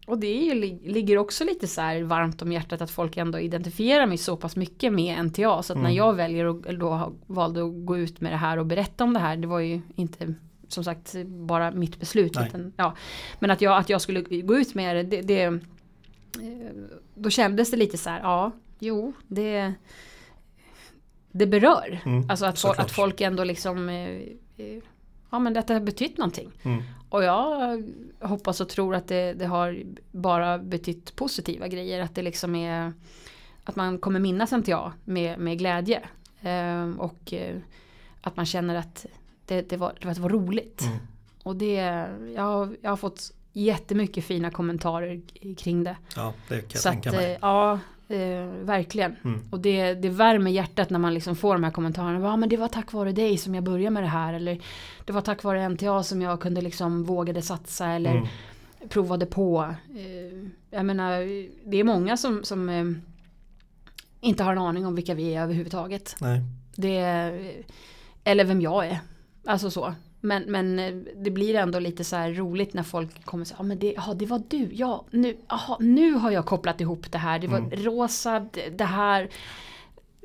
Och 0.06 0.18
det 0.18 0.32
ju, 0.32 0.54
ligger 0.84 1.18
också 1.18 1.44
lite 1.44 1.66
så 1.66 1.80
varmt 2.04 2.42
om 2.42 2.52
hjärtat 2.52 2.80
att 2.80 2.90
folk 2.90 3.16
ändå 3.16 3.38
identifierar 3.38 4.06
mig 4.06 4.18
så 4.18 4.36
pass 4.36 4.56
mycket 4.56 4.92
med 4.92 5.24
NTA. 5.24 5.62
Så 5.62 5.72
att 5.72 5.76
när 5.78 5.84
Mm. 5.84 5.94
jag 5.96 6.14
väljer 6.14 6.44
och 6.44 6.78
då 6.78 7.12
valde 7.26 7.64
att 7.64 7.86
gå 7.86 7.98
ut 7.98 8.20
med 8.20 8.32
det 8.32 8.36
här 8.36 8.58
och 8.58 8.66
berätta 8.66 9.04
om 9.04 9.12
det 9.14 9.20
här. 9.20 9.36
Det 9.36 9.46
var 9.46 9.58
ju 9.60 9.80
inte 9.96 10.34
som 10.68 10.84
sagt 10.84 11.14
bara 11.26 11.70
mitt 11.70 12.00
beslut. 12.00 12.36
Utan, 12.46 12.72
ja. 12.76 12.94
Men 13.38 13.50
att 13.50 13.60
jag, 13.60 13.78
att 13.78 13.88
jag 13.88 14.00
skulle 14.00 14.20
gå 14.42 14.56
ut 14.56 14.74
med 14.74 14.96
det, 14.96 15.02
det, 15.02 15.22
det 15.22 15.60
då 17.14 17.30
kändes 17.30 17.70
det 17.70 17.76
lite 17.76 17.98
så 17.98 18.10
här, 18.10 18.20
ja, 18.20 18.52
jo, 18.78 19.12
det 19.26 19.72
det 21.32 21.46
berör. 21.46 22.00
Mm, 22.04 22.30
Alltså 22.30 22.46
att, 22.46 22.54
fo- 22.54 22.58
såklart. 22.58 22.78
att 22.86 22.92
folk 22.92 23.20
ändå 23.20 23.44
liksom 23.44 23.88
eh, 23.88 24.10
eh, 24.56 24.82
Ja 25.30 25.38
men 25.38 25.52
detta 25.54 25.72
har 25.72 25.80
betytt 25.80 26.18
någonting. 26.18 26.50
Mm. 26.62 26.82
Och 27.08 27.24
jag 27.24 27.82
hoppas 28.20 28.60
och 28.60 28.68
tror 28.68 28.94
att 28.94 29.08
det, 29.08 29.32
det 29.32 29.46
har 29.46 29.82
bara 30.12 30.58
betytt 30.58 31.16
positiva 31.16 31.68
grejer. 31.68 32.00
Att 32.00 32.14
det 32.14 32.22
liksom 32.22 32.54
är 32.54 32.92
Att 33.64 33.76
man 33.76 33.98
kommer 33.98 34.20
minnas 34.20 34.52
NTA 34.52 34.92
med, 35.04 35.38
med 35.38 35.58
glädje. 35.58 36.02
Eh, 36.40 36.90
och 36.98 37.32
eh, 37.32 37.56
att 38.20 38.36
man 38.36 38.46
känner 38.46 38.74
att 38.74 39.06
det, 39.46 39.68
det, 39.70 39.76
var, 39.76 39.92
det 40.00 40.06
var- 40.06 40.14
det 40.14 40.20
var 40.20 40.28
roligt. 40.30 40.80
Mm. 40.82 40.96
Och 41.42 41.56
det, 41.56 41.72
jag, 42.34 42.42
har- 42.42 42.76
jag 42.82 42.90
har 42.90 42.96
fått 42.96 43.32
jättemycket 43.52 44.24
fina 44.24 44.50
kommentarer 44.50 45.20
kring 45.56 45.84
det. 45.84 45.96
Ja, 46.16 46.32
det 46.48 46.54
kan 46.60 46.68
jag 46.72 46.80
Så 46.82 46.88
tänka 46.90 47.10
att, 47.10 47.16
mig. 47.16 47.32
eh, 47.32 47.38
ja, 47.42 47.78
eh, 48.08 48.46
verkligen. 48.64 49.16
Mm. 49.24 49.40
Och 49.50 49.60
det, 49.60 49.94
det 49.94 50.08
värmer 50.08 50.50
hjärtat 50.50 50.90
när 50.90 50.98
man 50.98 51.14
liksom 51.14 51.36
får 51.36 51.54
de 51.54 51.64
här 51.64 51.70
kommentarerna. 51.70 52.26
Ja 52.26 52.36
men 52.36 52.48
det 52.48 52.56
var 52.56 52.68
tack 52.68 52.92
vare 52.92 53.12
dig 53.12 53.36
som 53.38 53.54
jag 53.54 53.64
började 53.64 53.90
med 53.90 54.02
det 54.02 54.06
här. 54.08 54.34
Eller 54.34 54.60
det 55.04 55.12
var 55.12 55.20
tack 55.20 55.42
vare 55.42 55.68
NTA 55.68 56.02
som 56.02 56.22
jag 56.22 56.40
kunde 56.40 56.60
liksom 56.60 57.04
vågade 57.04 57.42
satsa. 57.42 57.86
Eller 57.88 58.10
Mm. 58.10 58.88
provade 58.88 59.26
på. 59.26 59.74
Eh, 59.96 60.48
jag 60.70 60.86
menar, 60.86 61.20
det 61.70 61.76
är 61.76 61.84
många 61.84 62.16
som, 62.16 62.44
som 62.44 62.68
eh, 62.68 62.84
inte 64.20 64.44
har 64.44 64.52
en 64.52 64.58
aning 64.58 64.86
om 64.86 64.94
vilka 64.94 65.14
vi 65.14 65.34
är 65.34 65.42
överhuvudtaget. 65.42 66.16
Nej. 66.20 66.40
Det, 66.76 67.00
eller 68.24 68.44
vem 68.44 68.60
jag 68.60 68.86
är. 68.86 68.98
Alltså 69.44 69.70
så. 69.70 69.94
Men, 70.20 70.42
men 70.42 70.78
eh, 70.78 70.94
det 71.16 71.30
blir 71.30 71.54
ändå 71.54 71.78
lite 71.78 72.04
så 72.04 72.16
här 72.16 72.32
roligt 72.32 72.74
när 72.74 72.82
folk 72.82 73.24
kommer 73.24 73.42
och 73.42 73.46
säger, 73.48 73.58
ja 73.60 73.64
men 73.64 73.78
det, 73.78 73.96
aha, 73.96 74.14
det 74.14 74.26
var 74.26 74.42
du, 74.48 74.68
ja 74.72 75.04
nu, 75.10 75.36
aha, 75.48 75.76
nu 75.80 76.12
har 76.12 76.30
jag 76.30 76.46
kopplat 76.46 76.80
ihop 76.80 77.12
det 77.12 77.18
här, 77.18 77.38
det 77.38 77.46
var 77.48 77.58
Mm. 77.58 77.70
rosa, 77.84 78.40
det, 78.52 78.68
det 78.78 78.84
här. 78.84 79.28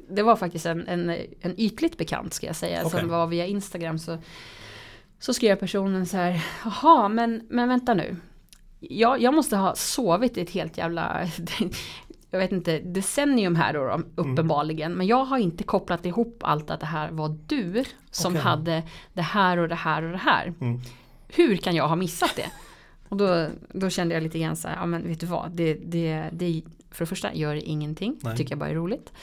Det 0.10 0.24
var 0.24 0.36
faktiskt 0.36 0.66
en, 0.66 0.88
en, 0.88 1.10
en 1.42 1.60
ytligt 1.60 1.98
bekant 1.98 2.34
ska 2.34 2.48
jag 2.48 2.56
säga, 2.56 2.82
Okej. 2.86 3.00
som 3.00 3.10
var 3.10 3.28
via 3.28 3.46
Instagram. 3.46 4.00
Så, 4.00 4.18
så 5.20 5.34
skrev 5.34 5.56
personen 5.56 6.06
så 6.06 6.18
här, 6.18 6.46
jaha 6.66 7.10
men, 7.10 7.48
men 7.50 7.70
vänta 7.70 7.94
nu. 7.94 8.16
Jag, 8.80 9.22
jag 9.22 9.34
måste 9.34 9.58
ha 9.58 9.76
sovit 9.76 10.38
i 10.38 10.42
ett 10.42 10.50
helt 10.50 10.78
jävla, 10.78 11.28
jag 12.32 12.40
vet 12.40 12.52
inte, 12.52 12.80
decennium 12.80 13.56
här 13.56 13.74
då, 13.74 13.82
Mm. 13.82 14.06
då 14.16 14.22
uppenbarligen. 14.22 14.94
Men 14.94 15.08
jag 15.08 15.26
har 15.26 15.38
inte 15.38 15.64
kopplat 15.64 16.06
ihop 16.06 16.38
allt 16.42 16.70
att 16.70 16.80
det 16.80 16.86
här 16.86 17.12
var 17.12 17.38
du 17.48 17.84
som 18.12 18.32
Okej. 18.34 18.42
hade 18.42 18.84
det 19.14 19.22
här 19.22 19.58
och 19.58 19.68
det 19.70 19.76
här 19.76 20.04
och 20.04 20.12
det 20.12 20.18
här. 20.18 20.54
Mm. 20.62 20.80
Hur 21.28 21.56
kan 21.58 21.76
jag 21.76 21.88
ha 21.88 21.96
missat 21.96 22.34
det? 22.36 22.52
Och 23.10 23.18
då, 23.18 23.48
då 23.74 23.90
kände 23.90 24.14
jag 24.14 24.24
lite 24.24 24.40
grann 24.40 24.56
så 24.56 24.68
här, 24.68 24.76
ja 24.76 24.86
men 24.86 25.08
vet 25.08 25.20
du 25.20 25.26
vad, 25.26 25.52
det, 25.52 25.74
det, 25.74 26.30
det, 26.32 26.62
för 26.92 27.06
det 27.06 27.10
första 27.10 27.34
gör 27.34 27.56
det 27.56 27.62
ingenting, 27.62 28.18
Nej. 28.22 28.38
tycker 28.38 28.52
jag 28.52 28.60
bara 28.60 28.70
är 28.70 28.76
roligt. 28.76 29.14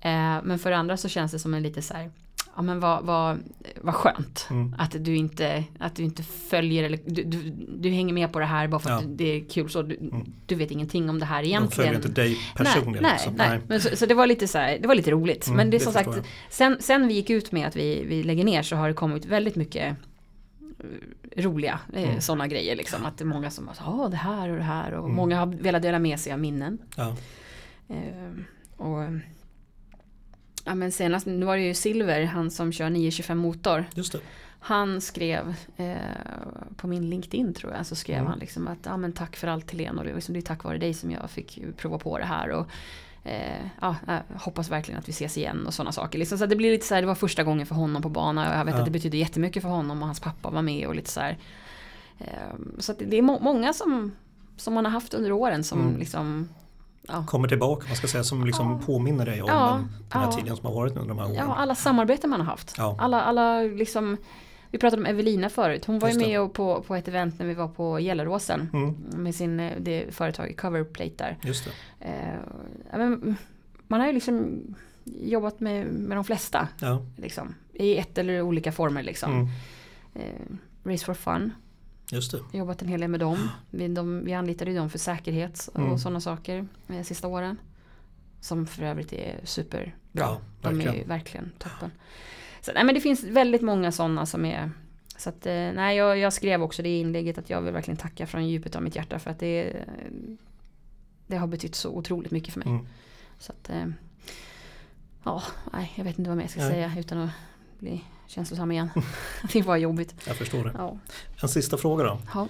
Eh, 0.00 0.38
men 0.42 0.58
för 0.58 0.70
det 0.70 0.76
andra 0.76 0.96
så 0.96 1.08
känns 1.08 1.32
det 1.32 1.38
som 1.38 1.54
en 1.54 1.62
lite 1.62 1.82
så 1.82 1.94
här, 1.94 2.10
ja 2.58 2.62
men 2.62 2.80
vad, 2.80 3.04
vad, 3.04 3.38
vad 3.80 3.94
skönt. 3.94 4.46
Mm. 4.50 4.74
Att 4.78 5.04
du 5.04 5.16
inte, 5.16 5.64
att 5.78 5.94
du 5.96 6.02
inte 6.02 6.22
följer 6.22 6.84
eller 6.84 6.98
du, 7.06 7.22
du, 7.24 7.50
du 7.78 7.90
hänger 7.90 8.12
med 8.14 8.32
på 8.32 8.38
det 8.38 8.44
här 8.44 8.68
bara 8.68 8.78
för 8.80 8.90
att 8.90 9.02
Ja. 9.02 9.08
det 9.10 9.24
är 9.36 9.44
kul 9.44 9.70
så. 9.70 9.82
Du, 9.82 9.98
du 10.46 10.54
vet 10.54 10.70
ingenting 10.70 11.10
om 11.10 11.18
det 11.18 11.24
här 11.26 11.42
De 11.42 11.48
egentligen. 11.48 11.70
följer 11.92 11.94
inte 12.08 12.20
dig 12.22 12.36
personligen. 12.56 13.02
Nej, 13.02 13.12
liksom. 13.12 13.34
nej, 13.34 13.48
nej. 13.48 13.60
Men 13.68 13.80
så, 13.80 13.96
så 13.96 14.06
det 14.06 14.14
var 14.14 14.26
lite 14.26 14.48
så 14.48 14.58
här, 14.58 14.78
det 14.78 14.88
var 14.88 14.94
lite 14.94 15.10
roligt. 15.10 15.46
Mm, 15.46 15.56
men 15.56 15.70
det 15.70 15.76
är 15.76 15.78
det 15.78 15.84
som 15.84 15.92
förstår 15.92 16.12
sagt, 16.12 16.26
sen, 16.50 16.76
sen 16.80 17.08
vi 17.08 17.14
gick 17.14 17.30
ut 17.30 17.52
med 17.52 17.66
att 17.68 17.76
vi, 17.76 18.04
vi 18.04 18.22
lägger 18.22 18.44
ner 18.44 18.62
så 18.62 18.76
har 18.76 18.88
det 18.88 18.94
kommit 18.94 19.26
väldigt 19.26 19.56
mycket 19.56 19.96
eh, 20.80 21.42
roliga 21.42 21.80
eh, 21.92 22.02
Mm. 22.08 22.20
sådana 22.20 22.46
grejer 22.46 22.76
liksom. 22.76 23.04
Att 23.04 23.18
det 23.18 23.24
är 23.24 23.26
många 23.26 23.50
som 23.50 23.68
har 23.68 23.76
ja 24.02 24.08
det 24.08 24.16
här 24.16 24.48
och 24.48 24.56
det 24.56 24.62
här 24.62 24.92
och 24.92 25.04
Mm. 25.04 25.16
många 25.16 25.38
har 25.38 25.46
velat 25.46 25.82
dela 25.82 25.98
med 25.98 26.20
sig 26.20 26.32
av 26.32 26.38
minnen. 26.38 26.78
Ja. 26.96 27.16
Eh, 27.88 28.32
och 28.76 29.02
Ja 30.68 30.74
men 30.74 30.92
senast, 30.92 31.26
nu 31.26 31.46
var 31.46 31.56
det 31.56 31.62
ju 31.62 31.74
Silver, 31.74 32.24
han 32.24 32.50
som 32.50 32.72
kör 32.72 32.90
925 32.90 33.38
motor. 33.38 33.84
Just 33.94 34.12
det. 34.12 34.20
Han 34.60 35.00
skrev 35.00 35.54
eh, 35.76 35.96
på 36.76 36.86
min 36.86 37.10
LinkedIn 37.10 37.54
tror 37.54 37.72
jag, 37.72 37.86
så 37.86 37.94
skrev 37.96 38.16
Mm. 38.16 38.26
han 38.30 38.38
liksom 38.38 38.68
att 38.68 38.78
ja, 38.82 38.96
men 38.96 39.12
tack 39.12 39.36
för 39.36 39.48
allt 39.48 39.70
Helene 39.70 39.98
och 39.98 40.04
det, 40.04 40.14
liksom, 40.14 40.32
det 40.32 40.38
är 40.40 40.42
tack 40.42 40.64
vare 40.64 40.78
dig 40.78 40.94
som 40.94 41.10
jag 41.10 41.30
fick 41.30 41.58
prova 41.76 41.98
på 41.98 42.18
det 42.18 42.24
här. 42.24 42.48
Och, 42.50 42.66
eh, 43.24 43.64
ja, 43.80 43.96
jag 44.06 44.22
hoppas 44.40 44.70
verkligen 44.70 44.98
att 44.98 45.08
vi 45.08 45.12
ses 45.12 45.38
igen 45.38 45.66
och 45.66 45.74
sådana 45.74 45.92
saker. 45.92 46.18
Liksom, 46.18 46.38
så 46.38 46.46
det 46.46 46.56
blir 46.56 46.70
lite 46.70 46.86
så 46.86 46.94
här, 46.94 47.02
det 47.02 47.06
var 47.08 47.14
första 47.14 47.44
gången 47.44 47.66
för 47.66 47.74
honom 47.74 48.02
på 48.02 48.08
bana 48.08 48.50
och 48.52 48.58
jag 48.58 48.64
vet 48.64 48.74
Ja. 48.74 48.78
att 48.78 48.84
det 48.84 48.90
betyder 48.90 49.18
jättemycket 49.18 49.62
för 49.62 49.70
honom 49.70 50.00
och 50.02 50.06
hans 50.06 50.20
pappa 50.20 50.50
var 50.50 50.62
med 50.62 50.86
och 50.86 50.94
lite 50.94 51.10
så 51.10 51.20
här. 51.20 51.38
Eh, 52.18 52.26
så 52.78 52.92
det 52.98 53.16
är 53.18 53.22
må- 53.22 53.40
många 53.40 53.72
som, 53.72 54.12
som 54.56 54.74
man 54.74 54.84
har 54.84 54.92
haft 54.92 55.14
under 55.14 55.32
åren 55.32 55.64
som 55.64 55.80
Mm. 55.80 55.98
liksom 55.98 56.48
ja, 57.08 57.24
Kommer 57.26 57.48
tillbaka, 57.48 57.86
man 57.88 57.96
ska 57.96 58.06
säga, 58.06 58.24
som 58.24 58.44
liksom 58.46 58.70
Ja. 58.72 58.86
påminner 58.86 59.26
dig 59.26 59.42
om 59.42 59.48
Ja, 59.48 59.70
den, 59.72 59.88
den 60.08 60.20
här 60.22 60.32
tiden 60.32 60.56
som 60.56 60.66
har 60.66 60.74
varit 60.74 60.96
under 60.96 61.08
de 61.08 61.18
här 61.18 61.24
åren. 61.26 61.34
Ja, 61.36 61.54
alla 61.56 61.74
samarbeten 61.74 62.30
man 62.30 62.40
har 62.40 62.46
haft. 62.46 62.74
Alla, 62.78 63.22
alla 63.22 63.60
liksom, 63.62 64.16
vi 64.70 64.78
pratade 64.78 65.02
om 65.02 65.06
Evelina 65.06 65.48
förut. 65.50 65.84
Hon 65.84 65.98
var 65.98 66.08
ju 66.08 66.12
Just 66.14 66.24
det. 66.24 66.30
med 66.30 66.40
och 66.40 66.52
på, 66.52 66.82
på 66.82 66.94
ett 66.94 67.08
event 67.08 67.38
när 67.38 67.46
vi 67.46 67.54
var 67.54 67.68
på 67.68 67.98
Gelleråsen. 68.00 68.70
Mm, 68.72 68.94
Med 69.22 69.34
sin, 69.34 69.60
eh, 69.60 69.72
det 69.80 70.14
företaget 70.14 70.56
Coverplate 70.60 71.10
där. 71.16 71.36
just. 71.42 71.68
Eh, 72.00 72.12
men, 72.92 73.36
man 73.86 74.00
har 74.00 74.06
ju 74.06 74.12
liksom 74.12 74.60
jobbat 75.04 75.60
med, 75.60 75.86
med 75.86 76.16
de 76.16 76.24
flesta. 76.24 76.68
Liksom, 77.16 77.54
I 77.72 77.96
ett 77.98 78.18
eller 78.18 78.42
olika 78.42 78.72
former 78.72 79.02
liksom. 79.02 79.32
Mm, 79.32 79.48
Eh, 80.14 80.54
Race 80.84 81.04
for 81.04 81.14
Fun. 81.14 81.52
Just 82.12 82.32
det. 82.32 82.58
Jobbat 82.58 82.82
en 82.82 82.88
hel 82.88 83.00
del 83.00 83.10
med 83.10 83.20
dem. 83.20 83.48
Vi, 83.70 83.88
de, 83.88 84.24
vi 84.24 84.34
anlitade 84.34 84.70
ju 84.70 84.76
dem 84.76 84.90
för 84.90 84.98
säkerhet 84.98 85.68
och 85.74 85.80
Mm. 85.80 85.98
sådana 85.98 86.20
saker 86.20 86.66
eh, 86.88 87.02
sista 87.02 87.28
åren. 87.28 87.56
Som 88.40 88.66
för 88.66 88.82
övrigt 88.82 89.12
är 89.12 89.40
superbra. 89.44 89.92
Ja, 90.12 90.40
de 90.62 90.80
är 90.80 90.94
ju 90.94 91.04
verkligen. 91.04 91.52
toppen. 91.58 91.90
Så, 92.60 92.72
nej, 92.72 92.84
men 92.84 92.94
det 92.94 93.00
finns 93.00 93.24
väldigt 93.24 93.62
många 93.62 93.92
sådana 93.92 94.26
som 94.26 94.44
är 94.44 94.70
så 95.16 95.28
att, 95.28 95.46
eh, 95.46 95.52
nej, 95.52 95.96
jag, 95.96 96.18
jag 96.18 96.32
skrev 96.32 96.62
också 96.62 96.82
det 96.82 96.98
inlägget 97.00 97.38
att 97.38 97.50
jag 97.50 97.62
vill 97.62 97.72
verkligen 97.72 97.98
tacka 97.98 98.26
från 98.26 98.48
djupet 98.48 98.76
av 98.76 98.82
mitt 98.82 98.96
hjärta 98.96 99.18
för 99.18 99.30
att 99.30 99.38
det, 99.38 99.76
det 101.26 101.36
har 101.36 101.46
betytt 101.46 101.74
så 101.74 101.90
otroligt 101.90 102.30
mycket 102.32 102.52
för 102.54 102.60
mig. 102.60 102.68
Mm. 102.68 102.86
Så 103.38 103.52
att, 103.52 103.70
eh, 103.70 103.86
ja, 105.24 105.42
nej, 105.72 105.92
jag 105.94 106.04
vet 106.04 106.18
inte 106.18 106.30
vad 106.30 106.36
mer 106.36 106.44
jag 106.44 106.50
ska 106.50 106.60
Nej. 106.60 106.70
säga 106.70 106.92
utan 106.98 107.18
att 107.18 107.30
bli 107.78 108.04
känslosam 108.26 108.70
igen. 108.70 108.90
det 109.52 109.62
var 109.62 109.76
jobbigt. 109.76 110.14
Jag 110.26 110.36
förstår 110.36 110.64
det. 110.64 110.72
Ja. 110.74 110.98
En 111.42 111.48
sista 111.48 111.76
fråga 111.76 112.04
då. 112.04 112.18
Ja. 112.34 112.48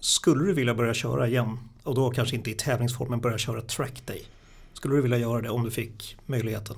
Skulle 0.00 0.44
du 0.44 0.52
vilja 0.52 0.74
börja 0.74 0.94
köra 0.94 1.28
igen? 1.28 1.58
Och 1.82 1.94
då 1.94 2.10
kanske 2.10 2.36
inte 2.36 2.50
i 2.50 2.54
tävlingsform 2.54 3.10
men 3.10 3.20
börja 3.20 3.38
köra 3.38 3.60
track 3.60 4.06
day? 4.06 4.24
Skulle 4.72 4.94
du 4.94 5.02
vilja 5.02 5.18
göra 5.18 5.40
det 5.40 5.50
om 5.50 5.64
du 5.64 5.70
fick 5.70 6.16
möjligheten? 6.26 6.76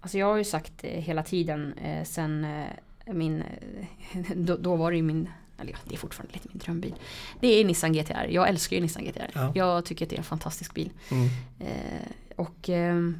Alltså 0.00 0.18
jag 0.18 0.26
har 0.26 0.36
ju 0.36 0.44
sagt 0.44 0.72
eh, 0.82 0.90
hela 0.90 1.22
tiden 1.22 1.72
eh, 1.72 2.04
sen 2.04 2.44
eh, 2.44 3.14
min, 3.14 3.42
eh, 4.12 4.20
då, 4.36 4.56
då 4.56 4.76
var 4.76 4.90
det 4.90 4.96
ju 4.96 5.02
min, 5.02 5.28
eller 5.58 5.72
ja, 5.72 5.78
det 5.88 5.94
är 5.94 5.98
fortfarande 5.98 6.34
lite 6.34 6.48
min 6.52 6.58
drömbil. 6.58 6.94
Det 7.40 7.48
är 7.48 7.64
Nissan 7.64 7.92
GTR, 7.92 8.26
jag 8.30 8.48
älskar 8.48 8.76
ju 8.76 8.82
Nissan 8.82 9.04
GTR. 9.04 9.30
Ja. 9.34 9.52
Jag 9.54 9.84
tycker 9.84 10.04
att 10.04 10.10
det 10.10 10.16
är 10.16 10.18
en 10.18 10.24
fantastisk 10.24 10.74
bil. 10.74 10.90
Mm. 11.10 11.28
Eh, 11.58 12.08
och 12.36 12.70
eh, 12.70 13.10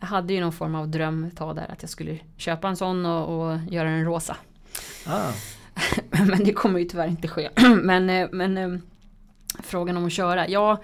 jag 0.00 0.06
hade 0.06 0.32
ju 0.34 0.40
någon 0.40 0.52
form 0.52 0.74
av 0.74 0.88
dröm 0.88 1.24
ett 1.24 1.36
tag 1.36 1.56
där 1.56 1.70
att 1.72 1.82
jag 1.82 1.90
skulle 1.90 2.18
köpa 2.36 2.68
en 2.68 2.76
sån 2.76 3.06
och, 3.06 3.28
och 3.50 3.58
göra 3.70 3.88
den 3.90 4.04
rosa. 4.04 4.36
Ah, 5.06 5.30
men 6.10 6.44
det 6.44 6.52
kommer 6.52 6.78
ju 6.78 6.84
tyvärr 6.84 7.08
inte 7.08 7.28
ske. 7.28 7.50
men 7.82 8.10
eh, 8.10 8.28
men 8.32 8.58
eh, 8.58 8.78
frågan 9.62 9.96
om 9.96 10.06
att 10.06 10.12
köra, 10.12 10.48
ja, 10.48 10.82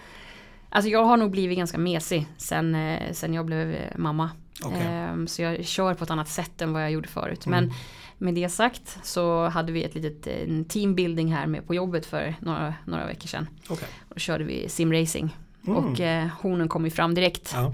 alltså 0.68 0.90
jag 0.90 1.04
har 1.04 1.16
nog 1.16 1.30
blivit 1.30 1.58
ganska 1.58 1.78
mesig 1.78 2.26
sen, 2.36 2.74
eh, 2.74 3.12
sen 3.12 3.34
jag 3.34 3.46
blev 3.46 3.76
mamma. 3.96 4.30
okej. 4.64 4.86
Ehm, 4.86 5.26
Så 5.26 5.42
jag 5.42 5.64
kör 5.64 5.94
på 5.94 6.04
ett 6.04 6.10
annat 6.10 6.28
sätt 6.28 6.62
än 6.62 6.72
vad 6.72 6.82
jag 6.82 6.90
gjorde 6.90 7.08
förut. 7.08 7.46
Mm. 7.46 7.64
Men 7.64 7.74
med 8.18 8.34
det 8.34 8.48
sagt 8.48 8.98
så 9.02 9.48
hade 9.48 9.72
vi 9.72 9.84
ett 9.84 9.94
litet 9.94 10.68
teambuilding 10.68 11.32
här 11.34 11.46
med 11.46 11.66
på 11.66 11.74
jobbet 11.74 12.06
för 12.06 12.34
några, 12.40 12.74
några 12.84 13.06
veckor 13.06 13.28
sedan. 13.28 13.46
Okej. 13.68 13.88
Och 14.08 14.14
då 14.14 14.20
körde 14.20 14.44
vi 14.44 14.68
simracing. 14.68 15.36
Mm. 15.66 15.76
Och 15.76 16.00
eh, 16.00 16.28
honen 16.40 16.68
kom 16.68 16.84
ju 16.84 16.90
fram 16.90 17.14
direkt. 17.14 17.50
Ja. 17.54 17.72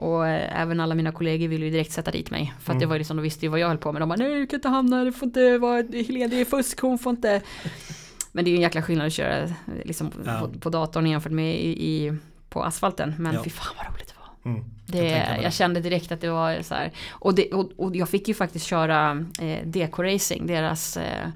Och 0.00 0.26
eh, 0.28 0.60
även 0.62 0.80
alla 0.80 0.94
mina 0.94 1.12
kollegor 1.12 1.48
ville 1.48 1.64
ju 1.64 1.70
direkt 1.70 1.92
sätta 1.92 2.10
dit 2.10 2.30
mig. 2.30 2.54
För 2.60 2.62
att 2.72 2.74
Mm. 2.74 2.80
det 2.80 2.86
var 2.86 2.94
ju 2.94 2.98
liksom, 2.98 3.16
de 3.16 3.22
visste 3.22 3.46
ju 3.46 3.50
vad 3.50 3.60
jag 3.60 3.68
höll 3.68 3.78
på 3.78 3.92
med. 3.92 4.02
De 4.02 4.08
bara 4.08 4.16
nej 4.16 4.34
du 4.40 4.46
kan 4.46 4.56
inte 4.56 4.68
hamna, 4.68 5.04
det 5.04 5.12
får 5.12 5.26
inte 5.26 5.58
vara, 5.58 5.82
Helene 5.92 6.26
det 6.26 6.40
är 6.40 6.44
fusk, 6.44 6.80
hon 6.80 6.98
får 6.98 7.10
inte. 7.10 7.42
Men 8.32 8.44
det 8.44 8.48
är 8.48 8.52
ju 8.52 8.56
en 8.56 8.62
jäkla 8.62 8.82
skillnad 8.82 9.06
att 9.06 9.12
köra 9.12 9.48
liksom, 9.84 10.10
Ja. 10.26 10.40
på, 10.52 10.58
på 10.58 10.70
datorn 10.70 11.06
jämfört 11.06 11.32
med 11.32 11.54
i, 11.60 11.68
i, 11.68 12.16
på 12.48 12.62
asfalten. 12.64 13.14
Men 13.18 13.34
Ja. 13.34 13.42
fy 13.44 13.50
fan 13.50 13.74
vad 13.76 13.86
roligt 13.94 14.08
det 14.08 14.14
var. 14.20 14.52
Mm. 14.52 14.64
Det, 14.86 15.08
Jag 15.08 15.42
jag, 15.42 15.52
kände 15.52 15.80
direkt 15.80 16.12
att 16.12 16.20
det 16.20 16.30
var 16.30 16.62
så 16.62 16.74
här. 16.74 16.92
Och, 17.10 17.34
det, 17.34 17.52
och, 17.52 17.70
och 17.76 17.96
jag 17.96 18.08
fick 18.08 18.28
ju 18.28 18.34
faktiskt 18.34 18.66
köra 18.66 19.24
eh, 19.40 19.66
DK 19.66 19.98
Racing, 19.98 20.46
deras 20.46 20.96
eh, 20.96 21.28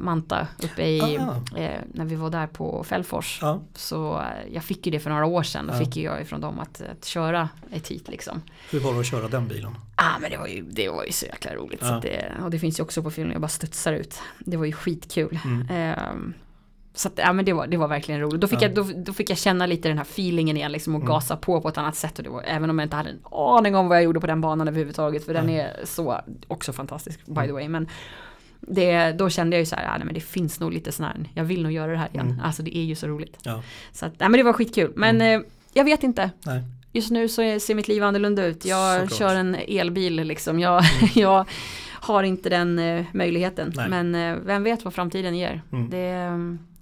Manta 0.00 0.46
uppe 0.62 0.82
i, 0.82 1.14
eh, 1.56 1.70
när 1.94 2.04
vi 2.04 2.14
var 2.14 2.30
där 2.30 2.46
på 2.46 2.84
Fällfors. 2.84 3.40
Så 3.74 4.18
eh, 4.20 4.54
jag 4.54 4.64
fick 4.64 4.86
ju 4.86 4.92
det 4.92 5.00
för 5.00 5.10
några 5.10 5.26
år 5.26 5.42
sedan. 5.42 5.66
Då 5.66 5.72
fick 5.72 5.96
ju 5.96 6.02
jag 6.02 6.22
ifrån 6.22 6.40
dem 6.40 6.58
att, 6.58 6.82
att 6.98 7.04
köra 7.04 7.48
ett 7.72 7.88
hit 7.88 8.08
liksom. 8.08 8.42
hur 8.70 8.80
var 8.80 8.94
det 8.94 9.00
att 9.00 9.06
köra 9.06 9.28
den 9.28 9.48
bilen? 9.48 9.74
Ah, 9.94 10.18
men 10.20 10.30
det 10.30 10.36
var 10.36 10.46
ju, 10.46 10.62
det 10.62 10.88
var 10.88 11.04
ju 11.04 11.12
så 11.12 11.26
jäkla 11.26 11.54
roligt. 11.54 11.80
Så 11.80 12.00
det, 12.00 12.32
och 12.44 12.50
det 12.50 12.58
finns 12.58 12.78
ju 12.78 12.82
också 12.82 13.02
på 13.02 13.10
filmen, 13.10 13.32
jag 13.32 13.40
bara 13.40 13.48
studsar 13.48 13.92
ut. 13.92 14.18
Det 14.38 14.56
var 14.56 14.64
ju 14.64 14.72
skitkul. 14.72 15.38
Mm. 15.44 15.66
Ehm, 15.70 16.34
så 16.94 17.08
att, 17.08 17.14
ja, 17.18 17.32
men 17.32 17.44
det, 17.44 17.52
var, 17.52 17.66
det 17.66 17.76
var 17.76 17.88
verkligen 17.88 18.20
roligt. 18.20 18.40
Då 18.40 18.48
fick, 18.48 18.62
Ja. 18.62 18.66
jag, 18.66 18.74
då, 18.74 18.86
då 18.96 19.12
fick 19.12 19.30
jag 19.30 19.38
känna 19.38 19.66
lite 19.66 19.88
den 19.88 19.98
här 19.98 20.04
feelingen 20.04 20.56
igen 20.56 20.72
liksom, 20.72 20.94
och 20.94 21.00
Mm. 21.00 21.08
gasa 21.12 21.36
på 21.36 21.60
på 21.60 21.68
ett 21.68 21.78
annat 21.78 21.96
sätt. 21.96 22.18
Och 22.18 22.24
det 22.24 22.30
var, 22.30 22.42
även 22.46 22.70
om 22.70 22.78
jag 22.78 22.86
inte 22.86 22.96
hade 22.96 23.10
en 23.10 23.20
aning 23.30 23.74
om 23.76 23.88
vad 23.88 23.96
jag 23.96 24.04
gjorde 24.04 24.20
på 24.20 24.26
den 24.26 24.40
banan 24.40 24.68
överhuvudtaget. 24.68 25.24
För 25.24 25.34
den 25.34 25.46
Nej. 25.46 25.58
är 25.58 25.84
så, 25.84 26.20
också 26.48 26.72
fantastisk 26.72 27.26
by 27.26 27.34
the 27.34 27.40
Mm. 27.40 27.54
way. 27.54 27.68
Men 27.68 27.88
det, 28.60 29.12
då 29.12 29.30
kände 29.30 29.56
jag 29.56 29.60
ju 29.60 29.66
så 29.66 29.76
här, 29.76 29.84
ja, 29.84 29.96
nej, 29.96 30.04
men 30.04 30.14
det 30.14 30.20
finns 30.20 30.60
nog 30.60 30.72
lite 30.72 30.92
sån 30.92 31.06
här, 31.06 31.16
jag 31.34 31.44
vill 31.44 31.62
nog 31.62 31.72
göra 31.72 31.92
det 31.92 31.98
här 31.98 32.08
igen. 32.12 32.26
Mm. 32.26 32.40
Alltså 32.40 32.62
det 32.62 32.76
är 32.76 32.82
ju 32.84 32.94
så 32.94 33.06
roligt. 33.06 33.36
Ja, 33.42 33.62
Så 33.92 34.06
att, 34.06 34.12
nej, 34.20 34.28
men 34.28 34.38
det 34.38 34.44
var 34.44 34.52
skitkul. 34.52 34.92
Men 34.96 35.20
eh, 35.20 35.40
jag 35.72 35.84
vet 35.84 36.02
inte. 36.02 36.30
nej. 36.46 36.62
Just 36.92 37.10
nu 37.10 37.28
så 37.28 37.60
ser 37.60 37.74
mitt 37.74 37.88
liv 37.88 38.04
annorlunda 38.04 38.44
ut. 38.46 38.64
Jag 38.64 39.00
Såklart. 39.00 39.18
kör 39.18 39.34
en 39.36 39.54
elbil 39.68 40.16
liksom. 40.16 40.60
Jag, 40.60 40.82
jag 41.14 41.44
har 41.92 42.22
inte 42.22 42.48
den 42.48 42.78
eh, 42.78 43.04
möjligheten. 43.14 43.72
Nej. 43.76 43.88
Men 43.90 44.14
eh, 44.14 44.36
vem 44.44 44.62
vet 44.64 44.84
vad 44.84 44.94
framtiden 44.94 45.36
ger. 45.38 45.62
Mm. 45.72 45.90
Det, 45.90 46.08
eh, 46.10 46.36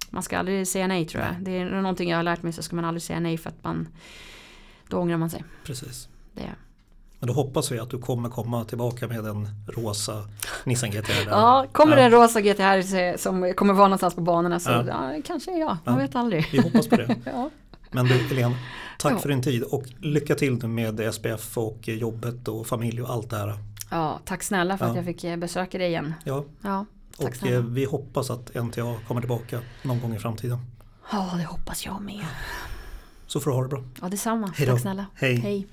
man 0.09 0.23
ska 0.23 0.37
aldrig 0.37 0.67
säga 0.67 0.87
nej 0.87 1.05
tror 1.05 1.23
jag. 1.23 1.35
Det 1.39 1.57
är 1.57 1.65
någonting 1.65 2.09
jag 2.09 2.17
har 2.17 2.23
lärt 2.23 2.43
mig 2.43 2.53
så 2.53 2.63
ska 2.63 2.75
man 2.75 2.85
aldrig 2.85 3.01
säga 3.01 3.19
nej 3.19 3.37
för 3.37 3.49
att 3.49 3.63
man 3.63 3.87
då 4.87 4.97
ångrar 4.97 5.17
man 5.17 5.29
sig. 5.29 5.43
Precis. 5.63 6.07
Det. 6.33 6.49
Men 7.19 7.27
då 7.27 7.33
hoppas 7.33 7.71
vi 7.71 7.79
att 7.79 7.89
du 7.89 7.97
kommer 7.99 8.29
komma 8.29 8.65
tillbaka 8.65 9.07
med 9.07 9.25
en 9.25 9.47
rosa 9.67 10.23
Nissan 10.63 10.91
GTR. 10.91 11.27
Ja, 11.29 11.65
kommer 11.71 11.95
det 11.95 12.01
Ja. 12.01 12.05
en 12.05 12.11
rosa 12.11 12.41
GTR 12.41 12.81
se- 12.81 13.17
som 13.17 13.53
kommer 13.53 13.73
vara 13.73 13.87
någonstans 13.87 14.15
på 14.15 14.21
banorna 14.21 14.59
så 14.59 14.69
Ja. 14.71 14.83
ja. 14.87 15.21
kanske 15.25 15.51
jag. 15.51 15.77
Man 15.85 15.97
vet 15.97 16.15
aldrig. 16.15 16.47
Vi 16.51 16.61
hoppas 16.61 16.87
på 16.87 16.95
det. 16.95 17.15
Men 17.91 18.05
du 18.05 18.13
Helene, 18.13 18.55
tack 18.99 19.21
för 19.21 19.29
din 19.29 19.41
tid 19.43 19.63
och 19.63 19.83
lycka 19.99 20.35
till 20.35 20.67
med 20.67 21.13
SPF 21.13 21.57
och 21.57 21.87
jobbet 21.87 22.47
och 22.47 22.67
familj 22.67 23.01
och 23.01 23.09
allt 23.09 23.29
det 23.29 23.37
här. 23.37 23.53
ja, 23.91 24.19
tack 24.25 24.43
snälla 24.43 24.77
för 24.77 24.85
att 24.85 24.95
jag 24.95 25.05
fick 25.05 25.23
eh, 25.23 25.37
besöka 25.37 25.77
dig 25.77 25.87
igen. 25.87 26.13
Ja, 26.23 26.43
Ja, 26.61 26.85
och 27.17 27.35
snälla. 27.35 27.55
eh, 27.55 27.61
vi 27.63 27.85
hoppas 27.85 28.29
att 28.29 28.55
NTA 28.55 28.95
kommer 29.07 29.21
tillbaka 29.21 29.59
någon 29.83 30.01
gång 30.01 30.15
i 30.15 30.19
framtiden. 30.19 30.57
Ja, 31.11 31.33
det 31.37 31.43
hoppas 31.43 31.85
jag 31.85 32.01
med. 32.01 32.25
Så 33.27 33.39
får 33.39 33.51
du 33.51 33.55
ha 33.55 33.63
det 33.63 33.69
bra. 33.69 33.83
Ja, 34.01 34.09
detsamma. 34.09 34.51
Hej 34.55 34.67
då. 34.67 34.73
Tack 34.73 34.81
snälla. 34.81 35.05
Hej. 35.15 35.35
Hej. 35.35 35.67